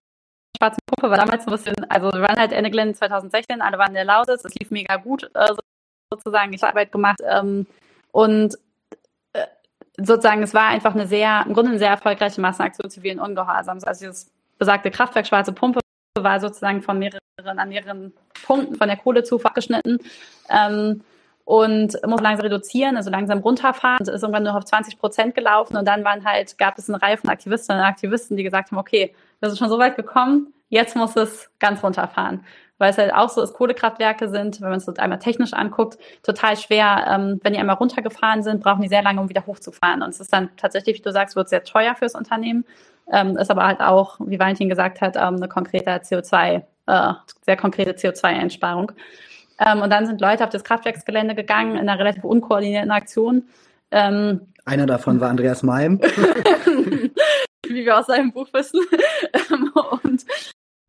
schwarzen 0.57 0.81
Puppe 0.87 1.11
war 1.11 1.19
damals 1.19 1.47
ein 1.47 1.53
bisschen, 1.53 1.75
also 1.89 2.11
wir 2.11 2.23
waren 2.23 2.39
halt 2.39 2.53
Ende 2.53 2.71
Gelände 2.71 2.95
2016, 2.95 3.61
alle 3.61 3.79
waren 3.79 3.95
der 3.95 4.05
Lausitz, 4.05 4.45
es 4.45 4.55
lief 4.55 4.71
mega 4.71 4.97
gut, 4.97 5.31
äh, 5.35 5.55
sozusagen, 6.13 6.53
ich 6.53 6.63
habe 6.63 6.73
Arbeit 6.73 6.93
gemacht 6.93 7.21
ähm, 7.25 7.67
und 8.13 8.57
äh, 9.35 9.47
sozusagen, 9.99 10.43
es 10.43 10.55
war 10.55 10.69
einfach 10.69 10.95
eine 10.95 11.07
sehr, 11.07 11.45
im 11.47 11.55
Grunde 11.55 11.71
eine 11.71 11.79
sehr 11.79 11.91
erfolgreiche 11.91 12.41
Massenaktion 12.41 12.91
zivilen 12.91 13.21
Ungehorsams. 13.21 13.85
Also 13.85 14.07
dieses 14.07 14.31
besagte 14.59 14.91
Kraftwerk 14.91 15.27
Schwarze 15.27 15.53
Pumpe 15.53 15.81
war 16.19 16.41
sozusagen 16.41 16.83
von 16.83 16.99
mehreren, 16.99 17.21
an 17.45 17.69
mehreren 17.69 18.13
Punkten 18.45 18.75
von 18.75 18.89
der 18.89 18.97
Kohlezufuhr 18.97 19.49
abgeschnitten. 19.49 19.99
Ähm, 20.49 21.03
und 21.51 21.97
muss 22.07 22.21
langsam 22.21 22.45
reduzieren, 22.45 22.97
also 22.97 23.11
langsam 23.11 23.41
runterfahren. 23.41 23.99
Und 23.99 24.09
ist 24.09 24.23
irgendwann 24.23 24.45
nur 24.45 24.55
auf 24.55 24.65
20 24.65 25.01
Prozent 25.01 25.35
gelaufen 25.35 25.77
und 25.77 25.85
dann 25.85 26.05
waren 26.05 26.25
halt, 26.25 26.57
gab 26.59 26.79
es 26.79 26.89
eine 26.89 27.03
Reihe 27.03 27.17
von 27.17 27.29
Aktivistinnen 27.29 27.83
und 27.83 27.89
Aktivisten, 27.89 28.37
die 28.37 28.45
gesagt 28.45 28.71
haben, 28.71 28.79
okay, 28.79 29.17
wir 29.41 29.49
sind 29.49 29.59
schon 29.59 29.69
so 29.69 29.77
weit 29.81 29.97
gekommen, 29.97 30.55
jetzt 30.69 30.95
muss 30.95 31.17
es 31.17 31.51
ganz 31.59 31.83
runterfahren. 31.83 32.45
Weil 32.79 32.93
es 32.93 32.99
halt 32.99 33.13
auch 33.13 33.29
so 33.31 33.43
ist, 33.43 33.55
Kohlekraftwerke 33.55 34.29
sind, 34.29 34.61
wenn 34.61 34.69
man 34.69 34.79
es 34.79 34.85
so 34.85 34.95
einmal 34.95 35.19
technisch 35.19 35.53
anguckt, 35.53 35.99
total 36.23 36.57
schwer. 36.57 37.05
Ähm, 37.11 37.41
wenn 37.43 37.53
die 37.53 37.59
einmal 37.59 37.77
runtergefahren 37.77 38.45
sind, 38.45 38.63
brauchen 38.63 38.83
die 38.83 38.89
sehr 38.89 39.03
lange, 39.03 39.21
um 39.21 39.29
wieder 39.29 39.45
hochzufahren. 39.45 40.03
Und 40.03 40.11
es 40.11 40.21
ist 40.21 40.33
dann 40.33 40.51
tatsächlich, 40.57 40.99
wie 40.99 41.03
du 41.03 41.11
sagst, 41.11 41.35
wird 41.35 41.49
sehr 41.49 41.65
teuer 41.65 41.97
fürs 41.97 42.15
Unternehmen. 42.15 42.65
Ähm, 43.13 43.37
ist 43.37 43.51
aber 43.51 43.67
halt 43.67 43.81
auch, 43.81 44.19
wie 44.21 44.39
Valentin 44.39 44.69
gesagt 44.69 45.01
hat, 45.01 45.17
ähm, 45.17 45.35
eine 45.35 45.49
konkrete 45.49 45.91
CO2, 45.91 46.63
äh, 46.87 47.13
sehr 47.45 47.57
konkrete 47.57 47.91
CO2-Einsparung. 47.91 48.93
Ähm, 49.65 49.83
und 49.83 49.91
dann 49.91 50.07
sind 50.07 50.21
Leute 50.21 50.45
auf 50.45 50.51
das 50.51 50.65
Kraftwerksgelände 50.65 51.35
gegangen 51.35 51.73
in 51.73 51.89
einer 51.89 51.99
relativ 51.99 52.25
unkoordinierten 52.25 52.91
Aktion. 52.91 53.45
Ähm, 53.91 54.41
Einer 54.65 54.87
davon 54.87 55.21
war 55.21 55.31
Andreas 55.31 55.63
Malm. 55.63 56.01
wie 57.71 57.85
wir 57.85 57.99
aus 57.99 58.07
seinem 58.07 58.33
Buch 58.33 58.49
wissen. 58.53 58.81
Ähm, 59.33 59.71
und 59.75 60.25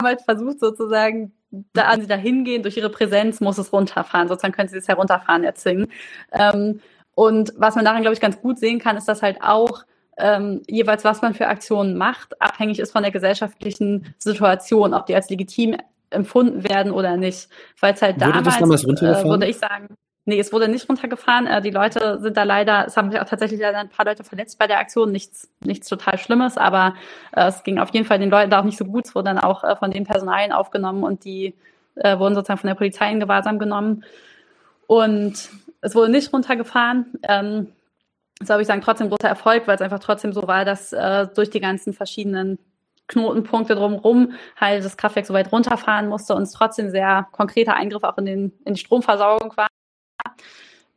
haben 0.02 0.08
halt 0.08 0.22
versucht 0.22 0.60
sozusagen, 0.60 1.32
da 1.74 1.84
an 1.84 2.02
sie 2.02 2.08
da 2.08 2.16
hingehen, 2.16 2.64
durch 2.64 2.78
ihre 2.78 2.90
Präsenz 2.90 3.40
muss 3.40 3.58
es 3.58 3.72
runterfahren. 3.72 4.28
Sozusagen 4.28 4.54
können 4.54 4.70
sie 4.70 4.78
das 4.78 4.88
Herunterfahren 4.88 5.44
erzwingen. 5.44 5.92
Ähm, 6.32 6.82
und 7.14 7.54
was 7.58 7.76
man 7.76 7.86
daran, 7.86 8.02
glaube 8.02 8.14
ich, 8.14 8.22
ganz 8.22 8.42
gut 8.42 8.58
sehen 8.58 8.80
kann, 8.80 8.98
ist, 8.98 9.08
dass 9.08 9.22
halt 9.22 9.42
auch 9.42 9.84
ähm, 10.18 10.62
jeweils, 10.68 11.04
was 11.04 11.22
man 11.22 11.34
für 11.34 11.48
Aktionen 11.48 11.98
macht, 11.98 12.42
abhängig 12.42 12.80
ist 12.80 12.92
von 12.92 13.04
der 13.04 13.12
gesellschaftlichen 13.12 14.14
Situation, 14.18 14.94
ob 14.94 15.06
die 15.06 15.16
als 15.16 15.30
legitim 15.30 15.76
empfunden 16.12 16.64
werden 16.64 16.92
oder 16.92 17.18
nicht. 17.18 17.50
Weil 17.80 17.94
es 17.94 18.02
halt 18.02 18.16
wurde 18.18 18.32
damals, 18.32 18.46
das 18.46 18.60
damals 18.60 18.86
runtergefahren? 18.86 19.26
Äh, 19.26 19.30
würde 19.30 19.48
ich 19.48 19.58
sagen, 19.58 19.96
nee, 20.26 20.40
es 20.40 20.54
wurde 20.54 20.68
nicht 20.68 20.88
runtergefahren. 20.88 21.48
Äh, 21.48 21.62
die 21.62 21.72
Leute 21.72 22.20
sind 22.22 22.38
da 22.38 22.44
leider, 22.44 22.86
es 22.86 22.96
haben 22.96 23.12
sich 23.12 23.20
auch 23.20 23.26
tatsächlich 23.26 23.60
leider 23.60 23.80
ein 23.80 23.90
paar 23.90 24.06
Leute 24.06 24.24
verletzt 24.24 24.60
bei 24.60 24.68
der 24.68 24.80
Aktion, 24.80 25.12
nichts, 25.12 25.50
nichts 25.60 25.88
total 25.88 26.18
Schlimmes, 26.18 26.58
aber 26.58 26.96
äh, 27.36 27.48
es 27.48 27.64
ging 27.64 27.80
auf 27.80 27.94
jeden 27.94 28.06
Fall 28.06 28.20
den 28.20 28.30
Leuten 28.30 28.52
da 28.52 28.60
auch 28.60 28.66
nicht 28.66 28.78
so 28.78 28.86
gut. 28.86 29.08
Es 29.08 29.16
wurde 29.16 29.26
dann 29.26 29.40
auch 29.40 29.64
äh, 29.64 29.76
von 29.76 29.92
den 29.92 30.06
Personalien 30.06 30.52
aufgenommen 30.52 31.04
und 31.04 31.26
die 31.26 31.56
äh, 31.96 32.18
wurden 32.20 32.36
sozusagen 32.36 32.60
von 32.60 32.68
der 32.68 32.76
Polizei 32.76 33.12
in 33.12 33.20
Gewahrsam 33.20 33.60
genommen. 33.60 34.04
Und 34.88 35.50
es 35.82 35.96
wurde 35.96 36.12
nicht 36.12 36.32
runtergefahren. 36.32 37.14
Ähm, 37.24 37.68
glaube 38.46 38.62
ich 38.62 38.68
sagen, 38.68 38.82
trotzdem 38.82 39.10
großer 39.10 39.30
Erfolg, 39.30 39.68
weil 39.68 39.76
es 39.76 39.82
einfach 39.82 40.00
trotzdem 40.00 40.34
so 40.34 40.48
war, 40.48 40.66
dass 40.66 40.94
äh, 40.94 41.28
durch 41.36 41.50
die 41.50 41.60
ganzen 41.60 41.94
verschiedenen 41.94 42.58
Knotenpunkte 43.12 43.76
drumherum 43.76 44.34
halt 44.60 44.84
das 44.84 44.98
Kraftwerk 44.98 45.26
so 45.26 45.34
weit 45.34 45.52
runterfahren 45.52 46.08
musste 46.08 46.34
und 46.34 46.44
es 46.44 46.54
trotzdem 46.54 46.90
sehr 46.90 47.28
konkreter 47.32 47.76
Eingriff 47.76 48.04
auch 48.04 48.18
in, 48.18 48.26
den, 48.26 48.54
in 48.66 48.74
die 48.74 48.80
Stromversorgung 48.80 49.56
war. 49.56 49.68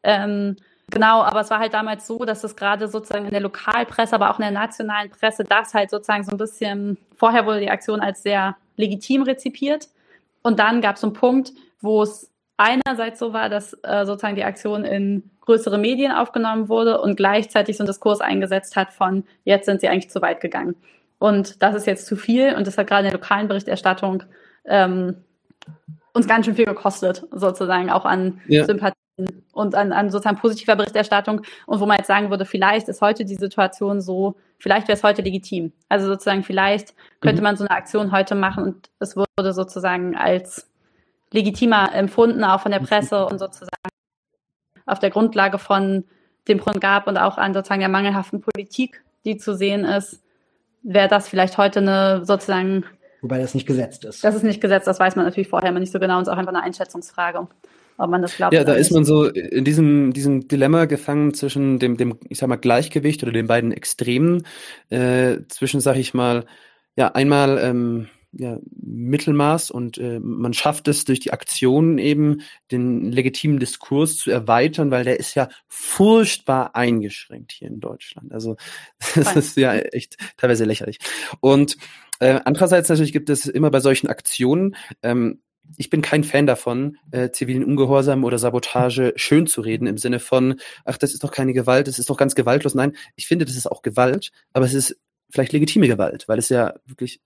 Ähm, 0.02 0.56
genau, 0.90 1.22
aber 1.22 1.40
es 1.40 1.50
war 1.50 1.58
halt 1.58 1.74
damals 1.74 2.06
so, 2.06 2.24
dass 2.24 2.44
es 2.44 2.56
gerade 2.56 2.88
sozusagen 2.88 3.26
in 3.26 3.32
der 3.32 3.40
Lokalpresse, 3.40 4.14
aber 4.14 4.30
auch 4.30 4.38
in 4.38 4.42
der 4.42 4.50
nationalen 4.50 5.10
Presse 5.10 5.44
das 5.44 5.74
halt 5.74 5.90
sozusagen 5.90 6.24
so 6.24 6.30
ein 6.30 6.38
bisschen, 6.38 6.98
vorher 7.16 7.46
wurde 7.46 7.60
die 7.60 7.70
Aktion 7.70 8.00
als 8.00 8.22
sehr 8.22 8.56
legitim 8.76 9.22
rezipiert 9.22 9.88
und 10.42 10.58
dann 10.58 10.80
gab 10.80 10.96
es 10.96 11.04
einen 11.04 11.14
Punkt, 11.14 11.52
wo 11.80 12.02
es 12.02 12.30
einerseits 12.56 13.18
so 13.18 13.32
war, 13.32 13.48
dass 13.48 13.72
äh, 13.82 14.04
sozusagen 14.04 14.36
die 14.36 14.44
Aktion 14.44 14.84
in 14.84 15.30
größere 15.40 15.78
Medien 15.78 16.12
aufgenommen 16.12 16.68
wurde 16.68 17.00
und 17.00 17.16
gleichzeitig 17.16 17.76
so 17.76 17.84
ein 17.84 17.86
Diskurs 17.86 18.20
eingesetzt 18.20 18.76
hat 18.76 18.92
von, 18.92 19.24
jetzt 19.44 19.66
sind 19.66 19.80
sie 19.80 19.88
eigentlich 19.88 20.10
zu 20.10 20.22
weit 20.22 20.40
gegangen. 20.40 20.76
Und 21.24 21.62
das 21.62 21.74
ist 21.74 21.86
jetzt 21.86 22.04
zu 22.04 22.16
viel 22.16 22.54
und 22.54 22.66
das 22.66 22.76
hat 22.76 22.86
gerade 22.86 23.06
in 23.06 23.10
der 23.10 23.18
lokalen 23.18 23.48
Berichterstattung 23.48 24.24
ähm, 24.66 25.24
uns 26.12 26.28
ganz 26.28 26.44
schön 26.44 26.54
viel 26.54 26.66
gekostet, 26.66 27.26
sozusagen 27.30 27.88
auch 27.88 28.04
an 28.04 28.42
ja. 28.46 28.66
Sympathien 28.66 28.94
und 29.54 29.74
an, 29.74 29.92
an 29.92 30.10
sozusagen 30.10 30.36
positiver 30.36 30.76
Berichterstattung. 30.76 31.40
Und 31.64 31.80
wo 31.80 31.86
man 31.86 31.96
jetzt 31.96 32.08
sagen 32.08 32.28
würde, 32.28 32.44
vielleicht 32.44 32.90
ist 32.90 33.00
heute 33.00 33.24
die 33.24 33.36
Situation 33.36 34.02
so, 34.02 34.36
vielleicht 34.58 34.86
wäre 34.86 34.98
es 34.98 35.02
heute 35.02 35.22
legitim. 35.22 35.72
Also 35.88 36.08
sozusagen, 36.08 36.42
vielleicht 36.42 36.94
könnte 37.22 37.40
mhm. 37.40 37.44
man 37.44 37.56
so 37.56 37.64
eine 37.64 37.74
Aktion 37.74 38.12
heute 38.12 38.34
machen 38.34 38.62
und 38.62 38.90
es 38.98 39.16
würde 39.16 39.54
sozusagen 39.54 40.18
als 40.18 40.70
legitimer 41.32 41.94
empfunden, 41.94 42.44
auch 42.44 42.60
von 42.60 42.70
der 42.70 42.80
Presse 42.80 43.24
und 43.24 43.38
sozusagen 43.38 43.72
auf 44.84 44.98
der 44.98 45.08
Grundlage 45.08 45.58
von 45.58 46.04
dem 46.48 46.58
Grund 46.58 46.82
gab 46.82 47.06
und 47.06 47.16
auch 47.16 47.38
an 47.38 47.54
sozusagen 47.54 47.80
der 47.80 47.88
mangelhaften 47.88 48.42
Politik, 48.42 49.02
die 49.24 49.38
zu 49.38 49.56
sehen 49.56 49.86
ist, 49.86 50.20
wäre 50.84 51.08
das 51.08 51.28
vielleicht 51.28 51.58
heute 51.58 51.80
eine 51.80 52.24
sozusagen. 52.24 52.84
Wobei 53.22 53.38
das 53.38 53.54
nicht 53.54 53.66
gesetzt 53.66 54.04
ist. 54.04 54.22
Das 54.22 54.34
ist 54.34 54.44
nicht 54.44 54.60
gesetzt, 54.60 54.86
das 54.86 55.00
weiß 55.00 55.16
man 55.16 55.24
natürlich 55.24 55.48
vorher 55.48 55.70
immer 55.70 55.80
nicht 55.80 55.92
so 55.92 55.98
genau 55.98 56.18
und 56.18 56.22
ist 56.22 56.28
auch 56.28 56.36
einfach 56.36 56.52
eine 56.52 56.62
Einschätzungsfrage, 56.62 57.48
ob 57.96 58.10
man 58.10 58.20
das 58.20 58.36
glaubt. 58.36 58.52
Ja, 58.52 58.64
da 58.64 58.74
ist 58.74 58.92
man 58.92 59.04
so 59.04 59.24
in 59.26 59.64
diesem, 59.64 60.12
diesem 60.12 60.46
Dilemma 60.46 60.84
gefangen 60.84 61.32
zwischen 61.32 61.78
dem, 61.78 61.96
dem, 61.96 62.18
ich 62.28 62.38
sag 62.38 62.48
mal, 62.48 62.56
Gleichgewicht 62.56 63.22
oder 63.22 63.32
den 63.32 63.46
beiden 63.46 63.72
Extremen, 63.72 64.44
äh, 64.90 65.38
zwischen, 65.48 65.80
sag 65.80 65.96
ich 65.96 66.12
mal, 66.12 66.44
ja, 66.96 67.08
einmal 67.12 67.58
ähm, 67.58 68.08
ja, 68.38 68.58
Mittelmaß 68.80 69.70
und 69.70 69.98
äh, 69.98 70.20
man 70.20 70.52
schafft 70.52 70.88
es 70.88 71.04
durch 71.04 71.20
die 71.20 71.32
Aktionen 71.32 71.98
eben, 71.98 72.42
den 72.70 73.10
legitimen 73.12 73.58
Diskurs 73.58 74.16
zu 74.16 74.30
erweitern, 74.30 74.90
weil 74.90 75.04
der 75.04 75.18
ist 75.18 75.34
ja 75.34 75.48
furchtbar 75.68 76.74
eingeschränkt 76.74 77.52
hier 77.52 77.68
in 77.68 77.80
Deutschland. 77.80 78.32
Also 78.32 78.56
das 79.14 79.28
Fein. 79.28 79.38
ist 79.38 79.56
ja 79.56 79.74
echt 79.74 80.16
teilweise 80.36 80.64
lächerlich. 80.64 80.98
Und 81.40 81.76
äh, 82.20 82.40
andererseits 82.44 82.88
natürlich 82.88 83.12
gibt 83.12 83.30
es 83.30 83.46
immer 83.46 83.70
bei 83.70 83.80
solchen 83.80 84.08
Aktionen 84.08 84.76
ähm, 85.02 85.40
ich 85.76 85.90
bin 85.90 86.02
kein 86.02 86.24
Fan 86.24 86.46
davon, 86.46 86.98
äh, 87.10 87.30
zivilen 87.30 87.64
Ungehorsam 87.64 88.24
oder 88.24 88.38
Sabotage 88.38 89.12
schön 89.16 89.46
zu 89.46 89.60
reden 89.60 89.86
im 89.86 89.98
Sinne 89.98 90.20
von, 90.20 90.60
ach, 90.84 90.98
das 90.98 91.14
ist 91.14 91.24
doch 91.24 91.32
keine 91.32 91.52
Gewalt, 91.52 91.88
das 91.88 91.98
ist 91.98 92.10
doch 92.10 92.16
ganz 92.16 92.34
gewaltlos. 92.34 92.74
Nein, 92.74 92.96
ich 93.16 93.26
finde, 93.26 93.44
das 93.44 93.56
ist 93.56 93.70
auch 93.70 93.82
Gewalt, 93.82 94.30
aber 94.52 94.66
es 94.66 94.74
ist 94.74 94.98
vielleicht 95.30 95.52
legitime 95.52 95.88
Gewalt, 95.88 96.28
weil 96.28 96.38
es 96.38 96.48
ja 96.48 96.74
wirklich 96.86 97.20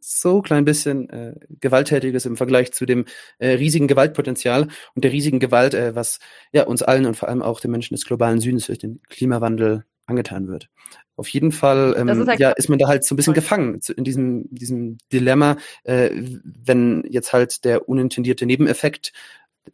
so 0.00 0.42
klein 0.42 0.64
bisschen 0.64 1.10
äh, 1.10 1.34
gewalttätiges 1.60 2.26
im 2.26 2.36
Vergleich 2.36 2.72
zu 2.72 2.86
dem 2.86 3.04
äh, 3.38 3.50
riesigen 3.50 3.88
Gewaltpotenzial 3.88 4.68
und 4.94 5.04
der 5.04 5.12
riesigen 5.12 5.40
Gewalt, 5.40 5.74
äh, 5.74 5.94
was 5.94 6.18
ja 6.52 6.64
uns 6.64 6.82
allen 6.82 7.06
und 7.06 7.16
vor 7.16 7.28
allem 7.28 7.42
auch 7.42 7.60
den 7.60 7.70
Menschen 7.70 7.94
des 7.94 8.04
globalen 8.04 8.40
Südens 8.40 8.66
durch 8.66 8.78
den 8.78 9.00
Klimawandel 9.08 9.84
angetan 10.06 10.48
wird. 10.48 10.68
Auf 11.16 11.28
jeden 11.28 11.52
Fall 11.52 11.94
ähm, 11.96 12.08
ist, 12.08 12.26
halt 12.26 12.40
ja, 12.40 12.50
ist 12.50 12.68
man 12.68 12.78
da 12.78 12.88
halt 12.88 13.04
so 13.04 13.14
ein 13.14 13.16
bisschen 13.16 13.34
gefangen 13.34 13.80
in 13.96 14.04
diesem, 14.04 14.46
diesem 14.50 14.98
Dilemma, 15.12 15.56
äh, 15.84 16.10
wenn 16.12 17.04
jetzt 17.08 17.32
halt 17.32 17.64
der 17.64 17.88
unintendierte 17.88 18.46
Nebeneffekt 18.46 19.12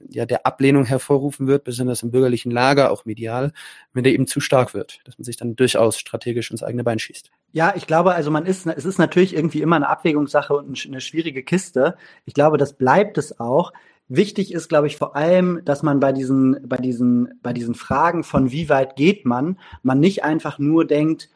ja 0.09 0.27
der 0.27 0.47
Ablehnung 0.47 0.85
hervorrufen 0.85 1.47
wird, 1.47 1.65
besonders 1.65 2.03
im 2.03 2.11
bürgerlichen 2.11 2.51
Lager, 2.51 2.91
auch 2.91 3.05
medial, 3.05 3.53
wenn 3.93 4.05
der 4.05 4.13
eben 4.13 4.27
zu 4.27 4.41
stark 4.41 4.75
wird, 4.75 5.01
dass 5.05 5.19
man 5.19 5.25
sich 5.25 5.37
dann 5.37 5.57
durchaus 5.57 5.99
strategisch 5.99 6.51
ins 6.51 6.63
eigene 6.63 6.85
Bein 6.85 6.99
schießt. 6.99 7.31
Ja, 7.53 7.75
ich 7.77 7.87
glaube, 7.87 8.15
also 8.15 8.31
man 8.31 8.47
ist, 8.47 8.67
es 8.67 8.85
ist 8.85 8.99
natürlich 8.99 9.35
irgendwie 9.35 9.63
immer 9.63 9.77
eine 9.77 9.89
Abwägungssache 9.89 10.55
und 10.55 10.87
eine 10.87 11.01
schwierige 11.01 11.43
Kiste. 11.43 11.97
Ich 12.25 12.35
glaube, 12.35 12.59
das 12.59 12.75
bleibt 12.75 13.19
es 13.19 13.41
auch. 13.41 13.73
Wichtig 14.09 14.53
ist, 14.53 14.69
glaube 14.69 14.89
ich, 14.89 14.97
vor 14.97 15.15
allem, 15.15 15.61
dass 15.65 15.83
man 15.83 16.01
bei 16.01 16.13
diesen, 16.13 16.69
bei 16.69 16.79
diesen, 16.79 17.39
bei 17.43 17.53
diesen 17.53 17.75
Fragen 17.75 18.25
von 18.25 18.51
wie 18.51 18.69
weit 18.69 18.97
geht 18.97 19.25
man, 19.25 19.59
man 19.83 20.01
nicht 20.01 20.25
einfach 20.25 20.59
nur 20.59 20.85
denkt, 20.85 21.31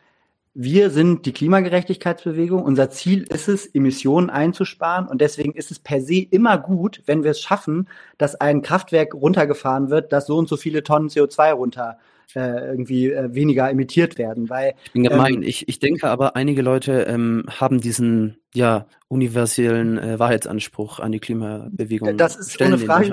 wir 0.55 0.90
sind 0.90 1.26
die 1.26 1.32
Klimagerechtigkeitsbewegung. 1.32 2.62
Unser 2.62 2.89
Ziel 2.89 3.24
ist 3.28 3.48
es, 3.48 3.66
Emissionen 3.66 4.31
einzusparen. 4.31 5.09
Und 5.09 5.20
deswegen 5.20 5.52
ist 5.52 5.72
es 5.72 5.81
per 5.81 6.01
se 6.01 6.20
immer 6.31 6.59
gut, 6.59 7.02
wenn 7.06 7.24
wir 7.24 7.32
es 7.32 7.40
schaffen, 7.40 7.89
dass 8.18 8.36
ein 8.36 8.62
Kraftwerk 8.62 9.14
runtergefahren 9.14 9.90
wird, 9.90 10.12
dass 10.12 10.26
so 10.26 10.36
und 10.36 10.48
so 10.48 10.56
viele 10.56 10.85
Tonnen 10.85 11.09
CO2 11.09 11.52
runter 11.52 11.98
äh, 12.36 12.70
irgendwie 12.70 13.10
äh, 13.10 13.35
weniger 13.35 13.68
emittiert 13.68 14.16
werden. 14.16 14.48
Weil, 14.48 14.74
ich 14.85 14.93
bin 14.93 15.02
gemein. 15.02 15.35
Ähm, 15.35 15.43
ich, 15.43 15.68
ich 15.68 15.81
denke 15.81 16.09
aber, 16.09 16.36
einige 16.36 16.62
Leute 16.62 17.02
ähm, 17.02 17.44
haben 17.48 17.81
diesen 17.81 18.39
ja 18.55 18.86
universellen 19.09 19.98
äh, 19.98 20.18
Wahrheitsanspruch 20.20 21.01
an 21.01 21.10
die 21.10 21.20
Klimabewegung. 21.20 22.16
Das 22.16 22.36
ist 22.36 22.60
ohne 22.60 22.78
Frage. 22.78 23.12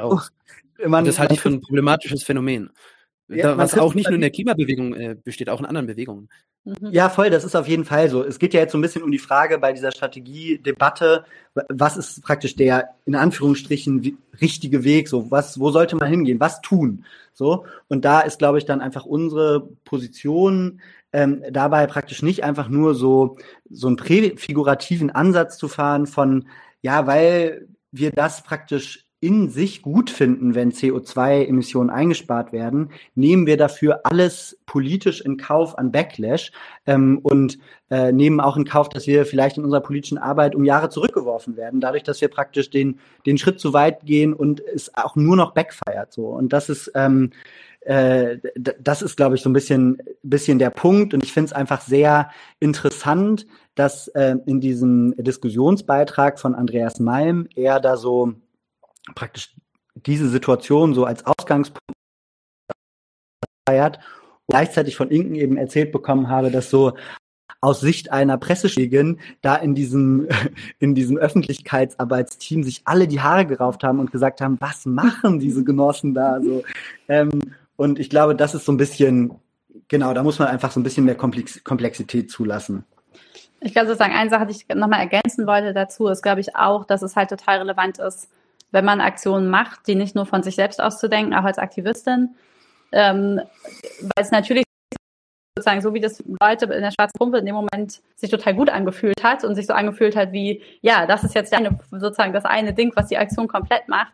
Man, 0.87 1.05
das 1.05 1.19
halte 1.19 1.33
ich 1.33 1.41
für 1.41 1.49
ein 1.49 1.61
problematisches 1.61 2.23
Phänomen. 2.23 2.71
Ja, 3.31 3.57
was 3.57 3.77
auch 3.77 3.93
nicht 3.93 4.07
nur 4.07 4.15
in 4.15 4.21
der 4.21 4.29
Klimabewegung 4.29 4.93
äh, 4.93 5.15
besteht, 5.15 5.49
auch 5.49 5.59
in 5.59 5.65
anderen 5.65 5.87
Bewegungen. 5.87 6.29
Mhm. 6.63 6.91
Ja, 6.91 7.09
voll, 7.09 7.29
das 7.29 7.43
ist 7.43 7.55
auf 7.55 7.67
jeden 7.67 7.85
Fall 7.85 8.09
so. 8.09 8.23
Es 8.23 8.37
geht 8.37 8.53
ja 8.53 8.59
jetzt 8.59 8.71
so 8.71 8.77
ein 8.77 8.81
bisschen 8.81 9.03
um 9.03 9.11
die 9.11 9.19
Frage 9.19 9.57
bei 9.57 9.73
dieser 9.73 9.91
Strategiedebatte, 9.91 11.25
was 11.69 11.97
ist 11.97 12.21
praktisch 12.23 12.55
der 12.55 12.89
in 13.05 13.15
Anführungsstrichen 13.15 14.17
richtige 14.39 14.83
Weg, 14.83 15.07
so 15.07 15.31
was, 15.31 15.59
wo 15.59 15.71
sollte 15.71 15.95
man 15.95 16.09
hingehen, 16.09 16.39
was 16.39 16.61
tun, 16.61 17.05
so 17.33 17.65
und 17.87 18.05
da 18.05 18.21
ist, 18.21 18.39
glaube 18.39 18.57
ich, 18.57 18.65
dann 18.65 18.81
einfach 18.81 19.05
unsere 19.05 19.69
Position 19.85 20.81
ähm, 21.13 21.43
dabei 21.51 21.87
praktisch 21.87 22.21
nicht 22.21 22.43
einfach 22.43 22.69
nur 22.69 22.95
so 22.95 23.37
so 23.69 23.87
einen 23.87 23.95
präfigurativen 23.97 25.09
Ansatz 25.09 25.57
zu 25.57 25.67
fahren 25.67 26.05
von 26.05 26.47
ja, 26.81 27.07
weil 27.07 27.67
wir 27.91 28.11
das 28.11 28.43
praktisch 28.43 29.05
in 29.21 29.49
sich 29.49 29.83
gut 29.83 30.09
finden, 30.09 30.55
wenn 30.55 30.71
CO2-Emissionen 30.71 31.91
eingespart 31.91 32.51
werden, 32.51 32.89
nehmen 33.13 33.45
wir 33.45 33.55
dafür 33.55 34.01
alles 34.03 34.57
politisch 34.65 35.21
in 35.21 35.37
Kauf 35.37 35.77
an 35.77 35.91
Backlash 35.91 36.51
ähm, 36.87 37.19
und 37.21 37.59
äh, 37.91 38.11
nehmen 38.11 38.39
auch 38.39 38.57
in 38.57 38.65
Kauf, 38.65 38.89
dass 38.89 39.05
wir 39.05 39.27
vielleicht 39.27 39.57
in 39.57 39.63
unserer 39.63 39.81
politischen 39.81 40.17
Arbeit 40.17 40.55
um 40.55 40.65
Jahre 40.65 40.89
zurückgeworfen 40.89 41.55
werden, 41.55 41.79
dadurch, 41.79 42.01
dass 42.01 42.19
wir 42.19 42.29
praktisch 42.29 42.71
den, 42.71 42.99
den 43.27 43.37
Schritt 43.37 43.59
zu 43.59 43.73
weit 43.73 44.05
gehen 44.05 44.33
und 44.33 44.59
es 44.59 44.93
auch 44.95 45.15
nur 45.15 45.35
noch 45.35 45.53
backfeiert. 45.53 46.11
So. 46.11 46.25
Und 46.27 46.51
das 46.51 46.69
ist 46.69 46.91
ähm, 46.95 47.29
äh, 47.81 48.37
das 48.55 49.01
ist, 49.01 49.17
glaube 49.17 49.35
ich, 49.35 49.41
so 49.41 49.49
ein 49.49 49.53
bisschen, 49.53 50.01
bisschen 50.23 50.59
der 50.59 50.69
Punkt. 50.69 51.13
Und 51.13 51.23
ich 51.23 51.33
finde 51.33 51.47
es 51.47 51.53
einfach 51.53 51.81
sehr 51.81 52.29
interessant, 52.59 53.47
dass 53.75 54.07
äh, 54.09 54.35
in 54.45 54.61
diesem 54.61 55.15
Diskussionsbeitrag 55.17 56.39
von 56.39 56.53
Andreas 56.53 56.99
Malm 56.99 57.47
er 57.55 57.79
da 57.79 57.97
so 57.97 58.33
praktisch 59.15 59.55
diese 59.95 60.29
Situation 60.29 60.93
so 60.93 61.05
als 61.05 61.25
Ausgangspunkt 61.25 61.81
feiert 63.67 63.97
und 63.97 64.53
gleichzeitig 64.53 64.95
von 64.95 65.09
Inken 65.09 65.35
eben 65.35 65.57
erzählt 65.57 65.91
bekommen 65.91 66.29
habe, 66.29 66.51
dass 66.51 66.69
so 66.69 66.93
aus 67.61 67.79
Sicht 67.79 68.11
einer 68.11 68.37
Presseschlägin 68.37 69.19
da 69.41 69.55
in 69.55 69.75
diesem, 69.75 70.27
in 70.79 70.95
diesem 70.95 71.17
Öffentlichkeitsarbeitsteam 71.17 72.63
sich 72.63 72.81
alle 72.85 73.07
die 73.07 73.21
Haare 73.21 73.45
gerauft 73.45 73.83
haben 73.83 73.99
und 73.99 74.11
gesagt 74.11 74.41
haben, 74.41 74.57
was 74.59 74.85
machen 74.85 75.39
diese 75.39 75.63
Genossen 75.63 76.13
da 76.13 76.41
so? 76.41 76.63
Ähm, 77.07 77.41
und 77.75 77.99
ich 77.99 78.09
glaube, 78.09 78.35
das 78.35 78.55
ist 78.55 78.65
so 78.65 78.71
ein 78.71 78.77
bisschen, 78.77 79.35
genau, 79.87 80.13
da 80.13 80.23
muss 80.23 80.39
man 80.39 80.47
einfach 80.47 80.71
so 80.71 80.79
ein 80.79 80.83
bisschen 80.83 81.05
mehr 81.05 81.15
Komplex 81.15 81.63
Komplexität 81.63 82.31
zulassen. 82.31 82.83
Ich 83.59 83.73
glaube 83.73 83.87
sozusagen, 83.87 84.13
eine 84.13 84.29
Sache, 84.31 84.47
die 84.47 84.53
ich 84.53 84.75
nochmal 84.75 85.01
ergänzen 85.01 85.45
wollte 85.45 85.73
dazu, 85.73 86.07
ist, 86.07 86.23
glaube 86.23 86.41
ich, 86.41 86.55
auch, 86.55 86.83
dass 86.83 87.03
es 87.03 87.15
halt 87.15 87.29
total 87.29 87.59
relevant 87.59 87.99
ist, 87.99 88.27
wenn 88.71 88.85
man 88.85 89.01
Aktionen 89.01 89.49
macht, 89.49 89.87
die 89.87 89.95
nicht 89.95 90.15
nur 90.15 90.25
von 90.25 90.43
sich 90.43 90.55
selbst 90.55 90.81
auszudenken, 90.81 91.33
auch 91.33 91.43
als 91.43 91.57
Aktivistin, 91.57 92.35
ähm, 92.91 93.41
weil 94.01 94.23
es 94.23 94.31
natürlich 94.31 94.63
sozusagen 95.57 95.81
so 95.81 95.93
wie 95.93 95.99
das 95.99 96.23
Leute 96.41 96.65
in 96.65 96.81
der 96.81 96.91
schwarzen 96.91 97.17
Pumpe 97.17 97.37
in 97.37 97.45
dem 97.45 97.55
Moment 97.55 98.01
sich 98.15 98.31
total 98.31 98.55
gut 98.55 98.69
angefühlt 98.69 99.23
hat 99.23 99.43
und 99.43 99.55
sich 99.55 99.67
so 99.67 99.73
angefühlt 99.73 100.15
hat 100.15 100.31
wie, 100.31 100.63
ja, 100.81 101.05
das 101.05 101.23
ist 101.23 101.35
jetzt 101.35 101.53
eine, 101.53 101.77
sozusagen 101.91 102.33
das 102.33 102.45
eine 102.45 102.73
Ding, 102.73 102.91
was 102.95 103.07
die 103.07 103.17
Aktion 103.17 103.47
komplett 103.47 103.87
macht. 103.87 104.13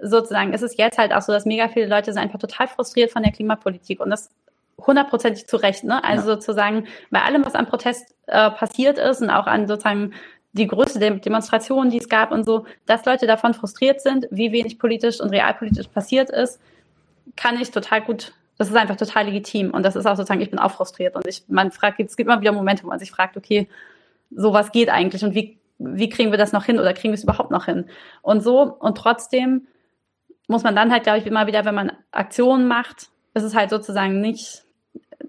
Sozusagen 0.00 0.52
ist 0.52 0.62
es 0.62 0.76
jetzt 0.76 0.98
halt 0.98 1.12
auch 1.12 1.22
so, 1.22 1.32
dass 1.32 1.46
mega 1.46 1.68
viele 1.68 1.86
Leute 1.86 2.12
sind 2.12 2.22
einfach 2.22 2.38
total 2.38 2.68
frustriert 2.68 3.10
von 3.10 3.22
der 3.22 3.32
Klimapolitik 3.32 4.00
und 4.00 4.10
das 4.10 4.30
hundertprozentig 4.78 5.46
zu 5.46 5.56
Recht, 5.56 5.84
ne? 5.84 6.02
Also 6.02 6.28
ja. 6.28 6.34
sozusagen 6.34 6.86
bei 7.10 7.22
allem, 7.22 7.44
was 7.44 7.54
an 7.54 7.66
Protest 7.66 8.14
äh, 8.26 8.50
passiert 8.50 8.98
ist 8.98 9.22
und 9.22 9.30
auch 9.30 9.46
an 9.46 9.68
sozusagen 9.68 10.12
die 10.54 10.68
Größe 10.68 10.98
der 10.98 11.10
Demonstrationen, 11.10 11.90
die 11.90 11.98
es 11.98 12.08
gab 12.08 12.30
und 12.30 12.44
so, 12.44 12.64
dass 12.86 13.04
Leute 13.04 13.26
davon 13.26 13.54
frustriert 13.54 14.00
sind, 14.00 14.26
wie 14.30 14.52
wenig 14.52 14.78
politisch 14.78 15.20
und 15.20 15.30
realpolitisch 15.30 15.88
passiert 15.88 16.30
ist, 16.30 16.60
kann 17.36 17.60
ich 17.60 17.72
total 17.72 18.02
gut, 18.02 18.32
das 18.56 18.68
ist 18.68 18.76
einfach 18.76 18.96
total 18.96 19.26
legitim. 19.26 19.72
Und 19.72 19.82
das 19.82 19.96
ist 19.96 20.06
auch 20.06 20.16
sozusagen, 20.16 20.40
ich 20.40 20.50
bin 20.50 20.60
auch 20.60 20.70
frustriert. 20.70 21.16
Und 21.16 21.26
ich, 21.26 21.42
man 21.48 21.72
fragt, 21.72 21.98
es 21.98 22.16
gibt 22.16 22.28
immer 22.28 22.40
wieder 22.40 22.52
Momente, 22.52 22.84
wo 22.84 22.88
man 22.88 23.00
sich 23.00 23.10
fragt, 23.10 23.36
okay, 23.36 23.68
sowas 24.30 24.70
geht 24.70 24.88
eigentlich 24.88 25.24
und 25.24 25.34
wie, 25.34 25.58
wie 25.78 26.08
kriegen 26.08 26.30
wir 26.30 26.38
das 26.38 26.52
noch 26.52 26.64
hin 26.64 26.78
oder 26.78 26.92
kriegen 26.92 27.12
wir 27.12 27.18
es 27.18 27.24
überhaupt 27.24 27.50
noch 27.50 27.66
hin? 27.66 27.86
Und 28.22 28.42
so, 28.42 28.62
und 28.62 28.96
trotzdem 28.96 29.66
muss 30.46 30.62
man 30.62 30.76
dann 30.76 30.92
halt, 30.92 31.02
glaube 31.02 31.18
ich, 31.18 31.26
immer 31.26 31.46
wieder, 31.46 31.64
wenn 31.64 31.74
man 31.74 31.92
Aktionen 32.12 32.68
macht, 32.68 33.08
ist 33.34 33.42
es 33.42 33.54
halt 33.54 33.70
sozusagen 33.70 34.20
nicht, 34.20 34.63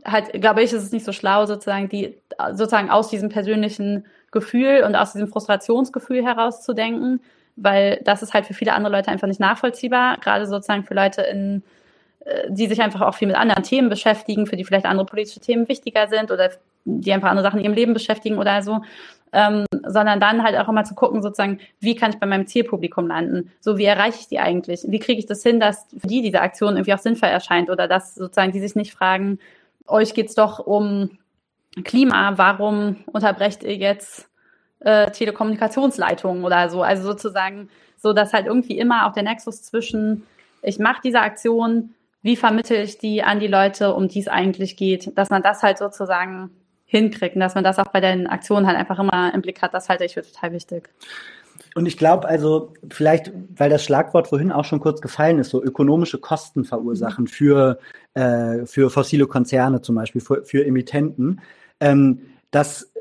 halt, 0.04 0.34
glaube 0.42 0.64
ich, 0.64 0.74
ist 0.74 0.84
es 0.84 0.92
nicht 0.92 1.06
so 1.06 1.12
schlau, 1.12 1.46
sozusagen, 1.46 1.90
die, 1.90 2.18
sozusagen 2.52 2.90
aus 2.90 3.10
diesem 3.10 3.30
persönlichen 3.30 4.06
Gefühl 4.32 4.84
und 4.86 4.96
aus 4.96 5.14
diesem 5.14 5.28
Frustrationsgefühl 5.28 6.24
herauszudenken, 6.24 7.22
weil 7.56 8.02
das 8.04 8.22
ist 8.22 8.34
halt 8.34 8.46
für 8.46 8.54
viele 8.54 8.74
andere 8.74 8.94
Leute 8.94 9.12
einfach 9.12 9.28
nicht 9.28 9.40
nachvollziehbar, 9.40 10.18
gerade 10.18 10.48
sozusagen 10.48 10.84
für 10.84 10.94
Leute 10.94 11.22
in 11.22 11.64
äh, 12.26 12.48
die 12.50 12.68
sich 12.68 12.82
einfach 12.82 13.02
auch 13.02 13.14
viel 13.14 13.28
mit 13.28 13.38
anderen 13.38 13.64
Themen 13.64 13.88
beschäftigen, 13.88 14.48
für 14.48 14.56
die 14.56 14.66
vielleicht 14.66 14.88
andere 14.88 15.06
politische 15.06 15.40
Themen 15.40 15.70
wichtiger 15.70 16.08
sind 16.08 16.32
oder 16.32 16.50
die 16.84 17.14
einfach 17.14 17.30
andere 17.30 17.44
Sachen 17.44 17.60
in 17.60 17.66
ihrem 17.66 17.76
Leben 17.76 17.94
beschäftigen 17.94 18.40
oder 18.40 18.64
so, 18.64 18.82
ähm, 19.32 19.66
sondern 19.86 20.20
dann 20.20 20.44
halt 20.44 20.58
auch 20.58 20.68
immer 20.68 20.84
zu 20.84 20.96
gucken, 20.96 21.22
sozusagen, 21.22 21.60
wie 21.80 21.96
kann 21.96 22.12
ich 22.12 22.20
bei 22.20 22.26
meinem 22.26 22.48
Zielpublikum 22.48 23.08
landen? 23.08 23.52
So, 23.60 23.78
wie 23.78 23.86
erreiche 23.86 24.20
ich 24.22 24.28
die 24.28 24.40
eigentlich? 24.40 24.86
Wie 24.88 25.00
kriege 25.00 25.20
ich 25.20 25.28
das 25.28 25.44
hin, 25.44 25.60
dass 25.60 25.86
für 25.96 26.08
die 26.08 26.24
diese 26.24 26.42
Aktion 26.42 26.76
irgendwie 26.76 26.94
auch 26.94 27.00
sinnvoll 27.00 27.30
erscheint 27.30 27.70
oder 27.70 27.88
dass 27.88 28.16
sozusagen 28.16 28.52
die 28.52 28.60
sich 28.60 28.76
nicht 28.76 28.94
fragen, 28.94 29.38
euch 29.88 30.14
geht's 30.14 30.36
doch 30.36 30.60
um 30.60 31.18
Klima, 31.84 32.38
warum 32.38 33.04
unterbrecht 33.08 33.64
ihr 33.64 33.76
jetzt 33.76 34.30
äh, 34.80 35.12
Telekommunikationsleitungen 35.12 36.44
oder 36.44 36.70
so? 36.70 36.82
Also 36.82 37.04
sozusagen 37.04 37.70
so 38.06 38.14
dass 38.14 38.34
halt 38.34 38.46
irgendwie 38.46 38.78
immer 38.78 39.08
auch 39.08 39.14
der 39.14 39.24
Nexus 39.24 39.64
zwischen, 39.64 40.28
ich 40.62 40.78
mache 40.78 41.02
diese 41.04 41.22
Aktion, 41.22 41.96
wie 42.22 42.36
vermittle 42.36 42.82
ich 42.82 43.00
die 43.00 43.24
an 43.24 43.40
die 43.40 43.48
Leute, 43.48 43.94
um 43.96 44.08
die 44.08 44.20
es 44.20 44.28
eigentlich 44.28 44.78
geht, 44.78 45.18
dass 45.18 45.32
man 45.32 45.42
das 45.42 45.64
halt 45.64 45.80
sozusagen 45.80 46.52
hinkriegt 46.86 47.36
und 47.36 47.42
dass 47.42 47.56
man 47.56 47.64
das 47.64 47.80
auch 47.80 47.88
bei 47.88 48.02
den 48.02 48.28
Aktionen 48.28 48.68
halt 48.68 48.78
einfach 48.78 49.00
immer 49.00 49.34
im 49.34 49.42
Blick 49.42 49.62
hat, 49.62 49.74
das 49.74 49.90
halte 49.90 50.06
ich 50.06 50.14
für 50.14 50.22
total 50.22 50.52
wichtig. 50.52 50.90
Und 51.78 51.88
ich 51.88 51.98
glaube 51.98 52.26
also, 52.28 52.74
vielleicht, 52.90 53.34
weil 53.50 53.70
das 53.70 53.84
Schlagwort 53.84 54.30
vorhin 54.30 54.54
auch 54.54 54.64
schon 54.64 54.80
kurz 54.80 55.02
gefallen 55.02 55.40
ist, 55.40 55.50
so 55.50 55.62
ökonomische 55.62 56.20
Kosten 56.20 56.64
verursachen 56.64 57.28
für, 57.28 57.80
äh, 58.14 58.66
für 58.66 58.90
fossile 58.90 59.28
Konzerne 59.28 59.82
zum 59.82 59.96
Beispiel, 59.96 60.22
für, 60.22 60.46
für 60.46 60.66
Emittenten. 60.66 61.42
Ähm, 61.82 62.22
das 62.52 62.94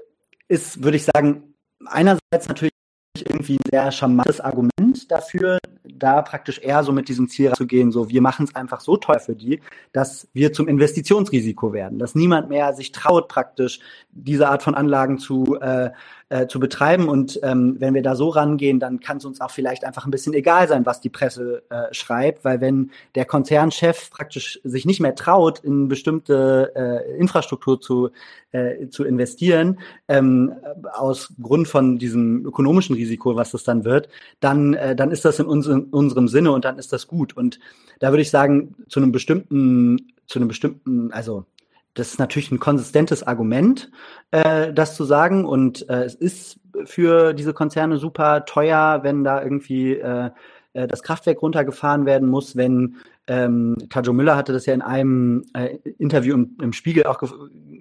ist, 0.49 0.83
würde 0.83 0.97
ich 0.97 1.05
sagen, 1.05 1.55
einerseits 1.87 2.49
natürlich 2.49 2.73
irgendwie 3.17 3.59
ein 3.59 3.71
sehr 3.71 3.93
charmantes 3.93 4.41
Argument 4.41 5.09
dafür, 5.09 5.59
da 5.85 6.23
praktisch 6.23 6.59
eher 6.59 6.83
so 6.83 6.93
mit 6.93 7.09
diesem 7.09 7.29
Ziel 7.29 7.53
zu 7.53 7.67
gehen, 7.67 7.93
so 7.93 8.09
wir 8.09 8.21
machen 8.21 8.47
es 8.47 8.57
einfach 8.57 8.81
so 8.81 8.97
teuer 8.97 9.21
für 9.21 9.37
die, 9.37 9.61
dass 9.93 10.29
wir 10.33 10.53
zum 10.53 10.67
Investitionsrisiko 10.67 11.73
werden, 11.73 12.01
dass 12.01 12.17
niemand 12.17 12.49
mehr 12.49 12.75
sich 12.75 12.91
traut, 12.91 13.29
praktisch 13.29 13.79
diese 14.11 14.49
Art 14.49 14.65
von 14.65 14.75
Anlagen 14.75 15.19
zu, 15.19 15.59
äh, 15.61 15.91
äh, 16.29 16.47
zu 16.47 16.59
betreiben. 16.59 17.09
Und 17.09 17.39
ähm, 17.43 17.77
wenn 17.79 17.95
wir 17.95 18.03
da 18.03 18.17
so 18.17 18.29
rangehen, 18.29 18.81
dann 18.81 19.01
kann 19.01 19.19
es 19.19 19.25
uns 19.25 19.41
auch 19.41 19.51
vielleicht 19.51 19.85
einfach 19.85 20.07
ein 20.07 20.11
bisschen 20.11 20.35
egal 20.35 20.69
sein, 20.69 20.87
was 20.87 21.01
die 21.01 21.11
Presse 21.11 21.63
äh, 21.71 21.93
schreibt, 21.93 22.45
weil 22.45 22.61
wenn 22.61 22.91
der 23.15 23.25
Konzernchef 23.25 24.11
praktisch 24.11 24.61
sich 24.65 24.87
nicht 24.87 25.01
mehr 25.01 25.15
traut, 25.15 25.61
in 25.61 25.89
bestimmte 25.89 26.73
äh, 26.75 27.19
Infrastruktur 27.19 27.81
zu, 27.81 28.11
äh, 28.53 28.89
zu 28.89 29.05
investieren, 29.05 29.79
ähm, 30.09 30.53
aus 30.93 31.33
Grund 31.41 31.69
von 31.69 31.99
diesem 31.99 32.45
ökonomischen 32.47 32.95
Risiko, 32.97 33.37
was 33.37 33.51
das 33.51 33.65
dann 33.65 33.85
wird, 33.85 34.09
dann, 34.41 34.75
äh, 34.75 34.97
dann 34.97 35.11
ist 35.11 35.25
das 35.25 35.39
in, 35.39 35.47
uns, 35.47 35.67
in 35.67 35.85
unserem 35.85 36.29
Sinne 36.29 36.53
und 36.53 36.65
dann 36.65 36.79
ist 36.79 36.93
das 36.93 37.07
gut. 37.07 37.37
Und 37.37 37.59
da 37.99 38.11
würde 38.11 38.23
ich 38.23 38.31
sagen, 38.31 38.75
zu 38.89 39.01
einem 39.01 39.13
bestimmten, 39.13 40.13
zu 40.27 40.39
einem 40.39 40.49
bestimmten, 40.49 41.13
also 41.13 41.45
das 41.95 42.09
ist 42.09 42.19
natürlich 42.19 42.51
ein 42.51 42.59
konsistentes 42.59 43.23
Argument, 43.23 43.91
äh, 44.31 44.73
das 44.73 44.97
zu 44.97 45.05
sagen. 45.05 45.45
Und 45.45 45.89
äh, 45.89 46.05
es 46.05 46.15
ist 46.15 46.61
für 46.85 47.33
diese 47.33 47.55
Konzerne 47.55 47.99
super 47.99 48.45
teuer, 48.45 49.01
wenn 49.03 49.25
da 49.25 49.43
irgendwie 49.43 49.95
äh, 49.95 50.31
äh 50.73 50.89
das 50.89 51.03
Kraftwerk 51.03 51.41
runtergefahren 51.41 52.05
werden 52.05 52.29
muss, 52.29 52.57
wenn 52.57 52.97
ähm, 53.27 53.77
Tajo 53.89 54.13
Müller 54.13 54.37
hatte 54.37 54.53
das 54.53 54.67
ja 54.67 54.75
in 54.75 54.83
einem 54.83 55.45
äh, 55.55 55.79
Interview 55.99 56.35
im, 56.35 56.57
im 56.61 56.73
Spiegel 56.73 57.05
auch 57.07 57.19
ge 57.19 57.31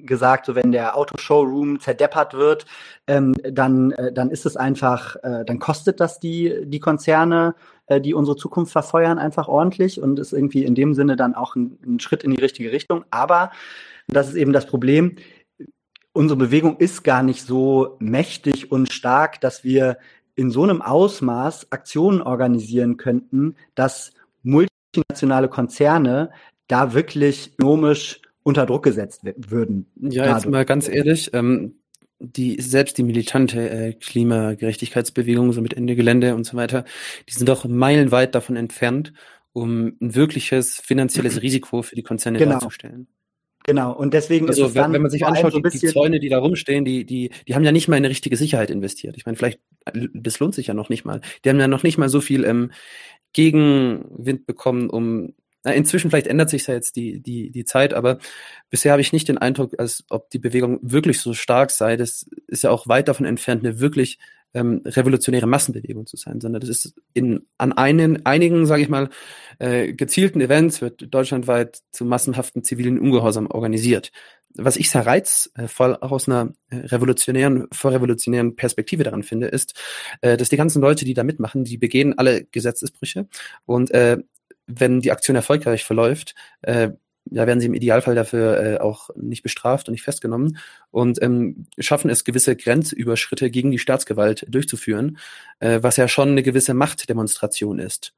gesagt, 0.05 0.45
so 0.45 0.53
wenn 0.53 0.73
der 0.73 0.97
Autoshowroom 0.97 1.79
zerdeppert 1.79 2.33
wird, 2.33 2.65
ähm, 3.07 3.33
dann, 3.49 3.91
äh, 3.91 4.11
dann 4.11 4.31
ist 4.31 4.45
es 4.45 4.57
einfach, 4.57 5.15
äh, 5.23 5.45
dann 5.45 5.59
kostet 5.59 6.01
das 6.01 6.19
die, 6.19 6.65
die 6.65 6.81
Konzerne, 6.81 7.55
äh, 7.87 8.01
die 8.01 8.13
unsere 8.13 8.35
Zukunft 8.35 8.73
verfeuern, 8.73 9.17
einfach 9.17 9.47
ordentlich 9.47 10.01
und 10.01 10.19
ist 10.19 10.33
irgendwie 10.33 10.65
in 10.65 10.75
dem 10.75 10.93
Sinne 10.93 11.15
dann 11.15 11.35
auch 11.35 11.55
ein, 11.55 11.79
ein 11.85 11.99
Schritt 12.01 12.25
in 12.25 12.31
die 12.31 12.41
richtige 12.41 12.73
Richtung. 12.73 13.05
Aber 13.11 13.51
und 14.07 14.15
das 14.15 14.29
ist 14.29 14.35
eben 14.35 14.53
das 14.53 14.67
Problem. 14.67 15.15
Unsere 16.11 16.37
Bewegung 16.37 16.77
ist 16.77 17.03
gar 17.03 17.23
nicht 17.23 17.41
so 17.41 17.97
mächtig 17.99 18.71
und 18.71 18.91
stark, 18.91 19.41
dass 19.41 19.63
wir 19.63 19.97
in 20.35 20.51
so 20.51 20.63
einem 20.63 20.81
Ausmaß 20.81 21.71
Aktionen 21.71 22.21
organisieren 22.21 22.97
könnten, 22.97 23.55
dass 23.75 24.13
multinationale 24.43 25.47
Konzerne 25.47 26.31
da 26.67 26.93
wirklich 26.93 27.53
ökonomisch 27.59 28.21
unter 28.43 28.65
Druck 28.65 28.83
gesetzt 28.83 29.21
würden. 29.23 29.87
Ja, 29.95 30.35
jetzt 30.35 30.47
mal 30.47 30.65
ganz 30.65 30.89
ehrlich, 30.89 31.31
ähm, 31.33 31.75
die 32.19 32.61
selbst 32.61 32.97
die 32.97 33.03
militante 33.03 33.69
äh, 33.69 33.93
Klimagerechtigkeitsbewegung, 33.93 35.51
so 35.53 35.61
mit 35.61 35.73
Ende 35.73 35.95
Gelände 35.95 36.35
und 36.35 36.45
so 36.45 36.55
weiter, 36.57 36.85
die 37.27 37.33
sind 37.33 37.49
doch 37.49 37.65
meilenweit 37.65 38.35
davon 38.35 38.55
entfernt, 38.55 39.13
um 39.51 39.97
ein 40.01 40.15
wirkliches 40.15 40.79
finanzielles 40.79 41.41
Risiko 41.41 41.81
für 41.81 41.95
die 41.95 42.03
Konzerne 42.03 42.39
genau. 42.39 42.53
darzustellen. 42.53 43.07
Genau, 43.63 43.93
und 43.93 44.13
deswegen 44.13 44.47
also, 44.47 44.63
ist 44.63 44.67
es 44.69 44.73
dann 44.73 44.91
wenn 44.91 45.01
man 45.01 45.11
sich 45.11 45.25
anschaut, 45.25 45.53
so 45.53 45.59
die, 45.59 45.79
die 45.79 45.87
Zäune, 45.87 46.19
die 46.19 46.29
da 46.29 46.39
rumstehen, 46.39 46.83
die, 46.83 47.05
die, 47.05 47.31
die 47.47 47.55
haben 47.55 47.63
ja 47.63 47.71
nicht 47.71 47.87
mal 47.87 47.95
in 47.95 48.03
eine 48.03 48.09
richtige 48.09 48.35
Sicherheit 48.35 48.69
investiert. 48.69 49.15
Ich 49.15 49.25
meine, 49.25 49.37
vielleicht, 49.37 49.59
das 50.13 50.39
lohnt 50.39 50.53
sich 50.53 50.67
ja 50.67 50.73
noch 50.73 50.89
nicht 50.89 51.05
mal. 51.05 51.21
Die 51.43 51.49
haben 51.49 51.59
ja 51.59 51.67
noch 51.67 51.83
nicht 51.83 51.97
mal 51.97 52.09
so 52.09 52.19
viel 52.19 52.43
ähm, 52.43 52.71
Gegenwind 53.31 54.45
bekommen, 54.45 54.89
um 54.89 55.33
na, 55.63 55.71
inzwischen 55.71 56.09
vielleicht 56.09 56.27
ändert 56.27 56.49
sich 56.49 56.67
ja 56.67 56.73
jetzt 56.73 56.97
die, 56.97 57.21
die, 57.21 57.49
die 57.49 57.63
Zeit, 57.63 57.93
aber 57.93 58.19
bisher 58.69 58.91
habe 58.91 59.01
ich 59.01 59.13
nicht 59.13 59.29
den 59.29 59.37
Eindruck, 59.37 59.79
als 59.79 60.03
ob 60.09 60.29
die 60.29 60.39
Bewegung 60.39 60.79
wirklich 60.81 61.21
so 61.21 61.33
stark 61.33 61.71
sei. 61.71 61.95
Das 61.95 62.29
ist 62.47 62.63
ja 62.63 62.69
auch 62.69 62.87
weit 62.87 63.07
davon 63.07 63.25
entfernt, 63.25 63.65
eine 63.65 63.79
wirklich 63.79 64.19
ähm, 64.53 64.81
revolutionäre 64.85 65.47
Massenbewegung 65.47 66.05
zu 66.05 66.17
sein, 66.17 66.39
sondern 66.39 66.61
das 66.61 66.69
ist 66.69 66.95
in, 67.13 67.45
an 67.57 67.73
einen, 67.73 68.25
einigen, 68.25 68.65
sage 68.65 68.83
ich 68.83 68.89
mal, 68.89 69.09
äh, 69.59 69.93
gezielten 69.93 70.41
Events 70.41 70.81
wird 70.81 71.13
deutschlandweit 71.13 71.81
zu 71.91 72.05
massenhaften 72.05 72.63
zivilen 72.63 72.99
Ungehorsam 72.99 73.47
organisiert. 73.47 74.11
Was 74.55 74.77
ich 74.77 74.91
sehr 74.91 75.05
reizvoll 75.05 75.97
auch 75.99 76.11
aus 76.11 76.27
einer 76.27 76.53
äh, 76.69 76.75
revolutionären, 76.75 77.67
vorrevolutionären 77.71 78.55
Perspektive 78.55 79.03
daran 79.03 79.23
finde, 79.23 79.47
ist, 79.47 79.79
äh, 80.21 80.37
dass 80.37 80.49
die 80.49 80.57
ganzen 80.57 80.81
Leute, 80.81 81.05
die 81.05 81.15
da 81.15 81.23
mitmachen, 81.23 81.63
die 81.63 81.77
begehen 81.77 82.17
alle 82.17 82.45
Gesetzesbrüche 82.45 83.27
und 83.65 83.91
äh, 83.91 84.17
wenn 84.67 85.01
die 85.01 85.11
Aktion 85.11 85.35
erfolgreich 85.35 85.83
verläuft, 85.83 86.35
äh, 86.61 86.91
ja, 87.31 87.47
werden 87.47 87.59
sie 87.59 87.67
im 87.67 87.73
Idealfall 87.73 88.15
dafür 88.15 88.59
äh, 88.59 88.77
auch 88.79 89.09
nicht 89.15 89.43
bestraft 89.43 89.87
und 89.87 89.93
nicht 89.93 90.03
festgenommen 90.03 90.57
und 90.91 91.21
ähm, 91.21 91.67
schaffen 91.79 92.09
es, 92.09 92.23
gewisse 92.23 92.55
Grenzüberschritte 92.55 93.49
gegen 93.49 93.71
die 93.71 93.79
Staatsgewalt 93.79 94.45
durchzuführen, 94.49 95.17
äh, 95.59 95.79
was 95.81 95.97
ja 95.97 96.07
schon 96.07 96.29
eine 96.29 96.43
gewisse 96.43 96.73
Machtdemonstration 96.73 97.79
ist. 97.79 98.13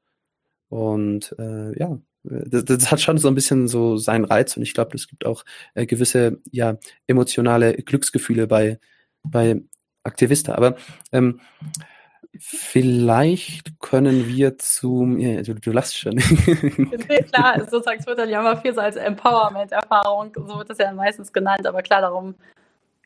Und 0.68 1.34
äh, 1.38 1.78
ja, 1.78 1.98
das, 2.24 2.64
das 2.64 2.90
hat 2.90 3.00
schon 3.00 3.18
so 3.18 3.28
ein 3.28 3.34
bisschen 3.36 3.68
so 3.68 3.96
seinen 3.96 4.24
Reiz 4.24 4.56
und 4.56 4.62
ich 4.62 4.74
glaube, 4.74 4.96
es 4.96 5.06
gibt 5.06 5.24
auch 5.24 5.44
äh, 5.74 5.86
gewisse 5.86 6.40
ja 6.50 6.76
emotionale 7.06 7.74
Glücksgefühle 7.74 8.46
bei 8.46 8.80
bei 9.22 9.60
Aktivisten. 10.02 10.54
Aber 10.54 10.76
ähm, 11.12 11.40
Vielleicht 12.40 13.80
können 13.80 14.28
wir 14.28 14.58
zum, 14.58 15.18
ja, 15.18 15.42
du, 15.42 15.54
du 15.54 15.72
lachst 15.72 15.98
schon. 15.98 16.14
nee, 17.08 17.22
klar, 17.22 17.60
sozusagen, 17.60 18.04
wird 18.06 18.18
dann 18.18 18.28
ja 18.28 18.40
immer 18.40 18.56
viel 18.56 18.74
so 18.74 18.80
als 18.80 18.96
Empowerment-Erfahrung, 18.96 20.32
so 20.34 20.58
wird 20.58 20.70
das 20.70 20.78
ja 20.78 20.92
meistens 20.92 21.32
genannt, 21.32 21.66
aber 21.66 21.82
klar, 21.82 22.00
darum 22.00 22.34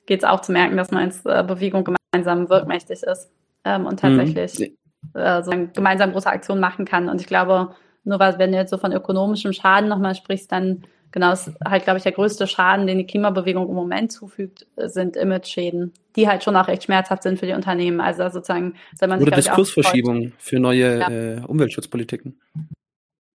geht 0.07 0.21
es 0.23 0.29
auch 0.29 0.41
zu 0.41 0.53
merken, 0.53 0.77
dass 0.77 0.91
man 0.91 1.05
als 1.05 1.25
äh, 1.25 1.45
Bewegung 1.47 1.85
gemeinsam 1.85 2.49
wirkmächtig 2.49 3.03
ist 3.03 3.31
ähm, 3.65 3.87
und 3.87 4.03
mhm. 4.03 4.17
tatsächlich 4.17 4.77
mhm. 5.15 5.21
äh, 5.21 5.43
so 5.43 5.53
gemeinsam 5.73 6.13
große 6.13 6.29
Aktionen 6.29 6.61
machen 6.61 6.85
kann. 6.85 7.09
Und 7.09 7.21
ich 7.21 7.27
glaube, 7.27 7.75
nur 8.05 8.19
weil, 8.19 8.39
wenn 8.39 8.53
du 8.53 8.59
jetzt 8.59 8.71
so 8.71 8.79
von 8.79 8.93
ökonomischem 8.93 9.53
Schaden 9.53 9.89
nochmal 9.89 10.15
sprichst, 10.15 10.51
dann 10.51 10.85
genau, 11.13 11.33
ist 11.33 11.51
halt, 11.65 11.85
glaube 11.85 11.99
ich, 11.99 12.03
der 12.03 12.13
größte 12.13 12.47
Schaden, 12.47 12.87
den 12.87 12.99
die 12.99 13.07
Klimabewegung 13.07 13.69
im 13.69 13.75
Moment 13.75 14.13
zufügt, 14.13 14.67
sind 14.77 15.17
Image-Schäden, 15.17 15.93
die 16.17 16.29
halt 16.29 16.45
schon 16.45 16.57
auch 16.57 16.69
recht 16.69 16.85
schmerzhaft 16.85 17.23
sind 17.23 17.39
für 17.39 17.47
die 17.47 17.53
Unternehmen. 17.53 18.01
Also 18.01 18.29
sozusagen 18.29 18.75
soll 18.99 19.09
man 19.09 19.21
Oder 19.21 19.37
Diskursverschiebung 19.37 20.33
für 20.39 20.61
neue 20.61 20.99
ja. 20.99 21.11
äh, 21.11 21.41
Umweltschutzpolitiken. 21.47 22.39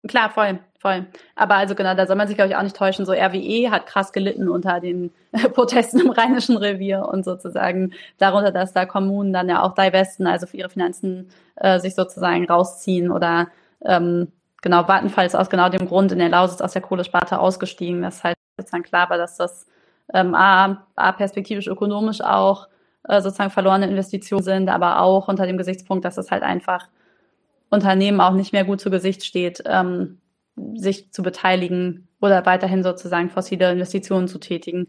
Klar, 0.05 0.29
voll, 0.31 0.59
voll. 0.79 1.05
Aber 1.35 1.55
also 1.55 1.75
genau, 1.75 1.95
da 1.95 2.05
soll 2.05 2.17
man 2.17 2.27
sich, 2.27 2.35
glaube 2.35 2.49
ich, 2.49 2.57
auch 2.57 2.61
nicht 2.61 2.75
täuschen. 2.75 3.05
So 3.05 3.13
RWE 3.13 3.71
hat 3.71 3.85
krass 3.85 4.11
gelitten 4.11 4.49
unter 4.49 4.81
den 4.81 5.11
Protesten 5.53 6.01
im 6.01 6.09
Rheinischen 6.09 6.57
Revier 6.57 7.07
und 7.09 7.23
sozusagen 7.23 7.93
darunter, 8.17 8.51
dass 8.51 8.73
da 8.73 8.85
Kommunen 8.85 9.31
dann 9.31 9.47
ja 9.47 9.63
auch 9.63 9.75
divesten, 9.75 10.27
also 10.27 10.45
für 10.45 10.57
ihre 10.57 10.69
Finanzen 10.69 11.29
äh, 11.55 11.79
sich 11.79 11.95
sozusagen 11.95 12.45
rausziehen 12.45 13.11
oder 13.11 13.47
ähm, 13.85 14.27
genau, 14.63 14.87
Vattenfall 14.87 15.27
ist 15.27 15.35
aus 15.35 15.51
genau 15.51 15.69
dem 15.69 15.87
Grund 15.87 16.11
in 16.11 16.17
der 16.17 16.29
Lausitz 16.29 16.61
aus 16.61 16.73
der 16.73 16.81
Kohlesparte 16.81 17.37
ausgestiegen. 17.37 18.01
Das 18.01 18.15
ist 18.15 18.23
halt 18.23 18.35
sozusagen 18.57 18.83
klar 18.83 19.09
war, 19.11 19.19
dass 19.19 19.37
das 19.37 19.67
ähm, 20.11 20.33
A, 20.33 20.85
A, 20.95 21.11
perspektivisch 21.11 21.67
ökonomisch 21.67 22.21
auch 22.21 22.67
äh, 23.07 23.21
sozusagen 23.21 23.51
verlorene 23.51 23.87
Investitionen 23.87 24.43
sind, 24.43 24.69
aber 24.69 25.01
auch 25.01 25.27
unter 25.27 25.45
dem 25.45 25.57
Gesichtspunkt, 25.57 26.05
dass 26.05 26.17
es 26.17 26.31
halt 26.31 26.41
einfach 26.41 26.87
Unternehmen 27.69 28.21
auch 28.21 28.33
nicht 28.33 28.53
mehr 28.53 28.63
gut 28.63 28.81
zu 28.81 28.89
Gesicht 28.89 29.23
steht, 29.23 29.63
ähm, 29.65 30.19
sich 30.75 31.11
zu 31.11 31.23
beteiligen 31.23 32.07
oder 32.21 32.45
weiterhin 32.45 32.83
sozusagen 32.83 33.29
fossile 33.29 33.71
Investitionen 33.71 34.27
zu 34.27 34.39
tätigen. 34.39 34.87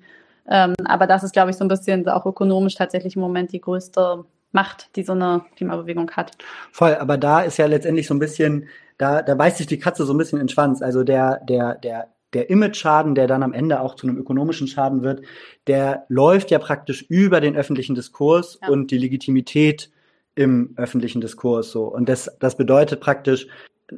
Ähm, 0.48 0.74
aber 0.84 1.06
das 1.06 1.24
ist, 1.24 1.32
glaube 1.32 1.50
ich, 1.50 1.56
so 1.56 1.64
ein 1.64 1.68
bisschen 1.68 2.08
auch 2.08 2.26
ökonomisch 2.26 2.74
tatsächlich 2.74 3.16
im 3.16 3.22
Moment 3.22 3.52
die 3.52 3.60
größte 3.60 4.24
Macht, 4.52 4.94
die 4.94 5.02
so 5.02 5.12
eine 5.12 5.44
Klimabewegung 5.56 6.10
hat. 6.12 6.32
Voll, 6.70 6.94
aber 6.94 7.16
da 7.16 7.40
ist 7.40 7.56
ja 7.56 7.66
letztendlich 7.66 8.06
so 8.06 8.14
ein 8.14 8.20
bisschen 8.20 8.68
da, 8.98 9.22
da 9.22 9.34
beißt 9.34 9.58
sich 9.58 9.66
die 9.66 9.78
Katze 9.78 10.04
so 10.04 10.14
ein 10.14 10.18
bisschen 10.18 10.38
in 10.38 10.46
den 10.46 10.52
Schwanz. 10.52 10.82
Also 10.82 11.04
der, 11.04 11.40
der, 11.48 11.74
der, 11.76 12.08
der 12.32 12.50
Image-Schaden, 12.50 13.14
der 13.14 13.26
dann 13.26 13.42
am 13.42 13.52
Ende 13.52 13.80
auch 13.80 13.94
zu 13.94 14.06
einem 14.06 14.18
ökonomischen 14.18 14.66
Schaden 14.66 15.02
wird, 15.02 15.22
der 15.66 16.04
läuft 16.08 16.50
ja 16.50 16.58
praktisch 16.58 17.02
über 17.02 17.40
den 17.40 17.56
öffentlichen 17.56 17.94
Diskurs 17.94 18.58
ja. 18.62 18.68
und 18.68 18.90
die 18.90 18.98
Legitimität 18.98 19.90
im 20.34 20.74
öffentlichen 20.76 21.20
Diskurs 21.20 21.70
so. 21.70 21.84
Und 21.84 22.08
das, 22.08 22.30
das 22.40 22.56
bedeutet 22.56 23.00
praktisch, 23.00 23.46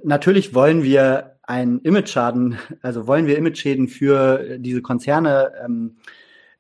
natürlich 0.03 0.55
wollen 0.55 0.83
wir 0.83 1.37
einen 1.43 1.81
Image-Schaden, 1.81 2.59
also 2.83 3.07
wollen 3.07 3.27
wir 3.27 3.39
Image-Schäden 3.39 3.89
für 3.89 4.59
diese 4.59 4.83
Konzerne 4.83 5.53
ähm, 5.65 5.97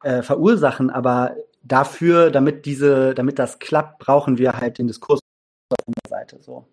äh, 0.02 0.22
verursachen, 0.22 0.90
aber 0.90 1.36
dafür, 1.62 2.30
damit 2.30 2.64
diese, 2.64 3.14
damit 3.14 3.38
das 3.38 3.58
klappt, 3.58 3.98
brauchen 3.98 4.38
wir 4.38 4.54
halt 4.54 4.78
den 4.78 4.86
Diskurs 4.86 5.20
auf 5.70 5.76
der 5.86 6.08
Seite 6.08 6.38
so. 6.40 6.66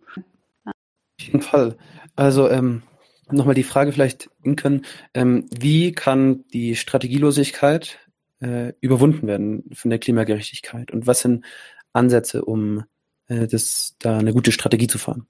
Jeden 1.24 1.42
Fall. 1.42 1.78
Also 2.16 2.50
ähm, 2.50 2.84
nochmal 3.32 3.56
die 3.56 3.64
Frage 3.64 3.92
vielleicht, 3.92 4.30
Inken, 4.44 4.86
ähm, 5.14 5.48
wie 5.52 5.92
kann 5.92 6.46
die 6.54 6.76
Strategielosigkeit 6.76 8.00
äh, 8.42 8.74
überwunden 8.82 9.28
werden 9.28 9.64
von 9.74 9.90
der 9.90 10.00
Klimagerechtigkeit 10.00 10.92
und 10.92 11.08
was 11.08 11.22
sind 11.22 11.46
Ansätze, 11.94 12.44
um 12.46 12.84
äh, 13.28 13.48
das, 13.48 13.96
da 14.00 14.18
eine 14.18 14.34
gute 14.34 14.52
Strategie 14.52 14.88
zu 14.88 14.98
fahren? 14.98 15.28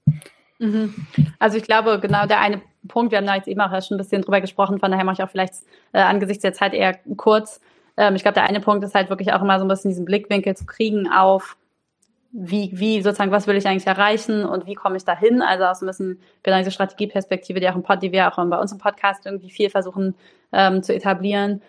Mhm. 0.58 0.94
Also 1.38 1.56
ich 1.58 1.64
glaube, 1.64 1.98
genau 2.00 2.26
der 2.26 2.40
eine 2.40 2.62
Punkt, 2.88 3.12
wir 3.12 3.18
haben 3.18 3.26
da 3.26 3.36
jetzt 3.36 3.48
eben 3.48 3.60
auch 3.60 3.70
schon 3.82 3.96
ein 3.96 3.98
bisschen 3.98 4.22
drüber 4.22 4.40
gesprochen, 4.40 4.78
von 4.78 4.90
daher 4.90 5.04
mache 5.04 5.14
ich 5.14 5.22
auch 5.22 5.30
vielleicht 5.30 5.54
äh, 5.92 6.00
angesichts 6.00 6.42
der 6.42 6.52
Zeit 6.52 6.74
eher 6.74 6.94
kurz. 7.16 7.60
Ähm, 7.96 8.14
ich 8.14 8.22
glaube, 8.22 8.34
der 8.34 8.44
eine 8.44 8.60
Punkt 8.60 8.84
ist 8.84 8.94
halt 8.94 9.10
wirklich 9.10 9.32
auch 9.32 9.42
immer 9.42 9.58
so 9.58 9.64
ein 9.64 9.68
bisschen 9.68 9.90
diesen 9.90 10.04
Blickwinkel 10.04 10.56
zu 10.56 10.66
kriegen 10.66 11.08
auf, 11.10 11.56
wie, 12.36 12.70
wie 12.74 13.00
sozusagen, 13.00 13.30
was 13.30 13.46
will 13.46 13.56
ich 13.56 13.66
eigentlich 13.66 13.86
erreichen 13.86 14.44
und 14.44 14.66
wie 14.66 14.74
komme 14.74 14.96
ich 14.96 15.04
dahin? 15.04 15.40
Also 15.40 15.64
auch 15.64 15.74
so 15.74 15.86
ein 15.86 15.88
bisschen 15.88 16.20
genau 16.42 16.58
diese 16.58 16.72
Strategieperspektive, 16.72 17.60
die 17.60 17.68
auch 17.68 17.76
im 17.76 17.82
Pod, 17.82 18.02
die 18.02 18.12
wir 18.12 18.26
auch 18.26 18.36
bei 18.36 18.58
uns 18.58 18.72
im 18.72 18.78
Podcast 18.78 19.24
irgendwie 19.24 19.50
viel 19.50 19.70
versuchen 19.70 20.14
ähm, 20.52 20.82
zu 20.82 20.94
etablieren 20.94 21.62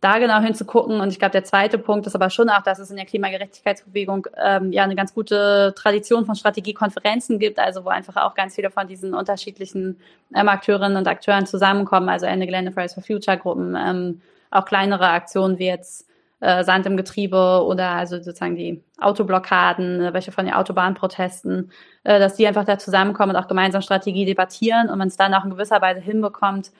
da 0.00 0.18
genau 0.18 0.40
hinzugucken. 0.40 1.00
Und 1.00 1.08
ich 1.10 1.18
glaube, 1.18 1.32
der 1.32 1.44
zweite 1.44 1.78
Punkt 1.78 2.06
ist 2.06 2.14
aber 2.14 2.30
schon 2.30 2.48
auch, 2.48 2.62
dass 2.62 2.78
es 2.78 2.90
in 2.90 2.96
der 2.96 3.06
Klimagerechtigkeitsbewegung 3.06 4.28
ähm, 4.36 4.72
ja 4.72 4.84
eine 4.84 4.94
ganz 4.94 5.14
gute 5.14 5.74
Tradition 5.76 6.26
von 6.26 6.36
Strategiekonferenzen 6.36 7.38
gibt, 7.38 7.58
also 7.58 7.84
wo 7.84 7.88
einfach 7.88 8.16
auch 8.16 8.34
ganz 8.34 8.54
viele 8.54 8.70
von 8.70 8.86
diesen 8.86 9.14
unterschiedlichen 9.14 9.98
ähm, 10.34 10.48
Akteurinnen 10.48 10.96
und 10.96 11.08
Akteuren 11.08 11.46
zusammenkommen, 11.46 12.08
also 12.08 12.26
Ende 12.26 12.46
Gelände 12.46 12.72
Fridays 12.72 12.94
for 12.94 13.02
Future 13.02 13.38
Gruppen, 13.38 13.76
ähm, 13.76 14.20
auch 14.50 14.64
kleinere 14.64 15.08
Aktionen 15.08 15.58
wie 15.58 15.66
jetzt 15.66 16.05
äh, 16.40 16.64
Sand 16.64 16.86
im 16.86 16.96
Getriebe 16.96 17.64
oder 17.66 17.90
also 17.90 18.16
sozusagen 18.16 18.56
die 18.56 18.82
Autoblockaden, 18.98 20.00
äh, 20.00 20.12
welche 20.12 20.32
von 20.32 20.44
den 20.44 20.54
Autobahnprotesten, 20.54 21.70
äh, 22.04 22.18
dass 22.18 22.36
die 22.36 22.46
einfach 22.46 22.64
da 22.64 22.78
zusammenkommen 22.78 23.34
und 23.34 23.42
auch 23.42 23.48
gemeinsam 23.48 23.82
Strategie 23.82 24.26
debattieren 24.26 24.90
und 24.90 24.98
man 24.98 25.08
es 25.08 25.16
dann 25.16 25.34
auch 25.34 25.44
in 25.44 25.50
gewisser 25.50 25.80
Weise 25.80 26.00
hinbekommt, 26.00 26.72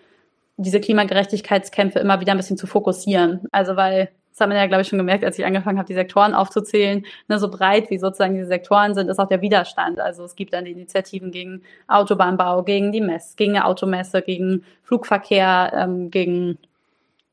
diese 0.59 0.81
Klimagerechtigkeitskämpfe 0.81 1.99
immer 1.99 2.21
wieder 2.21 2.33
ein 2.33 2.39
bisschen 2.39 2.57
zu 2.57 2.67
fokussieren. 2.67 3.47
Also 3.53 3.77
weil, 3.77 4.11
das 4.31 4.41
hat 4.41 4.49
man 4.49 4.57
ja, 4.59 4.67
glaube 4.67 4.83
ich, 4.83 4.89
schon 4.89 4.99
gemerkt, 4.99 5.25
als 5.25 5.39
ich 5.39 5.45
angefangen 5.45 5.79
habe, 5.79 5.87
die 5.87 5.95
Sektoren 5.95 6.35
aufzuzählen, 6.35 7.05
ne, 7.29 7.39
so 7.39 7.51
breit 7.51 7.91
wie 7.91 7.99
sozusagen 7.99 8.35
diese 8.35 8.49
Sektoren 8.49 8.95
sind, 8.95 9.09
ist 9.09 9.19
auch 9.19 9.29
der 9.29 9.43
Widerstand. 9.43 10.01
Also 10.01 10.25
es 10.25 10.37
gibt 10.37 10.53
dann 10.53 10.67
die 10.67 10.73
Initiativen 10.73 11.31
gegen 11.31 11.63
Autobahnbau, 11.89 12.63
gegen 12.63 12.93
die 12.93 13.01
Mess, 13.01 13.37
gegen 13.37 13.55
die 13.55 13.61
Automesse, 13.61 14.23
gegen 14.23 14.65
Flugverkehr, 14.83 15.73
ähm, 15.75 16.11
gegen 16.11 16.59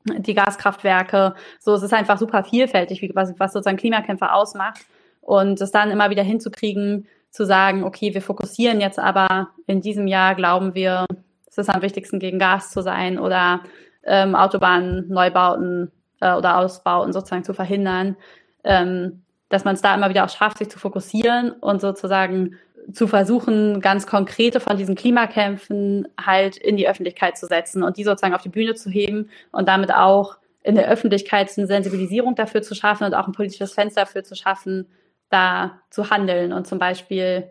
die 0.04 0.34
Gaskraftwerke. 0.34 1.34
So, 1.60 1.74
es 1.74 1.82
ist 1.82 1.94
einfach 1.94 2.18
super 2.18 2.44
vielfältig, 2.44 3.02
wie, 3.02 3.10
was, 3.14 3.32
was 3.38 3.52
sozusagen 3.52 3.76
Klimakämpfe 3.76 4.32
ausmacht. 4.32 4.80
Und 5.20 5.60
es 5.60 5.70
dann 5.70 5.90
immer 5.90 6.10
wieder 6.10 6.22
hinzukriegen, 6.22 7.06
zu 7.30 7.44
sagen, 7.44 7.82
okay, 7.82 8.14
wir 8.14 8.22
fokussieren 8.22 8.80
jetzt 8.80 9.00
aber 9.00 9.48
in 9.66 9.80
diesem 9.80 10.06
Jahr, 10.06 10.36
glauben 10.36 10.74
wir, 10.74 11.04
es 11.46 11.58
ist 11.58 11.68
am 11.68 11.82
wichtigsten, 11.82 12.20
gegen 12.20 12.38
Gas 12.38 12.70
zu 12.70 12.80
sein 12.80 13.18
oder 13.18 13.60
ähm, 14.04 14.36
Autobahnen, 14.36 15.08
Neubauten 15.08 15.90
äh, 16.20 16.32
oder 16.34 16.58
Ausbauten 16.58 17.12
sozusagen 17.12 17.42
zu 17.42 17.52
verhindern, 17.52 18.16
ähm, 18.62 19.22
dass 19.48 19.64
man 19.64 19.74
es 19.74 19.82
da 19.82 19.94
immer 19.94 20.10
wieder 20.10 20.24
auch 20.24 20.28
schafft, 20.28 20.58
sich 20.58 20.70
zu 20.70 20.78
fokussieren 20.78 21.50
und 21.50 21.80
sozusagen 21.80 22.56
zu 22.92 23.06
versuchen, 23.06 23.80
ganz 23.80 24.06
konkrete 24.06 24.60
von 24.60 24.76
diesen 24.76 24.94
Klimakämpfen 24.94 26.08
halt 26.20 26.56
in 26.56 26.76
die 26.76 26.88
Öffentlichkeit 26.88 27.38
zu 27.38 27.46
setzen 27.46 27.82
und 27.82 27.96
die 27.96 28.04
sozusagen 28.04 28.34
auf 28.34 28.42
die 28.42 28.48
Bühne 28.48 28.74
zu 28.74 28.90
heben 28.90 29.30
und 29.52 29.68
damit 29.68 29.92
auch 29.92 30.36
in 30.62 30.74
der 30.74 30.88
Öffentlichkeit 30.88 31.50
eine 31.56 31.66
Sensibilisierung 31.66 32.34
dafür 32.34 32.62
zu 32.62 32.74
schaffen 32.74 33.04
und 33.04 33.14
auch 33.14 33.26
ein 33.26 33.32
politisches 33.32 33.72
Fenster 33.72 34.02
dafür 34.02 34.24
zu 34.24 34.34
schaffen, 34.34 34.86
da 35.28 35.80
zu 35.90 36.10
handeln 36.10 36.52
und 36.52 36.66
zum 36.66 36.78
Beispiel 36.78 37.50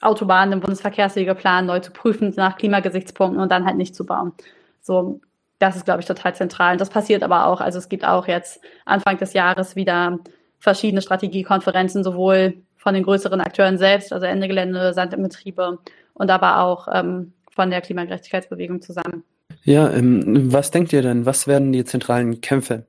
Autobahnen 0.00 0.52
im 0.52 0.60
Bundesverkehrswegeplan 0.60 1.66
neu 1.66 1.80
zu 1.80 1.90
prüfen 1.90 2.32
nach 2.36 2.56
Klimagesichtspunkten 2.56 3.40
und 3.40 3.50
dann 3.50 3.64
halt 3.64 3.76
nicht 3.76 3.94
zu 3.94 4.06
bauen. 4.06 4.32
So, 4.80 5.20
das 5.58 5.76
ist, 5.76 5.84
glaube 5.84 6.00
ich, 6.00 6.06
total 6.06 6.34
zentral. 6.34 6.72
Und 6.72 6.80
das 6.80 6.90
passiert 6.90 7.22
aber 7.22 7.46
auch. 7.46 7.60
Also 7.60 7.78
es 7.78 7.88
gibt 7.88 8.04
auch 8.04 8.28
jetzt 8.28 8.60
Anfang 8.84 9.18
des 9.18 9.32
Jahres 9.32 9.74
wieder 9.74 10.18
verschiedene 10.60 11.02
Strategiekonferenzen, 11.02 12.04
sowohl 12.04 12.62
von 12.78 12.94
den 12.94 13.02
größeren 13.02 13.40
Akteuren 13.40 13.76
selbst, 13.76 14.12
also 14.12 14.24
Ende 14.24 14.48
Gelände, 14.48 14.94
Sand 14.94 15.12
im 15.12 15.22
Betriebe 15.22 15.78
und 16.14 16.30
aber 16.30 16.60
auch 16.60 16.88
ähm, 16.92 17.32
von 17.50 17.70
der 17.70 17.80
Klimagerechtigkeitsbewegung 17.80 18.80
zusammen. 18.80 19.24
Ja, 19.64 19.90
ähm, 19.90 20.52
was 20.52 20.70
denkt 20.70 20.92
ihr 20.92 21.02
denn, 21.02 21.26
was 21.26 21.46
werden 21.46 21.72
die 21.72 21.84
zentralen 21.84 22.40
Kämpfe 22.40 22.86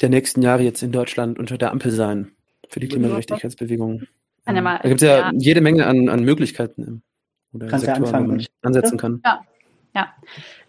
der 0.00 0.08
nächsten 0.08 0.42
Jahre 0.42 0.62
jetzt 0.62 0.82
in 0.82 0.90
Deutschland 0.90 1.38
unter 1.38 1.58
der 1.58 1.70
Ampel 1.70 1.90
sein 1.90 2.32
für 2.68 2.80
die 2.80 2.88
Klimagerechtigkeitsbewegung? 2.88 4.06
Mal, 4.46 4.78
da 4.82 4.88
gibt 4.88 5.02
es 5.02 5.08
ja, 5.08 5.18
ja, 5.18 5.32
jede 5.34 5.60
Menge 5.60 5.86
an, 5.86 6.08
an 6.08 6.22
Möglichkeiten 6.22 7.02
oder 7.52 7.66
Kannst 7.66 7.84
Sektoren, 7.84 8.12
ja 8.12 8.20
wo 8.20 8.26
man 8.26 8.46
ansetzen 8.62 8.96
kann. 8.96 9.20
Ja, 9.24 9.40
ja. 9.94 10.14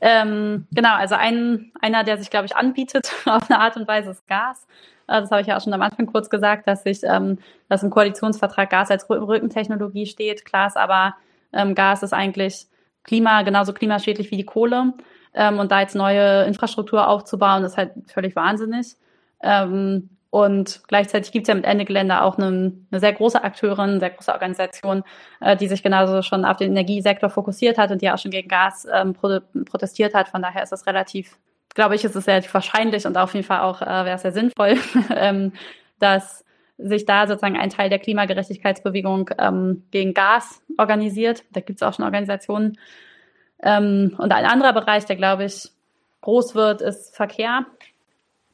Ähm, 0.01 0.67
genau, 0.71 0.95
also 0.95 1.15
ein, 1.15 1.71
einer, 1.79 2.03
der 2.03 2.17
sich, 2.17 2.29
glaube 2.29 2.47
ich, 2.47 2.55
anbietet 2.55 3.13
auf 3.25 3.49
eine 3.49 3.59
Art 3.59 3.77
und 3.77 3.87
Weise, 3.87 4.11
ist 4.11 4.27
Gas. 4.27 4.65
Äh, 5.07 5.21
das 5.21 5.31
habe 5.31 5.41
ich 5.41 5.47
ja 5.47 5.57
auch 5.57 5.61
schon 5.61 5.73
am 5.73 5.81
Anfang 5.81 6.05
kurz 6.05 6.29
gesagt, 6.29 6.67
dass 6.67 6.83
sich, 6.83 7.01
ähm, 7.03 7.39
dass 7.69 7.83
im 7.83 7.89
Koalitionsvertrag 7.89 8.69
Gas 8.69 8.91
als 8.91 9.09
Rückentechnologie 9.09 10.05
steht. 10.05 10.45
Klar 10.45 10.67
ist 10.67 10.77
aber, 10.77 11.15
ähm, 11.53 11.75
Gas 11.75 12.03
ist 12.03 12.13
eigentlich 12.13 12.67
Klima, 13.03 13.41
genauso 13.43 13.73
klimaschädlich 13.73 14.31
wie 14.31 14.37
die 14.37 14.45
Kohle. 14.45 14.93
Ähm, 15.33 15.59
und 15.59 15.71
da 15.71 15.81
jetzt 15.81 15.95
neue 15.95 16.43
Infrastruktur 16.45 17.07
aufzubauen, 17.07 17.63
ist 17.63 17.77
halt 17.77 17.91
völlig 18.07 18.35
wahnsinnig. 18.35 18.95
Und 20.29 20.81
gleichzeitig 20.87 21.31
gibt 21.31 21.43
es 21.43 21.47
ja 21.47 21.55
mit 21.55 21.65
Ende 21.65 21.85
Gelände 21.85 22.21
auch 22.21 22.37
eine, 22.37 22.73
eine, 22.91 22.99
sehr 22.99 23.13
große 23.13 23.43
Akteurin, 23.43 23.91
eine 23.91 23.99
sehr 23.99 24.09
große 24.09 24.33
Organisation, 24.33 25.03
äh, 25.39 25.55
die 25.55 25.67
sich 25.67 25.83
genauso 25.83 26.23
schon 26.23 26.43
auf 26.43 26.57
den 26.57 26.71
Energiesektor 26.71 27.29
fokussiert 27.29 27.77
hat 27.77 27.91
und 27.91 28.01
die 28.01 28.09
auch 28.09 28.17
schon 28.17 28.31
gegen 28.31 28.47
Gas 28.47 28.87
pro 29.13 29.39
protestiert 29.65 30.15
hat. 30.15 30.27
Von 30.27 30.41
daher 30.41 30.63
ist 30.63 30.73
es 30.73 30.87
relativ, 30.87 31.37
glaube 31.77 31.93
ich, 31.93 32.03
ist 32.03 32.15
es 32.15 32.27
relativ 32.27 32.53
wahrscheinlich 32.55 33.05
und 33.05 33.17
auf 33.17 33.35
jeden 33.35 33.45
Fall 33.45 33.61
auch 33.61 33.83
äh, 33.83 33.85
wäre 33.85 34.15
es 34.15 34.23
sehr 34.23 34.31
sinnvoll, 34.31 34.77
ähm, 35.15 35.53
dass 35.99 36.43
sich 36.79 37.05
da 37.05 37.27
sozusagen 37.27 37.55
ein 37.55 37.69
Teil 37.69 37.89
der 37.89 37.99
Klimagerechtigkeitsbewegung 37.99 39.29
ähm, 39.37 39.83
gegen 39.91 40.15
Gas 40.15 40.61
organisiert. 40.79 41.43
Da 41.51 41.61
gibt 41.61 41.79
es 41.79 41.87
auch 41.87 41.93
schon 41.93 42.05
Organisationen. 42.05 42.79
Ähm, 43.61 44.15
und 44.17 44.31
ein 44.31 44.45
anderer 44.45 44.73
Bereich, 44.73 45.05
der, 45.05 45.17
glaube 45.17 45.45
ich, 45.45 45.69
groß 46.21 46.55
wird, 46.55 46.81
ist 46.81 47.15
Verkehr. 47.15 47.67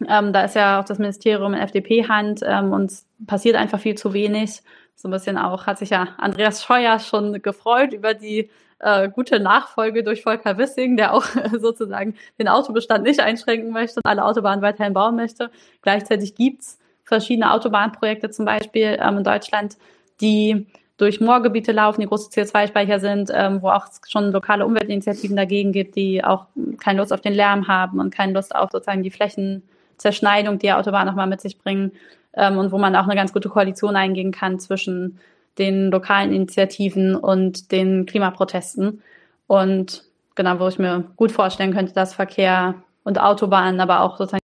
Ähm, 0.06 0.34
da 0.34 0.44
ist 0.44 0.56
ja 0.56 0.82
auch 0.82 0.86
das 0.86 1.00
Ministerium 1.00 1.54
in 1.54 1.62
FDP-Hand 1.62 2.41
ähm, 2.45 2.74
und 2.74 2.91
passiert 3.26 3.56
einfach 3.56 3.80
viel 3.80 3.95
zu 3.95 4.14
wenig. 4.14 4.62
So 4.95 5.08
ein 5.08 5.12
bisschen 5.12 5.38
auch 5.38 5.66
hat 5.66 5.78
sich 5.78 5.91
ja 5.91 6.10
Andreas 6.18 6.62
Scheuer 6.62 7.00
schon 7.00 7.41
gefreut 7.41 7.94
über 7.94 8.14
die 8.14 8.50
äh, 8.84 9.10
gute 9.10 9.39
Nachfolge 9.39 10.03
durch 10.03 10.23
Volker 10.23 10.57
Wissing, 10.57 10.97
der 10.97 11.14
auch 11.14 11.26
sozusagen 11.60 12.15
den 12.39 12.47
Autobestand 12.47 13.03
nicht 13.03 13.19
einschränken 13.19 13.72
möchte 13.72 13.97
und 14.03 14.05
alle 14.05 14.26
Autobahnen 14.26 14.61
weiterhin 14.61 14.93
bauen 14.93 15.15
möchte. 15.15 15.49
Gleichzeitig 15.81 16.35
gibt's 16.35 16.80
verschiedene 17.03 17.51
Autobahnprojekte 17.51 18.30
zum 18.30 18.45
Beispiel 18.45 18.97
ähm, 18.99 19.18
in 19.19 19.23
Deutschland, 19.23 19.77
die 20.22 20.68
durch 20.97 21.19
Moorgebiete 21.19 21.72
laufen, 21.72 22.01
die 22.01 22.07
große 22.07 22.30
CO2-Speicher 22.30 22.99
sind, 22.99 23.31
ähm, 23.34 23.61
wo 23.61 23.69
auch 23.69 23.88
schon 24.07 24.31
lokale 24.31 24.65
Umweltinitiativen 24.65 25.35
dagegen 25.35 25.72
gibt, 25.72 25.95
die 25.95 26.23
auch 26.23 26.45
keine 26.80 26.99
Lust 26.99 27.11
auf 27.11 27.22
den 27.22 27.34
Lärm 27.34 27.68
haben 27.68 27.99
und 27.99 28.14
keine 28.14 28.34
Lust 28.34 28.55
auf 28.55 28.69
sozusagen 28.72 29.03
die 29.03 29.11
Flächen 29.11 29.64
Zerschneidung, 29.97 30.60
die 30.60 30.72
Autobahnen 30.72 31.07
nochmal 31.07 31.27
mit 31.27 31.41
sich 31.41 31.57
bringen 31.57 31.91
ähm, 32.34 32.57
und 32.57 32.72
wo 32.72 32.77
man 32.77 32.95
auch 32.95 33.05
eine 33.05 33.15
ganz 33.15 33.34
gute 33.34 33.49
Koalition 33.49 33.95
eingehen 33.95 34.31
kann 34.31 34.60
zwischen 34.60 35.19
den 35.57 35.91
lokalen 35.91 36.34
Initiativen 36.34 37.15
und 37.15 37.71
den 37.71 38.05
Klimaprotesten. 38.05 39.01
Und 39.47 40.03
genau, 40.35 40.59
wo 40.59 40.67
ich 40.67 40.80
mir 40.80 41.05
gut 41.15 41.31
vorstellen 41.31 41.73
könnte, 41.73 41.93
dass 41.93 42.13
Verkehr 42.13 42.75
und 43.03 43.19
Autobahnen, 43.19 43.80
aber 43.80 44.01
auch 44.01 44.17
sozusagen 44.17 44.41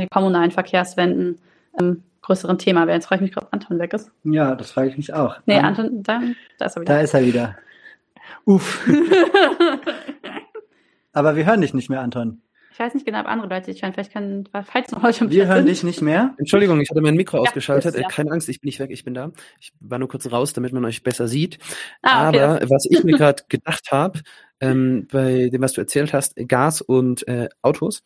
die 0.00 0.08
kommunalen 0.08 0.50
Verkehrswenden 0.50 1.38
ähm, 1.78 2.02
größeren 2.22 2.58
Thema 2.58 2.86
wären. 2.86 2.96
Jetzt 2.96 3.06
frage 3.06 3.24
ich 3.24 3.30
mich, 3.30 3.42
ob 3.42 3.52
Anton 3.52 3.78
weg 3.78 3.92
ist. 3.92 4.10
Ja, 4.24 4.54
das 4.54 4.70
frage 4.70 4.88
ich 4.88 4.96
mich 4.96 5.12
auch. 5.12 5.36
Nee, 5.46 5.58
Anton, 5.58 6.02
da, 6.02 6.20
da 6.58 6.66
ist 6.66 6.76
er 6.76 6.82
wieder. 6.82 6.94
Da 6.94 7.00
ist 7.00 7.14
er 7.14 7.24
wieder. 7.24 7.58
Uff. 8.44 8.88
aber 11.12 11.36
wir 11.36 11.46
hören 11.46 11.60
dich 11.60 11.74
nicht 11.74 11.90
mehr, 11.90 12.00
Anton. 12.00 12.42
Ich 12.80 12.86
weiß 12.86 12.94
nicht 12.94 13.04
genau, 13.04 13.20
ob 13.20 13.26
andere 13.26 13.46
Leute 13.50 13.70
dich 13.70 13.82
hören. 13.82 13.92
Vielleicht 13.92 14.14
kann, 14.14 14.48
falls 14.64 14.90
noch 14.90 15.02
heute 15.02 15.30
Wir 15.30 15.48
hören 15.48 15.58
sind. 15.58 15.68
dich 15.68 15.82
nicht 15.82 16.00
mehr. 16.00 16.34
Entschuldigung, 16.38 16.80
ich 16.80 16.88
hatte 16.88 17.02
mein 17.02 17.14
Mikro 17.14 17.36
ja, 17.36 17.42
ausgeschaltet. 17.42 17.94
Ist, 17.94 18.00
ja. 18.00 18.08
Keine 18.08 18.30
Angst, 18.30 18.48
ich 18.48 18.62
bin 18.62 18.68
nicht 18.68 18.80
weg, 18.80 18.90
ich 18.90 19.04
bin 19.04 19.12
da. 19.12 19.32
Ich 19.60 19.74
war 19.80 19.98
nur 19.98 20.08
kurz 20.08 20.32
raus, 20.32 20.54
damit 20.54 20.72
man 20.72 20.86
euch 20.86 21.02
besser 21.02 21.28
sieht. 21.28 21.58
Ah, 22.00 22.30
okay, 22.30 22.40
Aber 22.40 22.70
was 22.70 22.86
ich 22.88 23.04
mir 23.04 23.12
gerade 23.18 23.42
gedacht 23.50 23.92
habe, 23.92 24.20
ähm, 24.60 25.06
bei 25.12 25.50
dem, 25.50 25.60
was 25.60 25.74
du 25.74 25.82
erzählt 25.82 26.14
hast, 26.14 26.36
Gas 26.48 26.80
und 26.80 27.28
äh, 27.28 27.50
Autos. 27.60 28.02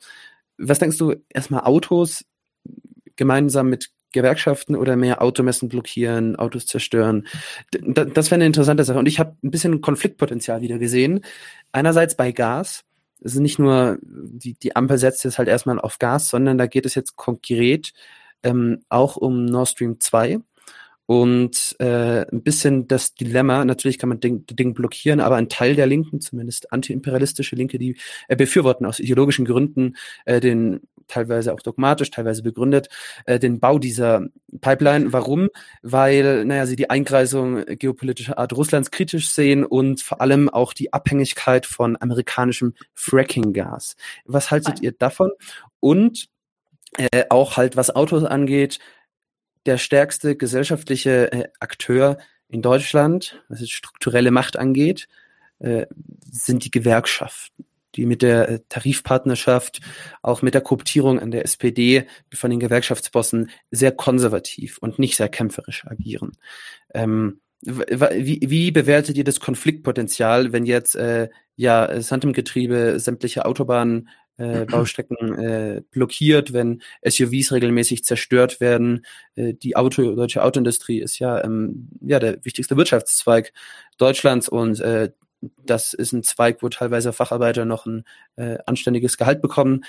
Was 0.59 0.81
denkst 0.81 0.99
du, 0.99 1.15
erstmal 1.29 1.61
Autos 1.61 2.25
gemeinsam 3.15 3.69
mit 3.69 3.91
Gewerkschaften 4.11 4.75
oder 4.75 4.97
mehr 4.97 5.23
Automessen 5.23 5.69
blockieren, 5.69 6.35
Autos 6.35 6.67
zerstören. 6.67 7.29
das 7.71 8.33
wäre 8.33 8.35
eine 8.39 8.47
interessante 8.47 8.83
Sache. 8.83 8.99
Und 8.99 9.07
ich 9.07 9.21
habe 9.21 9.37
ein 9.45 9.53
bisschen 9.53 9.81
Konfliktpotenzial 9.81 10.63
wieder 10.63 10.81
gesehen. 10.81 11.25
Einerseits 11.71 12.17
bei 12.17 12.33
Gas, 12.33 12.85
es 13.25 13.35
ist 13.35 13.41
nicht 13.41 13.59
nur, 13.59 13.99
die, 14.03 14.55
die 14.55 14.77
Ampel 14.77 14.99
setzt 14.99 15.25
jetzt 15.25 15.39
halt 15.39 15.49
erstmal 15.49 15.81
auf 15.81 15.99
Gas, 15.99 16.29
sondern 16.29 16.59
da 16.59 16.67
geht 16.67 16.87
es 16.87 16.95
jetzt 16.95 17.17
konkret 17.17 17.93
ähm, 18.43 18.85
auch 18.89 19.17
um 19.17 19.47
Nord 19.47 19.69
Stream 19.69 19.99
2. 19.99 20.41
und 21.07 21.77
äh, 21.79 22.27
ein 22.31 22.43
bisschen 22.43 22.87
das 22.87 23.15
Dilemma, 23.15 23.65
natürlich 23.65 23.99
kann 23.99 24.11
man 24.11 24.21
Ding, 24.21 24.45
Ding 24.47 24.75
blockieren, 24.75 25.21
aber 25.21 25.37
ein 25.37 25.49
Teil 25.49 25.75
der 25.75 25.87
Linken, 25.87 26.21
zumindest 26.21 26.73
antiimperialistische 26.73 27.57
Linke, 27.57 27.79
die 27.79 27.97
äh, 28.29 28.37
befürworten 28.37 28.87
aus 28.87 29.01
ideologischen 29.01 29.47
Gründen 29.47 29.97
äh, 30.27 30.41
den 30.41 30.81
teilweise 31.07 31.53
auch 31.53 31.61
dogmatisch, 31.61 32.11
teilweise 32.11 32.43
begründet, 32.43 32.89
äh, 33.27 33.39
den 33.39 33.61
Bau 33.61 33.79
dieser 33.79 34.27
Pipeline. 34.61 35.13
Warum? 35.13 35.49
Weil, 35.83 36.45
naja, 36.45 36.67
sie 36.67 36.77
die 36.77 36.91
Einkreisung 36.91 37.65
geopolitischer 37.65 38.39
Art 38.39 38.53
Russlands 38.53 38.91
kritisch 38.91 39.31
sehen 39.31 39.65
und 39.65 40.03
vor 40.03 40.21
allem 40.21 40.49
auch 40.49 40.73
die 40.73 40.93
Abhängigkeit 40.93 41.67
von 41.67 41.97
amerikanischem 42.01 42.75
Fracking-Gas. 42.95 43.97
Was 44.25 44.51
haltet 44.51 44.77
Nein. 44.77 44.85
ihr 44.85 44.93
davon? 44.93 45.31
Und 45.81 46.29
äh, 46.97 47.25
auch 47.31 47.57
halt, 47.57 47.77
was 47.77 47.95
Autos 47.95 48.25
angeht, 48.25 48.79
der 49.67 49.79
stärkste 49.79 50.37
gesellschaftliche 50.37 51.33
äh, 51.33 51.49
Akteur 51.61 52.19
in 52.49 52.63
Deutschland, 52.63 53.43
was 53.49 53.61
jetzt 53.61 53.73
strukturelle 53.73 54.31
Macht 54.31 54.57
angeht, 54.57 55.09
äh, 55.59 55.87
sind 56.31 56.65
die 56.65 56.71
Gewerkschaften 56.71 57.65
die 57.97 58.07
mit 58.07 58.23
der 58.23 58.49
äh, 58.49 58.61
Tarifpartnerschaft, 58.69 59.81
auch 60.23 60.43
mit 60.43 60.55
der 60.55 60.61
Kooptierung 60.61 61.19
an 61.21 61.31
der 61.31 61.45
SPD 61.45 62.07
von 62.33 62.51
den 62.51 62.61
Gewerkschaftsbossen 62.61 63.51
sehr 63.71 63.93
konservativ 63.93 64.79
und 64.79 64.99
nicht 64.99 65.17
sehr 65.17 65.29
kämpferisch 65.29 65.87
agieren. 65.87 66.33
Ähm, 66.93 67.41
wie, 67.67 68.41
wie 68.43 68.71
bewertet 68.71 69.17
ihr 69.17 69.25
das 69.25 69.41
Konfliktpotenzial, 69.41 70.53
wenn 70.53 70.67
jetzt 70.67 70.97
äh, 70.97 71.31
ja 71.57 72.01
Sandem-Getriebe 72.01 73.01
sämtliche 73.01 73.47
Autobahnen 73.47 74.11
äh, 74.37 74.67
äh, 74.67 75.81
blockiert, 75.91 76.53
wenn 76.53 76.83
SUVs 77.07 77.53
regelmäßig 77.53 78.05
zerstört 78.05 78.61
werden. 78.61 79.07
Äh, 79.37 79.55
die 79.55 79.77
Auto, 79.77 80.15
deutsche 80.15 80.43
Autoindustrie 80.43 81.01
ist 81.01 81.19
ja, 81.19 81.43
ähm, 81.43 81.89
ja 82.01 82.19
der 82.19 82.45
wichtigste 82.45 82.77
Wirtschaftszweig 82.77 83.53
Deutschlands 83.97 84.49
und 84.49 84.81
äh, 84.81 85.11
das 85.65 85.95
ist 85.95 86.13
ein 86.13 86.23
Zweig, 86.23 86.63
wo 86.63 86.69
teilweise 86.69 87.13
Facharbeiter 87.13 87.65
noch 87.65 87.87
ein 87.87 88.05
äh, 88.37 88.59
anständiges 88.67 89.17
Gehalt 89.19 89.43
bekommen. 89.43 89.85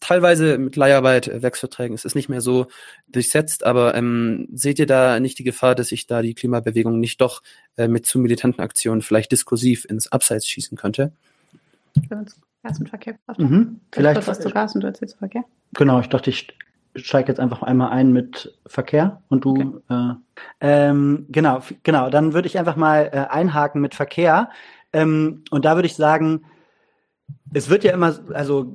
Teilweise 0.00 0.58
mit 0.58 0.76
Leiharbeit, 0.76 1.28
äh, 1.28 1.42
Werksverträgen 1.42 1.94
ist 1.94 2.04
es 2.04 2.14
nicht 2.14 2.28
mehr 2.28 2.40
so 2.40 2.66
durchsetzt, 3.08 3.64
aber 3.64 3.94
ähm, 3.94 4.48
seht 4.52 4.78
ihr 4.78 4.86
da 4.86 5.20
nicht 5.20 5.38
die 5.38 5.44
Gefahr, 5.44 5.74
dass 5.74 5.88
sich 5.88 6.06
da 6.06 6.22
die 6.22 6.34
Klimabewegung 6.34 7.00
nicht 7.00 7.20
doch 7.20 7.42
äh, 7.76 7.88
mit 7.88 8.06
zu 8.06 8.18
militanten 8.18 8.60
Aktionen 8.60 9.02
vielleicht 9.02 9.32
diskursiv 9.32 9.84
ins 9.84 10.10
Abseits 10.10 10.46
schießen 10.48 10.76
könnte? 10.76 11.12
Gas 12.64 12.80
und 12.80 12.88
Verkehr. 12.88 13.16
Mhm. 13.36 13.80
Vielleicht 13.92 14.26
was 14.26 14.40
zu 14.40 14.50
Gas 14.50 14.74
und 14.74 14.80
du 14.82 14.86
erzählst 14.86 15.18
Verkehr. 15.18 15.44
Genau, 15.74 16.00
ich 16.00 16.08
dachte, 16.08 16.30
ich 16.30 16.48
steige 16.96 17.28
jetzt 17.28 17.40
einfach 17.40 17.62
einmal 17.62 17.90
ein 17.90 18.12
mit 18.12 18.58
Verkehr 18.66 19.22
und 19.28 19.44
du. 19.44 19.82
Okay. 19.88 20.18
Äh, 20.60 20.88
ähm, 20.88 21.26
genau, 21.28 21.60
genau. 21.82 22.10
Dann 22.10 22.32
würde 22.34 22.46
ich 22.46 22.58
einfach 22.58 22.76
mal 22.76 23.10
äh, 23.12 23.32
einhaken 23.32 23.80
mit 23.80 23.94
Verkehr. 23.94 24.50
Ähm, 24.92 25.42
und 25.50 25.64
da 25.64 25.76
würde 25.76 25.86
ich 25.86 25.96
sagen, 25.96 26.44
es 27.52 27.68
wird 27.68 27.84
ja 27.84 27.92
immer, 27.92 28.18
also 28.32 28.72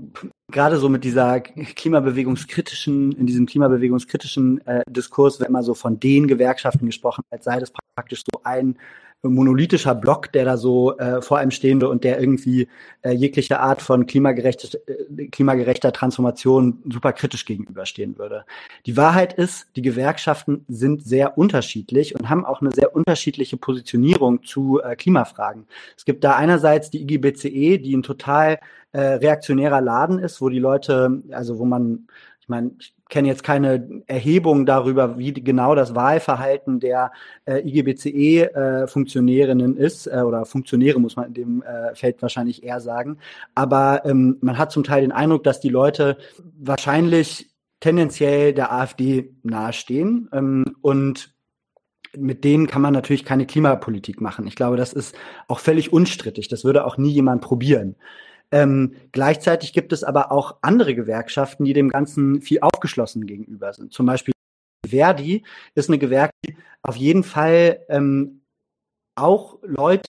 gerade 0.52 0.78
so 0.78 0.90
mit 0.90 1.04
dieser 1.04 1.40
klimabewegungskritischen, 1.42 3.12
in 3.12 3.28
diesem 3.28 3.46
klimabewegungskritischen 3.46 4.66
äh, 4.66 4.84
Diskurs 4.90 5.40
wird 5.40 5.50
immer 5.50 5.64
so 5.64 5.74
von 5.74 6.00
den 6.00 6.28
Gewerkschaften 6.28 6.86
gesprochen, 6.86 7.24
als 7.30 7.46
sei 7.46 7.60
das 7.60 7.72
praktisch 7.96 8.24
so 8.32 8.42
ein 8.44 8.78
monolithischer 9.22 9.96
Block, 9.96 10.32
der 10.32 10.46
da 10.46 10.56
so 10.56 10.98
äh, 10.98 11.22
vor 11.22 11.40
einem 11.40 11.52
stehen 11.52 11.82
will 11.82 11.90
und 11.90 12.04
der 12.04 12.20
irgendwie 12.20 12.70
äh, 13.02 13.12
jegliche 13.12 13.60
Art 13.60 13.82
von 13.82 14.06
klimagerechter, 14.06 14.80
äh, 14.88 15.28
klimagerechter 15.28 15.92
Transformation 15.92 16.82
super 16.90 17.12
kritisch 17.12 17.46
gegenüberstehen 17.46 18.18
würde. 18.18 18.46
Die 18.86 18.96
Wahrheit 18.96 19.34
ist, 19.34 19.68
die 19.76 19.82
Gewerkschaften 19.82 20.64
sind 20.70 21.04
sehr 21.04 21.38
unterschiedlich 21.38 22.16
und 22.16 22.30
haben 22.30 22.46
auch 22.46 22.62
eine 22.62 22.72
sehr 22.72 22.96
unterschiedliche 22.96 23.58
Positionierung 23.58 24.44
zu 24.44 24.82
äh, 24.82 24.96
Klimafragen. 24.96 25.66
Es 25.98 26.06
gibt 26.06 26.24
da 26.24 26.36
einerseits 26.36 26.90
die 26.90 27.02
IGBCE, 27.02 27.80
die 27.80 27.96
ein 27.96 28.04
total 28.04 28.60
äh, 28.94 29.02
reaktionärer 29.02 29.82
Laden 29.82 30.20
ist, 30.20 30.42
wo 30.42 30.50
die 30.50 30.60
Leute, 30.60 31.22
also 31.32 31.60
wo 31.60 31.66
man 31.66 32.08
ich 32.42 32.48
meine, 32.50 32.72
ich 32.80 32.96
kenne 33.10 33.28
jetzt 33.28 33.44
keine 33.44 34.04
Erhebung 34.08 34.66
darüber, 34.66 35.18
wie 35.18 35.34
genau 35.34 35.76
das 35.76 35.96
Wahlverhalten 35.96 36.80
der 36.80 37.12
äh, 37.46 37.60
IGBCE-Funktionärinnen 37.68 39.78
äh, 39.78 39.84
ist, 39.84 40.08
äh, 40.08 40.22
oder 40.22 40.46
Funktionäre 40.46 41.00
muss 41.00 41.16
man 41.16 41.28
in 41.28 41.34
dem 41.34 41.64
äh, 41.64 41.96
Feld 41.96 42.22
wahrscheinlich 42.22 42.64
eher 42.64 42.80
sagen. 42.80 43.18
Aber 43.56 44.06
ähm, 44.06 44.38
man 44.42 44.58
hat 44.58 44.72
zum 44.72 44.84
Teil 44.84 45.02
den 45.02 45.12
Eindruck, 45.12 45.44
dass 45.44 45.60
die 45.60 45.70
Leute 45.70 46.18
wahrscheinlich 46.58 47.50
tendenziell 47.80 48.54
der 48.54 48.72
AfD 48.72 49.32
nahestehen 49.44 50.30
ähm, 50.32 50.76
und 50.82 51.34
mit 52.18 52.44
denen 52.44 52.68
kann 52.68 52.82
man 52.82 52.94
natürlich 52.94 53.24
keine 53.24 53.46
Klimapolitik 53.46 54.20
machen. 54.20 54.48
Ich 54.48 54.56
glaube, 54.56 54.78
das 54.78 54.94
ist 54.94 55.16
auch 55.48 55.60
völlig 55.60 55.94
unstrittig. 55.94 56.48
Das 56.48 56.64
würde 56.64 56.86
auch 56.86 56.98
nie 56.98 57.12
jemand 57.12 57.42
probieren. 57.42 57.96
Ähm, 58.52 58.96
gleichzeitig 59.12 59.74
gibt 59.74 59.94
es 59.94 60.04
aber 60.04 60.32
auch 60.32 60.58
andere 60.62 60.96
Gewerkschaften, 60.96 61.66
die 61.66 61.74
dem 61.74 61.90
Ganzen 61.90 62.42
viel 62.42 62.60
aufgeschlossen 62.62 63.28
gegenüber 63.28 63.74
sind. 63.74 63.94
Zum 63.94 64.06
Beispiel 64.06 64.34
Verdi 64.86 65.44
ist 65.76 65.90
eine 65.90 66.00
Gewerkschaft, 66.00 66.34
die 66.48 66.58
auf 66.82 66.96
jeden 66.96 67.24
Fall 67.24 67.86
ähm, 67.90 68.42
auch 69.16 69.60
Leute, 69.64 70.04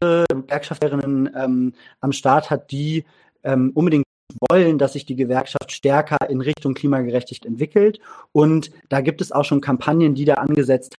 Gewerkschafterinnen 0.00 1.30
ähm, 1.34 1.74
am 2.00 2.12
Start 2.12 2.50
hat, 2.50 2.70
die 2.70 3.04
ähm, 3.42 3.72
unbedingt 3.74 4.04
wollen, 4.48 4.78
dass 4.78 4.92
sich 4.92 5.06
die 5.06 5.16
Gewerkschaft 5.16 5.72
stärker 5.72 6.28
in 6.28 6.40
Richtung 6.40 6.74
Klimagerechtigkeit 6.74 7.46
entwickelt. 7.46 7.98
Und 8.32 8.70
da 8.88 9.00
gibt 9.00 9.20
es 9.20 9.32
auch 9.32 9.44
schon 9.44 9.60
Kampagnen, 9.60 10.14
die 10.14 10.24
da 10.24 10.34
angesetzt 10.34 10.94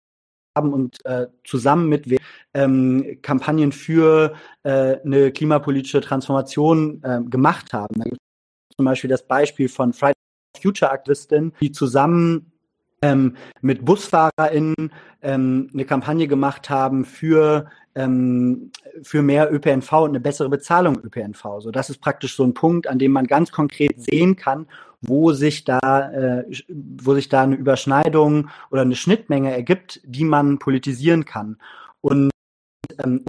haben 0.56 0.74
und 0.74 1.04
äh, 1.06 1.28
zusammen 1.44 1.88
mit 1.88 2.06
ähm, 2.54 3.20
Kampagnen 3.22 3.72
für 3.72 4.34
äh, 4.64 4.98
eine 5.04 5.32
klimapolitische 5.32 6.02
Transformation 6.02 7.02
äh, 7.04 7.22
gemacht 7.30 7.74
haben. 7.74 7.96
Da 7.98 8.04
gibt 8.04 8.18
es 8.70 8.76
zum 8.76 8.86
Beispiel 8.86 9.10
das 9.10 9.26
Beispiel 9.26 9.70
von 9.70 9.94
Friday 9.94 10.14
Future 10.62 10.92
Aktivistin, 10.92 11.54
die 11.62 11.72
zusammen 11.72 12.52
ähm, 13.02 13.36
mit 13.62 13.86
BusfahrerInnen 13.86 14.92
ähm, 15.22 15.70
eine 15.74 15.86
Kampagne 15.86 16.28
gemacht 16.28 16.70
haben 16.70 17.06
für, 17.06 17.68
ähm, 17.96 18.72
für 19.02 19.22
mehr 19.22 19.52
ÖPNV 19.52 19.92
und 19.94 20.10
eine 20.10 20.20
bessere 20.20 20.50
Bezahlung 20.50 21.00
ÖPNV. 21.02 21.62
So, 21.62 21.72
das 21.72 21.90
ist 21.90 22.02
praktisch 22.02 22.36
so 22.36 22.44
ein 22.44 22.54
Punkt, 22.54 22.88
an 22.88 23.00
dem 23.00 23.12
man 23.12 23.26
ganz 23.26 23.52
konkret 23.52 24.00
sehen 24.02 24.36
kann, 24.36 24.68
wo 25.02 25.34
sich 25.34 25.64
da, 25.64 26.12
äh, 26.12 26.46
wo 26.70 27.14
sich 27.16 27.28
da 27.30 27.44
eine 27.44 27.56
Überschneidung 27.56 28.50
oder 28.70 28.82
eine 28.82 28.96
Schnittmenge 28.96 29.52
ergibt, 29.52 30.02
die 30.06 30.24
man 30.24 30.60
politisieren 30.60 31.26
kann. 31.26 31.58
Und 32.02 32.32
ähm, 33.04 33.24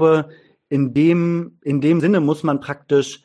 in 0.68 0.94
dem, 0.94 1.58
in 1.62 1.80
dem 1.80 2.00
Sinne 2.00 2.20
muss 2.20 2.42
man 2.42 2.60
praktisch 2.60 3.22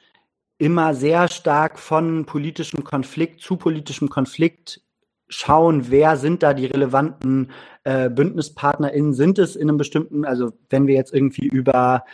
immer 0.57 0.93
sehr 0.93 1.27
stark 1.27 1.77
von 1.77 2.25
politischem 2.25 2.83
Konflikt 2.83 3.41
zu 3.41 3.57
politischem 3.57 4.09
Konflikt 4.09 4.81
schauen, 5.29 5.89
wer 5.89 6.17
sind 6.17 6.41
da 6.41 6.53
die 6.53 6.65
relevanten 6.65 7.51
äh, 7.83 8.09
BündnispartnerInnen, 8.09 9.13
sind 9.13 9.39
es 9.39 9.55
in 9.55 9.69
einem 9.69 9.77
bestimmten, 9.77 10.25
also 10.25 10.53
wenn 10.69 10.87
wir 10.87 10.95
jetzt 10.95 11.13
irgendwie 11.13 11.47
über, 11.47 12.05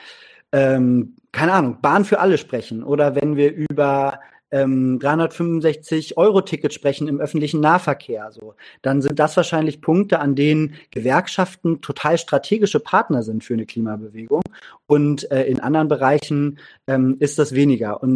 ähm, 0.52 1.16
keine 1.32 1.54
Ahnung, 1.54 1.82
Bahn 1.82 2.06
für 2.06 2.20
alle 2.20 2.38
sprechen 2.38 2.84
oder 2.84 3.16
wenn 3.16 3.36
wir 3.36 3.54
über 3.54 4.20
ähm, 4.54 5.00
365 5.00 6.16
Euro 6.16 6.42
Ticket 6.42 6.74
sprechen 6.74 7.08
im 7.08 7.20
öffentlichen 7.20 7.60
Nahverkehr, 7.60 8.32
so, 8.32 8.54
dann 8.84 9.02
sind 9.02 9.18
das 9.18 9.36
wahrscheinlich 9.36 9.82
Punkte, 9.82 10.20
an 10.20 10.36
denen 10.36 10.76
Gewerkschaften 10.92 11.82
total 11.82 12.20
strategische 12.20 12.80
Partner 12.80 13.24
sind 13.24 13.44
für 13.44 13.56
eine 13.56 13.66
Klimabewegung. 13.66 14.44
Und 14.86 15.30
äh, 15.32 15.46
in 15.46 15.60
anderen 15.60 15.88
Bereichen 15.88 16.60
ähm, 16.86 17.18
ist 17.20 17.40
das 17.40 17.54
weniger. 17.54 18.04
Und 18.04 18.16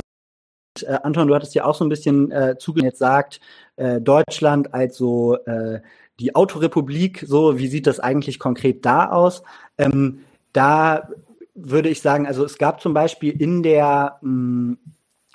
äh, 0.84 1.00
Anton, 1.02 1.28
du 1.28 1.34
hattest 1.34 1.56
ja 1.56 1.66
auch 1.66 1.74
so 1.74 1.84
ein 1.84 1.90
bisschen 1.90 2.32
äh, 2.32 2.56
zugegeben, 2.60 2.88
jetzt 2.88 3.00
sagt, 3.00 3.40
äh, 3.78 4.00
Deutschland 4.00 4.76
als 4.76 4.96
so 4.96 5.38
äh, 5.46 5.82
die 6.20 6.36
Autorepublik, 6.36 7.26
so, 7.28 7.58
wie 7.58 7.68
sieht 7.68 7.88
das 7.88 8.00
eigentlich 8.00 8.38
konkret 8.38 8.86
da 8.86 9.10
aus? 9.10 9.42
Ähm, 9.80 10.20
da 10.54 11.10
würde 11.56 11.90
ich 11.90 12.02
sagen, 12.02 12.28
also 12.28 12.46
es 12.46 12.60
gab 12.60 12.80
zum 12.80 12.94
Beispiel 12.94 13.42
in 13.42 13.64
der 13.64 14.20
mh, 14.22 14.32
mm, 14.32 14.78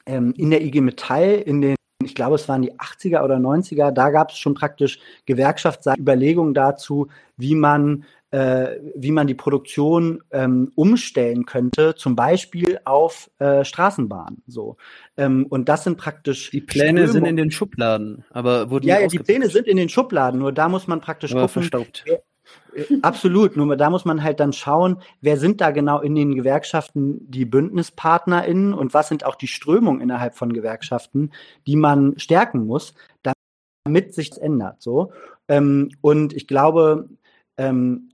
ähm, 0.07 0.35
in 0.37 0.51
der 0.51 0.63
IG 0.63 0.81
Metall 0.81 1.43
in 1.47 1.61
den 1.61 1.77
ich 2.05 2.15
glaube, 2.15 2.35
es 2.35 2.49
waren 2.49 2.63
die 2.63 2.73
80er 2.73 3.23
oder 3.23 3.37
90er, 3.37 3.91
da 3.91 4.11
gab 4.11 4.31
es 4.31 4.39
schon 4.39 4.55
praktisch 4.55 4.99
Gewerkschaftsüberlegungen 5.27 6.55
dazu, 6.55 7.09
wie 7.37 7.55
man, 7.55 8.05
äh, 8.31 8.77
wie 8.95 9.13
man 9.13 9.27
die 9.27 9.35
Produktion 9.35 10.23
ähm, 10.31 10.73
umstellen 10.75 11.47
könnte, 11.47 11.95
zum 11.95 12.17
Beispiel 12.17 12.79
auf 12.85 13.31
äh, 13.39 13.65
Straßenbahnen. 13.65 14.43
So. 14.47 14.77
Ähm, 15.17 15.47
und 15.49 15.69
das 15.69 15.85
sind 15.85 15.99
praktisch. 15.99 16.51
Die 16.51 16.61
Pläne 16.61 17.03
Strömung. 17.03 17.13
sind 17.13 17.25
in 17.27 17.37
den 17.37 17.51
Schubladen, 17.51 18.25
aber 18.31 18.71
wurden 18.71 18.87
Ja, 18.87 19.01
ja, 19.01 19.07
die 19.07 19.19
Pläne 19.19 19.49
sind 19.49 19.67
in 19.67 19.77
den 19.77 19.89
Schubladen, 19.89 20.41
nur 20.41 20.53
da 20.53 20.69
muss 20.69 20.87
man 20.87 21.01
praktisch 21.01 21.33
aber 21.33 21.43
gucken. 21.43 21.63
Verstaubt. 21.63 22.05
Absolut, 23.03 23.57
nur 23.57 23.77
da 23.77 23.91
muss 23.91 24.05
man 24.05 24.23
halt 24.23 24.41
dann 24.41 24.53
schauen, 24.53 24.99
wer 25.21 25.37
sind 25.37 25.61
da 25.61 25.71
genau 25.71 26.01
in 26.01 26.15
den 26.15 26.35
Gewerkschaften 26.35 27.19
die 27.31 27.45
BündnispartnerInnen 27.45 28.73
und 28.73 28.95
was 28.95 29.09
sind 29.09 29.25
auch 29.25 29.35
die 29.35 29.47
Strömungen 29.47 30.01
innerhalb 30.01 30.35
von 30.35 30.53
Gewerkschaften, 30.53 31.33
die 31.67 31.77
man 31.77 32.19
stärken 32.19 32.67
muss, 32.67 32.95
damit 33.23 34.15
sich 34.15 34.41
ändert. 34.41 34.81
So. 34.81 35.13
Ähm, 35.49 35.91
und 36.01 36.33
ich 36.33 36.47
glaube, 36.47 37.09
ähm, 37.59 38.11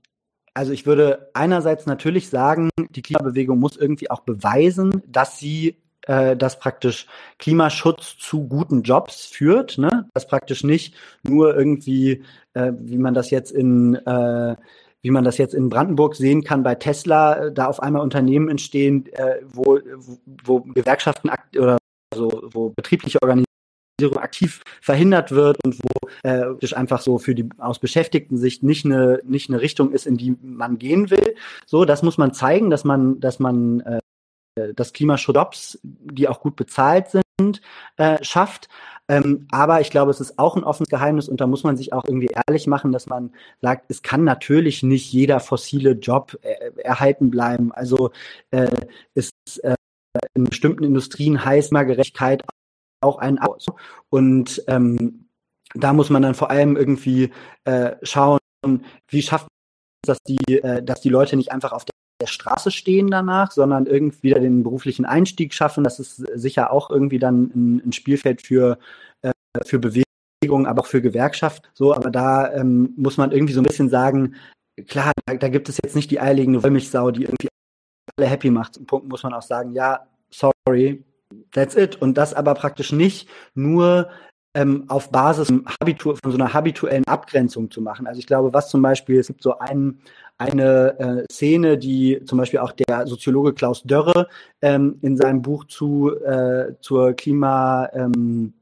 also 0.53 0.73
ich 0.73 0.85
würde 0.85 1.29
einerseits 1.33 1.85
natürlich 1.85 2.29
sagen, 2.29 2.69
die 2.89 3.01
Klimabewegung 3.01 3.59
muss 3.59 3.77
irgendwie 3.77 4.11
auch 4.11 4.21
beweisen, 4.21 5.01
dass 5.07 5.39
sie 5.39 5.77
äh, 6.09 6.35
dass 6.35 6.59
praktisch 6.59 7.07
Klimaschutz 7.37 8.17
zu 8.17 8.47
guten 8.47 8.81
Jobs 8.81 9.25
führt, 9.25 9.77
dass 10.13 10.27
praktisch 10.27 10.63
nicht 10.63 10.95
nur 11.23 11.55
irgendwie, 11.55 12.23
äh, 12.53 12.71
wie 12.77 12.97
man 12.97 13.13
das 13.13 13.29
jetzt 13.29 13.51
in 13.51 13.95
äh, 13.95 14.55
wie 15.01 15.11
man 15.11 15.23
das 15.23 15.37
jetzt 15.37 15.53
in 15.53 15.69
Brandenburg 15.69 16.15
sehen 16.15 16.43
kann 16.43 16.63
bei 16.63 16.75
Tesla, 16.75 17.45
äh, 17.45 17.53
da 17.53 17.67
auf 17.67 17.81
einmal 17.81 18.01
Unternehmen 18.01 18.49
entstehen, 18.49 19.05
äh, 19.13 19.37
wo, 19.45 19.79
wo 20.43 20.61
Gewerkschaften 20.61 21.31
oder 21.57 21.77
so, 22.13 22.43
wo 22.51 22.69
betriebliche 22.69 23.21
Organisationen 23.21 23.47
aktiv 24.17 24.61
verhindert 24.81 25.31
wird 25.31 25.57
und 25.63 25.77
wo 25.81 26.09
äh, 26.23 26.75
einfach 26.75 27.01
so 27.01 27.17
für 27.17 27.35
die 27.35 27.49
aus 27.57 27.79
Beschäftigten 27.79 28.37
Sicht 28.37 28.63
nicht 28.63 28.85
eine 28.85 29.19
nicht 29.25 29.49
eine 29.49 29.61
Richtung 29.61 29.91
ist, 29.91 30.07
in 30.07 30.17
die 30.17 30.37
man 30.41 30.77
gehen 30.77 31.09
will. 31.09 31.35
So, 31.65 31.85
das 31.85 32.01
muss 32.01 32.17
man 32.17 32.33
zeigen, 32.33 32.69
dass 32.69 32.83
man 32.83 33.19
dass 33.19 33.39
man 33.39 33.81
äh, 33.81 33.99
das 34.73 34.93
Klimaschutz, 34.93 35.79
die 35.83 36.27
auch 36.27 36.41
gut 36.41 36.55
bezahlt 36.55 37.09
sind, 37.09 37.61
äh, 37.97 38.23
schafft. 38.23 38.69
Ähm, 39.09 39.47
aber 39.51 39.81
ich 39.81 39.89
glaube, 39.89 40.11
es 40.11 40.21
ist 40.21 40.39
auch 40.39 40.55
ein 40.55 40.63
offenes 40.63 40.89
Geheimnis 40.89 41.27
und 41.27 41.41
da 41.41 41.47
muss 41.47 41.63
man 41.63 41.75
sich 41.75 41.91
auch 41.93 42.05
irgendwie 42.05 42.29
ehrlich 42.47 42.67
machen, 42.67 42.91
dass 42.91 43.07
man 43.07 43.31
sagt, 43.61 43.85
es 43.89 44.01
kann 44.01 44.23
natürlich 44.23 44.83
nicht 44.83 45.11
jeder 45.11 45.39
fossile 45.39 45.91
Job 45.91 46.37
äh, 46.43 46.71
erhalten 46.81 47.29
bleiben. 47.31 47.71
Also 47.71 48.11
äh, 48.51 48.69
es 49.15 49.31
äh, 49.63 49.75
in 50.35 50.45
bestimmten 50.45 50.83
Industrien 50.83 51.43
heißt 51.43 51.71
mal 51.71 51.83
Gerechtigkeit 51.83 52.43
auch 53.01 53.17
ein 53.17 53.39
Aus. 53.39 53.65
Und 54.09 54.63
ähm, 54.67 55.25
da 55.73 55.93
muss 55.93 56.09
man 56.09 56.21
dann 56.21 56.35
vor 56.35 56.49
allem 56.51 56.77
irgendwie 56.77 57.31
äh, 57.65 57.95
schauen, 58.03 58.39
wie 59.07 59.21
schafft 59.21 59.45
man 59.45 59.49
dass 60.07 60.17
die, 60.23 60.59
äh, 60.59 60.83
dass 60.83 61.01
die 61.01 61.09
Leute 61.09 61.35
nicht 61.35 61.51
einfach 61.51 61.71
auf 61.71 61.85
der 62.21 62.27
Straße 62.27 62.71
stehen 62.71 63.07
danach, 63.07 63.51
sondern 63.51 63.85
irgendwie 63.85 64.23
wieder 64.23 64.39
den 64.39 64.63
beruflichen 64.63 65.05
Einstieg 65.05 65.53
schaffen. 65.53 65.83
Das 65.83 65.99
ist 65.99 66.17
sicher 66.35 66.71
auch 66.71 66.89
irgendwie 66.89 67.19
dann 67.19 67.51
ein, 67.55 67.81
ein 67.85 67.93
Spielfeld 67.93 68.41
für, 68.41 68.77
äh, 69.21 69.31
für 69.65 69.79
Bewegung, 69.79 70.67
aber 70.67 70.81
auch 70.81 70.87
für 70.87 71.01
Gewerkschaft. 71.01 71.69
So, 71.73 71.93
aber 71.93 72.11
da 72.11 72.53
ähm, 72.53 72.93
muss 72.97 73.17
man 73.17 73.31
irgendwie 73.31 73.53
so 73.53 73.61
ein 73.61 73.65
bisschen 73.65 73.89
sagen, 73.89 74.35
klar, 74.87 75.11
da, 75.25 75.35
da 75.35 75.49
gibt 75.49 75.69
es 75.69 75.79
jetzt 75.81 75.95
nicht 75.95 76.11
die 76.11 76.19
eierlegende 76.19 76.63
Wollmilchsau, 76.63 77.11
die 77.11 77.23
irgendwie 77.23 77.47
alle 78.17 78.27
happy 78.27 78.51
macht. 78.51 78.75
Zum 78.75 78.85
Punkt 78.85 79.07
muss 79.07 79.23
man 79.23 79.33
auch 79.33 79.41
sagen, 79.41 79.73
ja, 79.73 80.05
sorry, 80.29 81.03
that's 81.51 81.75
it. 81.75 82.01
Und 82.01 82.17
das 82.17 82.33
aber 82.33 82.53
praktisch 82.53 82.91
nicht 82.91 83.29
nur 83.55 84.09
ähm, 84.55 84.85
auf 84.87 85.11
Basis 85.11 85.47
von 85.47 86.17
so 86.23 86.31
einer 86.33 86.53
habituellen 86.53 87.05
Abgrenzung 87.05 87.69
zu 87.71 87.81
machen. 87.81 88.07
Also 88.07 88.19
ich 88.19 88.27
glaube, 88.27 88.53
was 88.53 88.69
zum 88.69 88.81
Beispiel, 88.81 89.19
es 89.19 89.27
gibt 89.27 89.43
so 89.43 89.59
einen, 89.59 90.01
eine 90.39 90.99
äh, 90.99 91.23
Szene, 91.31 91.77
die 91.77 92.23
zum 92.25 92.37
Beispiel 92.37 92.59
auch 92.59 92.71
der 92.71 93.05
Soziologe 93.05 93.53
Klaus 93.53 93.83
Dörre 93.83 94.27
ähm, 94.61 94.97
in 95.01 95.17
seinem 95.17 95.41
Buch 95.41 95.65
zu 95.65 96.15
äh, 96.23 96.73
zur 96.79 97.13
Klima 97.13 97.89
ähm, 97.93 98.53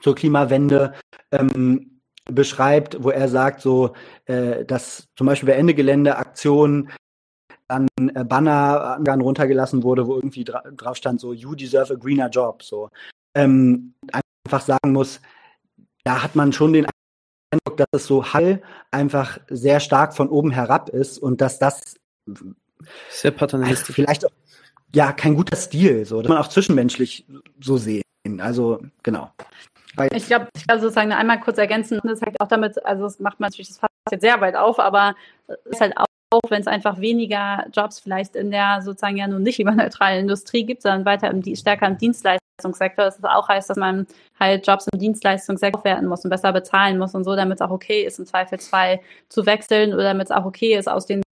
zur 0.00 0.14
Klimawende 0.14 0.94
ähm, 1.32 2.00
beschreibt, 2.26 3.02
wo 3.02 3.10
er 3.10 3.28
sagt, 3.28 3.60
so 3.60 3.92
äh, 4.26 4.64
dass 4.64 5.08
zum 5.16 5.26
Beispiel 5.26 5.48
bei 5.48 5.54
Ende 5.54 5.74
Gelände 5.74 6.16
Aktionen 6.16 6.90
dann 7.68 7.88
äh, 8.14 8.24
Banner 8.24 8.98
runtergelassen 9.04 9.82
wurde, 9.82 10.06
wo 10.06 10.14
irgendwie 10.14 10.44
dra 10.44 10.62
drauf 10.76 10.96
stand 10.96 11.20
so 11.20 11.32
You 11.32 11.54
deserve 11.54 11.94
a 11.94 11.96
greener 11.96 12.28
job. 12.28 12.62
So 12.62 12.90
ähm, 13.34 13.94
einfach 14.44 14.64
sagen 14.64 14.92
muss, 14.92 15.20
da 16.04 16.22
hat 16.22 16.36
man 16.36 16.52
schon 16.52 16.72
den 16.72 16.86
Eindruck, 17.50 17.76
dass 17.76 17.86
es 17.92 18.06
so 18.06 18.32
Hall 18.32 18.62
einfach 18.90 19.38
sehr 19.48 19.80
stark 19.80 20.14
von 20.14 20.28
oben 20.28 20.50
herab 20.50 20.88
ist 20.88 21.18
und 21.18 21.40
dass 21.40 21.58
das 21.58 21.94
sehr 23.10 23.30
paternalistisch 23.30 23.94
vielleicht 23.94 24.26
auch, 24.26 24.30
ja 24.94 25.12
kein 25.12 25.34
guter 25.34 25.56
Stil, 25.56 26.04
so 26.04 26.22
dass 26.22 26.28
man 26.28 26.38
auch 26.38 26.48
zwischenmenschlich 26.48 27.26
so 27.60 27.76
sehen. 27.76 28.02
Also 28.38 28.80
genau. 29.02 29.30
Weil 29.94 30.08
ich 30.14 30.26
glaube, 30.26 30.48
ich 30.56 30.66
glaube 30.66 30.82
sozusagen 30.82 31.12
einmal 31.12 31.40
kurz 31.40 31.58
ergänzen, 31.58 32.00
das 32.04 32.20
sagt 32.20 32.40
auch 32.40 32.48
damit, 32.48 32.84
also 32.84 33.04
das 33.04 33.18
macht 33.20 33.40
man 33.40 33.48
natürlich 33.48 33.68
das 33.68 33.78
Fass 33.78 33.90
jetzt 34.10 34.20
sehr 34.22 34.40
weit 34.40 34.56
auf, 34.56 34.78
aber 34.78 35.14
es 35.46 35.56
ist 35.66 35.80
halt 35.80 35.96
auch 35.96 36.06
auch 36.30 36.50
wenn 36.50 36.60
es 36.60 36.66
einfach 36.66 37.00
weniger 37.00 37.66
Jobs 37.72 38.00
vielleicht 38.00 38.34
in 38.34 38.50
der 38.50 38.82
sozusagen 38.82 39.16
ja 39.16 39.28
nun 39.28 39.42
nicht 39.42 39.56
klimaneutralen 39.56 40.22
Industrie 40.22 40.64
gibt, 40.64 40.82
sondern 40.82 41.04
weiter 41.04 41.30
im, 41.30 41.42
stärker 41.54 41.86
im 41.86 41.98
Dienstleistungssektor, 42.56 43.04
dass 43.04 43.18
es 43.18 43.24
auch 43.24 43.48
heißt, 43.48 43.70
dass 43.70 43.76
man 43.76 44.06
halt 44.38 44.66
Jobs 44.66 44.86
im 44.92 44.98
Dienstleistungssektor 44.98 45.80
aufwerten 45.80 46.08
muss 46.08 46.24
und 46.24 46.30
besser 46.30 46.52
bezahlen 46.52 46.98
muss 46.98 47.14
und 47.14 47.24
so, 47.24 47.36
damit 47.36 47.60
es 47.60 47.60
auch 47.60 47.70
okay 47.70 48.02
ist, 48.02 48.18
im 48.18 48.26
Zweifelsfall 48.26 49.00
zu 49.28 49.46
wechseln 49.46 49.92
oder 49.92 50.04
damit 50.04 50.26
es 50.26 50.30
auch 50.30 50.44
okay 50.44 50.76
ist, 50.76 50.88
aus 50.88 51.06
den 51.06 51.22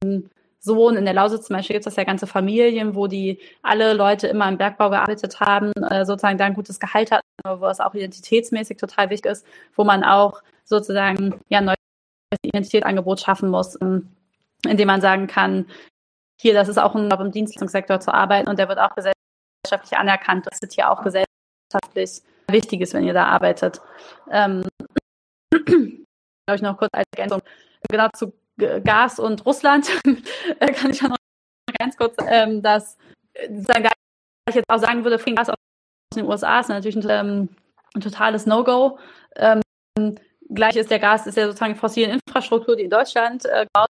Sohn 0.60 0.96
in 0.96 1.04
der 1.04 1.14
Lausitz 1.14 1.46
zum 1.46 1.56
Beispiel 1.56 1.74
gibt 1.74 1.86
es 1.86 1.96
ja 1.96 2.04
ganze 2.04 2.26
Familien, 2.26 2.94
wo 2.94 3.06
die 3.06 3.38
alle 3.62 3.92
Leute 3.92 4.28
immer 4.28 4.48
im 4.48 4.56
Bergbau 4.56 4.90
gearbeitet 4.90 5.40
haben, 5.40 5.72
äh, 5.90 6.06
sozusagen 6.06 6.38
da 6.38 6.46
ein 6.46 6.54
gutes 6.54 6.80
Gehalt 6.80 7.10
hatten, 7.10 7.26
wo 7.46 7.66
es 7.66 7.80
auch 7.80 7.94
identitätsmäßig 7.94 8.78
total 8.78 9.10
wichtig 9.10 9.30
ist, 9.30 9.46
wo 9.76 9.84
man 9.84 10.04
auch 10.04 10.42
sozusagen 10.64 11.40
ja 11.48 11.58
ein 11.58 11.66
neues 11.66 11.76
Identitätsangebot 12.42 13.20
schaffen 13.20 13.50
muss. 13.50 13.78
Ähm, 13.80 14.08
indem 14.66 14.86
man 14.86 15.02
sagen 15.02 15.26
kann, 15.26 15.66
hier, 16.40 16.54
das 16.54 16.68
ist 16.68 16.78
auch 16.78 16.94
ein 16.94 17.10
Job 17.10 17.20
im 17.20 17.30
Dienstleistungssektor 17.30 18.00
zu 18.00 18.12
arbeiten 18.12 18.48
und 18.48 18.58
der 18.58 18.68
wird 18.68 18.78
auch 18.78 18.94
gesellschaftlich 19.64 19.98
anerkannt. 19.98 20.46
Das 20.46 20.58
ist 20.60 20.74
hier 20.74 20.90
auch 20.90 21.02
gesellschaftlich 21.02 22.22
wichtig 22.50 22.80
ist, 22.80 22.94
wenn 22.94 23.04
ihr 23.04 23.14
da 23.14 23.26
arbeitet. 23.26 23.80
Ähm, 24.30 24.64
glaube 25.50 26.56
ich 26.56 26.62
noch 26.62 26.76
kurz 26.76 26.90
als 26.92 27.06
Ergänzung. 27.16 27.42
Genau 27.88 28.08
zu 28.14 28.32
Gas 28.56 29.18
und 29.18 29.44
Russland 29.44 29.90
äh, 30.60 30.72
kann 30.72 30.90
ich 30.90 31.02
noch 31.02 31.16
ganz 31.78 31.96
kurz, 31.96 32.14
ähm, 32.26 32.62
dass 32.62 32.96
da 33.48 33.90
ich 34.48 34.54
jetzt 34.54 34.68
auch 34.68 34.78
sagen 34.78 35.04
würde, 35.04 35.18
Gas 35.18 35.48
aus 35.48 35.56
den 36.14 36.26
USA 36.26 36.60
ist 36.60 36.68
natürlich 36.68 36.96
ein, 36.96 37.08
ähm, 37.08 37.48
ein 37.94 38.00
totales 38.00 38.46
No-Go. 38.46 38.98
Ähm, 39.36 39.62
gleich 40.50 40.76
ist 40.76 40.90
der 40.90 41.00
Gas, 41.00 41.26
ist 41.26 41.36
ja 41.36 41.46
sozusagen 41.46 41.74
fossilen 41.74 42.20
Infrastruktur, 42.20 42.76
die 42.76 42.84
in 42.84 42.90
Deutschland 42.90 43.44
äh, 43.46 43.66
gebaut 43.66 43.88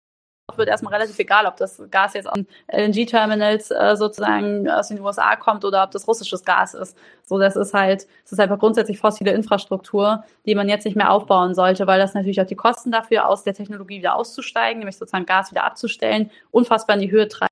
wird 0.57 0.69
erstmal 0.69 0.93
relativ 0.93 1.17
egal, 1.19 1.45
ob 1.45 1.57
das 1.57 1.81
Gas 1.91 2.13
jetzt 2.13 2.27
an 2.27 2.47
LNG-Terminals 2.71 3.71
äh, 3.71 3.95
sozusagen 3.95 4.69
aus 4.69 4.89
den 4.89 4.99
USA 5.01 5.35
kommt 5.35 5.65
oder 5.65 5.83
ob 5.83 5.91
das 5.91 6.07
russisches 6.07 6.43
Gas 6.43 6.73
ist. 6.73 6.97
So, 7.23 7.39
das 7.39 7.55
ist 7.55 7.73
halt, 7.73 8.07
das 8.23 8.33
ist 8.33 8.39
einfach 8.39 8.59
grundsätzlich 8.59 8.99
fossile 8.99 9.31
Infrastruktur, 9.31 10.23
die 10.45 10.55
man 10.55 10.69
jetzt 10.69 10.85
nicht 10.85 10.95
mehr 10.95 11.11
aufbauen 11.11 11.55
sollte, 11.55 11.87
weil 11.87 11.99
das 11.99 12.13
natürlich 12.13 12.41
auch 12.41 12.45
die 12.45 12.55
Kosten 12.55 12.91
dafür, 12.91 13.27
aus 13.27 13.43
der 13.43 13.53
Technologie 13.53 13.99
wieder 13.99 14.15
auszusteigen, 14.15 14.79
nämlich 14.79 14.97
sozusagen 14.97 15.25
Gas 15.25 15.51
wieder 15.51 15.63
abzustellen, 15.63 16.31
unfassbar 16.51 16.95
in 16.95 17.01
die 17.01 17.11
Höhe 17.11 17.27
treibt. 17.27 17.49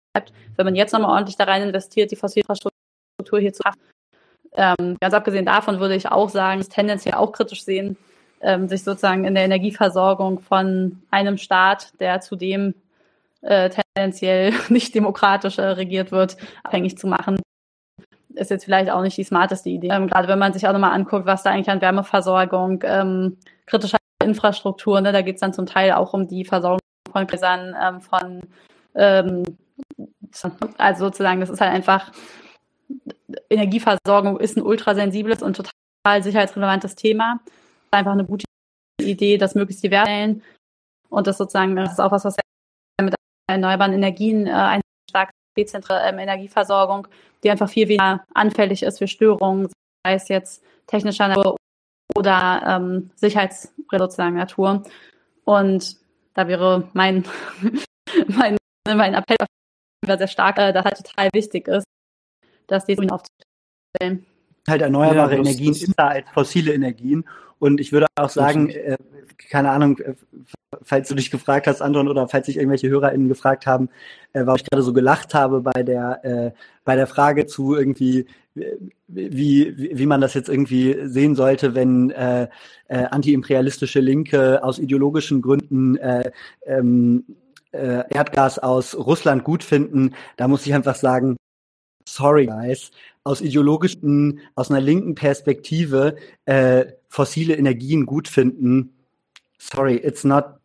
Wenn 0.56 0.66
man 0.66 0.76
jetzt 0.76 0.92
nochmal 0.92 1.12
ordentlich 1.12 1.38
da 1.38 1.46
rein 1.46 1.64
investiert, 1.64 2.12
die 2.12 2.16
fossile 2.16 2.44
Infrastruktur 2.44 3.40
hier 3.40 3.54
zu 3.54 3.64
schaffen. 3.64 3.82
Ähm, 4.54 4.98
ganz 5.00 5.14
abgesehen 5.14 5.46
davon 5.46 5.80
würde 5.80 5.96
ich 5.96 6.10
auch 6.10 6.30
sagen, 6.30 6.60
das 6.60 6.70
tendenziell 6.70 7.16
auch 7.16 7.32
kritisch 7.32 7.64
sehen, 7.64 7.98
ähm, 8.42 8.68
sich 8.68 8.84
sozusagen 8.84 9.26
in 9.26 9.34
der 9.36 9.46
Energieversorgung 9.46 10.40
von 10.40 11.02
einem 11.10 11.38
Staat, 11.38 12.00
der 12.00 12.22
zudem 12.22 12.74
äh, 13.42 13.70
tendenziell 13.70 14.54
nicht 14.70 14.94
demokratisch 14.96 15.58
äh, 15.58 15.64
regiert 15.64 16.12
wird, 16.12 16.38
abhängig 16.64 16.98
zu 16.98 17.08
machen. 17.08 17.40
Ist 18.34 18.52
jetzt 18.52 18.66
vielleicht 18.66 18.90
auch 18.90 19.02
nicht 19.02 19.18
die 19.18 19.24
smarteste 19.24 19.70
Idee. 19.70 19.90
Ähm, 19.90 20.08
gerade 20.08 20.28
wenn 20.28 20.40
man 20.40 20.54
sich 20.54 20.68
auch 20.68 20.74
nochmal 20.74 20.94
anguckt, 20.94 21.26
was 21.26 21.44
da 21.44 21.52
eigentlich 21.52 21.70
an 21.70 21.82
Wärmeversorgung, 21.82 22.82
ähm, 22.84 23.38
kritischer 23.66 23.98
Infrastruktur, 24.24 25.02
ne, 25.02 25.12
da 25.12 25.22
geht 25.22 25.36
es 25.36 25.42
dann 25.42 25.54
zum 25.54 25.66
Teil 25.66 25.92
auch 25.94 26.14
um 26.14 26.28
die 26.28 26.46
Versorgung 26.46 26.80
von 27.12 27.28
Gläsern, 27.28 27.76
ähm, 27.82 28.02
von 28.02 28.42
ähm, 28.96 29.44
also 30.78 31.06
sozusagen, 31.06 31.42
das 31.42 31.50
ist 31.50 31.60
halt 31.60 31.74
einfach, 31.74 32.12
Energieversorgung 33.50 34.40
ist 34.40 34.58
ein 34.58 34.64
ultrasensibles 34.64 35.42
und 35.42 35.56
total 35.58 36.24
sicherheitsrelevantes 36.24 36.96
Thema. 36.96 37.40
Einfach 37.92 38.12
eine 38.14 38.26
gute 38.26 38.46
Idee, 39.02 39.38
das 39.38 39.56
möglichst 39.56 39.84
divers 39.84 40.04
stellen. 40.04 40.44
Und 41.10 41.28
das 41.28 41.38
sozusagen, 41.38 41.76
das 41.76 41.94
ist 41.94 42.00
auch 42.00 42.12
was, 42.12 42.24
was 42.24 42.36
erneuerbaren 43.52 43.94
Energien 43.94 44.48
äh, 44.48 44.52
eine 44.52 44.82
starke 45.10 45.32
dezentrale 45.58 46.10
ähm, 46.10 46.20
Energieversorgung, 46.20 47.08
die 47.44 47.52
einfach 47.52 47.70
viel 47.70 47.88
weniger 47.88 48.24
anfällig 48.34 48.84
ist 48.84 49.00
für 49.00 49.08
Störungen, 49.08 49.68
sei 50.06 50.14
es 50.14 50.28
jetzt 50.28 50.64
technischer 50.88 51.28
Natur 51.28 51.58
oder 52.16 52.64
ähm, 52.66 53.12
sicherheitsreduzieren 53.16 54.36
Natur. 54.36 54.84
Und 55.44 55.98
da 56.34 56.48
wäre 56.48 56.90
mein, 56.94 57.26
mein, 58.28 58.58
mein 58.88 59.14
Appell 59.14 59.38
sehr 60.06 60.28
stark, 60.28 60.58
äh, 60.58 60.74
dass 60.74 60.86
halt 60.86 60.98
total 60.98 61.30
wichtig 61.34 61.68
ist, 61.68 61.86
dass 62.68 62.86
die 62.86 62.98
aufzustellen. 63.10 64.26
Halt 64.68 64.82
erneuerbare 64.82 65.34
ja, 65.34 65.40
Energien 65.40 65.76
immer 65.76 66.10
als 66.10 66.30
fossile 66.30 66.74
Energien. 66.74 67.26
Und 67.62 67.80
ich 67.80 67.92
würde 67.92 68.08
auch 68.16 68.32
sagen, 68.32 68.72
äh, 68.72 68.98
keine 69.38 69.70
Ahnung, 69.70 70.00
äh, 70.00 70.16
falls 70.82 71.10
du 71.10 71.14
dich 71.14 71.30
gefragt 71.30 71.68
hast, 71.68 71.80
Anton, 71.80 72.08
oder 72.08 72.28
falls 72.28 72.48
sich 72.48 72.58
irgendwelche 72.58 72.90
HörerInnen 72.90 73.30
gefragt 73.30 73.68
haben, 73.68 73.90
äh, 74.34 74.48
warum 74.48 74.56
ich 74.56 74.66
gerade 74.68 74.82
so 74.82 74.94
gelacht 74.94 75.36
habe 75.36 75.62
bei 75.62 75.84
der, 75.84 76.26
äh, 76.26 76.52
bei 76.86 76.96
der 76.96 77.06
Frage 77.06 77.46
zu 77.46 77.76
irgendwie, 77.76 78.26
wie, 78.56 79.78
wie, 79.78 79.92
wie 79.94 80.06
man 80.08 80.22
das 80.22 80.34
jetzt 80.34 80.50
irgendwie 80.50 80.98
sehen 81.04 81.36
sollte, 81.36 81.76
wenn 81.76 82.10
äh, 82.10 82.48
äh, 82.88 83.04
antiimperialistische 83.04 84.00
Linke 84.00 84.64
aus 84.64 84.80
ideologischen 84.80 85.44
Gründen 85.44 85.98
äh, 85.98 86.32
ähm, 86.66 87.26
äh, 87.74 88.04
Erdgas 88.10 88.58
aus 88.58 88.96
Russland 88.96 89.44
gut 89.44 89.64
finden, 89.64 90.16
da 90.36 90.48
muss 90.48 90.66
ich 90.66 90.74
einfach 90.74 90.96
sagen, 90.96 91.38
sorry 92.06 92.46
guys, 92.48 92.92
aus 93.24 93.42
ideologischen, 93.42 94.40
aus 94.56 94.70
einer 94.70 94.82
linken 94.82 95.16
Perspektive 95.16 96.16
äh, 96.46 96.86
fossile 97.10 97.56
Energien 97.56 98.06
gut 98.06 98.28
finden, 98.28 98.94
sorry, 99.58 99.96
it's 99.96 100.24
not 100.24 100.60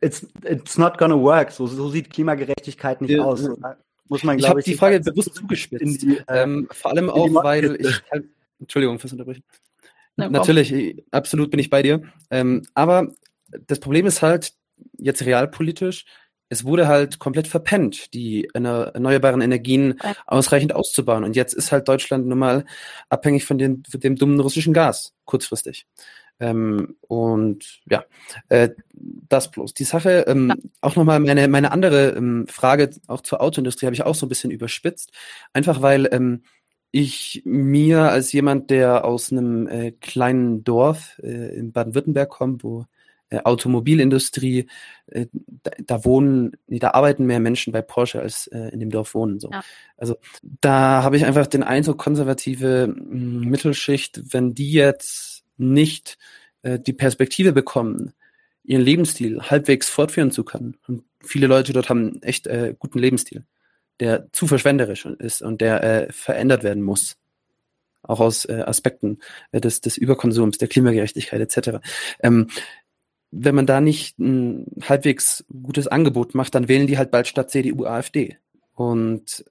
it's 0.00 0.26
it's 0.44 0.78
not 0.78 0.98
gonna 0.98 1.18
work. 1.18 1.50
So, 1.50 1.66
so 1.66 1.88
sieht 1.88 2.10
Klimagerechtigkeit 2.10 3.00
nicht 3.00 3.12
ja, 3.12 3.24
aus. 3.24 3.40
So, 3.40 3.56
muss 4.08 4.24
man, 4.24 4.38
glaube 4.38 4.60
ich, 4.60 4.66
ich 4.66 4.72
die 4.72 4.78
Frage 4.78 5.00
bewusst 5.00 5.34
zugespitzt. 5.34 6.02
Die, 6.02 6.18
äh, 6.18 6.42
ähm, 6.42 6.68
vor 6.72 6.90
allem 6.90 7.08
auch, 7.08 7.32
weil 7.44 7.76
ich 7.80 8.02
halt, 8.10 8.26
Entschuldigung 8.58 8.98
fürs 8.98 9.12
Unterbrechen. 9.12 9.44
Na, 10.16 10.28
Natürlich, 10.28 11.02
absolut 11.12 11.50
bin 11.50 11.60
ich 11.60 11.70
bei 11.70 11.82
dir. 11.82 12.02
Ähm, 12.30 12.66
aber 12.74 13.12
das 13.66 13.78
Problem 13.78 14.06
ist 14.06 14.20
halt 14.20 14.52
jetzt 14.98 15.24
realpolitisch, 15.24 16.04
es 16.50 16.64
wurde 16.64 16.88
halt 16.88 17.18
komplett 17.20 17.46
verpennt, 17.48 18.12
die 18.12 18.50
erneuerbaren 18.52 19.40
Energien 19.40 19.98
ausreichend 20.26 20.74
auszubauen. 20.74 21.24
Und 21.24 21.36
jetzt 21.36 21.54
ist 21.54 21.72
halt 21.72 21.88
Deutschland 21.88 22.26
nun 22.26 22.38
mal 22.38 22.64
abhängig 23.08 23.46
von 23.46 23.56
dem, 23.56 23.84
von 23.88 24.00
dem 24.00 24.16
dummen 24.16 24.40
russischen 24.40 24.74
Gas, 24.74 25.14
kurzfristig. 25.24 25.86
Ähm, 26.40 26.96
und 27.02 27.80
ja, 27.88 28.04
äh, 28.48 28.70
das 28.92 29.50
bloß. 29.50 29.74
Die 29.74 29.84
Sache, 29.84 30.24
ähm, 30.26 30.48
ja. 30.48 30.56
auch 30.80 30.96
nochmal 30.96 31.20
meine, 31.20 31.46
meine 31.48 31.70
andere 31.70 32.10
ähm, 32.16 32.46
Frage, 32.48 32.90
auch 33.06 33.20
zur 33.20 33.40
Autoindustrie, 33.40 33.86
habe 33.86 33.94
ich 33.94 34.02
auch 34.02 34.14
so 34.14 34.26
ein 34.26 34.30
bisschen 34.30 34.50
überspitzt. 34.50 35.12
Einfach 35.52 35.82
weil 35.82 36.08
ähm, 36.10 36.42
ich 36.90 37.42
mir 37.44 38.10
als 38.10 38.32
jemand, 38.32 38.70
der 38.70 39.04
aus 39.04 39.30
einem 39.30 39.68
äh, 39.68 39.92
kleinen 39.92 40.64
Dorf 40.64 41.20
äh, 41.22 41.54
in 41.56 41.70
Baden-Württemberg 41.70 42.28
kommt, 42.28 42.64
wo 42.64 42.86
äh, 43.30 43.40
Automobilindustrie, 43.44 44.66
äh, 45.06 45.26
da, 45.62 45.70
da, 45.78 46.04
wohnen, 46.04 46.52
nee, 46.66 46.78
da 46.78 46.90
arbeiten 46.90 47.26
mehr 47.26 47.40
Menschen 47.40 47.72
bei 47.72 47.82
Porsche 47.82 48.20
als 48.20 48.46
äh, 48.48 48.68
in 48.68 48.80
dem 48.80 48.90
Dorf 48.90 49.14
wohnen. 49.14 49.40
So. 49.40 49.50
Ja. 49.50 49.62
Also 49.96 50.16
da 50.60 51.02
habe 51.02 51.16
ich 51.16 51.24
einfach 51.24 51.46
den 51.46 51.62
Eindruck, 51.62 51.98
konservative 51.98 52.88
mh, 52.88 53.48
Mittelschicht, 53.48 54.20
wenn 54.32 54.54
die 54.54 54.72
jetzt 54.72 55.44
nicht 55.56 56.18
äh, 56.62 56.78
die 56.78 56.92
Perspektive 56.92 57.52
bekommen, 57.52 58.12
ihren 58.64 58.82
Lebensstil 58.82 59.42
halbwegs 59.42 59.88
fortführen 59.88 60.30
zu 60.30 60.44
können. 60.44 60.76
Und 60.86 61.04
viele 61.22 61.46
Leute 61.46 61.72
dort 61.72 61.88
haben 61.88 62.22
echt 62.22 62.46
äh, 62.46 62.74
guten 62.78 62.98
Lebensstil, 62.98 63.44
der 64.00 64.30
zu 64.32 64.46
verschwenderisch 64.46 65.06
ist 65.06 65.42
und 65.42 65.60
der 65.60 65.82
äh, 65.82 66.12
verändert 66.12 66.62
werden 66.62 66.82
muss. 66.82 67.16
Auch 68.02 68.20
aus 68.20 68.46
äh, 68.46 68.62
Aspekten 68.66 69.18
äh, 69.52 69.60
des, 69.60 69.82
des 69.82 69.98
Überkonsums, 69.98 70.58
der 70.58 70.68
Klimagerechtigkeit 70.68 71.40
etc. 71.40 71.80
Ähm, 72.22 72.48
wenn 73.30 73.54
man 73.54 73.66
da 73.66 73.80
nicht 73.80 74.18
ein 74.18 74.66
halbwegs 74.82 75.44
gutes 75.62 75.86
Angebot 75.86 76.34
macht, 76.34 76.54
dann 76.54 76.68
wählen 76.68 76.86
die 76.86 76.98
halt 76.98 77.10
bald 77.10 77.28
statt 77.28 77.50
CDU 77.50 77.84
AfD. 77.84 78.36
Und 78.74 79.44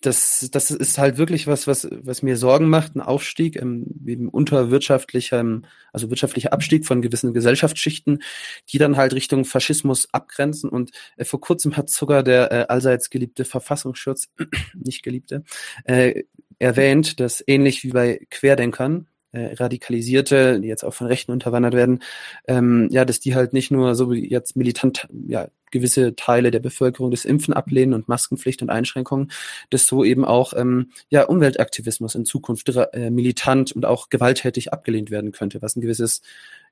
das, 0.00 0.48
das 0.52 0.70
ist 0.70 0.98
halt 0.98 1.18
wirklich 1.18 1.48
was, 1.48 1.66
was, 1.66 1.88
was 1.90 2.22
mir 2.22 2.36
Sorgen 2.36 2.68
macht, 2.68 2.94
ein 2.94 3.00
Aufstieg 3.00 3.56
im, 3.56 3.86
im 4.06 4.28
unterwirtschaftlichem, 4.28 5.64
also 5.92 6.08
wirtschaftlicher 6.08 6.52
Abstieg 6.52 6.86
von 6.86 7.02
gewissen 7.02 7.34
Gesellschaftsschichten, 7.34 8.22
die 8.68 8.78
dann 8.78 8.96
halt 8.96 9.12
Richtung 9.12 9.44
Faschismus 9.44 10.08
abgrenzen. 10.12 10.70
Und 10.70 10.92
äh, 11.16 11.24
vor 11.24 11.40
kurzem 11.40 11.76
hat 11.76 11.90
sogar 11.90 12.22
der 12.22 12.52
äh, 12.52 12.66
allseits 12.68 13.10
geliebte 13.10 13.44
Verfassungsschutz, 13.44 14.28
nicht 14.74 15.02
geliebte, 15.02 15.42
äh, 15.84 16.22
erwähnt, 16.60 17.18
dass 17.18 17.42
ähnlich 17.46 17.82
wie 17.82 17.90
bei 17.90 18.20
Querdenkern, 18.30 19.08
äh, 19.32 19.54
Radikalisierte, 19.54 20.60
die 20.60 20.68
jetzt 20.68 20.84
auch 20.84 20.94
von 20.94 21.06
Rechten 21.06 21.32
unterwandert 21.32 21.74
werden, 21.74 22.00
ähm, 22.46 22.88
ja, 22.90 23.04
dass 23.04 23.20
die 23.20 23.34
halt 23.34 23.52
nicht 23.52 23.70
nur 23.70 23.94
so 23.94 24.10
wie 24.10 24.28
jetzt 24.28 24.56
militant, 24.56 25.08
ja, 25.26 25.48
gewisse 25.70 26.16
Teile 26.16 26.50
der 26.50 26.60
Bevölkerung 26.60 27.10
das 27.10 27.24
Impfen 27.24 27.52
ablehnen 27.52 27.92
und 27.92 28.08
Maskenpflicht 28.08 28.62
und 28.62 28.70
Einschränkungen, 28.70 29.30
dass 29.70 29.86
so 29.86 30.02
eben 30.02 30.24
auch 30.24 30.54
ähm, 30.54 30.92
ja, 31.10 31.24
Umweltaktivismus 31.24 32.14
in 32.14 32.24
Zukunft 32.24 32.68
äh, 32.68 33.10
militant 33.10 33.72
und 33.72 33.84
auch 33.84 34.08
gewalttätig 34.08 34.72
abgelehnt 34.72 35.10
werden 35.10 35.32
könnte, 35.32 35.60
was 35.60 35.76
ein 35.76 35.80
gewisses 35.80 36.22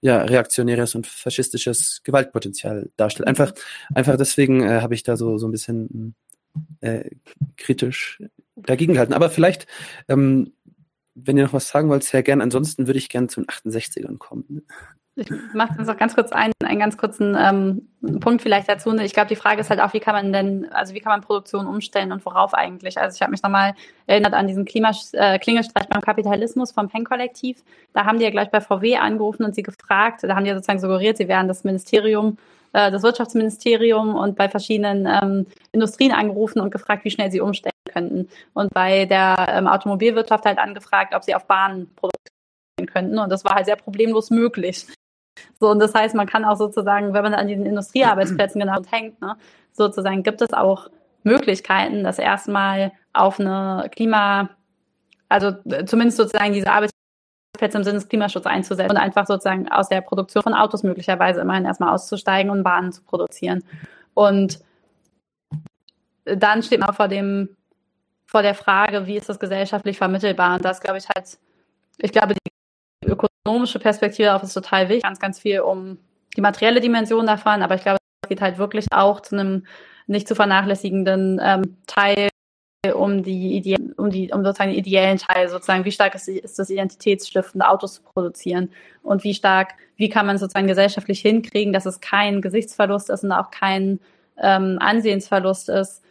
ja, 0.01 0.23
reaktionäres 0.23 0.95
und 0.95 1.07
faschistisches 1.07 2.03
Gewaltpotenzial 2.05 2.91
darstellt. 2.97 3.29
Einfach, 3.29 3.53
einfach 3.95 4.17
deswegen 4.17 4.63
äh, 4.63 4.81
habe 4.81 4.95
ich 4.95 5.03
da 5.03 5.17
so, 5.17 5.39
so 5.39 5.47
ein 5.47 5.53
bisschen 5.53 6.15
äh, 6.81 7.11
kritisch 7.57 8.23
dagegen 8.57 8.95
gehalten. 8.95 9.13
Aber 9.13 9.31
vielleicht 9.31 9.67
ähm, 10.09 10.53
wenn 11.17 11.37
ihr 11.37 11.45
noch 11.45 11.53
was 11.55 11.69
sagen 11.69 11.89
wollt, 11.89 12.05
sehr 12.05 12.23
gern. 12.23 12.41
Ansonsten 12.41 12.87
würde 12.87 12.99
ich 12.99 13.09
gern 13.09 13.29
zu 13.29 13.41
den 13.41 13.47
68ern 13.47 14.19
kommen. 14.19 14.63
Ich 15.19 15.31
mache 15.55 15.77
jetzt 15.79 15.87
noch 15.87 15.97
ganz 15.97 16.15
kurz 16.15 16.31
einen, 16.31 16.53
einen 16.63 16.79
ganz 16.79 16.99
kurzen 16.99 17.35
ähm, 17.41 18.21
Punkt 18.21 18.43
vielleicht 18.43 18.69
dazu. 18.69 18.95
Ich 18.99 19.15
glaube, 19.15 19.29
die 19.29 19.37
Frage 19.37 19.63
ist 19.63 19.71
halt 19.71 19.81
auch, 19.81 19.95
wie 19.95 20.01
kann 20.01 20.15
man 20.15 20.31
denn, 20.31 20.71
also 20.73 20.93
wie 20.93 21.01
kann 21.01 21.11
man 21.11 21.23
Produktion 21.23 21.67
umstellen 21.67 22.13
und 22.13 22.25
worauf 22.27 22.53
eigentlich? 22.53 22.99
Also 22.99 23.17
ich 23.17 23.23
habe 23.23 23.31
mich 23.31 23.43
nochmal 23.43 23.75
erinnert 24.07 24.35
an 24.35 24.47
diesen 24.47 24.67
Klimasch 24.67 25.07
äh, 25.13 25.39
Klingelstreich 25.39 25.89
beim 25.89 26.03
Kapitalismus 26.03 26.71
vom 26.71 26.91
Penn-Kollektiv. 26.91 27.65
Da 27.95 28.05
haben 28.05 28.19
die 28.19 28.25
ja 28.25 28.31
gleich 28.31 28.51
bei 28.51 28.61
VW 28.61 28.97
angerufen 28.97 29.45
und 29.45 29.55
sie 29.55 29.63
gefragt, 29.63 30.23
da 30.23 30.37
haben 30.37 30.45
die 30.45 30.51
ja 30.51 30.55
sozusagen 30.55 30.81
suggeriert, 30.81 31.17
sie 31.17 31.29
wären 31.29 31.49
das 31.49 31.65
Ministerium 31.65 32.37
äh, 32.75 32.91
das 32.91 33.03
Wirtschaftsministerium 33.03 34.15
und 34.15 34.37
bei 34.37 34.51
verschiedenen 34.51 35.07
ähm, 35.07 35.47
Industrien 35.73 36.13
angerufen 36.13 36.61
und 36.61 36.71
gefragt, 36.71 37.07
wie 37.07 37.11
schnell 37.11 37.31
sie 37.31 37.41
umstellen 37.41 37.73
könnten. 37.97 38.29
Und 38.53 38.73
bei 38.75 39.07
der 39.07 39.47
ähm, 39.49 39.67
Automobilwirtschaft 39.67 40.45
halt 40.45 40.59
angefragt, 40.59 41.15
ob 41.15 41.25
sie 41.25 41.35
auf 41.35 41.47
Bahnen 41.47 41.95
produzieren 41.97 42.93
könnten. 42.93 43.19
Und 43.19 43.31
das 43.31 43.45
war 43.45 43.55
halt 43.55 43.67
sehr 43.67 43.77
problemlos 43.77 44.31
möglich. 44.31 44.87
So, 45.59 45.71
und 45.71 45.79
das 45.79 45.95
heißt, 45.95 46.15
man 46.15 46.27
kann 46.27 46.45
auch 46.45 46.57
sozusagen, 46.57 47.15
wenn 47.15 47.23
man 47.23 47.35
an 47.35 47.49
diesen 47.49 47.67
Industriearbeitsplätzen 47.67 48.61
genau 48.61 48.81
hängt, 48.91 49.21
ne, 49.21 49.37
sozusagen 49.73 50.23
gibt 50.23 50.43
es 50.43 50.53
auch 50.53 50.89
Möglichkeiten, 51.23 52.05
das 52.05 52.19
erstmal 52.19 52.93
auf 53.13 53.41
eine 53.41 53.89
Klima, 53.91 54.51
also 55.29 55.49
äh, 55.65 55.85
zumindest 55.85 56.19
sozusagen 56.19 56.53
diese 56.53 56.71
Arbeitsplätze 56.71 57.79
im 57.79 57.85
Sinne 57.85 57.99
des 57.99 58.09
Klimaschutzes 58.09 58.51
einzusetzen 58.51 58.91
und 58.91 58.97
einfach 58.97 59.27
sozusagen 59.27 59.71
aus 59.71 59.89
der 59.89 60.03
Produktion 60.03 60.43
von 60.43 60.55
Autos 60.55 60.83
möglicherweise 60.83 61.41
immerhin 61.41 61.65
erstmal 61.65 61.95
auszusteigen 61.95 62.51
und 62.51 62.63
Bahnen 62.63 62.93
zu 62.93 63.03
produzieren. 63.03 63.65
Und 64.15 64.61
dann 66.25 66.63
steht 66.63 66.81
man 66.81 66.95
vor 66.95 67.09
dem, 67.09 67.57
vor 68.27 68.43
der 68.43 68.55
Frage, 68.55 69.07
wie 69.07 69.17
ist 69.17 69.29
das 69.29 69.39
gesellschaftlich 69.39 69.99
vermittelbar? 69.99 70.57
Und 70.57 70.65
das 70.65 70.81
glaube 70.81 70.99
ich 70.99 71.09
halt, 71.09 71.39
ich 71.99 72.13
glaube, 72.13 72.35
die 72.35 73.09
ökonomische 73.09 73.79
Perspektive 73.79 74.27
darauf 74.27 74.43
ist 74.43 74.53
total 74.53 74.89
wichtig. 74.89 75.05
Ganz, 75.05 75.21
ganz 75.21 75.39
viel 75.39 75.61
um 75.61 75.99
die 76.37 76.41
materielle 76.41 76.81
Dimension 76.81 77.27
davon, 77.27 77.63
aber 77.63 77.77
ich 77.77 77.83
glaube, 77.83 77.99
es 78.23 78.29
geht 78.29 78.41
halt 78.41 78.59
wirklich 78.59 78.87
auch 78.93 79.21
zu 79.21 79.37
einem 79.37 79.67
nicht 80.07 80.29
zu 80.29 80.35
vernachlässigenden 80.35 81.41
ähm, 81.43 81.77
Teil 81.87 82.29
um 82.95 83.25
die 83.25 83.57
Ide 83.57 83.95
um 83.97 84.11
die 84.11 84.31
um 84.33 84.45
sozusagen 84.45 84.71
den 84.71 84.79
ideellen 84.79 85.19
Teil 85.19 85.49
sozusagen 85.49 85.85
wie 85.85 85.91
stark 85.91 86.15
ist, 86.15 86.29
ist 86.29 86.59
das 86.59 86.71
identitätsstiftende 86.71 87.69
Autos 87.69 87.95
zu 87.95 88.03
produzieren 88.03 88.71
und 89.03 89.25
wie 89.25 89.35
stark 89.35 89.75
wie 89.97 90.09
kann 90.09 90.27
man 90.27 90.39
sozusagen 90.39 90.69
gesellschaftlich 90.69 91.21
hinkriegen 91.21 91.73
dass 91.73 91.87
es 91.87 92.01
kein 92.01 92.41
Gesichtsverlust 92.43 93.11
ist 93.11 93.25
und 93.25 93.33
auch 93.33 93.51
kein 93.51 93.99
ähm, 94.41 94.79
Ansehensverlust 94.79 95.69
ist 95.69 96.05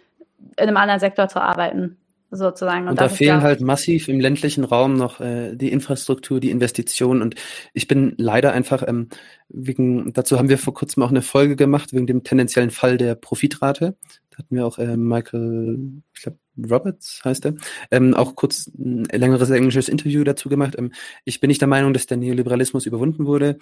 in 0.57 0.67
einem 0.67 0.75
anderen 0.75 0.99
Sektor 0.99 1.29
zu 1.29 1.41
arbeiten 1.41 1.97
sozusagen. 2.31 2.83
Und, 2.83 2.91
und 2.91 3.01
da 3.01 3.09
fehlen 3.09 3.41
halt 3.41 3.61
massiv 3.61 4.07
im 4.07 4.19
ländlichen 4.19 4.63
Raum 4.63 4.95
noch 4.95 5.19
äh, 5.19 5.55
die 5.55 5.71
Infrastruktur, 5.71 6.39
die 6.39 6.51
Investitionen. 6.51 7.21
Und 7.21 7.35
ich 7.73 7.87
bin 7.87 8.13
leider 8.17 8.51
einfach 8.53 8.83
ähm, 8.87 9.09
wegen, 9.49 10.13
dazu 10.13 10.37
haben 10.37 10.49
wir 10.49 10.57
vor 10.57 10.73
kurzem 10.73 11.03
auch 11.03 11.09
eine 11.09 11.21
Folge 11.21 11.55
gemacht, 11.55 11.93
wegen 11.93 12.07
dem 12.07 12.23
tendenziellen 12.23 12.71
Fall 12.71 12.97
der 12.97 13.15
Profitrate. 13.15 13.95
Da 14.29 14.37
hatten 14.39 14.55
wir 14.55 14.65
auch 14.65 14.77
äh, 14.77 14.97
Michael, 14.97 16.01
ich 16.13 16.23
glaube, 16.23 16.39
Roberts 16.57 17.21
heißt 17.23 17.45
er, 17.45 17.55
ähm, 17.91 18.13
auch 18.13 18.35
kurz 18.35 18.67
ein 18.67 19.05
längeres 19.11 19.49
englisches 19.49 19.89
Interview 19.89 20.23
dazu 20.23 20.49
gemacht. 20.49 20.75
Ähm, 20.77 20.91
ich 21.23 21.39
bin 21.39 21.49
nicht 21.49 21.61
der 21.61 21.67
Meinung, 21.67 21.93
dass 21.93 22.05
der 22.05 22.17
Neoliberalismus 22.17 22.85
überwunden 22.85 23.25
wurde. 23.25 23.57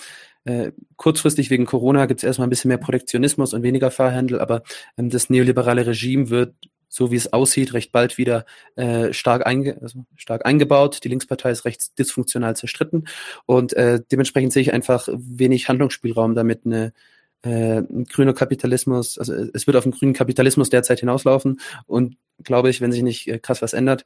Äh, 0.45 0.72
kurzfristig 0.95 1.49
wegen 1.49 1.65
Corona 1.65 2.06
gibt 2.06 2.19
es 2.19 2.23
erstmal 2.23 2.48
ein 2.48 2.49
bisschen 2.49 2.69
mehr 2.69 2.77
Protektionismus 2.77 3.53
und 3.53 3.64
weniger 3.64 3.91
Fahrhandel, 3.91 4.40
aber 4.40 4.64
ähm, 4.98 5.10
das 5.10 5.30
neoliberale 5.30 5.85
Regime 5.85 6.30
wird 6.30 6.56
so 6.93 7.09
wie 7.09 7.15
es 7.15 7.33
aussieht, 7.33 7.73
recht 7.73 7.91
bald 7.91 8.19
wieder 8.19 8.45
äh, 8.75 9.13
stark, 9.13 9.47
einge 9.47 9.81
also 9.81 10.05
stark 10.15 10.45
eingebaut. 10.45 10.99
Die 11.03 11.09
Linkspartei 11.09 11.49
ist 11.49 11.65
recht 11.65 11.97
dysfunktional 11.97 12.55
zerstritten 12.55 13.07
und 13.47 13.73
äh, 13.73 13.99
dementsprechend 14.11 14.53
sehe 14.53 14.61
ich 14.61 14.73
einfach 14.73 15.07
wenig 15.11 15.67
Handlungsspielraum, 15.69 16.35
damit 16.35 16.67
eine 16.67 16.93
äh, 17.41 17.81
grüner 18.11 18.33
Kapitalismus, 18.33 19.17
also 19.17 19.33
es 19.33 19.65
wird 19.65 19.75
auf 19.75 19.83
den 19.83 19.91
grünen 19.91 20.13
Kapitalismus 20.13 20.69
derzeit 20.69 20.99
hinauslaufen 20.99 21.59
und 21.87 22.15
glaube 22.43 22.69
ich, 22.69 22.79
wenn 22.79 22.91
sich 22.91 23.01
nicht 23.01 23.27
äh, 23.27 23.39
krass 23.39 23.63
was 23.63 23.73
ändert. 23.73 24.05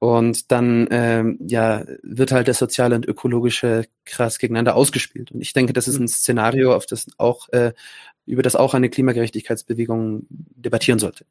Und 0.00 0.52
dann 0.52 0.86
ähm, 0.90 1.38
ja, 1.40 1.84
wird 2.02 2.30
halt 2.30 2.46
das 2.46 2.58
Soziale 2.58 2.94
und 2.94 3.06
Ökologische 3.06 3.86
krass 4.04 4.38
gegeneinander 4.38 4.76
ausgespielt. 4.76 5.32
Und 5.32 5.40
ich 5.40 5.52
denke, 5.52 5.72
das 5.72 5.88
ist 5.88 5.98
ein 5.98 6.06
Szenario, 6.06 6.74
auf 6.74 6.86
das 6.86 7.06
auch, 7.18 7.48
äh, 7.48 7.72
über 8.24 8.42
das 8.42 8.54
auch 8.54 8.74
eine 8.74 8.90
Klimagerechtigkeitsbewegung 8.90 10.26
debattieren 10.28 11.00
sollte. 11.00 11.24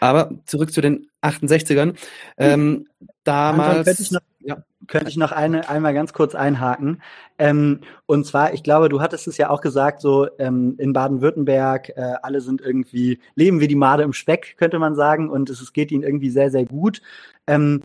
Aber 0.00 0.30
zurück 0.46 0.72
zu 0.72 0.80
den 0.80 1.08
68ern. 1.20 1.94
Ähm, 2.38 2.86
damals. 3.24 4.10
Noch, 4.10 4.20
ja. 4.40 4.64
könnte 4.86 5.10
ich 5.10 5.16
noch 5.16 5.32
eine, 5.32 5.68
einmal 5.68 5.92
ganz 5.92 6.12
kurz 6.12 6.34
einhaken. 6.34 7.02
Ähm, 7.38 7.80
und 8.06 8.24
zwar, 8.26 8.54
ich 8.54 8.62
glaube, 8.62 8.88
du 8.88 9.00
hattest 9.00 9.26
es 9.28 9.36
ja 9.36 9.50
auch 9.50 9.60
gesagt, 9.60 10.00
so 10.00 10.28
ähm, 10.38 10.76
in 10.78 10.92
Baden-Württemberg, 10.92 11.90
äh, 11.90 12.14
alle 12.22 12.40
sind 12.40 12.60
irgendwie, 12.60 13.20
leben 13.34 13.60
wie 13.60 13.68
die 13.68 13.74
Made 13.74 14.02
im 14.02 14.12
Speck, 14.12 14.56
könnte 14.56 14.78
man 14.78 14.94
sagen, 14.94 15.28
und 15.28 15.50
es, 15.50 15.60
es 15.60 15.72
geht 15.72 15.92
ihnen 15.92 16.02
irgendwie 16.02 16.30
sehr, 16.30 16.50
sehr 16.50 16.64
gut. 16.64 17.02
Ähm, 17.46 17.82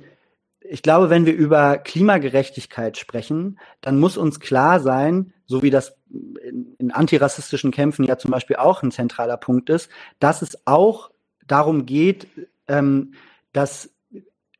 ich 0.59 0.81
glaube, 0.81 1.09
wenn 1.09 1.25
wir 1.25 1.33
über 1.33 1.77
Klimagerechtigkeit 1.77 2.97
sprechen, 2.97 3.59
dann 3.81 3.99
muss 3.99 4.17
uns 4.17 4.39
klar 4.39 4.79
sein, 4.79 5.33
so 5.45 5.63
wie 5.63 5.69
das 5.69 5.97
in, 6.09 6.75
in 6.77 6.91
antirassistischen 6.91 7.71
Kämpfen 7.71 8.03
ja 8.03 8.17
zum 8.17 8.31
Beispiel 8.31 8.57
auch 8.57 8.83
ein 8.83 8.91
zentraler 8.91 9.37
Punkt 9.37 9.69
ist, 9.69 9.89
dass 10.19 10.41
es 10.41 10.67
auch 10.67 11.11
darum 11.45 11.85
geht, 11.85 12.27
ähm, 12.67 13.13
dass 13.53 13.89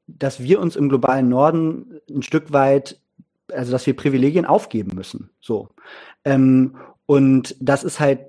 dass 0.07 0.41
wir 0.41 0.59
uns 0.59 0.75
im 0.75 0.89
globalen 0.89 1.29
Norden 1.29 1.99
ein 2.09 2.23
Stück 2.23 2.53
weit, 2.53 2.99
also 3.51 3.71
dass 3.71 3.85
wir 3.85 3.95
Privilegien 3.95 4.45
aufgeben 4.45 4.95
müssen. 4.95 5.29
So. 5.41 5.69
Ähm, 6.23 6.77
und 7.05 7.55
das 7.59 7.83
ist 7.83 7.99
halt, 7.99 8.21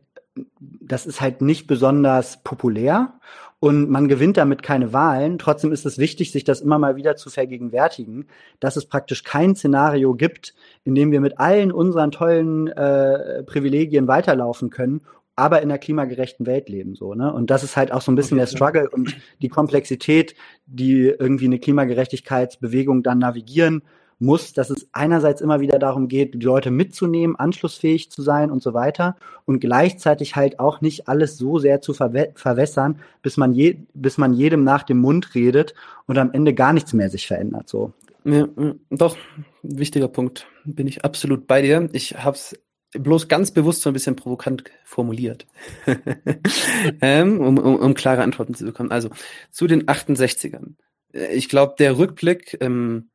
das 0.60 1.06
ist 1.06 1.20
halt 1.20 1.40
nicht 1.40 1.66
besonders 1.66 2.42
populär 2.42 3.14
und 3.60 3.90
man 3.90 4.08
gewinnt 4.08 4.36
damit 4.36 4.62
keine 4.62 4.92
Wahlen. 4.92 5.38
Trotzdem 5.38 5.72
ist 5.72 5.84
es 5.84 5.98
wichtig, 5.98 6.30
sich 6.32 6.44
das 6.44 6.60
immer 6.60 6.78
mal 6.78 6.96
wieder 6.96 7.16
zu 7.16 7.28
vergegenwärtigen, 7.28 8.26
dass 8.60 8.76
es 8.76 8.86
praktisch 8.86 9.24
kein 9.24 9.56
Szenario 9.56 10.14
gibt, 10.14 10.54
in 10.84 10.94
dem 10.94 11.10
wir 11.10 11.20
mit 11.20 11.38
allen 11.38 11.72
unseren 11.72 12.10
tollen 12.10 12.68
äh, 12.68 13.42
Privilegien 13.44 14.06
weiterlaufen 14.06 14.70
können 14.70 15.02
aber 15.38 15.62
in 15.62 15.70
einer 15.70 15.78
klimagerechten 15.78 16.46
Welt 16.46 16.68
leben, 16.68 16.96
so, 16.96 17.14
ne? 17.14 17.32
Und 17.32 17.48
das 17.48 17.62
ist 17.62 17.76
halt 17.76 17.92
auch 17.92 18.00
so 18.00 18.10
ein 18.10 18.16
bisschen 18.16 18.40
okay. 18.40 18.50
der 18.50 18.56
Struggle 18.56 18.90
und 18.90 19.16
die 19.40 19.48
Komplexität, 19.48 20.34
die 20.66 21.14
irgendwie 21.16 21.44
eine 21.44 21.60
Klimagerechtigkeitsbewegung 21.60 23.04
dann 23.04 23.20
navigieren 23.20 23.82
muss, 24.18 24.52
dass 24.52 24.70
es 24.70 24.88
einerseits 24.92 25.40
immer 25.40 25.60
wieder 25.60 25.78
darum 25.78 26.08
geht, 26.08 26.34
die 26.34 26.38
Leute 26.38 26.70
mitzunehmen, 26.70 27.36
anschlussfähig 27.36 28.10
zu 28.10 28.22
sein 28.22 28.50
und 28.50 28.62
so 28.62 28.74
weiter 28.74 29.16
und 29.44 29.60
gleichzeitig 29.60 30.36
halt 30.36 30.58
auch 30.58 30.80
nicht 30.80 31.08
alles 31.08 31.38
so 31.38 31.58
sehr 31.58 31.80
zu 31.80 31.94
verwä 31.94 32.32
verwässern, 32.34 33.00
bis 33.22 33.36
man 33.36 33.52
je, 33.52 33.78
bis 33.94 34.18
man 34.18 34.32
jedem 34.32 34.64
nach 34.64 34.82
dem 34.82 34.98
Mund 34.98 35.34
redet 35.34 35.74
und 36.06 36.18
am 36.18 36.32
Ende 36.32 36.54
gar 36.54 36.72
nichts 36.72 36.92
mehr 36.92 37.10
sich 37.10 37.26
verändert, 37.26 37.68
so. 37.68 37.92
Ja, 38.24 38.46
doch, 38.90 39.16
wichtiger 39.62 40.08
Punkt. 40.08 40.46
Bin 40.64 40.86
ich 40.86 41.04
absolut 41.04 41.46
bei 41.46 41.62
dir. 41.62 41.88
Ich 41.92 42.16
habe 42.16 42.36
es 42.36 42.58
bloß 42.92 43.28
ganz 43.28 43.52
bewusst 43.52 43.82
so 43.82 43.90
ein 43.90 43.92
bisschen 43.92 44.16
provokant 44.16 44.64
formuliert, 44.84 45.46
ähm, 47.00 47.40
um, 47.40 47.58
um, 47.58 47.76
um 47.76 47.94
klare 47.94 48.22
Antworten 48.22 48.54
zu 48.54 48.64
bekommen. 48.64 48.90
Also 48.90 49.10
zu 49.50 49.66
den 49.66 49.84
68ern. 49.86 50.74
Äh, 51.12 51.34
ich 51.34 51.48
glaube, 51.48 51.74
der 51.78 51.98
Rückblick 51.98 52.58
ähm, 52.60 53.10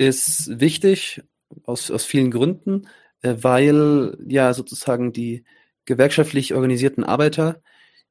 ist 0.00 0.58
wichtig 0.60 1.22
aus, 1.64 1.90
aus 1.90 2.04
vielen 2.04 2.30
Gründen, 2.30 2.88
äh, 3.22 3.34
weil 3.40 4.16
ja 4.26 4.54
sozusagen 4.54 5.12
die 5.12 5.44
gewerkschaftlich 5.84 6.54
organisierten 6.54 7.04
Arbeiter 7.04 7.62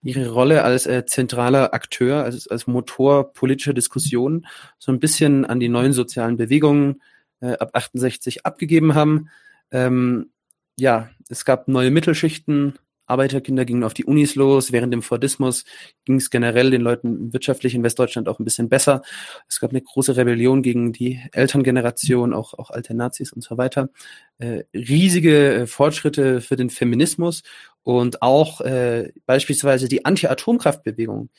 ihre 0.02 0.30
Rolle 0.30 0.64
als 0.64 0.86
äh, 0.86 1.06
zentraler 1.06 1.74
Akteur, 1.74 2.24
als, 2.24 2.48
als 2.48 2.68
Motor 2.68 3.34
politischer 3.34 3.74
Diskussionen 3.74 4.46
so 4.78 4.92
ein 4.92 5.00
bisschen 5.00 5.46
an 5.46 5.60
die 5.60 5.68
neuen 5.68 5.94
sozialen 5.94 6.38
Bewegungen 6.38 7.02
äh, 7.42 7.54
ab 7.54 7.72
68 7.74 8.46
abgegeben 8.46 8.94
haben. 8.94 9.30
Ähm, 9.72 10.32
ja, 10.78 11.10
es 11.28 11.44
gab 11.44 11.68
neue 11.68 11.92
Mittelschichten, 11.92 12.78
Arbeiterkinder 13.10 13.66
gingen 13.66 13.84
auf 13.84 13.94
die 13.94 14.06
Unis 14.06 14.36
los. 14.36 14.72
Während 14.72 14.94
dem 14.94 15.02
Fordismus 15.02 15.66
ging 16.06 16.16
es 16.16 16.30
generell 16.30 16.72
den 16.72 16.82
Leuten 16.82 17.34
wirtschaftlich 17.34 17.76
in 17.76 17.84
Westdeutschland 17.84 18.28
auch 18.30 18.40
ein 18.40 18.46
bisschen 18.46 18.70
besser. 18.70 19.02
Es 19.48 19.60
gab 19.60 19.72
eine 19.72 19.82
große 19.82 20.16
Rebellion 20.16 20.62
gegen 20.62 20.94
die 20.94 21.22
Elterngeneration, 21.32 22.34
auch, 22.34 22.54
auch 22.54 22.72
alte 22.72 22.94
Nazis 22.94 23.34
und 23.34 23.44
so 23.44 23.58
weiter. 23.58 23.90
Äh, 24.38 24.64
riesige 24.74 25.54
äh, 25.54 25.68
Fortschritte 25.68 26.42
für 26.42 26.56
den 26.56 26.70
Feminismus 26.70 27.44
und 27.84 28.22
auch 28.22 28.62
äh, 28.62 29.12
beispielsweise 29.26 29.88
die 29.88 30.06
Anti-Atomkraftbewegung, 30.06 31.30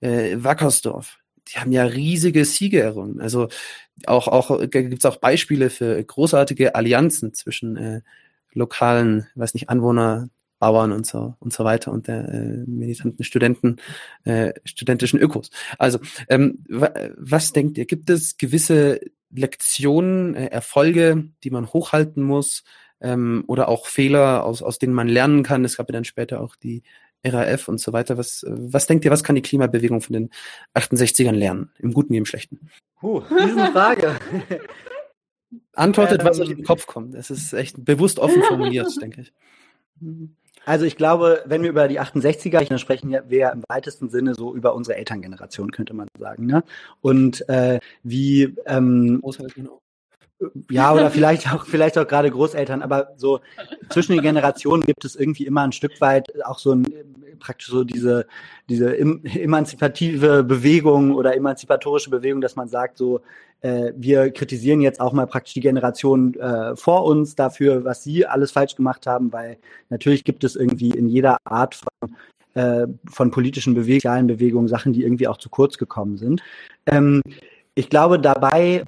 äh, 0.00 0.36
Wackersdorf. 0.38 1.18
Die 1.48 1.58
haben 1.58 1.72
ja 1.72 1.84
riesige 1.84 2.44
Siege 2.44 2.80
errungen. 2.80 3.20
Also 3.20 3.48
auch, 4.06 4.28
auch 4.28 4.58
gibt 4.70 4.98
es 4.98 5.04
auch 5.04 5.16
Beispiele 5.16 5.70
für 5.70 6.02
großartige 6.02 6.74
Allianzen 6.74 7.34
zwischen 7.34 7.76
äh, 7.76 8.00
lokalen, 8.54 9.26
weiß 9.34 9.54
nicht, 9.54 9.68
Anwohner, 9.68 10.28
Bauern 10.64 10.92
und 10.92 11.06
so 11.06 11.34
und 11.40 11.52
so 11.52 11.62
weiter 11.62 11.92
und 11.92 12.08
der 12.08 12.26
äh, 12.26 12.64
militanten 12.66 13.22
Studenten, 13.22 13.76
äh, 14.24 14.54
studentischen 14.64 15.20
Ökos. 15.20 15.50
Also, 15.78 15.98
ähm, 16.30 16.64
was 16.68 17.52
denkt 17.52 17.76
ihr? 17.76 17.84
Gibt 17.84 18.08
es 18.08 18.38
gewisse 18.38 18.98
Lektionen, 19.30 20.34
äh, 20.34 20.46
Erfolge, 20.46 21.28
die 21.42 21.50
man 21.50 21.66
hochhalten 21.66 22.22
muss 22.22 22.64
ähm, 23.02 23.44
oder 23.46 23.68
auch 23.68 23.86
Fehler, 23.86 24.44
aus, 24.44 24.62
aus 24.62 24.78
denen 24.78 24.94
man 24.94 25.06
lernen 25.06 25.42
kann? 25.42 25.66
Es 25.66 25.76
gab 25.76 25.90
ja 25.90 25.92
dann 25.92 26.06
später 26.06 26.40
auch 26.40 26.56
die 26.56 26.82
RAF 27.22 27.68
und 27.68 27.78
so 27.78 27.92
weiter. 27.92 28.16
Was, 28.16 28.46
was 28.48 28.86
denkt 28.86 29.04
ihr, 29.04 29.10
was 29.10 29.22
kann 29.22 29.36
die 29.36 29.42
Klimabewegung 29.42 30.00
von 30.00 30.14
den 30.14 30.30
68ern 30.74 31.32
lernen? 31.32 31.72
Im 31.78 31.92
Guten 31.92 32.14
wie 32.14 32.18
im 32.18 32.24
Schlechten? 32.24 32.70
Puh, 33.00 33.20
diese 33.46 33.66
Frage. 33.66 34.16
Antwortet, 35.74 36.22
ähm, 36.22 36.26
was 36.26 36.40
euch 36.40 36.48
in 36.48 36.56
den 36.56 36.64
Kopf 36.64 36.86
kommt. 36.86 37.14
Es 37.14 37.30
ist 37.30 37.52
echt 37.52 37.84
bewusst 37.84 38.18
offen 38.18 38.42
formuliert, 38.44 38.88
denke 39.02 39.20
ich. 39.20 39.32
Also 40.66 40.84
ich 40.84 40.96
glaube, 40.96 41.42
wenn 41.46 41.62
wir 41.62 41.70
über 41.70 41.88
die 41.88 42.00
68er, 42.00 42.66
dann 42.68 42.78
sprechen 42.78 43.16
wir 43.28 43.52
im 43.52 43.62
weitesten 43.68 44.08
Sinne 44.08 44.34
so 44.34 44.54
über 44.54 44.74
unsere 44.74 44.96
Elterngeneration, 44.96 45.70
könnte 45.70 45.94
man 45.94 46.08
sagen. 46.18 46.46
Ne? 46.46 46.64
Und 47.00 47.48
äh, 47.48 47.80
wie 48.02 48.54
ähm, 48.66 49.20
ja, 50.70 50.92
oder 50.92 51.10
vielleicht 51.10 51.52
auch, 51.52 51.66
vielleicht 51.66 51.98
auch 51.98 52.06
gerade 52.06 52.30
Großeltern, 52.30 52.82
aber 52.82 53.12
so 53.16 53.40
zwischen 53.90 54.12
den 54.12 54.22
Generationen 54.22 54.84
gibt 54.84 55.04
es 55.04 55.16
irgendwie 55.16 55.46
immer 55.46 55.62
ein 55.62 55.72
Stück 55.72 56.00
weit 56.00 56.44
auch 56.44 56.58
so 56.58 56.72
ein, 56.72 56.86
praktisch 57.38 57.68
so 57.68 57.84
diese, 57.84 58.26
diese 58.68 58.96
emanzipative 58.98 60.44
Bewegung 60.44 61.14
oder 61.14 61.36
emanzipatorische 61.36 62.10
Bewegung, 62.10 62.40
dass 62.40 62.56
man 62.56 62.68
sagt, 62.68 62.98
so, 62.98 63.20
äh, 63.60 63.92
wir 63.96 64.30
kritisieren 64.30 64.80
jetzt 64.80 65.00
auch 65.00 65.12
mal 65.12 65.26
praktisch 65.26 65.54
die 65.54 65.60
Generation 65.60 66.34
äh, 66.34 66.76
vor 66.76 67.04
uns 67.04 67.34
dafür, 67.34 67.84
was 67.84 68.02
sie 68.02 68.26
alles 68.26 68.52
falsch 68.52 68.76
gemacht 68.76 69.06
haben, 69.06 69.32
weil 69.32 69.58
natürlich 69.90 70.24
gibt 70.24 70.44
es 70.44 70.56
irgendwie 70.56 70.90
in 70.90 71.08
jeder 71.08 71.38
Art 71.44 71.74
von 71.74 72.14
äh, 72.54 72.86
von 73.10 73.32
politischen 73.32 73.74
Bewegungen, 73.74 74.28
Bewegungen 74.28 74.68
Sachen, 74.68 74.92
die 74.92 75.02
irgendwie 75.02 75.26
auch 75.26 75.38
zu 75.38 75.48
kurz 75.48 75.76
gekommen 75.76 76.18
sind. 76.18 76.40
Ähm, 76.86 77.20
ich 77.74 77.90
glaube, 77.90 78.20
dabei 78.20 78.84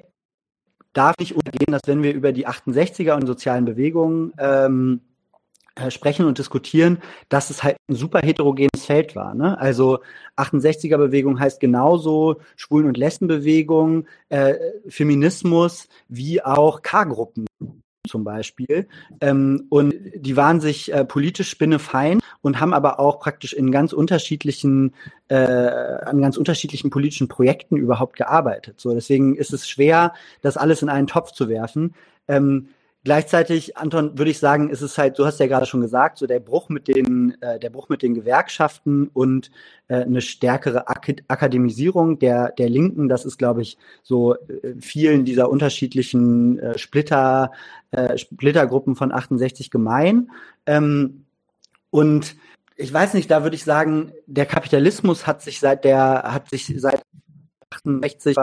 darf 0.97 1.15
nicht 1.19 1.35
untergehen, 1.35 1.71
dass 1.71 1.81
wenn 1.85 2.03
wir 2.03 2.13
über 2.13 2.31
die 2.31 2.47
68er 2.47 3.15
und 3.15 3.27
sozialen 3.27 3.65
Bewegungen 3.65 4.33
ähm, 4.39 5.01
äh, 5.75 5.91
sprechen 5.91 6.25
und 6.25 6.37
diskutieren, 6.37 6.99
dass 7.29 7.49
es 7.49 7.63
halt 7.63 7.77
ein 7.87 7.95
super 7.95 8.19
heterogenes 8.19 8.85
Feld 8.85 9.15
war. 9.15 9.33
Ne? 9.35 9.59
Also 9.59 9.99
68er 10.37 10.97
Bewegung 10.97 11.39
heißt 11.39 11.59
genauso 11.59 12.41
Schwulen- 12.55 12.87
und 12.87 12.97
Lesbenbewegung, 12.97 14.07
äh, 14.29 14.55
Feminismus 14.87 15.87
wie 16.07 16.43
auch 16.43 16.81
K-Gruppen 16.81 17.46
zum 18.07 18.23
Beispiel. 18.23 18.87
Ähm, 19.21 19.65
und 19.69 19.93
die 20.15 20.35
waren 20.35 20.59
sich 20.59 20.93
äh, 20.93 21.05
politisch 21.05 21.49
spinnefein 21.49 22.19
und 22.41 22.59
haben 22.59 22.73
aber 22.73 22.99
auch 22.99 23.19
praktisch 23.19 23.53
in 23.53 23.71
ganz 23.71 23.93
unterschiedlichen, 23.93 24.93
äh, 25.27 25.35
an 25.35 26.21
ganz 26.21 26.37
unterschiedlichen 26.37 26.89
politischen 26.89 27.27
Projekten 27.27 27.77
überhaupt 27.77 28.15
gearbeitet. 28.15 28.79
So, 28.79 28.93
deswegen 28.93 29.35
ist 29.35 29.53
es 29.53 29.67
schwer, 29.67 30.13
das 30.41 30.57
alles 30.57 30.81
in 30.81 30.89
einen 30.89 31.07
Topf 31.07 31.31
zu 31.31 31.49
werfen. 31.49 31.93
Ähm, 32.27 32.69
Gleichzeitig, 33.07 33.77
Anton, 33.77 34.17
würde 34.17 34.31
ich 34.31 34.37
sagen, 34.37 34.69
ist 34.69 34.81
es 34.81 34.97
halt, 34.97 35.17
du 35.17 35.25
hast 35.25 35.39
ja 35.39 35.47
gerade 35.47 35.65
schon 35.65 35.79
gesagt, 35.79 36.17
so 36.17 36.27
der 36.27 36.41
Bruch 36.41 36.67
mit 36.67 36.89
den, 36.89 37.41
äh, 37.41 37.57
der 37.57 37.69
Bruch 37.69 37.87
mit 37.87 38.01
den 38.01 38.13
Gewerkschaften 38.13 39.09
und 39.13 39.49
äh, 39.87 40.01
eine 40.01 40.19
stärkere 40.19 40.89
Ak 40.89 41.15
Akademisierung 41.29 42.19
der, 42.19 42.51
der 42.51 42.67
Linken, 42.67 43.07
das 43.07 43.23
ist, 43.23 43.37
glaube 43.37 43.61
ich, 43.61 43.77
so 44.03 44.35
äh, 44.35 44.75
vielen 44.81 45.23
dieser 45.23 45.49
unterschiedlichen 45.49 46.59
äh, 46.59 46.77
Splitter, 46.77 47.53
äh, 47.91 48.17
Splittergruppen 48.17 48.97
von 48.97 49.13
68 49.13 49.71
gemein. 49.71 50.29
Ähm, 50.65 51.23
und 51.91 52.35
ich 52.75 52.91
weiß 52.91 53.13
nicht, 53.13 53.31
da 53.31 53.43
würde 53.43 53.55
ich 53.55 53.63
sagen, 53.63 54.11
der 54.25 54.45
Kapitalismus 54.45 55.25
hat 55.25 55.41
sich 55.41 55.61
seit 55.61 55.85
der, 55.85 56.23
hat 56.25 56.49
sich 56.49 56.73
seit 56.75 57.01
68 57.69 58.35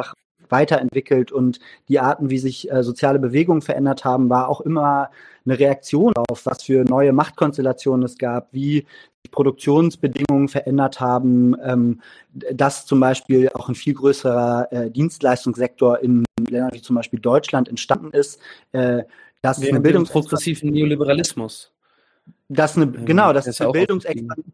weiterentwickelt 0.54 1.32
und 1.32 1.58
die 1.88 1.98
Arten, 1.98 2.30
wie 2.30 2.38
sich 2.38 2.70
äh, 2.70 2.84
soziale 2.84 3.18
Bewegungen 3.18 3.60
verändert 3.60 4.04
haben, 4.04 4.30
war 4.30 4.48
auch 4.48 4.60
immer 4.60 5.10
eine 5.44 5.58
Reaktion 5.58 6.14
auf, 6.16 6.46
was 6.46 6.62
für 6.62 6.84
neue 6.84 7.12
Machtkonstellationen 7.12 8.04
es 8.04 8.16
gab, 8.16 8.52
wie 8.52 8.86
Produktionsbedingungen 9.30 10.48
verändert 10.48 11.00
haben, 11.00 11.56
ähm, 11.64 12.00
dass 12.32 12.86
zum 12.86 13.00
Beispiel 13.00 13.48
auch 13.54 13.68
ein 13.68 13.74
viel 13.74 13.94
größerer 13.94 14.68
äh, 14.70 14.90
Dienstleistungssektor 14.90 15.98
in 16.00 16.24
Ländern 16.48 16.70
wie 16.72 16.82
zum 16.82 16.94
Beispiel 16.96 17.18
Deutschland 17.18 17.68
entstanden 17.68 18.10
ist, 18.12 18.40
äh, 18.72 19.02
dass 19.42 19.60
eine 19.60 19.80
Bildungs 19.80 20.10
progressiven 20.10 20.70
Neoliberalismus. 20.70 21.72
Dass 22.48 22.76
eine, 22.76 22.86
genau, 22.90 23.32
dass 23.32 23.60
eine 23.60 23.72
Bildungsexpansion 23.72 24.52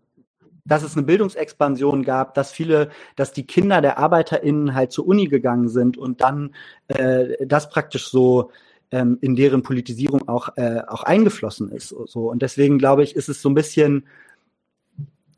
dass 0.71 0.85
es 0.85 0.97
eine 0.97 1.05
Bildungsexpansion 1.05 2.05
gab, 2.05 2.35
dass 2.35 2.53
viele, 2.53 2.91
dass 3.17 3.33
die 3.33 3.45
Kinder 3.45 3.81
der 3.81 3.99
ArbeiterInnen 3.99 4.73
halt 4.73 4.93
zur 4.93 5.05
Uni 5.05 5.27
gegangen 5.27 5.69
sind 5.69 5.99
und 5.99 6.21
dann 6.21 6.55
äh, 6.87 7.45
das 7.45 7.71
praktisch 7.71 8.09
so 8.09 8.53
ähm, 8.93 9.19
in 9.21 9.35
deren 9.35 9.65
Politisierung 9.65 10.29
auch, 10.29 10.57
äh, 10.57 10.81
auch 10.87 11.03
eingeflossen 11.03 11.73
ist. 11.73 11.89
So. 11.89 12.31
Und 12.31 12.43
deswegen 12.43 12.79
glaube 12.79 13.03
ich, 13.03 13.17
ist 13.17 13.29
es 13.29 13.43
so 13.43 13.51
ein 13.51 13.55
bisschen, 13.55 14.07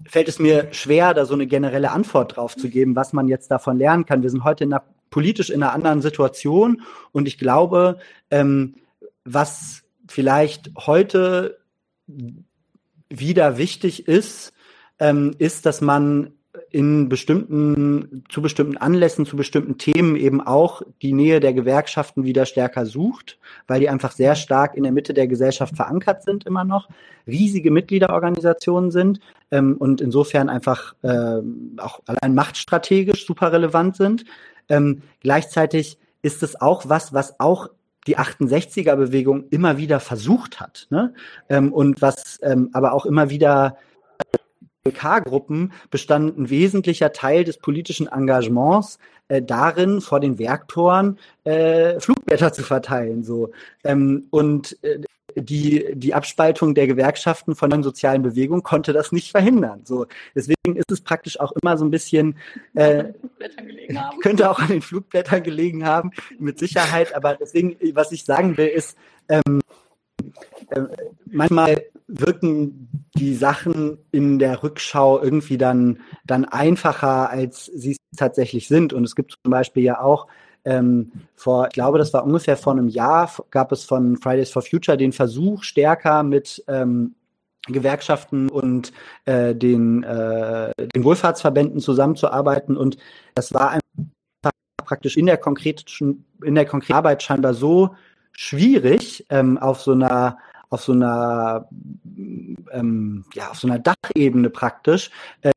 fällt 0.04 0.28
es 0.28 0.38
mir 0.38 0.68
schwer, 0.72 1.14
da 1.14 1.24
so 1.24 1.32
eine 1.32 1.46
generelle 1.46 1.92
Antwort 1.92 2.36
drauf 2.36 2.54
zu 2.54 2.68
geben, 2.68 2.94
was 2.94 3.14
man 3.14 3.26
jetzt 3.26 3.50
davon 3.50 3.78
lernen 3.78 4.04
kann. 4.04 4.22
Wir 4.22 4.30
sind 4.30 4.44
heute 4.44 4.64
in 4.64 4.72
einer, 4.74 4.84
politisch 5.08 5.48
in 5.48 5.62
einer 5.62 5.72
anderen 5.72 6.02
Situation 6.02 6.82
und 7.12 7.26
ich 7.26 7.38
glaube, 7.38 7.98
ähm, 8.30 8.74
was 9.24 9.82
vielleicht 10.08 10.72
heute 10.76 11.58
wieder 13.08 13.56
wichtig 13.56 14.06
ist, 14.08 14.52
ähm, 14.98 15.34
ist, 15.38 15.66
dass 15.66 15.80
man 15.80 16.32
in 16.70 17.08
bestimmten, 17.08 18.24
zu 18.28 18.42
bestimmten 18.42 18.76
Anlässen, 18.76 19.24
zu 19.24 19.36
bestimmten 19.36 19.78
Themen 19.78 20.16
eben 20.16 20.40
auch 20.40 20.82
die 21.00 21.12
Nähe 21.12 21.40
der 21.40 21.54
Gewerkschaften 21.54 22.24
wieder 22.24 22.44
stärker 22.44 22.84
sucht, 22.84 23.38
weil 23.66 23.80
die 23.80 23.88
einfach 23.88 24.12
sehr 24.12 24.34
stark 24.34 24.74
in 24.74 24.82
der 24.82 24.92
Mitte 24.92 25.14
der 25.14 25.28
Gesellschaft 25.28 25.76
verankert 25.76 26.22
sind 26.22 26.44
immer 26.44 26.64
noch, 26.64 26.88
riesige 27.26 27.70
Mitgliederorganisationen 27.70 28.90
sind 28.90 29.20
ähm, 29.50 29.76
und 29.78 30.00
insofern 30.00 30.50
einfach 30.50 30.94
äh, 31.02 31.40
auch 31.78 32.00
allein 32.06 32.34
machtstrategisch 32.34 33.26
super 33.26 33.52
relevant 33.52 33.96
sind. 33.96 34.24
Ähm, 34.68 35.02
gleichzeitig 35.20 35.98
ist 36.20 36.42
es 36.42 36.60
auch 36.60 36.88
was, 36.88 37.14
was 37.14 37.40
auch 37.40 37.68
die 38.06 38.18
68er-Bewegung 38.18 39.44
immer 39.50 39.78
wieder 39.78 40.00
versucht 40.00 40.60
hat. 40.60 40.86
Ne? 40.90 41.14
Ähm, 41.48 41.72
und 41.72 42.02
was 42.02 42.40
ähm, 42.42 42.70
aber 42.72 42.92
auch 42.92 43.06
immer 43.06 43.30
wieder 43.30 43.76
K-Gruppen 44.90 45.72
bestand 45.90 46.38
ein 46.38 46.50
wesentlicher 46.50 47.12
Teil 47.12 47.44
des 47.44 47.58
politischen 47.58 48.08
Engagements 48.08 48.98
äh, 49.28 49.40
darin, 49.40 50.00
vor 50.00 50.20
den 50.20 50.38
Werktoren 50.38 51.18
äh, 51.44 52.00
Flugblätter 52.00 52.52
zu 52.52 52.62
verteilen. 52.62 53.22
So. 53.22 53.50
Ähm, 53.84 54.26
und 54.30 54.76
äh, 54.82 54.98
die, 55.36 55.86
die 55.94 56.14
Abspaltung 56.14 56.74
der 56.74 56.86
Gewerkschaften 56.86 57.54
von 57.54 57.70
den 57.70 57.82
sozialen 57.82 58.22
Bewegungen 58.22 58.62
konnte 58.62 58.92
das 58.92 59.12
nicht 59.12 59.30
verhindern. 59.30 59.82
So, 59.84 60.06
deswegen 60.34 60.76
ist 60.76 60.90
es 60.90 61.00
praktisch 61.00 61.40
auch 61.40 61.52
immer 61.62 61.78
so 61.78 61.84
ein 61.84 61.90
bisschen, 61.90 62.36
äh, 62.74 63.04
könnte 64.22 64.50
auch 64.50 64.58
an 64.58 64.68
den 64.68 64.82
Flugblättern 64.82 65.42
gelegen 65.42 65.86
haben, 65.86 66.10
mit 66.38 66.58
Sicherheit. 66.58 67.14
Aber 67.14 67.36
deswegen, 67.36 67.76
was 67.94 68.12
ich 68.12 68.24
sagen 68.24 68.56
will, 68.56 68.68
ist, 68.68 68.96
ähm, 69.28 69.40
äh, 69.48 69.60
manchmal 71.26 71.82
wirken 72.06 72.88
die 73.14 73.34
Sachen 73.34 73.98
in 74.10 74.38
der 74.38 74.62
Rückschau 74.62 75.22
irgendwie 75.22 75.58
dann, 75.58 76.00
dann 76.24 76.44
einfacher, 76.44 77.30
als 77.30 77.66
sie 77.66 77.92
es 77.92 77.98
tatsächlich 78.16 78.68
sind. 78.68 78.92
Und 78.92 79.04
es 79.04 79.16
gibt 79.16 79.38
zum 79.42 79.50
Beispiel 79.50 79.82
ja 79.82 80.00
auch 80.00 80.26
ähm, 80.64 81.12
vor, 81.34 81.66
ich 81.66 81.72
glaube, 81.72 81.98
das 81.98 82.12
war 82.12 82.24
ungefähr 82.24 82.56
vor 82.56 82.72
einem 82.72 82.88
Jahr, 82.88 83.30
gab 83.50 83.72
es 83.72 83.84
von 83.84 84.16
Fridays 84.16 84.50
for 84.50 84.62
Future 84.62 84.96
den 84.96 85.12
Versuch, 85.12 85.62
stärker 85.62 86.22
mit 86.22 86.62
ähm, 86.68 87.14
Gewerkschaften 87.66 88.48
und 88.48 88.92
äh, 89.24 89.54
den, 89.54 90.02
äh, 90.02 90.72
den 90.94 91.04
Wohlfahrtsverbänden 91.04 91.80
zusammenzuarbeiten. 91.80 92.76
Und 92.76 92.96
das 93.34 93.54
war 93.54 93.70
einfach 93.70 94.52
praktisch 94.84 95.16
in 95.16 95.26
der 95.26 95.36
konkreten, 95.36 96.24
in 96.44 96.54
der 96.54 96.66
konkreten 96.66 96.94
Arbeit 96.94 97.22
scheinbar 97.22 97.54
so 97.54 97.94
schwierig, 98.32 99.26
ähm, 99.30 99.58
auf 99.58 99.80
so 99.80 99.92
einer 99.92 100.38
auf 100.70 100.82
so 100.82 100.92
einer 100.92 101.68
ähm, 102.72 103.24
ja 103.34 103.50
auf 103.50 103.58
so 103.58 103.68
einer 103.68 103.78
Dachebene 103.78 104.50
praktisch 104.50 105.10
äh, 105.42 105.52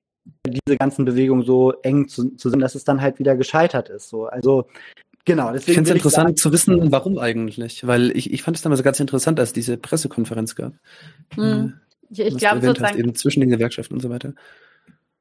diese 0.47 0.77
ganzen 0.77 1.05
Bewegungen 1.05 1.43
so 1.43 1.73
eng 1.81 2.07
zu, 2.07 2.35
zu 2.35 2.49
sind, 2.49 2.59
dass 2.59 2.75
es 2.75 2.83
dann 2.83 3.01
halt 3.01 3.19
wieder 3.19 3.35
gescheitert 3.35 3.89
ist. 3.89 4.09
So, 4.09 4.25
also 4.25 4.67
Genau, 5.25 5.51
deswegen. 5.51 5.71
Ich 5.71 5.75
finde 5.75 5.89
es 5.89 5.95
interessant 5.95 6.27
sagen, 6.27 6.37
zu 6.37 6.51
wissen, 6.51 6.91
warum 6.91 7.17
eigentlich, 7.17 7.85
weil 7.87 8.15
ich, 8.15 8.31
ich 8.31 8.43
fand 8.43 8.57
es 8.57 8.61
damals 8.61 8.83
ganz 8.83 8.99
interessant, 8.99 9.39
als 9.39 9.49
es 9.49 9.53
diese 9.53 9.75
Pressekonferenz 9.75 10.55
gab. 10.55 10.73
Hm. 11.33 11.79
Ich, 12.11 12.19
ich 12.19 12.37
glaube 12.37 12.61
sozusagen 12.61 12.99
eben 12.99 13.15
zwischen 13.15 13.39
den 13.39 13.49
Gewerkschaften 13.49 13.95
und 13.95 14.01
so 14.01 14.11
weiter. 14.11 14.33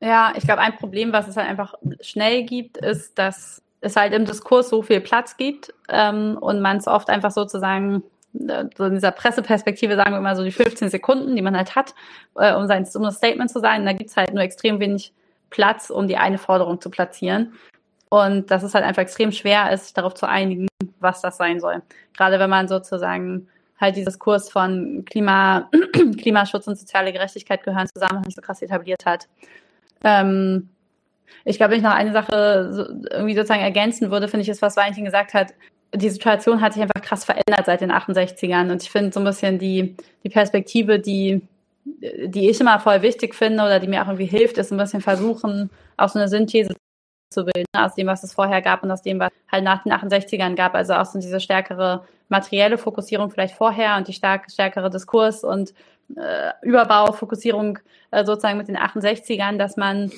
Ja, 0.00 0.34
ich 0.36 0.44
glaube, 0.44 0.60
ein 0.60 0.76
Problem, 0.76 1.12
was 1.12 1.26
es 1.26 1.36
halt 1.38 1.48
einfach 1.48 1.74
schnell 2.02 2.44
gibt, 2.44 2.76
ist, 2.76 3.18
dass 3.18 3.62
es 3.84 3.96
halt 3.96 4.12
im 4.12 4.24
Diskurs 4.24 4.68
so 4.68 4.82
viel 4.82 5.00
Platz 5.00 5.36
gibt 5.36 5.72
ähm, 5.88 6.36
und 6.40 6.60
man 6.60 6.78
es 6.78 6.86
oft 6.86 7.10
einfach 7.10 7.30
sozusagen 7.30 8.02
so 8.76 8.84
in 8.84 8.94
dieser 8.94 9.12
Presseperspektive 9.12 9.94
sagen 9.94 10.10
wir 10.10 10.18
immer 10.18 10.34
so 10.34 10.42
die 10.42 10.50
15 10.50 10.88
Sekunden, 10.90 11.36
die 11.36 11.42
man 11.42 11.56
halt 11.56 11.76
hat, 11.76 11.94
äh, 12.34 12.52
um 12.54 12.66
sein 12.66 12.86
um 12.94 13.02
das 13.02 13.16
Statement 13.16 13.50
zu 13.50 13.60
sein. 13.60 13.86
da 13.86 13.92
gibt's 13.92 14.16
halt 14.16 14.34
nur 14.34 14.42
extrem 14.42 14.80
wenig 14.80 15.12
Platz, 15.50 15.90
um 15.90 16.08
die 16.08 16.16
eine 16.16 16.38
Forderung 16.38 16.80
zu 16.80 16.90
platzieren. 16.90 17.52
Und 18.08 18.50
dass 18.50 18.62
es 18.62 18.74
halt 18.74 18.84
einfach 18.84 19.02
extrem 19.02 19.30
schwer 19.30 19.72
ist, 19.72 19.84
sich 19.84 19.94
darauf 19.94 20.14
zu 20.14 20.28
einigen, 20.28 20.66
was 20.98 21.20
das 21.20 21.36
sein 21.36 21.60
soll. 21.60 21.82
Gerade 22.16 22.38
wenn 22.38 22.50
man 22.50 22.66
sozusagen 22.66 23.48
halt 23.80 23.96
dieses 23.96 24.18
Kurs 24.18 24.50
von 24.50 25.04
Klima, 25.04 25.70
Klimaschutz 26.18 26.66
und 26.66 26.76
soziale 26.76 27.12
Gerechtigkeit 27.12 27.62
gehören 27.62 27.88
zusammen 27.94 28.22
nicht 28.22 28.36
so 28.36 28.42
krass 28.42 28.62
etabliert 28.62 29.06
hat. 29.06 29.28
Ähm, 30.02 30.70
ich 31.44 31.56
glaube, 31.56 31.72
wenn 31.72 31.78
ich 31.78 31.84
noch 31.84 31.94
eine 31.94 32.12
Sache 32.12 32.72
so, 32.72 32.84
irgendwie 33.10 33.34
sozusagen 33.34 33.62
ergänzen 33.62 34.10
würde, 34.10 34.28
finde 34.28 34.42
ich, 34.42 34.48
ist, 34.48 34.62
was 34.62 34.76
Valentin 34.76 35.04
gesagt 35.04 35.34
hat, 35.34 35.54
die 35.94 36.10
Situation 36.10 36.60
hat 36.60 36.72
sich 36.72 36.82
einfach 36.82 37.02
krass 37.02 37.24
verändert 37.24 37.66
seit 37.66 37.80
den 37.80 37.92
68ern. 37.92 38.70
Und 38.70 38.82
ich 38.82 38.90
finde 38.90 39.12
so 39.12 39.20
ein 39.20 39.24
bisschen 39.24 39.58
die, 39.58 39.96
die 40.24 40.28
Perspektive, 40.28 40.98
die, 40.98 41.42
die 41.84 42.50
ich 42.50 42.60
immer 42.60 42.80
voll 42.80 43.02
wichtig 43.02 43.34
finde 43.34 43.62
oder 43.62 43.78
die 43.78 43.86
mir 43.86 44.02
auch 44.02 44.08
irgendwie 44.08 44.26
hilft, 44.26 44.58
ist 44.58 44.72
ein 44.72 44.78
bisschen 44.78 45.00
versuchen, 45.00 45.70
auch 45.96 46.08
so 46.08 46.18
eine 46.18 46.28
Synthese 46.28 46.74
zu 47.30 47.44
bilden 47.44 47.66
aus 47.76 47.94
dem, 47.94 48.06
was 48.06 48.22
es 48.24 48.32
vorher 48.32 48.62
gab 48.62 48.82
und 48.82 48.90
aus 48.90 49.02
dem, 49.02 49.18
was 49.20 49.30
halt 49.50 49.64
nach 49.64 49.82
den 49.82 49.92
68ern 49.92 50.54
gab. 50.54 50.74
Also 50.74 50.94
auch 50.94 51.04
so 51.04 51.18
diese 51.18 51.40
stärkere 51.40 52.04
materielle 52.28 52.78
Fokussierung 52.78 53.30
vielleicht 53.30 53.54
vorher 53.54 53.96
und 53.96 54.08
die 54.08 54.12
stark, 54.12 54.50
stärkere 54.50 54.90
Diskurs 54.90 55.44
und 55.44 55.74
äh, 56.16 56.52
Überbaufokussierung 56.62 57.78
äh, 58.10 58.24
sozusagen 58.24 58.58
mit 58.58 58.68
den 58.68 58.78
68ern, 58.78 59.58
dass 59.58 59.76
man 59.76 60.10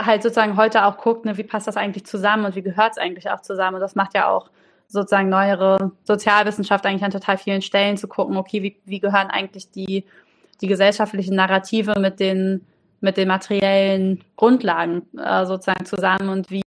halt 0.00 0.22
sozusagen 0.22 0.56
heute 0.56 0.84
auch 0.84 0.98
guckt, 0.98 1.24
ne, 1.24 1.36
wie 1.36 1.42
passt 1.42 1.66
das 1.66 1.76
eigentlich 1.76 2.06
zusammen 2.06 2.44
und 2.44 2.54
wie 2.54 2.62
gehört 2.62 2.92
es 2.92 2.98
eigentlich 2.98 3.30
auch 3.30 3.40
zusammen. 3.40 3.76
Und 3.76 3.80
das 3.80 3.94
macht 3.94 4.14
ja 4.14 4.28
auch 4.28 4.50
sozusagen 4.88 5.28
neuere 5.28 5.92
Sozialwissenschaft 6.04 6.86
eigentlich 6.86 7.04
an 7.04 7.10
total 7.10 7.38
vielen 7.38 7.62
Stellen 7.62 7.96
zu 7.96 8.08
gucken, 8.08 8.36
okay, 8.36 8.62
wie, 8.62 8.76
wie 8.84 9.00
gehören 9.00 9.28
eigentlich 9.28 9.70
die, 9.70 10.04
die 10.60 10.66
gesellschaftlichen 10.66 11.34
Narrative 11.34 11.98
mit 11.98 12.20
den, 12.20 12.66
mit 13.00 13.16
den 13.16 13.28
materiellen 13.28 14.22
Grundlagen 14.36 15.02
äh, 15.18 15.44
sozusagen 15.46 15.86
zusammen 15.86 16.28
und 16.28 16.50
wie, 16.50 16.62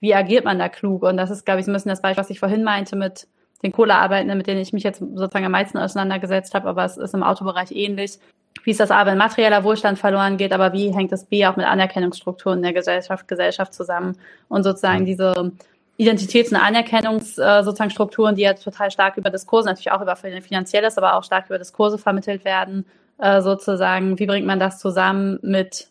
wie 0.00 0.14
agiert 0.14 0.44
man 0.44 0.58
da 0.58 0.68
klug? 0.68 1.02
Und 1.02 1.16
das 1.16 1.30
ist, 1.30 1.44
glaube 1.44 1.60
ich, 1.60 1.66
so 1.66 1.72
ein 1.72 1.74
bisschen 1.74 1.90
das 1.90 2.02
Beispiel, 2.02 2.22
was 2.22 2.30
ich 2.30 2.40
vorhin 2.40 2.64
meinte 2.64 2.96
mit 2.96 3.26
den 3.62 3.72
Kohlearbeitenden, 3.72 4.38
mit 4.38 4.46
denen 4.46 4.60
ich 4.60 4.72
mich 4.72 4.84
jetzt 4.84 5.00
sozusagen 5.00 5.44
am 5.44 5.52
meisten 5.52 5.76
auseinandergesetzt 5.76 6.54
habe, 6.54 6.68
aber 6.68 6.84
es 6.84 6.96
ist 6.96 7.14
im 7.14 7.22
Autobereich 7.22 7.72
ähnlich. 7.72 8.18
Wie 8.64 8.70
ist 8.70 8.80
das 8.80 8.90
A, 8.90 9.06
wenn 9.06 9.18
materieller 9.18 9.64
Wohlstand 9.64 9.98
verloren 9.98 10.36
geht, 10.36 10.52
aber 10.52 10.72
wie 10.72 10.94
hängt 10.94 11.12
das 11.12 11.24
B 11.24 11.46
auch 11.46 11.56
mit 11.56 11.66
Anerkennungsstrukturen 11.66 12.62
der 12.62 12.72
Gesellschaft, 12.72 13.26
Gesellschaft 13.28 13.74
zusammen? 13.74 14.16
Und 14.48 14.64
sozusagen 14.64 15.06
diese 15.06 15.52
Identitäts- 15.98 16.50
und 16.50 16.56
Anerkennungsstrukturen, 16.56 17.60
äh, 17.60 17.64
sozusagen 17.64 17.90
Strukturen, 17.90 18.34
die 18.34 18.42
ja 18.42 18.54
total 18.54 18.90
stark 18.90 19.16
über 19.16 19.30
Diskurse, 19.30 19.68
natürlich 19.68 19.92
auch 19.92 20.00
über 20.00 20.16
finanzielles, 20.16 20.96
aber 20.98 21.16
auch 21.16 21.24
stark 21.24 21.46
über 21.46 21.58
Diskurse 21.58 21.98
vermittelt 21.98 22.44
werden, 22.44 22.86
äh, 23.18 23.42
sozusagen, 23.42 24.18
wie 24.18 24.26
bringt 24.26 24.46
man 24.46 24.58
das 24.58 24.78
zusammen 24.78 25.38
mit 25.42 25.88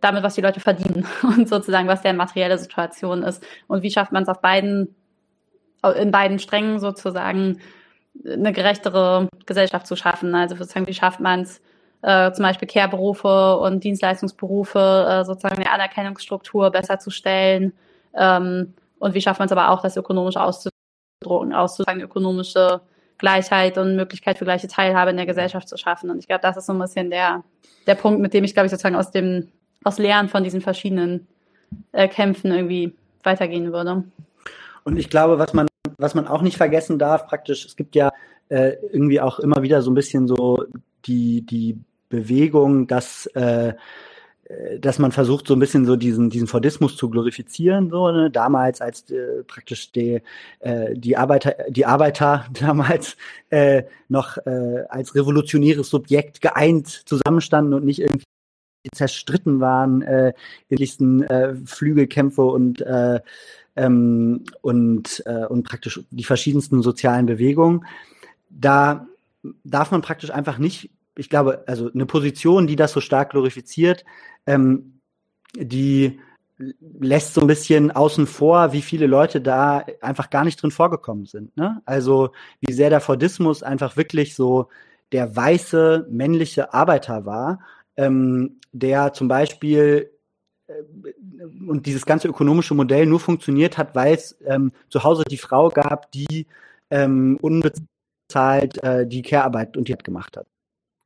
damit, 0.00 0.22
was 0.22 0.34
die 0.34 0.40
Leute 0.40 0.60
verdienen 0.60 1.06
und 1.22 1.48
sozusagen, 1.48 1.88
was 1.88 2.02
deren 2.02 2.16
materielle 2.16 2.58
Situation 2.58 3.22
ist 3.22 3.42
und 3.66 3.82
wie 3.82 3.90
schafft 3.90 4.12
man 4.12 4.24
es 4.24 4.28
auf 4.28 4.40
beiden, 4.40 4.94
in 5.96 6.10
beiden 6.10 6.38
Strängen 6.38 6.80
sozusagen 6.80 7.60
eine 8.24 8.52
gerechtere 8.52 9.28
Gesellschaft 9.46 9.86
zu 9.86 9.94
schaffen. 9.94 10.34
Also 10.34 10.56
sozusagen, 10.56 10.86
wie 10.86 10.94
schafft 10.94 11.20
man 11.20 11.42
es, 11.42 11.60
äh, 12.02 12.32
zum 12.32 12.42
Beispiel 12.44 12.68
Care-Berufe 12.68 13.58
und 13.58 13.84
Dienstleistungsberufe 13.84 15.06
äh, 15.08 15.24
sozusagen 15.24 15.56
eine 15.56 15.70
Anerkennungsstruktur 15.70 16.70
besser 16.70 16.98
zu 16.98 17.10
stellen, 17.10 17.72
ähm, 18.16 18.74
und 18.98 19.14
wie 19.14 19.20
schafft 19.20 19.38
man 19.38 19.46
es 19.46 19.52
aber 19.52 19.70
auch, 19.70 19.82
das 19.82 19.96
ökonomisch 19.96 20.36
auszudrucken, 20.36 21.52
auszusagen, 21.52 22.00
ökonomische 22.00 22.80
Gleichheit 23.18 23.78
und 23.78 23.96
Möglichkeit 23.96 24.38
für 24.38 24.44
gleiche 24.44 24.68
Teilhabe 24.68 25.10
in 25.10 25.16
der 25.16 25.26
Gesellschaft 25.26 25.68
zu 25.68 25.76
schaffen. 25.76 26.10
Und 26.10 26.18
ich 26.18 26.26
glaube, 26.26 26.42
das 26.42 26.56
ist 26.56 26.66
so 26.66 26.72
ein 26.72 26.78
bisschen 26.78 27.10
der, 27.10 27.44
der 27.86 27.94
Punkt, 27.94 28.20
mit 28.20 28.34
dem 28.34 28.44
ich, 28.44 28.54
glaube 28.54 28.66
ich, 28.66 28.70
sozusagen 28.70 28.96
aus 28.96 29.10
dem, 29.10 29.48
aus 29.84 29.98
Lernen 29.98 30.28
von 30.28 30.44
diesen 30.44 30.60
verschiedenen 30.60 31.26
äh, 31.92 32.08
Kämpfen 32.08 32.52
irgendwie 32.52 32.94
weitergehen 33.22 33.72
würde. 33.72 34.04
Und 34.84 34.98
ich 34.98 35.10
glaube, 35.10 35.38
was 35.38 35.52
man, 35.52 35.66
was 35.98 36.14
man 36.14 36.28
auch 36.28 36.42
nicht 36.42 36.56
vergessen 36.56 36.98
darf, 36.98 37.26
praktisch, 37.26 37.64
es 37.64 37.76
gibt 37.76 37.94
ja 37.94 38.12
äh, 38.48 38.74
irgendwie 38.92 39.20
auch 39.20 39.38
immer 39.38 39.62
wieder 39.62 39.82
so 39.82 39.90
ein 39.90 39.94
bisschen 39.94 40.28
so 40.28 40.64
die, 41.06 41.42
die 41.42 41.78
Bewegung, 42.08 42.86
dass 42.86 43.26
äh, 43.26 43.74
dass 44.78 44.98
man 45.00 45.10
versucht, 45.10 45.48
so 45.48 45.54
ein 45.54 45.58
bisschen 45.58 45.86
so 45.86 45.96
diesen, 45.96 46.30
diesen 46.30 46.46
Fordismus 46.46 46.96
zu 46.96 47.10
glorifizieren, 47.10 47.90
so, 47.90 48.10
ne? 48.12 48.30
damals 48.30 48.80
als 48.80 49.10
äh, 49.10 49.42
praktisch 49.44 49.90
die, 49.90 50.22
äh, 50.60 50.94
die 50.94 51.16
Arbeiter, 51.16 51.56
die 51.68 51.84
Arbeiter 51.84 52.46
damals 52.52 53.16
äh, 53.50 53.82
noch 54.08 54.36
äh, 54.46 54.84
als 54.88 55.14
revolutionäres 55.14 55.90
Subjekt 55.90 56.40
geeint 56.40 56.86
zusammenstanden 56.88 57.74
und 57.74 57.84
nicht 57.84 58.00
irgendwie 58.00 58.24
zerstritten 58.94 59.58
waren, 59.58 60.02
äh, 60.02 60.32
in 60.68 61.22
äh, 61.24 61.56
Flügelkämpfe 61.64 62.42
und 62.42 62.80
äh, 62.82 63.20
ähm, 63.74 64.44
und, 64.62 65.22
äh, 65.26 65.44
und 65.46 65.64
praktisch 65.64 66.00
die 66.10 66.24
verschiedensten 66.24 66.82
sozialen 66.82 67.26
Bewegungen. 67.26 67.84
Da 68.48 69.06
darf 69.64 69.90
man 69.90 70.02
praktisch 70.02 70.30
einfach 70.30 70.58
nicht, 70.58 70.90
ich 71.16 71.30
glaube, 71.30 71.64
also 71.66 71.90
eine 71.92 72.06
Position, 72.06 72.66
die 72.66 72.76
das 72.76 72.92
so 72.92 73.00
stark 73.00 73.30
glorifiziert, 73.30 74.04
ähm, 74.46 75.00
die 75.54 76.20
lässt 76.98 77.34
so 77.34 77.42
ein 77.42 77.46
bisschen 77.46 77.90
außen 77.90 78.26
vor, 78.26 78.72
wie 78.72 78.82
viele 78.82 79.06
Leute 79.06 79.40
da 79.40 79.84
einfach 80.00 80.30
gar 80.30 80.44
nicht 80.44 80.60
drin 80.62 80.70
vorgekommen 80.70 81.26
sind. 81.26 81.56
Ne? 81.56 81.82
Also 81.84 82.30
wie 82.60 82.72
sehr 82.72 82.90
der 82.90 83.00
Fordismus 83.00 83.62
einfach 83.62 83.96
wirklich 83.96 84.34
so 84.34 84.68
der 85.12 85.36
weiße 85.36 86.06
männliche 86.10 86.72
Arbeiter 86.72 87.26
war, 87.26 87.60
ähm, 87.96 88.58
der 88.72 89.12
zum 89.12 89.28
Beispiel 89.28 90.10
äh, 90.66 90.72
und 91.66 91.86
dieses 91.86 92.06
ganze 92.06 92.28
ökonomische 92.28 92.74
Modell 92.74 93.06
nur 93.06 93.20
funktioniert 93.20 93.76
hat, 93.78 93.94
weil 93.94 94.14
es 94.14 94.36
ähm, 94.46 94.72
zu 94.88 95.04
Hause 95.04 95.24
die 95.30 95.38
Frau 95.38 95.68
gab, 95.68 96.10
die 96.12 96.46
ähm, 96.90 97.38
unbezahlt 97.40 98.82
äh, 98.82 99.06
die 99.06 99.22
Care-Arbeit 99.22 99.76
und 99.76 99.88
die 99.88 99.92
hat 99.92 100.04
gemacht 100.04 100.36
hat. 100.36 100.46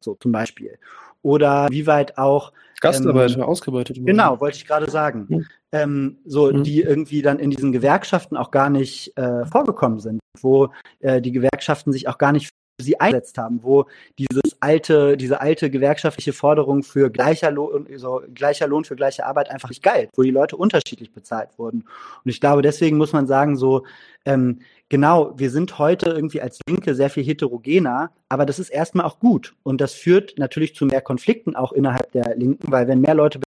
So 0.01 0.14
zum 0.14 0.32
Beispiel. 0.32 0.78
Oder 1.22 1.68
wie 1.70 1.86
weit 1.86 2.16
auch 2.18 2.52
Gastarbeiter 2.81 3.36
ähm, 3.36 3.43
ausgebeutet 3.43 3.97
wurden. 3.98 4.06
Genau, 4.06 4.40
wollte 4.40 4.56
ich 4.56 4.66
gerade 4.66 4.90
sagen. 4.90 5.27
Hm. 5.28 5.47
Ähm, 5.72 6.18
so, 6.24 6.51
hm. 6.51 6.64
die 6.64 6.81
irgendwie 6.81 7.22
dann 7.22 7.39
in 7.39 7.51
diesen 7.51 7.72
Gewerkschaften 7.72 8.36
auch 8.36 8.51
gar 8.51 8.70
nicht 8.70 9.16
äh, 9.16 9.44
vorgekommen 9.44 10.01
sind, 10.01 10.20
wo 10.40 10.70
äh, 11.01 11.20
die 11.20 11.32
Gewerkschaften 11.32 11.93
sich 11.93 12.09
auch 12.09 12.18
gar 12.18 12.32
nicht 12.32 12.51
sie 12.81 13.01
eingesetzt 13.01 13.39
haben, 13.39 13.61
wo 13.62 13.86
dieses 14.19 14.57
alte, 14.61 15.16
diese 15.16 15.40
alte 15.40 15.70
gewerkschaftliche 15.70 16.32
Forderung 16.32 16.82
für 16.82 17.11
gleicher 17.11 17.51
Lohn, 17.51 17.86
so 17.97 18.23
gleicher 18.35 18.66
Lohn 18.66 18.85
für 18.85 18.97
gleiche 18.97 19.27
Arbeit 19.27 19.51
einfach 19.51 19.69
nicht 19.69 19.82
galt, 19.82 20.11
wo 20.16 20.23
die 20.23 20.31
Leute 20.31 20.57
unterschiedlich 20.57 21.12
bezahlt 21.12 21.51
wurden. 21.59 21.85
Und 22.24 22.31
ich 22.31 22.40
glaube, 22.40 22.62
deswegen 22.62 22.97
muss 22.97 23.12
man 23.12 23.27
sagen, 23.27 23.57
so 23.57 23.85
ähm, 24.24 24.61
genau, 24.89 25.32
wir 25.39 25.51
sind 25.51 25.78
heute 25.78 26.11
irgendwie 26.11 26.43
als 26.43 26.59
Linke 26.69 26.94
sehr 26.94 27.11
viel 27.11 27.24
heterogener, 27.24 28.11
aber 28.28 28.44
das 28.44 28.59
ist 28.59 28.69
erstmal 28.69 29.07
auch 29.07 29.19
gut. 29.19 29.55
Und 29.62 29.81
das 29.81 29.94
führt 29.94 30.39
natürlich 30.39 30.74
zu 30.74 30.86
mehr 30.86 31.01
Konflikten 31.01 31.57
auch 31.57 31.73
innerhalb 31.73 32.12
der 32.12 32.36
Linken, 32.36 32.70
weil 32.70 32.86
wenn 32.89 33.01
mehr 33.01 33.15
Leute 33.15 33.40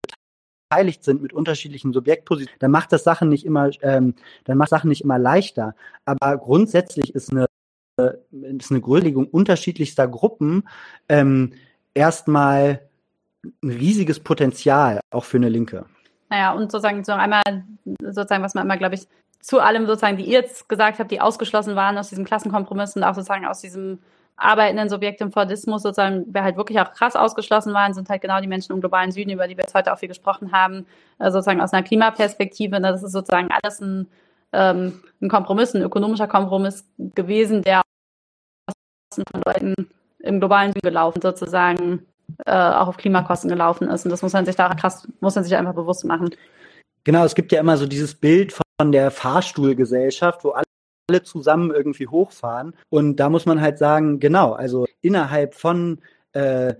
beteiligt 0.71 1.03
sind 1.03 1.23
mit 1.23 1.33
unterschiedlichen 1.33 1.93
Subjektpositionen, 1.93 2.59
dann 2.61 2.71
macht 2.71 2.93
das 2.93 3.03
Sachen 3.03 3.29
nicht 3.29 3.45
immer, 3.45 3.71
ähm, 3.83 4.15
dann 4.45 4.57
macht 4.59 4.71
Sachen 4.71 4.89
nicht 4.89 5.03
immer 5.03 5.19
leichter. 5.19 5.75
Aber 6.05 6.37
grundsätzlich 6.39 7.15
ist 7.15 7.33
eine 7.33 7.47
ist 8.59 8.71
eine 8.71 8.81
Größelegung 8.81 9.27
unterschiedlichster 9.27 10.09
Gruppen 10.09 10.69
ähm, 11.09 11.53
erstmal 11.95 12.81
ein 13.63 13.71
riesiges 13.71 14.21
Potenzial 14.21 15.01
auch 15.11 15.25
für 15.25 15.39
eine 15.39 15.49
Linke. 15.49 15.87
Naja, 16.29 16.53
und 16.53 16.71
sozusagen 16.71 17.03
so 17.05 17.13
einmal, 17.13 17.43
sozusagen, 18.01 18.43
was 18.43 18.55
man 18.55 18.65
immer, 18.65 18.77
glaube 18.77 18.95
ich, 18.95 19.09
zu 19.41 19.59
allem 19.61 19.87
sozusagen, 19.87 20.17
die 20.17 20.25
ihr 20.25 20.41
jetzt 20.41 20.69
gesagt 20.69 20.99
habt, 20.99 21.11
die 21.11 21.21
ausgeschlossen 21.21 21.75
waren 21.75 21.97
aus 21.99 22.11
diesem 22.11 22.25
Klassenkompromiss 22.25 22.95
und 22.95 23.05
auch 23.05 23.15
sozusagen 23.15 23.47
aus 23.47 23.61
diesem 23.61 23.99
arbeitenden 24.37 24.89
Subjekt 24.89 25.21
im 25.21 25.33
Fordismus 25.33 25.83
sozusagen, 25.83 26.25
wer 26.29 26.43
halt 26.43 26.57
wirklich 26.57 26.81
auch 26.81 26.93
krass 26.93 27.17
ausgeschlossen 27.17 27.75
waren, 27.75 27.95
sind 27.95 28.09
halt 28.09 28.23
genau 28.23 28.41
die 28.41 28.47
Menschen 28.47 28.73
im 28.73 28.81
globalen 28.81 29.13
Süden, 29.13 29.31
über 29.31 29.47
die 29.47 29.57
wir 29.57 29.65
jetzt 29.65 29.75
heute 29.75 29.93
auch 29.93 29.99
viel 29.99 30.09
gesprochen 30.09 30.53
haben, 30.53 30.87
äh, 31.19 31.31
sozusagen 31.31 31.61
aus 31.61 31.73
einer 31.73 31.83
Klimaperspektive. 31.83 32.81
Ne, 32.81 32.93
das 32.93 33.03
ist 33.03 33.13
sozusagen 33.13 33.49
alles 33.51 33.81
ein, 33.81 34.09
ähm, 34.53 35.01
ein 35.21 35.29
Kompromiss, 35.29 35.75
ein 35.75 35.83
ökonomischer 35.83 36.27
Kompromiss 36.27 36.87
gewesen, 36.99 37.63
der 37.63 37.83
von 39.15 39.43
Leuten 39.45 39.75
im 40.21 40.39
globalen 40.39 40.73
Süden 40.73 40.87
gelaufen 40.87 41.21
sozusagen 41.23 42.07
äh, 42.47 42.53
auch 42.53 42.89
auf 42.89 42.97
Klimakosten 42.97 43.51
gelaufen 43.51 43.89
ist. 43.89 44.05
Und 44.05 44.11
das 44.11 44.23
muss 44.23 44.33
man 44.33 44.47
sich 44.47 44.57
da 44.57 44.73
krass, 44.75 45.09
muss 45.21 45.35
man 45.35 45.45
sich 45.45 45.57
einfach 45.57 45.75
bewusst 45.75 46.05
machen. 46.05 46.31
Genau, 47.05 47.25
es 47.25 47.35
gibt 47.35 47.53
ja 47.53 47.61
immer 47.61 47.77
so 47.77 47.87
dieses 47.87 48.15
Bild 48.15 48.53
von 48.53 48.93
der 48.93 49.11
Fahrstuhlgesellschaft, 49.11 50.45
wo 50.45 50.51
alle 50.51 51.23
zusammen 51.23 51.71
irgendwie 51.71 52.07
hochfahren. 52.07 52.75
Und 52.89 53.17
da 53.17 53.31
muss 53.31 53.47
man 53.47 53.61
halt 53.61 53.79
sagen, 53.79 54.21
genau, 54.21 54.53
also 54.53 54.87
innerhalb 55.01 55.55
von 55.55 56.01
äh, 56.33 56.75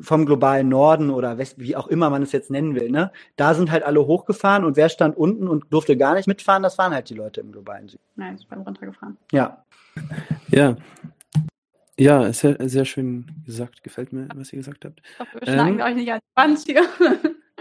vom 0.00 0.26
globalen 0.26 0.68
Norden 0.68 1.10
oder 1.10 1.38
West, 1.38 1.58
wie 1.58 1.76
auch 1.76 1.86
immer 1.86 2.10
man 2.10 2.22
es 2.22 2.32
jetzt 2.32 2.50
nennen 2.50 2.74
will, 2.74 2.90
ne? 2.90 3.12
Da 3.36 3.54
sind 3.54 3.70
halt 3.70 3.84
alle 3.84 4.04
hochgefahren 4.06 4.64
und 4.64 4.76
wer 4.76 4.88
stand 4.88 5.16
unten 5.16 5.46
und 5.46 5.66
durfte 5.70 5.96
gar 5.96 6.14
nicht 6.14 6.26
mitfahren, 6.26 6.64
das 6.64 6.78
waren 6.78 6.92
halt 6.92 7.08
die 7.10 7.14
Leute 7.14 7.40
im 7.40 7.52
globalen 7.52 7.88
Süden. 7.88 8.02
Nein, 8.16 8.36
ich 8.40 8.48
bin 8.48 8.60
runtergefahren. 8.60 9.16
Ja. 9.30 9.64
Ja. 10.48 10.76
Ja, 11.98 12.32
sehr, 12.32 12.56
sehr 12.68 12.84
schön 12.84 13.26
gesagt. 13.44 13.82
Gefällt 13.82 14.12
mir, 14.12 14.28
was 14.34 14.52
ihr 14.52 14.58
gesagt 14.58 14.84
habt. 14.84 15.02
Ich 15.04 15.18
hoffe, 15.18 15.40
wir 15.40 15.52
schlagen 15.52 15.78
ähm, 15.78 15.86
euch 15.86 15.94
nicht 15.94 16.12
an 16.12 16.20
die 16.20 16.40
Wand 16.40 16.58
hier. 16.58 16.82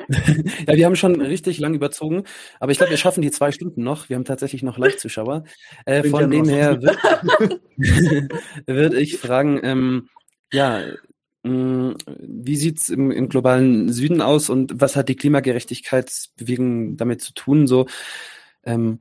ja, 0.68 0.76
wir 0.76 0.86
haben 0.86 0.96
schon 0.96 1.20
richtig 1.20 1.60
lang 1.60 1.74
überzogen, 1.74 2.24
aber 2.60 2.72
ich 2.72 2.78
glaube, 2.78 2.92
wir 2.92 2.98
schaffen 2.98 3.22
die 3.22 3.32
zwei 3.32 3.52
Stunden 3.52 3.84
noch. 3.84 4.08
Wir 4.08 4.16
haben 4.16 4.26
tatsächlich 4.26 4.64
noch 4.64 4.78
Live-Zuschauer. 4.78 5.44
Äh, 5.86 6.04
von 6.04 6.32
dem 6.32 6.48
her 6.48 6.82
würde 6.82 7.60
würd 8.66 8.94
ich 8.94 9.18
fragen, 9.18 9.60
ähm, 9.64 10.10
ja, 10.54 10.82
mh, 11.44 11.52
mm, 11.52 11.98
wie 12.18 12.56
sieht's 12.56 12.88
im, 12.88 13.12
im 13.12 13.28
globalen 13.28 13.92
Süden 13.92 14.22
aus 14.22 14.50
und 14.50 14.80
was 14.80 14.96
hat 14.96 15.10
die 15.10 15.16
Klimagerechtigkeitsbewegung 15.16 16.96
damit 16.96 17.22
zu 17.22 17.34
tun? 17.34 17.68
So, 17.68 17.86
ähm, 18.64 19.00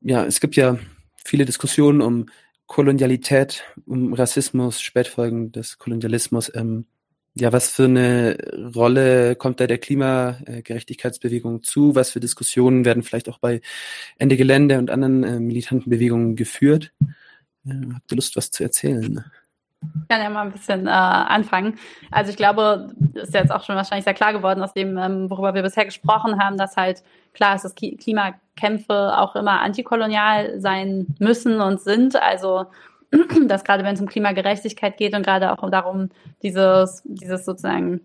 ja, 0.00 0.24
es 0.24 0.40
gibt 0.40 0.56
ja 0.56 0.78
viele 1.22 1.44
Diskussionen 1.44 2.00
um 2.00 2.26
Kolonialität, 2.70 3.64
Rassismus, 3.88 4.80
Spätfolgen 4.80 5.50
des 5.50 5.78
Kolonialismus. 5.78 6.52
Ähm, 6.54 6.86
ja, 7.34 7.52
was 7.52 7.68
für 7.68 7.86
eine 7.86 8.38
Rolle 8.76 9.34
kommt 9.34 9.58
da 9.58 9.66
der 9.66 9.78
Klimagerechtigkeitsbewegung 9.78 11.64
zu? 11.64 11.96
Was 11.96 12.12
für 12.12 12.20
Diskussionen 12.20 12.84
werden 12.84 13.02
vielleicht 13.02 13.28
auch 13.28 13.38
bei 13.38 13.60
Ende 14.18 14.36
Gelände 14.36 14.78
und 14.78 14.88
anderen 14.88 15.24
äh, 15.24 15.40
militanten 15.40 15.90
Bewegungen 15.90 16.36
geführt? 16.36 16.92
Äh, 17.66 17.72
habt 17.92 18.12
ihr 18.12 18.16
Lust, 18.16 18.36
was 18.36 18.52
zu 18.52 18.62
erzählen? 18.62 19.24
Ich 19.82 20.08
kann 20.08 20.22
ja 20.22 20.28
mal 20.28 20.42
ein 20.42 20.52
bisschen 20.52 20.86
äh, 20.86 20.90
anfangen. 20.90 21.78
Also 22.10 22.30
ich 22.30 22.36
glaube, 22.36 22.88
ist 23.14 23.32
jetzt 23.32 23.50
auch 23.50 23.64
schon 23.64 23.76
wahrscheinlich 23.76 24.04
sehr 24.04 24.14
klar 24.14 24.32
geworden 24.32 24.62
aus 24.62 24.74
dem, 24.74 24.98
ähm, 24.98 25.30
worüber 25.30 25.54
wir 25.54 25.62
bisher 25.62 25.84
gesprochen 25.84 26.38
haben, 26.42 26.58
dass 26.58 26.76
halt 26.76 27.02
klar 27.32 27.54
ist, 27.54 27.64
dass 27.64 27.74
Klimakämpfe 27.74 29.18
auch 29.18 29.36
immer 29.36 29.60
antikolonial 29.60 30.60
sein 30.60 31.06
müssen 31.18 31.60
und 31.60 31.80
sind. 31.80 32.20
Also 32.20 32.66
dass 33.46 33.64
gerade 33.64 33.84
wenn 33.84 33.94
es 33.94 34.00
um 34.00 34.08
Klimagerechtigkeit 34.08 34.96
geht 34.96 35.14
und 35.14 35.24
gerade 35.24 35.52
auch 35.52 35.70
darum, 35.70 36.10
dieses, 36.42 37.02
dieses 37.04 37.44
sozusagen 37.44 38.00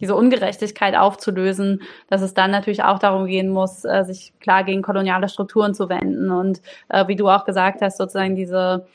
diese 0.00 0.16
Ungerechtigkeit 0.16 0.96
aufzulösen, 0.96 1.82
dass 2.08 2.22
es 2.22 2.34
dann 2.34 2.50
natürlich 2.50 2.82
auch 2.82 2.98
darum 2.98 3.26
gehen 3.26 3.48
muss, 3.48 3.84
äh, 3.84 4.02
sich 4.04 4.32
klar 4.40 4.64
gegen 4.64 4.82
koloniale 4.82 5.28
Strukturen 5.28 5.74
zu 5.74 5.88
wenden 5.88 6.32
und 6.32 6.60
äh, 6.88 7.06
wie 7.06 7.14
du 7.14 7.28
auch 7.28 7.44
gesagt 7.44 7.80
hast, 7.82 7.98
sozusagen 7.98 8.34
diese 8.34 8.86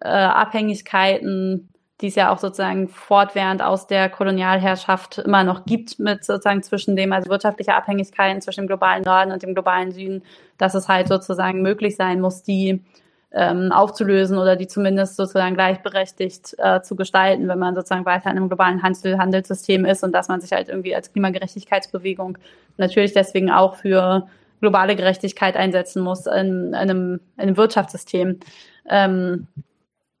äh, 0.00 0.08
Abhängigkeiten, 0.08 1.68
die 2.00 2.06
es 2.06 2.14
ja 2.14 2.32
auch 2.32 2.38
sozusagen 2.38 2.88
fortwährend 2.88 3.62
aus 3.62 3.86
der 3.86 4.08
Kolonialherrschaft 4.08 5.18
immer 5.18 5.42
noch 5.42 5.64
gibt, 5.64 5.98
mit 5.98 6.24
sozusagen 6.24 6.62
zwischen 6.62 6.94
dem, 6.94 7.12
also 7.12 7.28
wirtschaftliche 7.28 7.74
Abhängigkeiten 7.74 8.40
zwischen 8.40 8.62
dem 8.62 8.68
globalen 8.68 9.02
Norden 9.02 9.32
und 9.32 9.42
dem 9.42 9.54
globalen 9.54 9.90
Süden, 9.90 10.22
dass 10.58 10.74
es 10.74 10.88
halt 10.88 11.08
sozusagen 11.08 11.60
möglich 11.62 11.96
sein 11.96 12.20
muss, 12.20 12.42
die 12.42 12.84
ähm, 13.32 13.72
aufzulösen 13.72 14.38
oder 14.38 14.56
die 14.56 14.68
zumindest 14.68 15.16
sozusagen 15.16 15.54
gleichberechtigt 15.54 16.54
äh, 16.58 16.80
zu 16.82 16.96
gestalten, 16.96 17.48
wenn 17.48 17.58
man 17.58 17.74
sozusagen 17.74 18.06
weiter 18.06 18.30
in 18.30 18.36
einem 18.36 18.48
globalen 18.48 18.82
Handel 18.82 19.18
Handelssystem 19.18 19.84
ist 19.84 20.02
und 20.02 20.12
dass 20.12 20.28
man 20.28 20.40
sich 20.40 20.52
halt 20.52 20.68
irgendwie 20.68 20.94
als 20.94 21.12
Klimagerechtigkeitsbewegung 21.12 22.38
natürlich 22.78 23.12
deswegen 23.12 23.50
auch 23.50 23.76
für 23.76 24.28
globale 24.60 24.96
Gerechtigkeit 24.96 25.56
einsetzen 25.56 26.02
muss 26.02 26.26
in, 26.26 26.68
in, 26.68 26.74
einem, 26.74 27.20
in 27.36 27.42
einem 27.42 27.56
Wirtschaftssystem. 27.56 28.40
Ähm, 28.88 29.46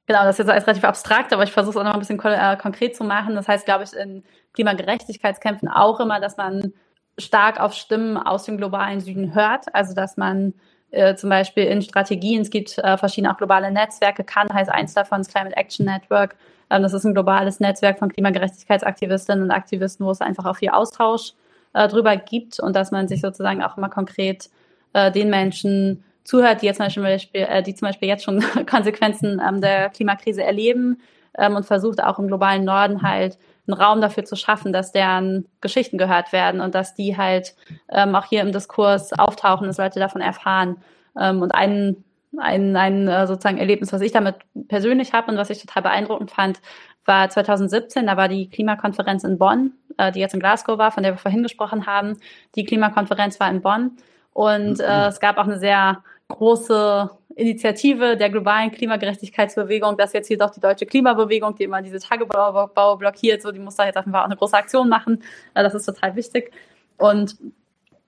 genau, 0.08 0.24
das 0.24 0.34
ist 0.34 0.38
jetzt 0.38 0.50
alles 0.50 0.66
relativ 0.66 0.84
abstrakt, 0.84 1.32
aber 1.32 1.44
ich 1.44 1.52
versuche 1.52 1.72
es 1.72 1.76
auch 1.76 1.84
noch 1.84 1.94
ein 1.94 2.00
bisschen 2.00 2.18
äh, 2.18 2.56
konkret 2.56 2.96
zu 2.96 3.04
machen. 3.04 3.36
Das 3.36 3.46
heißt, 3.46 3.64
glaube 3.64 3.84
ich, 3.84 3.92
in 3.92 4.24
Klimagerechtigkeitskämpfen 4.54 5.68
auch 5.68 6.00
immer, 6.00 6.18
dass 6.18 6.36
man 6.36 6.72
stark 7.18 7.60
auf 7.60 7.74
Stimmen 7.74 8.16
aus 8.16 8.44
dem 8.44 8.56
globalen 8.56 9.00
Süden 9.00 9.34
hört, 9.34 9.72
also 9.74 9.94
dass 9.94 10.16
man 10.16 10.54
äh, 10.90 11.14
zum 11.14 11.30
Beispiel 11.30 11.64
in 11.64 11.82
Strategien. 11.82 12.40
Es 12.40 12.50
gibt 12.50 12.78
äh, 12.78 12.96
verschiedene 12.96 13.32
auch 13.32 13.36
globale 13.36 13.70
Netzwerke. 13.70 14.24
Kann 14.24 14.52
heißt 14.52 14.70
eins 14.70 14.94
davon 14.94 15.18
das 15.18 15.28
Climate 15.28 15.56
Action 15.56 15.84
Network. 15.84 16.36
Ähm, 16.70 16.82
das 16.82 16.94
ist 16.94 17.04
ein 17.04 17.14
globales 17.14 17.60
Netzwerk 17.60 17.98
von 17.98 18.10
Klimagerechtigkeitsaktivistinnen 18.10 19.44
und 19.44 19.50
Aktivisten, 19.50 20.06
wo 20.06 20.10
es 20.10 20.20
einfach 20.20 20.46
auch 20.46 20.56
viel 20.56 20.70
Austausch 20.70 21.34
äh, 21.74 21.88
drüber 21.88 22.16
gibt 22.16 22.58
und 22.60 22.74
dass 22.74 22.90
man 22.90 23.08
sich 23.08 23.20
sozusagen 23.20 23.62
auch 23.62 23.76
immer 23.76 23.90
konkret 23.90 24.48
äh, 24.94 25.12
den 25.12 25.28
Menschen 25.28 26.04
zuhört, 26.28 26.62
die 26.62 26.66
jetzt 26.66 26.76
zum 26.76 27.02
Beispiel, 27.02 27.42
äh, 27.42 27.62
die 27.62 27.74
zum 27.74 27.88
Beispiel 27.88 28.08
jetzt 28.08 28.24
schon 28.24 28.44
Konsequenzen 28.70 29.40
ähm, 29.46 29.60
der 29.60 29.90
Klimakrise 29.90 30.42
erleben 30.42 31.00
ähm, 31.36 31.56
und 31.56 31.64
versucht 31.64 32.02
auch 32.02 32.18
im 32.18 32.28
globalen 32.28 32.64
Norden 32.64 33.02
halt 33.02 33.38
einen 33.66 33.80
Raum 33.80 34.00
dafür 34.00 34.24
zu 34.24 34.36
schaffen, 34.36 34.72
dass 34.72 34.92
deren 34.92 35.46
Geschichten 35.60 35.98
gehört 35.98 36.32
werden 36.32 36.60
und 36.60 36.74
dass 36.74 36.94
die 36.94 37.16
halt 37.16 37.54
ähm, 37.90 38.14
auch 38.14 38.24
hier 38.24 38.42
im 38.42 38.52
Diskurs 38.52 39.12
auftauchen, 39.12 39.66
dass 39.66 39.78
Leute 39.78 40.00
davon 40.00 40.20
erfahren. 40.20 40.76
Ähm, 41.18 41.42
und 41.42 41.52
ein, 41.52 42.04
ein, 42.36 42.76
ein 42.76 43.08
äh, 43.08 43.26
sozusagen 43.26 43.58
Erlebnis, 43.58 43.92
was 43.92 44.02
ich 44.02 44.12
damit 44.12 44.36
persönlich 44.68 45.12
habe 45.12 45.30
und 45.30 45.38
was 45.38 45.50
ich 45.50 45.60
total 45.60 45.82
beeindruckend 45.82 46.30
fand, 46.30 46.60
war 47.04 47.30
2017, 47.30 48.06
da 48.06 48.16
war 48.16 48.28
die 48.28 48.50
Klimakonferenz 48.50 49.24
in 49.24 49.38
Bonn 49.38 49.72
äh, 49.98 50.12
die 50.12 50.20
jetzt 50.20 50.32
in 50.32 50.40
Glasgow 50.40 50.78
war, 50.78 50.90
von 50.90 51.02
der 51.02 51.12
wir 51.12 51.18
vorhin 51.18 51.42
gesprochen 51.42 51.86
haben. 51.86 52.18
Die 52.54 52.64
Klimakonferenz 52.64 53.38
war 53.38 53.50
in 53.50 53.60
Bonn. 53.60 53.98
Und 54.32 54.80
äh, 54.80 55.06
es 55.08 55.20
gab 55.20 55.36
auch 55.36 55.44
eine 55.44 55.58
sehr 55.58 56.02
große 56.28 57.10
Initiative 57.34 58.16
der 58.16 58.30
globalen 58.30 58.70
Klimagerechtigkeitsbewegung, 58.70 59.96
das 59.96 60.10
ist 60.10 60.14
jetzt 60.14 60.28
hier 60.28 60.38
doch 60.38 60.50
die 60.50 60.60
deutsche 60.60 60.86
Klimabewegung, 60.86 61.54
die 61.54 61.64
immer 61.64 61.82
diese 61.82 61.98
Tagebau 62.00 62.96
blockiert, 62.96 63.42
so 63.42 63.52
die 63.52 63.58
muss 63.58 63.76
da 63.76 63.86
jetzt 63.86 63.96
einfach 63.96 64.20
auch 64.20 64.26
eine 64.26 64.36
große 64.36 64.56
Aktion 64.56 64.88
machen. 64.88 65.22
Äh, 65.54 65.62
das 65.62 65.74
ist 65.74 65.86
total 65.86 66.16
wichtig. 66.16 66.52
Und 66.96 67.36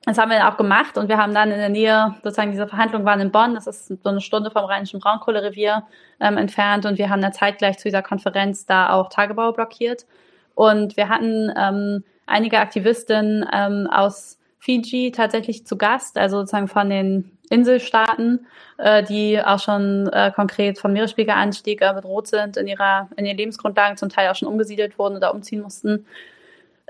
das 0.04 0.18
haben 0.18 0.30
wir 0.30 0.38
dann 0.38 0.50
auch 0.50 0.56
gemacht 0.56 0.96
und 0.96 1.08
wir 1.08 1.18
haben 1.18 1.34
dann 1.34 1.50
in 1.50 1.58
der 1.58 1.68
Nähe, 1.68 2.14
sozusagen 2.22 2.50
diese 2.52 2.66
Verhandlungen 2.66 3.04
waren 3.04 3.20
in 3.20 3.30
Bonn, 3.30 3.54
das 3.54 3.66
ist 3.66 3.86
so 3.86 4.08
eine 4.08 4.22
Stunde 4.22 4.50
vom 4.50 4.64
Rheinischen 4.64 4.98
Braunkohlerevier 4.98 5.86
ähm, 6.20 6.38
entfernt 6.38 6.86
und 6.86 6.96
wir 6.96 7.10
haben 7.10 7.20
dann 7.20 7.34
zeitgleich 7.34 7.78
zu 7.78 7.84
dieser 7.84 8.02
Konferenz 8.02 8.64
da 8.64 8.94
auch 8.94 9.10
Tagebau 9.10 9.52
blockiert. 9.52 10.06
Und 10.54 10.96
wir 10.96 11.08
hatten 11.08 11.52
ähm, 11.56 12.04
einige 12.26 12.58
Aktivistinnen 12.58 13.46
ähm, 13.52 13.88
aus 13.90 14.38
Fiji 14.58 15.12
tatsächlich 15.12 15.66
zu 15.66 15.76
Gast, 15.76 16.18
also 16.18 16.38
sozusagen 16.40 16.68
von 16.68 16.90
den 16.90 17.38
Inselstaaten, 17.50 18.46
äh, 18.78 19.02
die 19.02 19.42
auch 19.42 19.58
schon 19.58 20.08
äh, 20.12 20.32
konkret 20.34 20.78
vom 20.78 20.92
Meeresspiegelanstieg 20.92 21.82
äh, 21.82 21.92
bedroht 21.92 22.28
sind 22.28 22.56
in 22.56 22.66
ihrer 22.66 23.08
in 23.16 23.26
ihren 23.26 23.36
Lebensgrundlagen, 23.36 23.98
zum 23.98 24.08
Teil 24.08 24.30
auch 24.30 24.36
schon 24.36 24.48
umgesiedelt 24.48 24.98
wurden 24.98 25.16
oder 25.16 25.34
umziehen 25.34 25.60
mussten. 25.60 26.06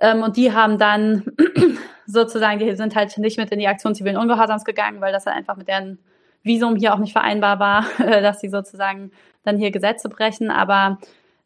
Ähm, 0.00 0.22
und 0.22 0.36
die 0.36 0.52
haben 0.52 0.78
dann 0.78 1.24
sozusagen, 2.06 2.58
die 2.58 2.76
sind 2.76 2.94
halt 2.94 3.16
nicht 3.18 3.38
mit 3.38 3.50
in 3.50 3.58
die 3.58 3.68
Aktion 3.68 3.94
zivilen 3.94 4.18
Ungehorsams 4.18 4.64
gegangen, 4.64 5.00
weil 5.00 5.12
das 5.12 5.24
dann 5.24 5.34
einfach 5.34 5.56
mit 5.56 5.66
deren 5.66 5.98
Visum 6.42 6.76
hier 6.76 6.94
auch 6.94 6.98
nicht 6.98 7.12
vereinbar 7.12 7.58
war, 7.58 7.84
dass 7.98 8.40
sie 8.40 8.48
sozusagen 8.48 9.10
dann 9.44 9.56
hier 9.56 9.70
Gesetze 9.70 10.08
brechen. 10.10 10.50
Aber 10.50 10.98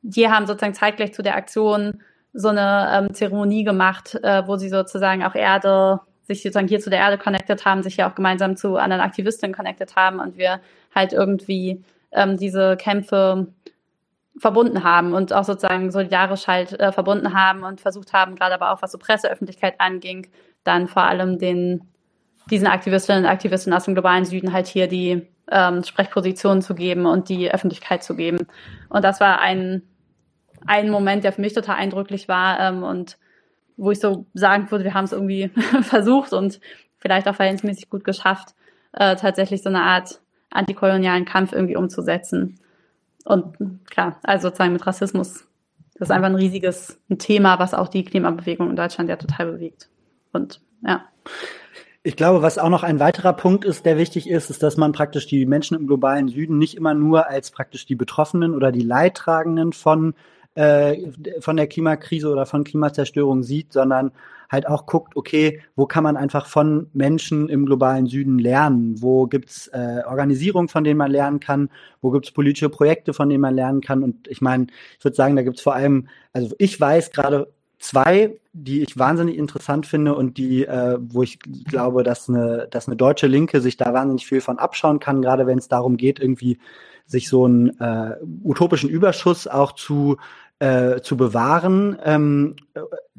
die 0.02 0.28
haben 0.28 0.46
sozusagen 0.46 0.74
zeitgleich 0.74 1.14
zu 1.14 1.22
der 1.22 1.36
Aktion 1.36 2.00
so 2.32 2.48
eine 2.48 2.90
ähm, 2.92 3.14
Zeremonie 3.14 3.62
gemacht, 3.62 4.18
äh, 4.22 4.46
wo 4.46 4.56
sie 4.56 4.68
sozusagen 4.68 5.22
auch 5.22 5.36
Erde, 5.36 6.00
sich 6.26 6.42
sozusagen 6.42 6.68
hier 6.68 6.80
zu 6.80 6.90
der 6.90 7.00
Erde 7.00 7.18
connected 7.18 7.64
haben, 7.64 7.82
sich 7.82 7.96
ja 7.96 8.10
auch 8.10 8.14
gemeinsam 8.14 8.56
zu 8.56 8.76
anderen 8.76 9.02
Aktivistinnen 9.02 9.54
connected 9.54 9.94
haben 9.96 10.20
und 10.20 10.36
wir 10.36 10.60
halt 10.94 11.12
irgendwie 11.12 11.84
ähm, 12.12 12.36
diese 12.36 12.76
Kämpfe 12.76 13.48
verbunden 14.36 14.82
haben 14.82 15.12
und 15.12 15.32
auch 15.32 15.44
sozusagen 15.44 15.90
solidarisch 15.90 16.46
halt 16.46 16.78
äh, 16.80 16.92
verbunden 16.92 17.34
haben 17.34 17.62
und 17.62 17.80
versucht 17.80 18.12
haben, 18.12 18.34
gerade 18.34 18.54
aber 18.54 18.72
auch 18.72 18.82
was 18.82 18.92
so 18.92 18.98
Presseöffentlichkeit 18.98 19.74
anging, 19.78 20.26
dann 20.64 20.88
vor 20.88 21.02
allem 21.02 21.38
den 21.38 21.82
diesen 22.50 22.66
Aktivistinnen 22.66 23.24
und 23.24 23.30
Aktivisten 23.30 23.72
aus 23.72 23.84
dem 23.84 23.94
globalen 23.94 24.24
Süden 24.24 24.52
halt 24.52 24.66
hier 24.66 24.86
die 24.86 25.26
ähm, 25.50 25.82
Sprechpositionen 25.82 26.62
zu 26.62 26.74
geben 26.74 27.06
und 27.06 27.28
die 27.28 27.50
Öffentlichkeit 27.50 28.02
zu 28.02 28.16
geben. 28.16 28.46
Und 28.88 29.02
das 29.02 29.20
war 29.20 29.40
ein, 29.40 29.82
ein 30.66 30.90
Moment, 30.90 31.24
der 31.24 31.32
für 31.32 31.40
mich 31.40 31.54
total 31.54 31.76
eindrücklich 31.76 32.28
war 32.28 32.60
ähm, 32.60 32.82
und 32.82 33.18
wo 33.76 33.90
ich 33.90 34.00
so 34.00 34.26
sagen 34.34 34.70
würde, 34.70 34.84
wir 34.84 34.94
haben 34.94 35.04
es 35.04 35.12
irgendwie 35.12 35.48
versucht 35.82 36.32
und 36.32 36.60
vielleicht 36.98 37.28
auch 37.28 37.34
verhältnismäßig 37.34 37.90
gut 37.90 38.04
geschafft, 38.04 38.54
äh, 38.92 39.16
tatsächlich 39.16 39.62
so 39.62 39.68
eine 39.68 39.82
Art 39.82 40.20
antikolonialen 40.50 41.24
Kampf 41.24 41.52
irgendwie 41.52 41.76
umzusetzen. 41.76 42.58
Und 43.24 43.56
klar, 43.90 44.18
also 44.22 44.48
sozusagen 44.48 44.72
mit 44.72 44.86
Rassismus, 44.86 45.46
das 45.94 46.08
ist 46.08 46.10
einfach 46.10 46.28
ein 46.28 46.34
riesiges 46.34 47.00
Thema, 47.18 47.58
was 47.58 47.74
auch 47.74 47.88
die 47.88 48.04
Klimabewegung 48.04 48.70
in 48.70 48.76
Deutschland 48.76 49.08
ja 49.10 49.16
total 49.16 49.52
bewegt. 49.52 49.88
Und 50.32 50.60
ja. 50.86 51.04
Ich 52.02 52.16
glaube, 52.16 52.42
was 52.42 52.58
auch 52.58 52.68
noch 52.68 52.82
ein 52.82 53.00
weiterer 53.00 53.32
Punkt 53.32 53.64
ist, 53.64 53.86
der 53.86 53.96
wichtig 53.96 54.28
ist, 54.28 54.50
ist, 54.50 54.62
dass 54.62 54.76
man 54.76 54.92
praktisch 54.92 55.26
die 55.26 55.46
Menschen 55.46 55.76
im 55.76 55.86
globalen 55.86 56.28
Süden 56.28 56.58
nicht 56.58 56.76
immer 56.76 56.92
nur 56.92 57.28
als 57.28 57.50
praktisch 57.50 57.86
die 57.86 57.94
Betroffenen 57.94 58.54
oder 58.54 58.72
die 58.72 58.82
Leidtragenden 58.82 59.72
von 59.72 60.14
äh, 60.54 60.96
von 61.40 61.56
der 61.56 61.66
Klimakrise 61.66 62.28
oder 62.28 62.46
von 62.46 62.64
Klimazerstörung 62.64 63.42
sieht, 63.42 63.72
sondern 63.72 64.12
halt 64.50 64.68
auch 64.68 64.86
guckt, 64.86 65.16
okay, 65.16 65.60
wo 65.76 65.86
kann 65.86 66.04
man 66.04 66.16
einfach 66.16 66.46
von 66.46 66.88
Menschen 66.92 67.48
im 67.48 67.66
globalen 67.66 68.06
Süden 68.06 68.38
lernen? 68.38 69.02
Wo 69.02 69.26
gibt's 69.26 69.68
äh, 69.68 70.02
Organisierung, 70.06 70.68
von 70.68 70.84
denen 70.84 70.98
man 70.98 71.10
lernen 71.10 71.40
kann? 71.40 71.70
Wo 72.00 72.10
gibt's 72.10 72.30
politische 72.30 72.68
Projekte, 72.68 73.12
von 73.12 73.28
denen 73.28 73.40
man 73.40 73.54
lernen 73.54 73.80
kann? 73.80 74.02
Und 74.02 74.28
ich 74.28 74.40
meine, 74.40 74.66
ich 74.98 75.04
würde 75.04 75.16
sagen, 75.16 75.36
da 75.36 75.42
gibt's 75.42 75.62
vor 75.62 75.74
allem, 75.74 76.08
also 76.32 76.54
ich 76.58 76.80
weiß 76.80 77.10
gerade 77.10 77.52
zwei, 77.78 78.38
die 78.52 78.82
ich 78.82 78.98
wahnsinnig 78.98 79.36
interessant 79.36 79.86
finde 79.86 80.14
und 80.14 80.38
die, 80.38 80.64
äh, 80.64 80.98
wo 81.00 81.22
ich 81.22 81.38
glaube, 81.40 82.02
dass 82.02 82.28
eine, 82.28 82.68
dass 82.70 82.86
eine 82.86 82.96
deutsche 82.96 83.26
Linke 83.26 83.60
sich 83.60 83.76
da 83.76 83.92
wahnsinnig 83.92 84.26
viel 84.26 84.40
von 84.40 84.58
abschauen 84.58 85.00
kann, 85.00 85.20
gerade 85.20 85.46
wenn 85.46 85.58
es 85.58 85.68
darum 85.68 85.96
geht, 85.96 86.20
irgendwie 86.20 86.58
sich 87.06 87.28
so 87.28 87.44
einen 87.44 87.78
äh, 87.80 88.16
utopischen 88.42 88.88
Überschuss 88.88 89.46
auch 89.46 89.72
zu 89.72 90.16
äh, 90.64 91.02
zu 91.02 91.16
bewahren. 91.16 91.98
Ähm, 92.04 92.56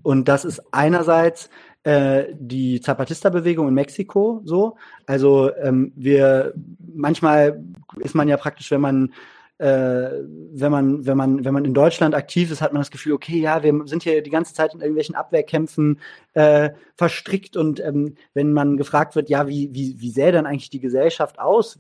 und 0.01 0.27
das 0.27 0.45
ist 0.45 0.61
einerseits 0.72 1.49
äh, 1.84 2.26
die 2.34 2.81
Zapatista-Bewegung 2.81 3.67
in 3.67 3.73
Mexiko 3.76 4.41
so. 4.43 4.77
Also 5.05 5.55
ähm, 5.55 5.91
wir 5.95 6.53
manchmal 6.80 7.63
ist 7.99 8.15
man 8.15 8.27
ja 8.27 8.38
praktisch, 8.38 8.72
wenn 8.72 8.81
man 8.81 9.13
äh, 9.57 10.09
wenn 10.53 10.72
man, 10.72 11.05
wenn 11.05 11.15
man, 11.15 11.45
wenn 11.45 11.53
man 11.53 11.63
in 11.63 11.73
Deutschland 11.73 12.13
aktiv 12.13 12.51
ist, 12.51 12.61
hat 12.61 12.73
man 12.73 12.81
das 12.81 12.91
Gefühl, 12.91 13.13
okay, 13.13 13.39
ja, 13.39 13.63
wir 13.63 13.73
sind 13.85 14.03
hier 14.03 14.22
die 14.22 14.30
ganze 14.30 14.53
Zeit 14.53 14.73
in 14.73 14.81
irgendwelchen 14.81 15.15
Abwehrkämpfen 15.15 16.01
äh, 16.34 16.72
verstrickt 16.95 17.55
und 17.55 17.80
ähm, 17.80 18.15
wenn 18.34 18.51
man 18.51 18.76
gefragt 18.76 19.15
wird, 19.15 19.30
ja, 19.30 19.47
wie, 19.47 19.69
wie, 19.72 19.95
wie 20.01 20.09
sähe 20.09 20.34
dann 20.34 20.45
eigentlich 20.45 20.72
die 20.72 20.81
Gesellschaft 20.81 21.39
aus? 21.39 21.80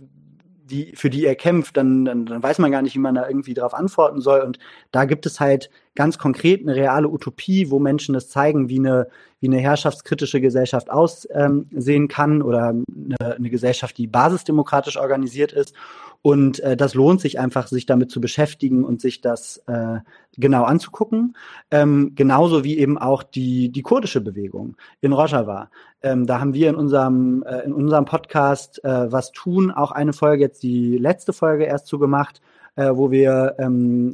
Die, 0.65 0.95
für 0.95 1.09
die 1.09 1.25
er 1.25 1.35
kämpft, 1.35 1.77
dann, 1.77 2.05
dann, 2.05 2.25
dann 2.25 2.43
weiß 2.43 2.59
man 2.59 2.71
gar 2.71 2.81
nicht, 2.81 2.95
wie 2.95 2.99
man 2.99 3.15
da 3.15 3.27
irgendwie 3.27 3.53
darauf 3.53 3.73
antworten 3.73 4.21
soll. 4.21 4.41
Und 4.41 4.59
da 4.91 5.05
gibt 5.05 5.25
es 5.25 5.39
halt 5.39 5.69
ganz 5.95 6.17
konkret 6.17 6.61
eine 6.61 6.75
reale 6.75 7.09
Utopie, 7.09 7.71
wo 7.71 7.79
Menschen 7.79 8.13
das 8.13 8.29
zeigen, 8.29 8.69
wie 8.69 8.79
eine, 8.79 9.07
wie 9.39 9.47
eine 9.47 9.59
herrschaftskritische 9.59 10.41
Gesellschaft 10.41 10.89
aussehen 10.89 11.69
ähm, 11.73 12.07
kann 12.07 12.41
oder 12.41 12.69
eine, 12.69 13.35
eine 13.35 13.49
Gesellschaft, 13.49 13.97
die 13.97 14.07
basisdemokratisch 14.07 14.97
organisiert 14.97 15.53
ist. 15.53 15.73
Und 16.21 16.59
äh, 16.61 16.75
das 16.75 16.95
lohnt 16.95 17.21
sich 17.21 17.39
einfach, 17.39 17.67
sich 17.67 17.85
damit 17.85 18.09
zu 18.09 18.19
beschäftigen 18.19 18.83
und 18.83 18.99
sich 18.99 19.21
das 19.21 19.61
äh, 19.67 19.99
genau 20.35 20.63
anzugucken. 20.63 21.37
Ähm, 21.69 22.13
genauso 22.15 22.63
wie 22.63 22.79
eben 22.79 22.97
auch 22.97 23.21
die, 23.21 23.71
die 23.71 23.83
kurdische 23.83 24.21
Bewegung 24.21 24.75
in 25.01 25.13
Rojava. 25.13 25.69
Ähm, 26.01 26.25
da 26.25 26.39
haben 26.39 26.55
wir 26.55 26.69
in 26.69 26.75
unserem, 26.75 27.43
äh, 27.43 27.59
in 27.59 27.73
unserem 27.73 28.05
Podcast 28.05 28.83
äh, 28.83 29.11
Was 29.11 29.31
tun 29.33 29.69
auch 29.69 29.91
eine 29.91 30.13
Folge, 30.13 30.43
jetzt 30.43 30.63
die 30.63 30.97
letzte 30.97 31.31
Folge 31.31 31.65
erst 31.65 31.85
zugemacht, 31.85 32.41
äh, 32.75 32.91
wo 32.93 33.11
wir, 33.11 33.55
ähm, 33.59 34.11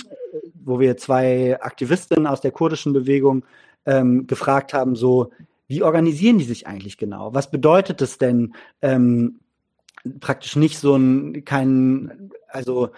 wo 0.63 0.79
wir 0.79 0.97
zwei 0.97 1.59
Aktivistinnen 1.61 2.27
aus 2.27 2.41
der 2.41 2.51
kurdischen 2.51 2.93
Bewegung 2.93 3.43
ähm, 3.85 4.27
gefragt 4.27 4.73
haben, 4.73 4.95
so, 4.95 5.31
wie 5.67 5.83
organisieren 5.83 6.37
die 6.37 6.45
sich 6.45 6.67
eigentlich 6.67 6.97
genau? 6.97 7.33
Was 7.33 7.49
bedeutet 7.49 8.01
es 8.01 8.17
denn, 8.17 8.53
ähm, 8.81 9.39
praktisch 10.19 10.55
nicht 10.55 10.77
so 10.79 10.95
ein, 10.95 11.45
kein, 11.45 12.31
also 12.49 12.89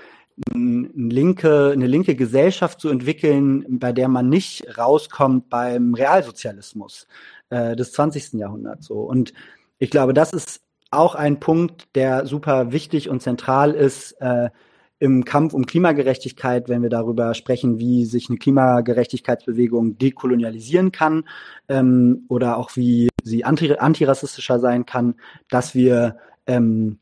ein 0.52 0.92
linke, 0.96 1.72
eine 1.72 1.88
linke 1.88 2.16
Gesellschaft 2.16 2.80
zu 2.80 2.90
entwickeln, 2.90 3.80
bei 3.80 3.92
der 3.92 4.08
man 4.08 4.30
nicht 4.30 4.78
rauskommt 4.78 5.50
beim 5.50 5.94
Realsozialismus 5.94 7.08
äh, 7.50 7.76
des 7.76 7.92
20. 7.92 8.34
Jahrhunderts. 8.34 8.88
So. 8.88 9.02
Und 9.02 9.34
ich 9.78 9.92
glaube, 9.92 10.14
das 10.14 10.34
ist 10.34 10.62
auch 10.90 11.16
ein 11.16 11.40
Punkt, 11.40 11.96
der 11.96 12.26
super 12.26 12.72
wichtig 12.72 13.10
und 13.10 13.22
zentral 13.22 13.72
ist 13.72 14.14
äh, 14.14 14.50
im 15.04 15.26
Kampf 15.26 15.54
um 15.54 15.66
Klimagerechtigkeit, 15.66 16.70
wenn 16.70 16.82
wir 16.82 16.90
darüber 16.90 17.34
sprechen, 17.34 17.78
wie 17.78 18.06
sich 18.06 18.30
eine 18.30 18.38
Klimagerechtigkeitsbewegung 18.38 19.98
dekolonialisieren 19.98 20.94
kann 20.94 21.28
ähm, 21.68 22.24
oder 22.30 22.56
auch 22.56 22.78
wie 22.78 23.10
sie 23.22 23.44
anti 23.44 23.76
antirassistischer 23.76 24.62
sein 24.62 24.86
kann, 24.86 25.16
dass 25.50 25.76
wir 25.76 26.20
ähm, 26.48 27.00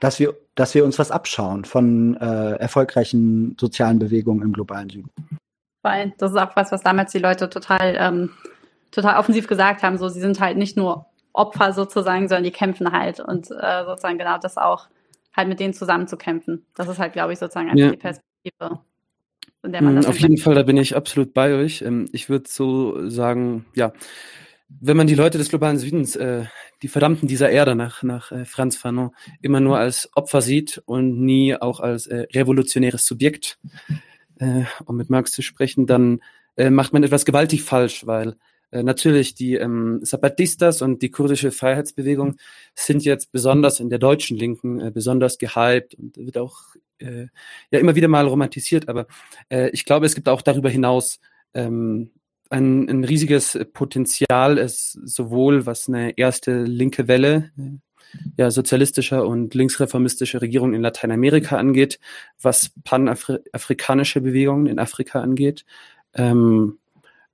dass 0.00 0.18
wir, 0.18 0.34
dass 0.54 0.74
wir 0.74 0.82
uns 0.82 0.98
was 0.98 1.10
abschauen 1.10 1.66
von 1.66 2.16
äh, 2.16 2.52
erfolgreichen 2.54 3.54
sozialen 3.60 3.98
Bewegungen 3.98 4.40
im 4.40 4.54
globalen 4.54 4.88
Süden. 4.88 5.10
Weil 5.82 6.14
das 6.16 6.30
ist 6.30 6.38
auch 6.38 6.56
was, 6.56 6.72
was 6.72 6.82
damals 6.82 7.12
die 7.12 7.18
Leute 7.18 7.50
total, 7.50 7.96
ähm, 7.98 8.30
total 8.92 9.18
offensiv 9.18 9.46
gesagt 9.46 9.82
haben. 9.82 9.98
So, 9.98 10.08
sie 10.08 10.20
sind 10.20 10.40
halt 10.40 10.56
nicht 10.56 10.78
nur 10.78 11.04
Opfer 11.34 11.74
sozusagen, 11.74 12.28
sondern 12.28 12.44
die 12.44 12.50
kämpfen 12.50 12.92
halt 12.92 13.20
und 13.20 13.50
äh, 13.50 13.84
sozusagen 13.84 14.16
genau 14.16 14.38
das 14.38 14.56
auch 14.56 14.88
halt 15.34 15.48
mit 15.48 15.60
denen 15.60 15.74
zusammen 15.74 16.08
zu 16.08 16.16
kämpfen. 16.16 16.66
Das 16.74 16.88
ist 16.88 16.98
halt, 16.98 17.12
glaube 17.12 17.32
ich, 17.32 17.38
sozusagen 17.38 17.68
einfach 17.68 17.84
ja. 17.84 17.90
die 17.90 17.96
Perspektive. 17.96 18.80
In 19.64 19.72
der 19.72 19.82
man 19.82 19.94
mm, 19.94 19.96
das 19.96 20.06
Auf 20.06 20.18
jeden 20.18 20.38
Fall, 20.38 20.54
da 20.54 20.62
bin 20.62 20.76
ich 20.76 20.96
absolut 20.96 21.34
bei 21.34 21.54
euch. 21.54 21.82
Ähm, 21.82 22.08
ich 22.12 22.28
würde 22.28 22.48
so 22.48 23.08
sagen, 23.08 23.64
ja, 23.74 23.92
wenn 24.80 24.96
man 24.96 25.06
die 25.06 25.14
Leute 25.14 25.38
des 25.38 25.50
globalen 25.50 25.78
Südens, 25.78 26.16
äh, 26.16 26.44
die 26.82 26.88
Verdammten 26.88 27.28
dieser 27.28 27.50
Erde 27.50 27.74
nach, 27.74 28.02
nach 28.02 28.32
äh, 28.32 28.44
Franz 28.44 28.76
Fanon, 28.76 29.10
immer 29.40 29.60
nur 29.60 29.78
als 29.78 30.10
Opfer 30.14 30.40
sieht 30.40 30.82
und 30.86 31.20
nie 31.20 31.54
auch 31.54 31.80
als 31.80 32.06
äh, 32.06 32.26
revolutionäres 32.32 33.04
Subjekt, 33.04 33.58
um 34.86 34.96
mit 34.96 35.08
Marx 35.08 35.30
zu 35.30 35.40
sprechen, 35.40 35.86
dann 35.86 36.18
macht 36.56 36.92
man 36.92 37.04
etwas 37.04 37.24
gewaltig 37.24 37.62
falsch, 37.62 38.08
weil 38.08 38.34
äh, 38.72 38.82
natürlich 38.82 39.34
die 39.34 39.54
ähm, 39.54 40.00
Zapatistas 40.02 40.82
und 40.82 41.02
die 41.02 41.10
kurdische 41.10 41.52
Freiheitsbewegung 41.52 42.36
sind 42.74 43.04
jetzt 43.04 43.30
besonders 43.30 43.80
in 43.80 43.90
der 43.90 43.98
deutschen 43.98 44.36
Linken 44.36 44.80
äh, 44.80 44.90
besonders 44.90 45.38
gehypt 45.38 45.94
und 45.94 46.16
wird 46.16 46.38
auch 46.38 46.74
äh, 46.98 47.26
ja 47.70 47.78
immer 47.78 47.94
wieder 47.94 48.08
mal 48.08 48.26
romantisiert, 48.26 48.88
aber 48.88 49.06
äh, 49.50 49.70
ich 49.70 49.84
glaube, 49.84 50.06
es 50.06 50.14
gibt 50.14 50.28
auch 50.28 50.42
darüber 50.42 50.70
hinaus 50.70 51.20
ähm, 51.54 52.10
ein, 52.50 52.88
ein 52.88 53.04
riesiges 53.04 53.58
Potenzial 53.72 54.58
ist, 54.58 54.92
sowohl 55.04 55.64
was 55.64 55.88
eine 55.88 56.18
erste 56.18 56.64
linke 56.64 57.08
Welle 57.08 57.50
ja, 58.36 58.50
sozialistischer 58.50 59.26
und 59.26 59.54
linksreformistischer 59.54 60.42
Regierungen 60.42 60.74
in 60.74 60.82
Lateinamerika 60.82 61.56
angeht, 61.56 61.98
was 62.40 62.72
panafrikanische 62.84 64.20
Bewegungen 64.20 64.66
in 64.66 64.78
Afrika 64.78 65.20
angeht. 65.20 65.64
Ähm, 66.14 66.78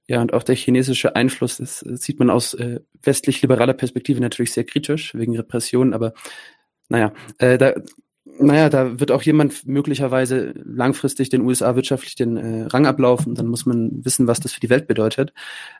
ja, 0.08 0.22
und 0.22 0.32
auch 0.32 0.42
der 0.42 0.56
chinesische 0.56 1.14
Einfluss, 1.14 1.58
das 1.58 1.80
sieht 1.80 2.18
man 2.18 2.30
aus 2.30 2.54
äh, 2.54 2.80
westlich-liberaler 3.02 3.74
Perspektive 3.74 4.20
natürlich 4.20 4.52
sehr 4.52 4.64
kritisch, 4.64 5.14
wegen 5.14 5.36
Repressionen, 5.36 5.92
aber 5.92 6.14
naja, 6.88 7.12
äh, 7.38 7.58
da, 7.58 7.74
naja, 8.24 8.70
da 8.70 8.98
wird 8.98 9.10
auch 9.10 9.22
jemand 9.22 9.66
möglicherweise 9.66 10.54
langfristig 10.64 11.28
den 11.28 11.42
USA 11.42 11.76
wirtschaftlich 11.76 12.14
den 12.14 12.36
äh, 12.36 12.64
Rang 12.64 12.86
ablaufen. 12.86 13.34
Dann 13.34 13.46
muss 13.46 13.66
man 13.66 14.04
wissen, 14.04 14.26
was 14.26 14.40
das 14.40 14.52
für 14.52 14.60
die 14.60 14.70
Welt 14.70 14.86
bedeutet. 14.86 15.32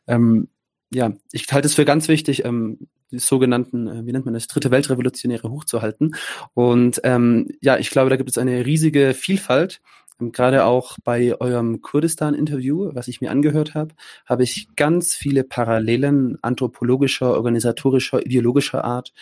Ähm, 0.06 0.48
ja, 0.90 1.12
ich 1.32 1.46
halte 1.52 1.66
es 1.66 1.74
für 1.74 1.84
ganz 1.84 2.08
wichtig, 2.08 2.44
ähm, 2.44 2.88
die 3.10 3.18
sogenannten, 3.18 3.86
äh, 3.86 4.06
wie 4.06 4.12
nennt 4.12 4.24
man 4.24 4.34
das, 4.34 4.46
dritte 4.46 4.70
Weltrevolutionäre 4.70 5.50
hochzuhalten. 5.50 6.14
Und 6.54 7.00
ähm, 7.04 7.48
ja, 7.60 7.78
ich 7.78 7.90
glaube, 7.90 8.10
da 8.10 8.16
gibt 8.16 8.30
es 8.30 8.38
eine 8.38 8.66
riesige 8.66 9.14
Vielfalt. 9.14 9.80
Gerade 10.20 10.64
auch 10.64 10.96
bei 11.04 11.40
eurem 11.40 11.80
Kurdistan-Interview, 11.80 12.90
was 12.92 13.06
ich 13.06 13.20
mir 13.20 13.30
angehört 13.30 13.74
habe, 13.74 13.94
habe 14.26 14.42
ich 14.42 14.68
ganz 14.74 15.14
viele 15.14 15.44
Parallelen 15.44 16.38
anthropologischer, 16.42 17.34
organisatorischer, 17.34 18.24
ideologischer 18.26 18.82
Art 18.84 19.12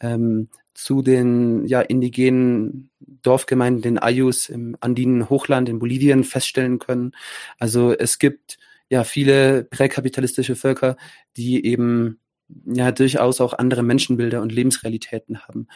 ähm, 0.00 0.48
zu 0.74 1.00
den 1.00 1.66
ja, 1.66 1.80
indigenen 1.80 2.90
Dorfgemeinden, 3.00 3.82
den 3.82 3.98
Ayus 3.98 4.50
im 4.50 4.76
andinen 4.80 5.30
Hochland 5.30 5.68
in 5.70 5.78
Bolivien 5.78 6.22
feststellen 6.24 6.78
können. 6.78 7.12
Also 7.58 7.92
es 7.92 8.18
gibt 8.18 8.58
ja 8.90 9.04
viele 9.04 9.64
präkapitalistische 9.64 10.56
Völker, 10.56 10.96
die 11.36 11.64
eben 11.64 12.18
ja 12.66 12.92
durchaus 12.92 13.40
auch 13.40 13.54
andere 13.54 13.82
Menschenbilder 13.82 14.42
und 14.42 14.52
Lebensrealitäten 14.52 15.40
haben. 15.40 15.66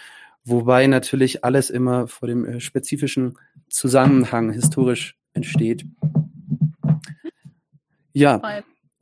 Wobei 0.46 0.86
natürlich 0.86 1.44
alles 1.44 1.70
immer 1.70 2.06
vor 2.06 2.28
dem 2.28 2.44
äh, 2.44 2.60
spezifischen 2.60 3.36
Zusammenhang 3.68 4.52
historisch 4.52 5.16
entsteht. 5.32 5.84
Ja, 8.12 8.40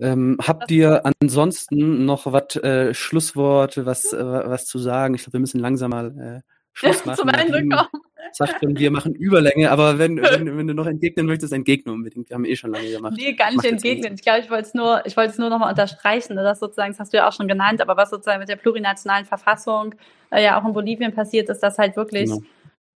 ähm, 0.00 0.38
habt 0.40 0.70
ihr 0.70 1.02
ansonsten 1.20 2.04
noch 2.06 2.32
was 2.32 2.56
äh, 2.56 2.94
Schlusswort, 2.94 3.84
was, 3.84 4.12
äh, 4.12 4.24
was 4.24 4.66
zu 4.66 4.78
sagen? 4.78 5.14
Ich 5.14 5.22
glaube, 5.22 5.34
wir 5.34 5.40
müssen 5.40 5.60
langsam 5.60 5.90
mal 5.90 6.42
äh, 6.42 6.53
Schluss 6.74 7.04
machen. 7.06 7.16
Zum 7.16 7.28
Ende 7.28 7.68
kommen. 7.68 7.88
Sagt 8.32 8.60
schon, 8.60 8.76
wir 8.76 8.90
machen 8.90 9.14
Überlänge, 9.14 9.70
aber 9.70 9.98
wenn, 9.98 10.16
wenn, 10.22 10.58
wenn 10.58 10.66
du 10.66 10.74
noch 10.74 10.86
entgegnen 10.86 11.26
möchtest, 11.26 11.52
entgegne 11.52 11.92
unbedingt. 11.92 12.28
Wir 12.28 12.34
haben 12.34 12.44
eh 12.44 12.56
schon 12.56 12.72
lange 12.72 12.90
gemacht. 12.90 13.14
Nee, 13.16 13.32
gar 13.34 13.50
nicht 13.50 13.64
entgegnen. 13.64 14.14
Ich 14.14 14.22
glaube, 14.22 14.40
ich 14.40 14.50
wollte 14.50 14.64
es 14.64 14.74
nur, 14.74 15.06
ich 15.06 15.16
wollte 15.16 15.30
es 15.32 15.38
nur 15.38 15.50
nochmal 15.50 15.70
unterstreichen, 15.70 16.36
dass 16.36 16.60
sozusagen, 16.60 16.92
das 16.92 17.00
hast 17.00 17.12
du 17.12 17.16
ja 17.16 17.28
auch 17.28 17.32
schon 17.32 17.48
genannt, 17.48 17.80
aber 17.80 17.96
was 17.96 18.10
sozusagen 18.10 18.40
mit 18.40 18.48
der 18.48 18.56
plurinationalen 18.56 19.24
Verfassung 19.24 19.94
äh, 20.30 20.42
ja 20.42 20.60
auch 20.60 20.66
in 20.66 20.72
Bolivien 20.72 21.14
passiert 21.14 21.48
ist, 21.48 21.60
dass 21.60 21.78
halt 21.78 21.96
wirklich 21.96 22.30
genau. 22.30 22.42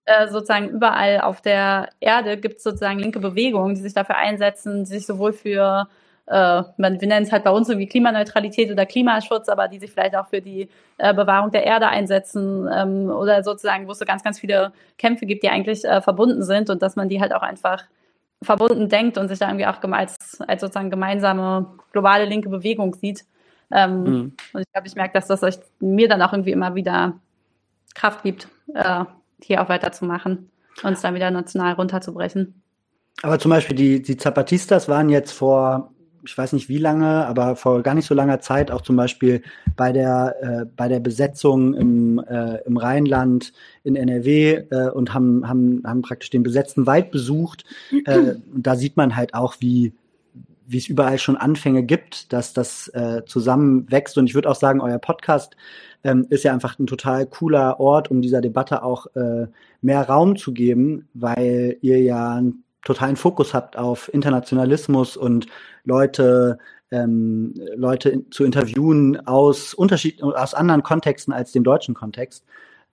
äh, 0.07 0.29
sozusagen 0.29 0.71
überall 0.71 1.21
auf 1.21 1.41
der 1.41 1.91
Erde 2.01 2.37
gibt 2.37 2.57
es 2.57 2.63
sozusagen 2.65 2.99
linke 2.99 3.21
Bewegungen, 3.21 3.75
die 3.75 3.81
sich 3.81 3.95
dafür 3.95 4.17
einsetzen, 4.17 4.85
die 4.85 4.91
sich 4.91 5.07
sowohl 5.07 5.33
für 5.33 5.89
äh, 6.31 6.63
man, 6.77 7.01
wir 7.01 7.09
nennen 7.09 7.25
es 7.25 7.33
halt 7.33 7.45
bei 7.45 7.51
uns 7.51 7.69
irgendwie 7.69 7.87
Klimaneutralität 7.87 8.71
oder 8.71 8.85
Klimaschutz, 8.85 9.49
aber 9.49 9.69
die 9.69 9.79
sich 9.79 9.91
vielleicht 9.91 10.15
auch 10.15 10.27
für 10.27 10.43
die 10.43 10.69
äh, 10.99 11.15
Bewahrung 11.15 11.51
der 11.51 11.65
Erde 11.65 11.89
einsetzen 11.89 12.69
ähm, 12.71 13.09
oder 13.09 13.43
sozusagen, 13.43 13.87
wo 13.87 13.93
es 13.93 13.99
so 13.99 14.05
ganz, 14.05 14.23
ganz 14.23 14.39
viele 14.39 14.73
Kämpfe 14.99 15.25
gibt, 15.25 15.43
die 15.43 15.49
eigentlich 15.49 15.85
äh, 15.85 16.03
verbunden 16.03 16.43
sind 16.43 16.69
und 16.69 16.83
dass 16.83 16.97
man 16.97 17.09
die 17.09 17.21
halt 17.21 17.33
auch 17.33 17.41
einfach 17.41 17.85
verbunden 18.43 18.89
denkt 18.89 19.17
und 19.17 19.29
sich 19.29 19.39
da 19.39 19.49
irgendwie 19.49 19.67
auch 19.67 19.83
als, 19.83 20.41
als 20.47 20.61
sozusagen 20.61 20.91
gemeinsame 20.91 21.67
globale 21.93 22.27
linke 22.27 22.51
Bewegung 22.51 22.95
sieht. 22.95 23.25
Ähm, 23.71 24.03
mhm. 24.03 24.33
Und 24.53 24.61
ich 24.61 24.73
glaube, 24.73 24.87
ich 24.87 24.95
merke, 24.97 25.15
dass 25.15 25.29
das 25.29 25.43
euch, 25.43 25.59
mir 25.81 26.09
dann 26.09 26.21
auch 26.21 26.33
irgendwie 26.33 26.53
immer 26.53 26.75
wieder 26.75 27.15
Kraft 27.95 28.23
gibt, 28.23 28.49
äh, 28.75 29.05
hier 29.43 29.63
auch 29.63 29.69
weiterzumachen 29.71 30.51
und 30.83 30.93
es 30.93 31.01
dann 31.01 31.15
wieder 31.15 31.31
national 31.31 31.73
runterzubrechen. 31.73 32.63
Aber 33.23 33.39
zum 33.39 33.51
Beispiel 33.51 33.77
die, 33.77 34.03
die 34.03 34.17
Zapatistas 34.17 34.89
waren 34.89 35.09
jetzt 35.09 35.33
vor 35.33 35.91
ich 36.24 36.36
weiß 36.36 36.53
nicht 36.53 36.69
wie 36.69 36.78
lange, 36.78 37.27
aber 37.27 37.57
vor 37.57 37.82
gar 37.82 37.95
nicht 37.95 38.07
so 38.07 38.15
langer 38.15 38.40
Zeit 38.40 38.70
auch 38.70 38.82
zum 38.82 38.97
Beispiel 38.97 39.43
bei 39.77 39.93
der, 39.93 40.36
äh, 40.40 40.66
bei 40.77 40.89
der 40.89 41.01
Besetzung 41.01 41.74
im, 41.74 42.19
äh, 42.19 42.59
im 42.66 42.77
Rheinland 42.77 43.53
in 43.85 43.97
NRW 43.97 44.65
äh, 44.70 44.90
und 44.90 45.15
haben, 45.15 45.49
haben, 45.49 45.82
haben 45.85 46.03
praktisch 46.03 46.31
den 46.31 46.43
besetzten 46.43 46.86
Wald 46.86 47.11
besucht. 47.11 47.65
Äh, 48.05 48.35
da 48.55 48.77
sieht 48.77 48.97
man 48.97 49.16
halt 49.16 49.35
auch, 49.35 49.57
wie, 49.61 49.93
wie 50.66 50.78
es 50.78 50.89
überall 50.89 51.19
schon 51.19 51.36
Anfänge 51.36 51.82
gibt, 51.82 52.32
dass 52.32 52.53
das 52.53 52.89
äh, 52.89 53.23
zusammenwächst. 53.27 54.19
Und 54.19 54.27
ich 54.27 54.35
würde 54.35 54.51
auch 54.51 54.57
sagen, 54.57 54.81
euer 54.81 54.99
Podcast 54.99 55.57
ähm, 56.05 56.27
ist 56.28 56.45
ja 56.45 56.53
einfach 56.53 56.78
ein 56.78 56.86
total 56.86 57.27
cooler 57.27 57.81
Ort, 57.81 58.11
um 58.11 58.23
dieser 58.23 58.40
Debatte 58.40 58.82
auch 58.82 59.07
äh, 59.15 59.47
mehr 59.81 60.03
Raum 60.03 60.36
zu 60.36 60.53
geben, 60.53 61.09
weil 61.15 61.77
ihr 61.81 62.01
ja 62.03 62.43
totalen 62.85 63.17
Fokus 63.17 63.55
habt 63.55 63.77
auf 63.77 64.13
Internationalismus 64.13 65.17
und 65.17 65.47
Leute 65.85 66.59
ähm, 66.91 67.55
Leute 67.77 68.25
zu 68.31 68.45
interviewen 68.45 69.27
aus 69.27 69.75
Unterschied 69.75 70.23
aus 70.23 70.55
anderen 70.55 70.83
Kontexten 70.83 71.33
als 71.33 71.53
dem 71.53 71.65
deutschen 71.65 71.95
Kontext. 71.95 72.45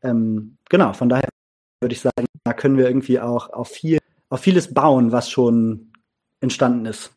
Ähm, 0.03 0.57
genau, 0.69 0.93
von 0.93 1.09
daher 1.09 1.29
würde 1.81 1.93
ich 1.93 2.01
sagen, 2.01 2.25
da 2.43 2.53
können 2.53 2.77
wir 2.77 2.87
irgendwie 2.87 3.19
auch 3.19 3.49
auf 3.49 3.69
viel 3.69 3.99
auf 4.29 4.41
vieles 4.41 4.73
bauen, 4.73 5.11
was 5.11 5.29
schon 5.29 5.91
entstanden 6.41 6.85
ist. 6.85 7.11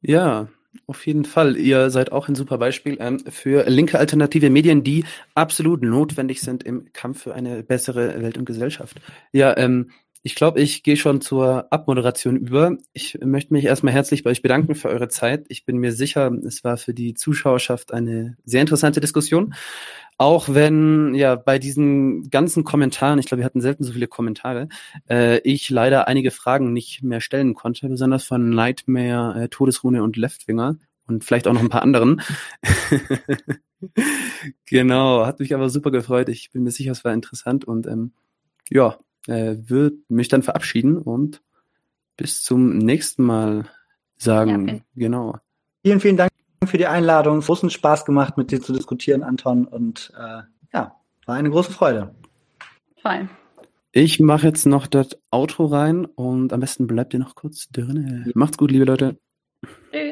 Ja, 0.00 0.48
auf 0.86 1.06
jeden 1.06 1.24
Fall. 1.24 1.56
Ihr 1.56 1.90
seid 1.90 2.12
auch 2.12 2.28
ein 2.28 2.34
super 2.34 2.58
Beispiel 2.58 2.96
ähm, 3.00 3.20
für 3.28 3.64
linke 3.68 3.98
alternative 3.98 4.50
Medien, 4.50 4.82
die 4.82 5.04
absolut 5.34 5.82
notwendig 5.82 6.40
sind 6.40 6.64
im 6.64 6.92
Kampf 6.92 7.22
für 7.22 7.34
eine 7.34 7.62
bessere 7.62 8.20
Welt 8.20 8.36
und 8.36 8.44
Gesellschaft. 8.44 9.00
Ja, 9.32 9.56
ähm, 9.56 9.90
ich 10.24 10.36
glaube, 10.36 10.60
ich 10.60 10.84
gehe 10.84 10.96
schon 10.96 11.20
zur 11.20 11.72
Abmoderation 11.72 12.36
über. 12.36 12.76
Ich 12.92 13.18
möchte 13.24 13.52
mich 13.52 13.64
erstmal 13.64 13.92
herzlich 13.92 14.22
bei 14.22 14.30
euch 14.30 14.40
bedanken 14.40 14.76
für 14.76 14.88
eure 14.88 15.08
Zeit. 15.08 15.46
Ich 15.48 15.64
bin 15.64 15.78
mir 15.78 15.92
sicher, 15.92 16.30
es 16.46 16.62
war 16.62 16.76
für 16.76 16.94
die 16.94 17.14
Zuschauerschaft 17.14 17.92
eine 17.92 18.36
sehr 18.44 18.60
interessante 18.60 19.00
Diskussion. 19.00 19.54
Auch 20.18 20.48
wenn 20.48 21.14
ja 21.14 21.34
bei 21.34 21.58
diesen 21.58 22.30
ganzen 22.30 22.62
Kommentaren, 22.62 23.18
ich 23.18 23.26
glaube, 23.26 23.40
wir 23.40 23.44
hatten 23.44 23.60
selten 23.60 23.82
so 23.82 23.92
viele 23.92 24.06
Kommentare, 24.06 24.68
äh, 25.10 25.40
ich 25.40 25.68
leider 25.70 26.06
einige 26.06 26.30
Fragen 26.30 26.72
nicht 26.72 27.02
mehr 27.02 27.20
stellen 27.20 27.54
konnte, 27.54 27.88
besonders 27.88 28.24
von 28.24 28.50
Nightmare, 28.50 29.42
äh, 29.42 29.48
Todesrune 29.48 30.04
und 30.04 30.16
Leftwinger 30.16 30.76
und 31.08 31.24
vielleicht 31.24 31.48
auch 31.48 31.52
noch 31.52 31.62
ein 31.62 31.68
paar 31.68 31.82
anderen. 31.82 32.22
genau, 34.66 35.26
hat 35.26 35.40
mich 35.40 35.52
aber 35.52 35.68
super 35.68 35.90
gefreut. 35.90 36.28
Ich 36.28 36.52
bin 36.52 36.62
mir 36.62 36.70
sicher, 36.70 36.92
es 36.92 37.04
war 37.04 37.12
interessant 37.12 37.64
und 37.64 37.88
ähm, 37.88 38.12
ja, 38.70 38.98
äh, 39.26 39.56
würde 39.58 39.96
mich 40.08 40.28
dann 40.28 40.42
verabschieden 40.42 40.98
und 40.98 41.42
bis 42.16 42.42
zum 42.42 42.78
nächsten 42.78 43.22
Mal 43.24 43.66
sagen. 44.16 44.68
Ja, 44.68 44.74
genau. 44.94 45.36
Vielen, 45.84 46.00
vielen 46.00 46.16
Dank 46.16 46.30
für 46.64 46.78
die 46.78 46.86
Einladung. 46.86 47.40
Großen 47.40 47.70
Spaß 47.70 48.04
gemacht, 48.04 48.36
mit 48.36 48.50
dir 48.50 48.60
zu 48.60 48.72
diskutieren, 48.72 49.22
Anton. 49.22 49.66
Und 49.66 50.12
äh, 50.16 50.42
ja, 50.72 50.96
war 51.26 51.34
eine 51.34 51.50
große 51.50 51.72
Freude. 51.72 52.14
Fein. 53.00 53.28
Ich 53.90 54.20
mache 54.20 54.46
jetzt 54.46 54.64
noch 54.64 54.86
das 54.86 55.18
Outro 55.30 55.66
rein 55.66 56.06
und 56.06 56.52
am 56.52 56.60
besten 56.60 56.86
bleibt 56.86 57.12
ihr 57.12 57.20
noch 57.20 57.34
kurz 57.34 57.68
drin. 57.68 58.30
Macht's 58.34 58.56
gut, 58.56 58.70
liebe 58.70 58.86
Leute. 58.86 59.18
Tschüss 59.90 60.11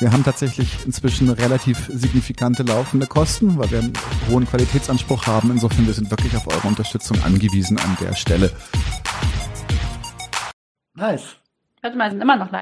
Wir 0.00 0.12
haben 0.12 0.22
tatsächlich 0.22 0.86
inzwischen 0.86 1.28
relativ 1.28 1.90
signifikante 1.92 2.62
laufende 2.62 3.08
Kosten, 3.08 3.58
weil 3.58 3.68
wir 3.72 3.78
einen 3.80 3.92
hohen 4.30 4.46
Qualitätsanspruch 4.46 5.26
haben. 5.26 5.50
Insofern, 5.50 5.88
wir 5.88 5.94
sind 5.94 6.08
wirklich 6.12 6.36
auf 6.36 6.46
eure 6.46 6.68
Unterstützung 6.68 7.20
angewiesen 7.24 7.78
an 7.78 7.96
der 8.00 8.14
Stelle. 8.14 8.52
Nice. 10.94 11.36
Warte 11.82 11.96
mal, 11.96 12.10
sind 12.10 12.20
immer 12.20 12.36
noch 12.36 12.52
live. 12.52 12.56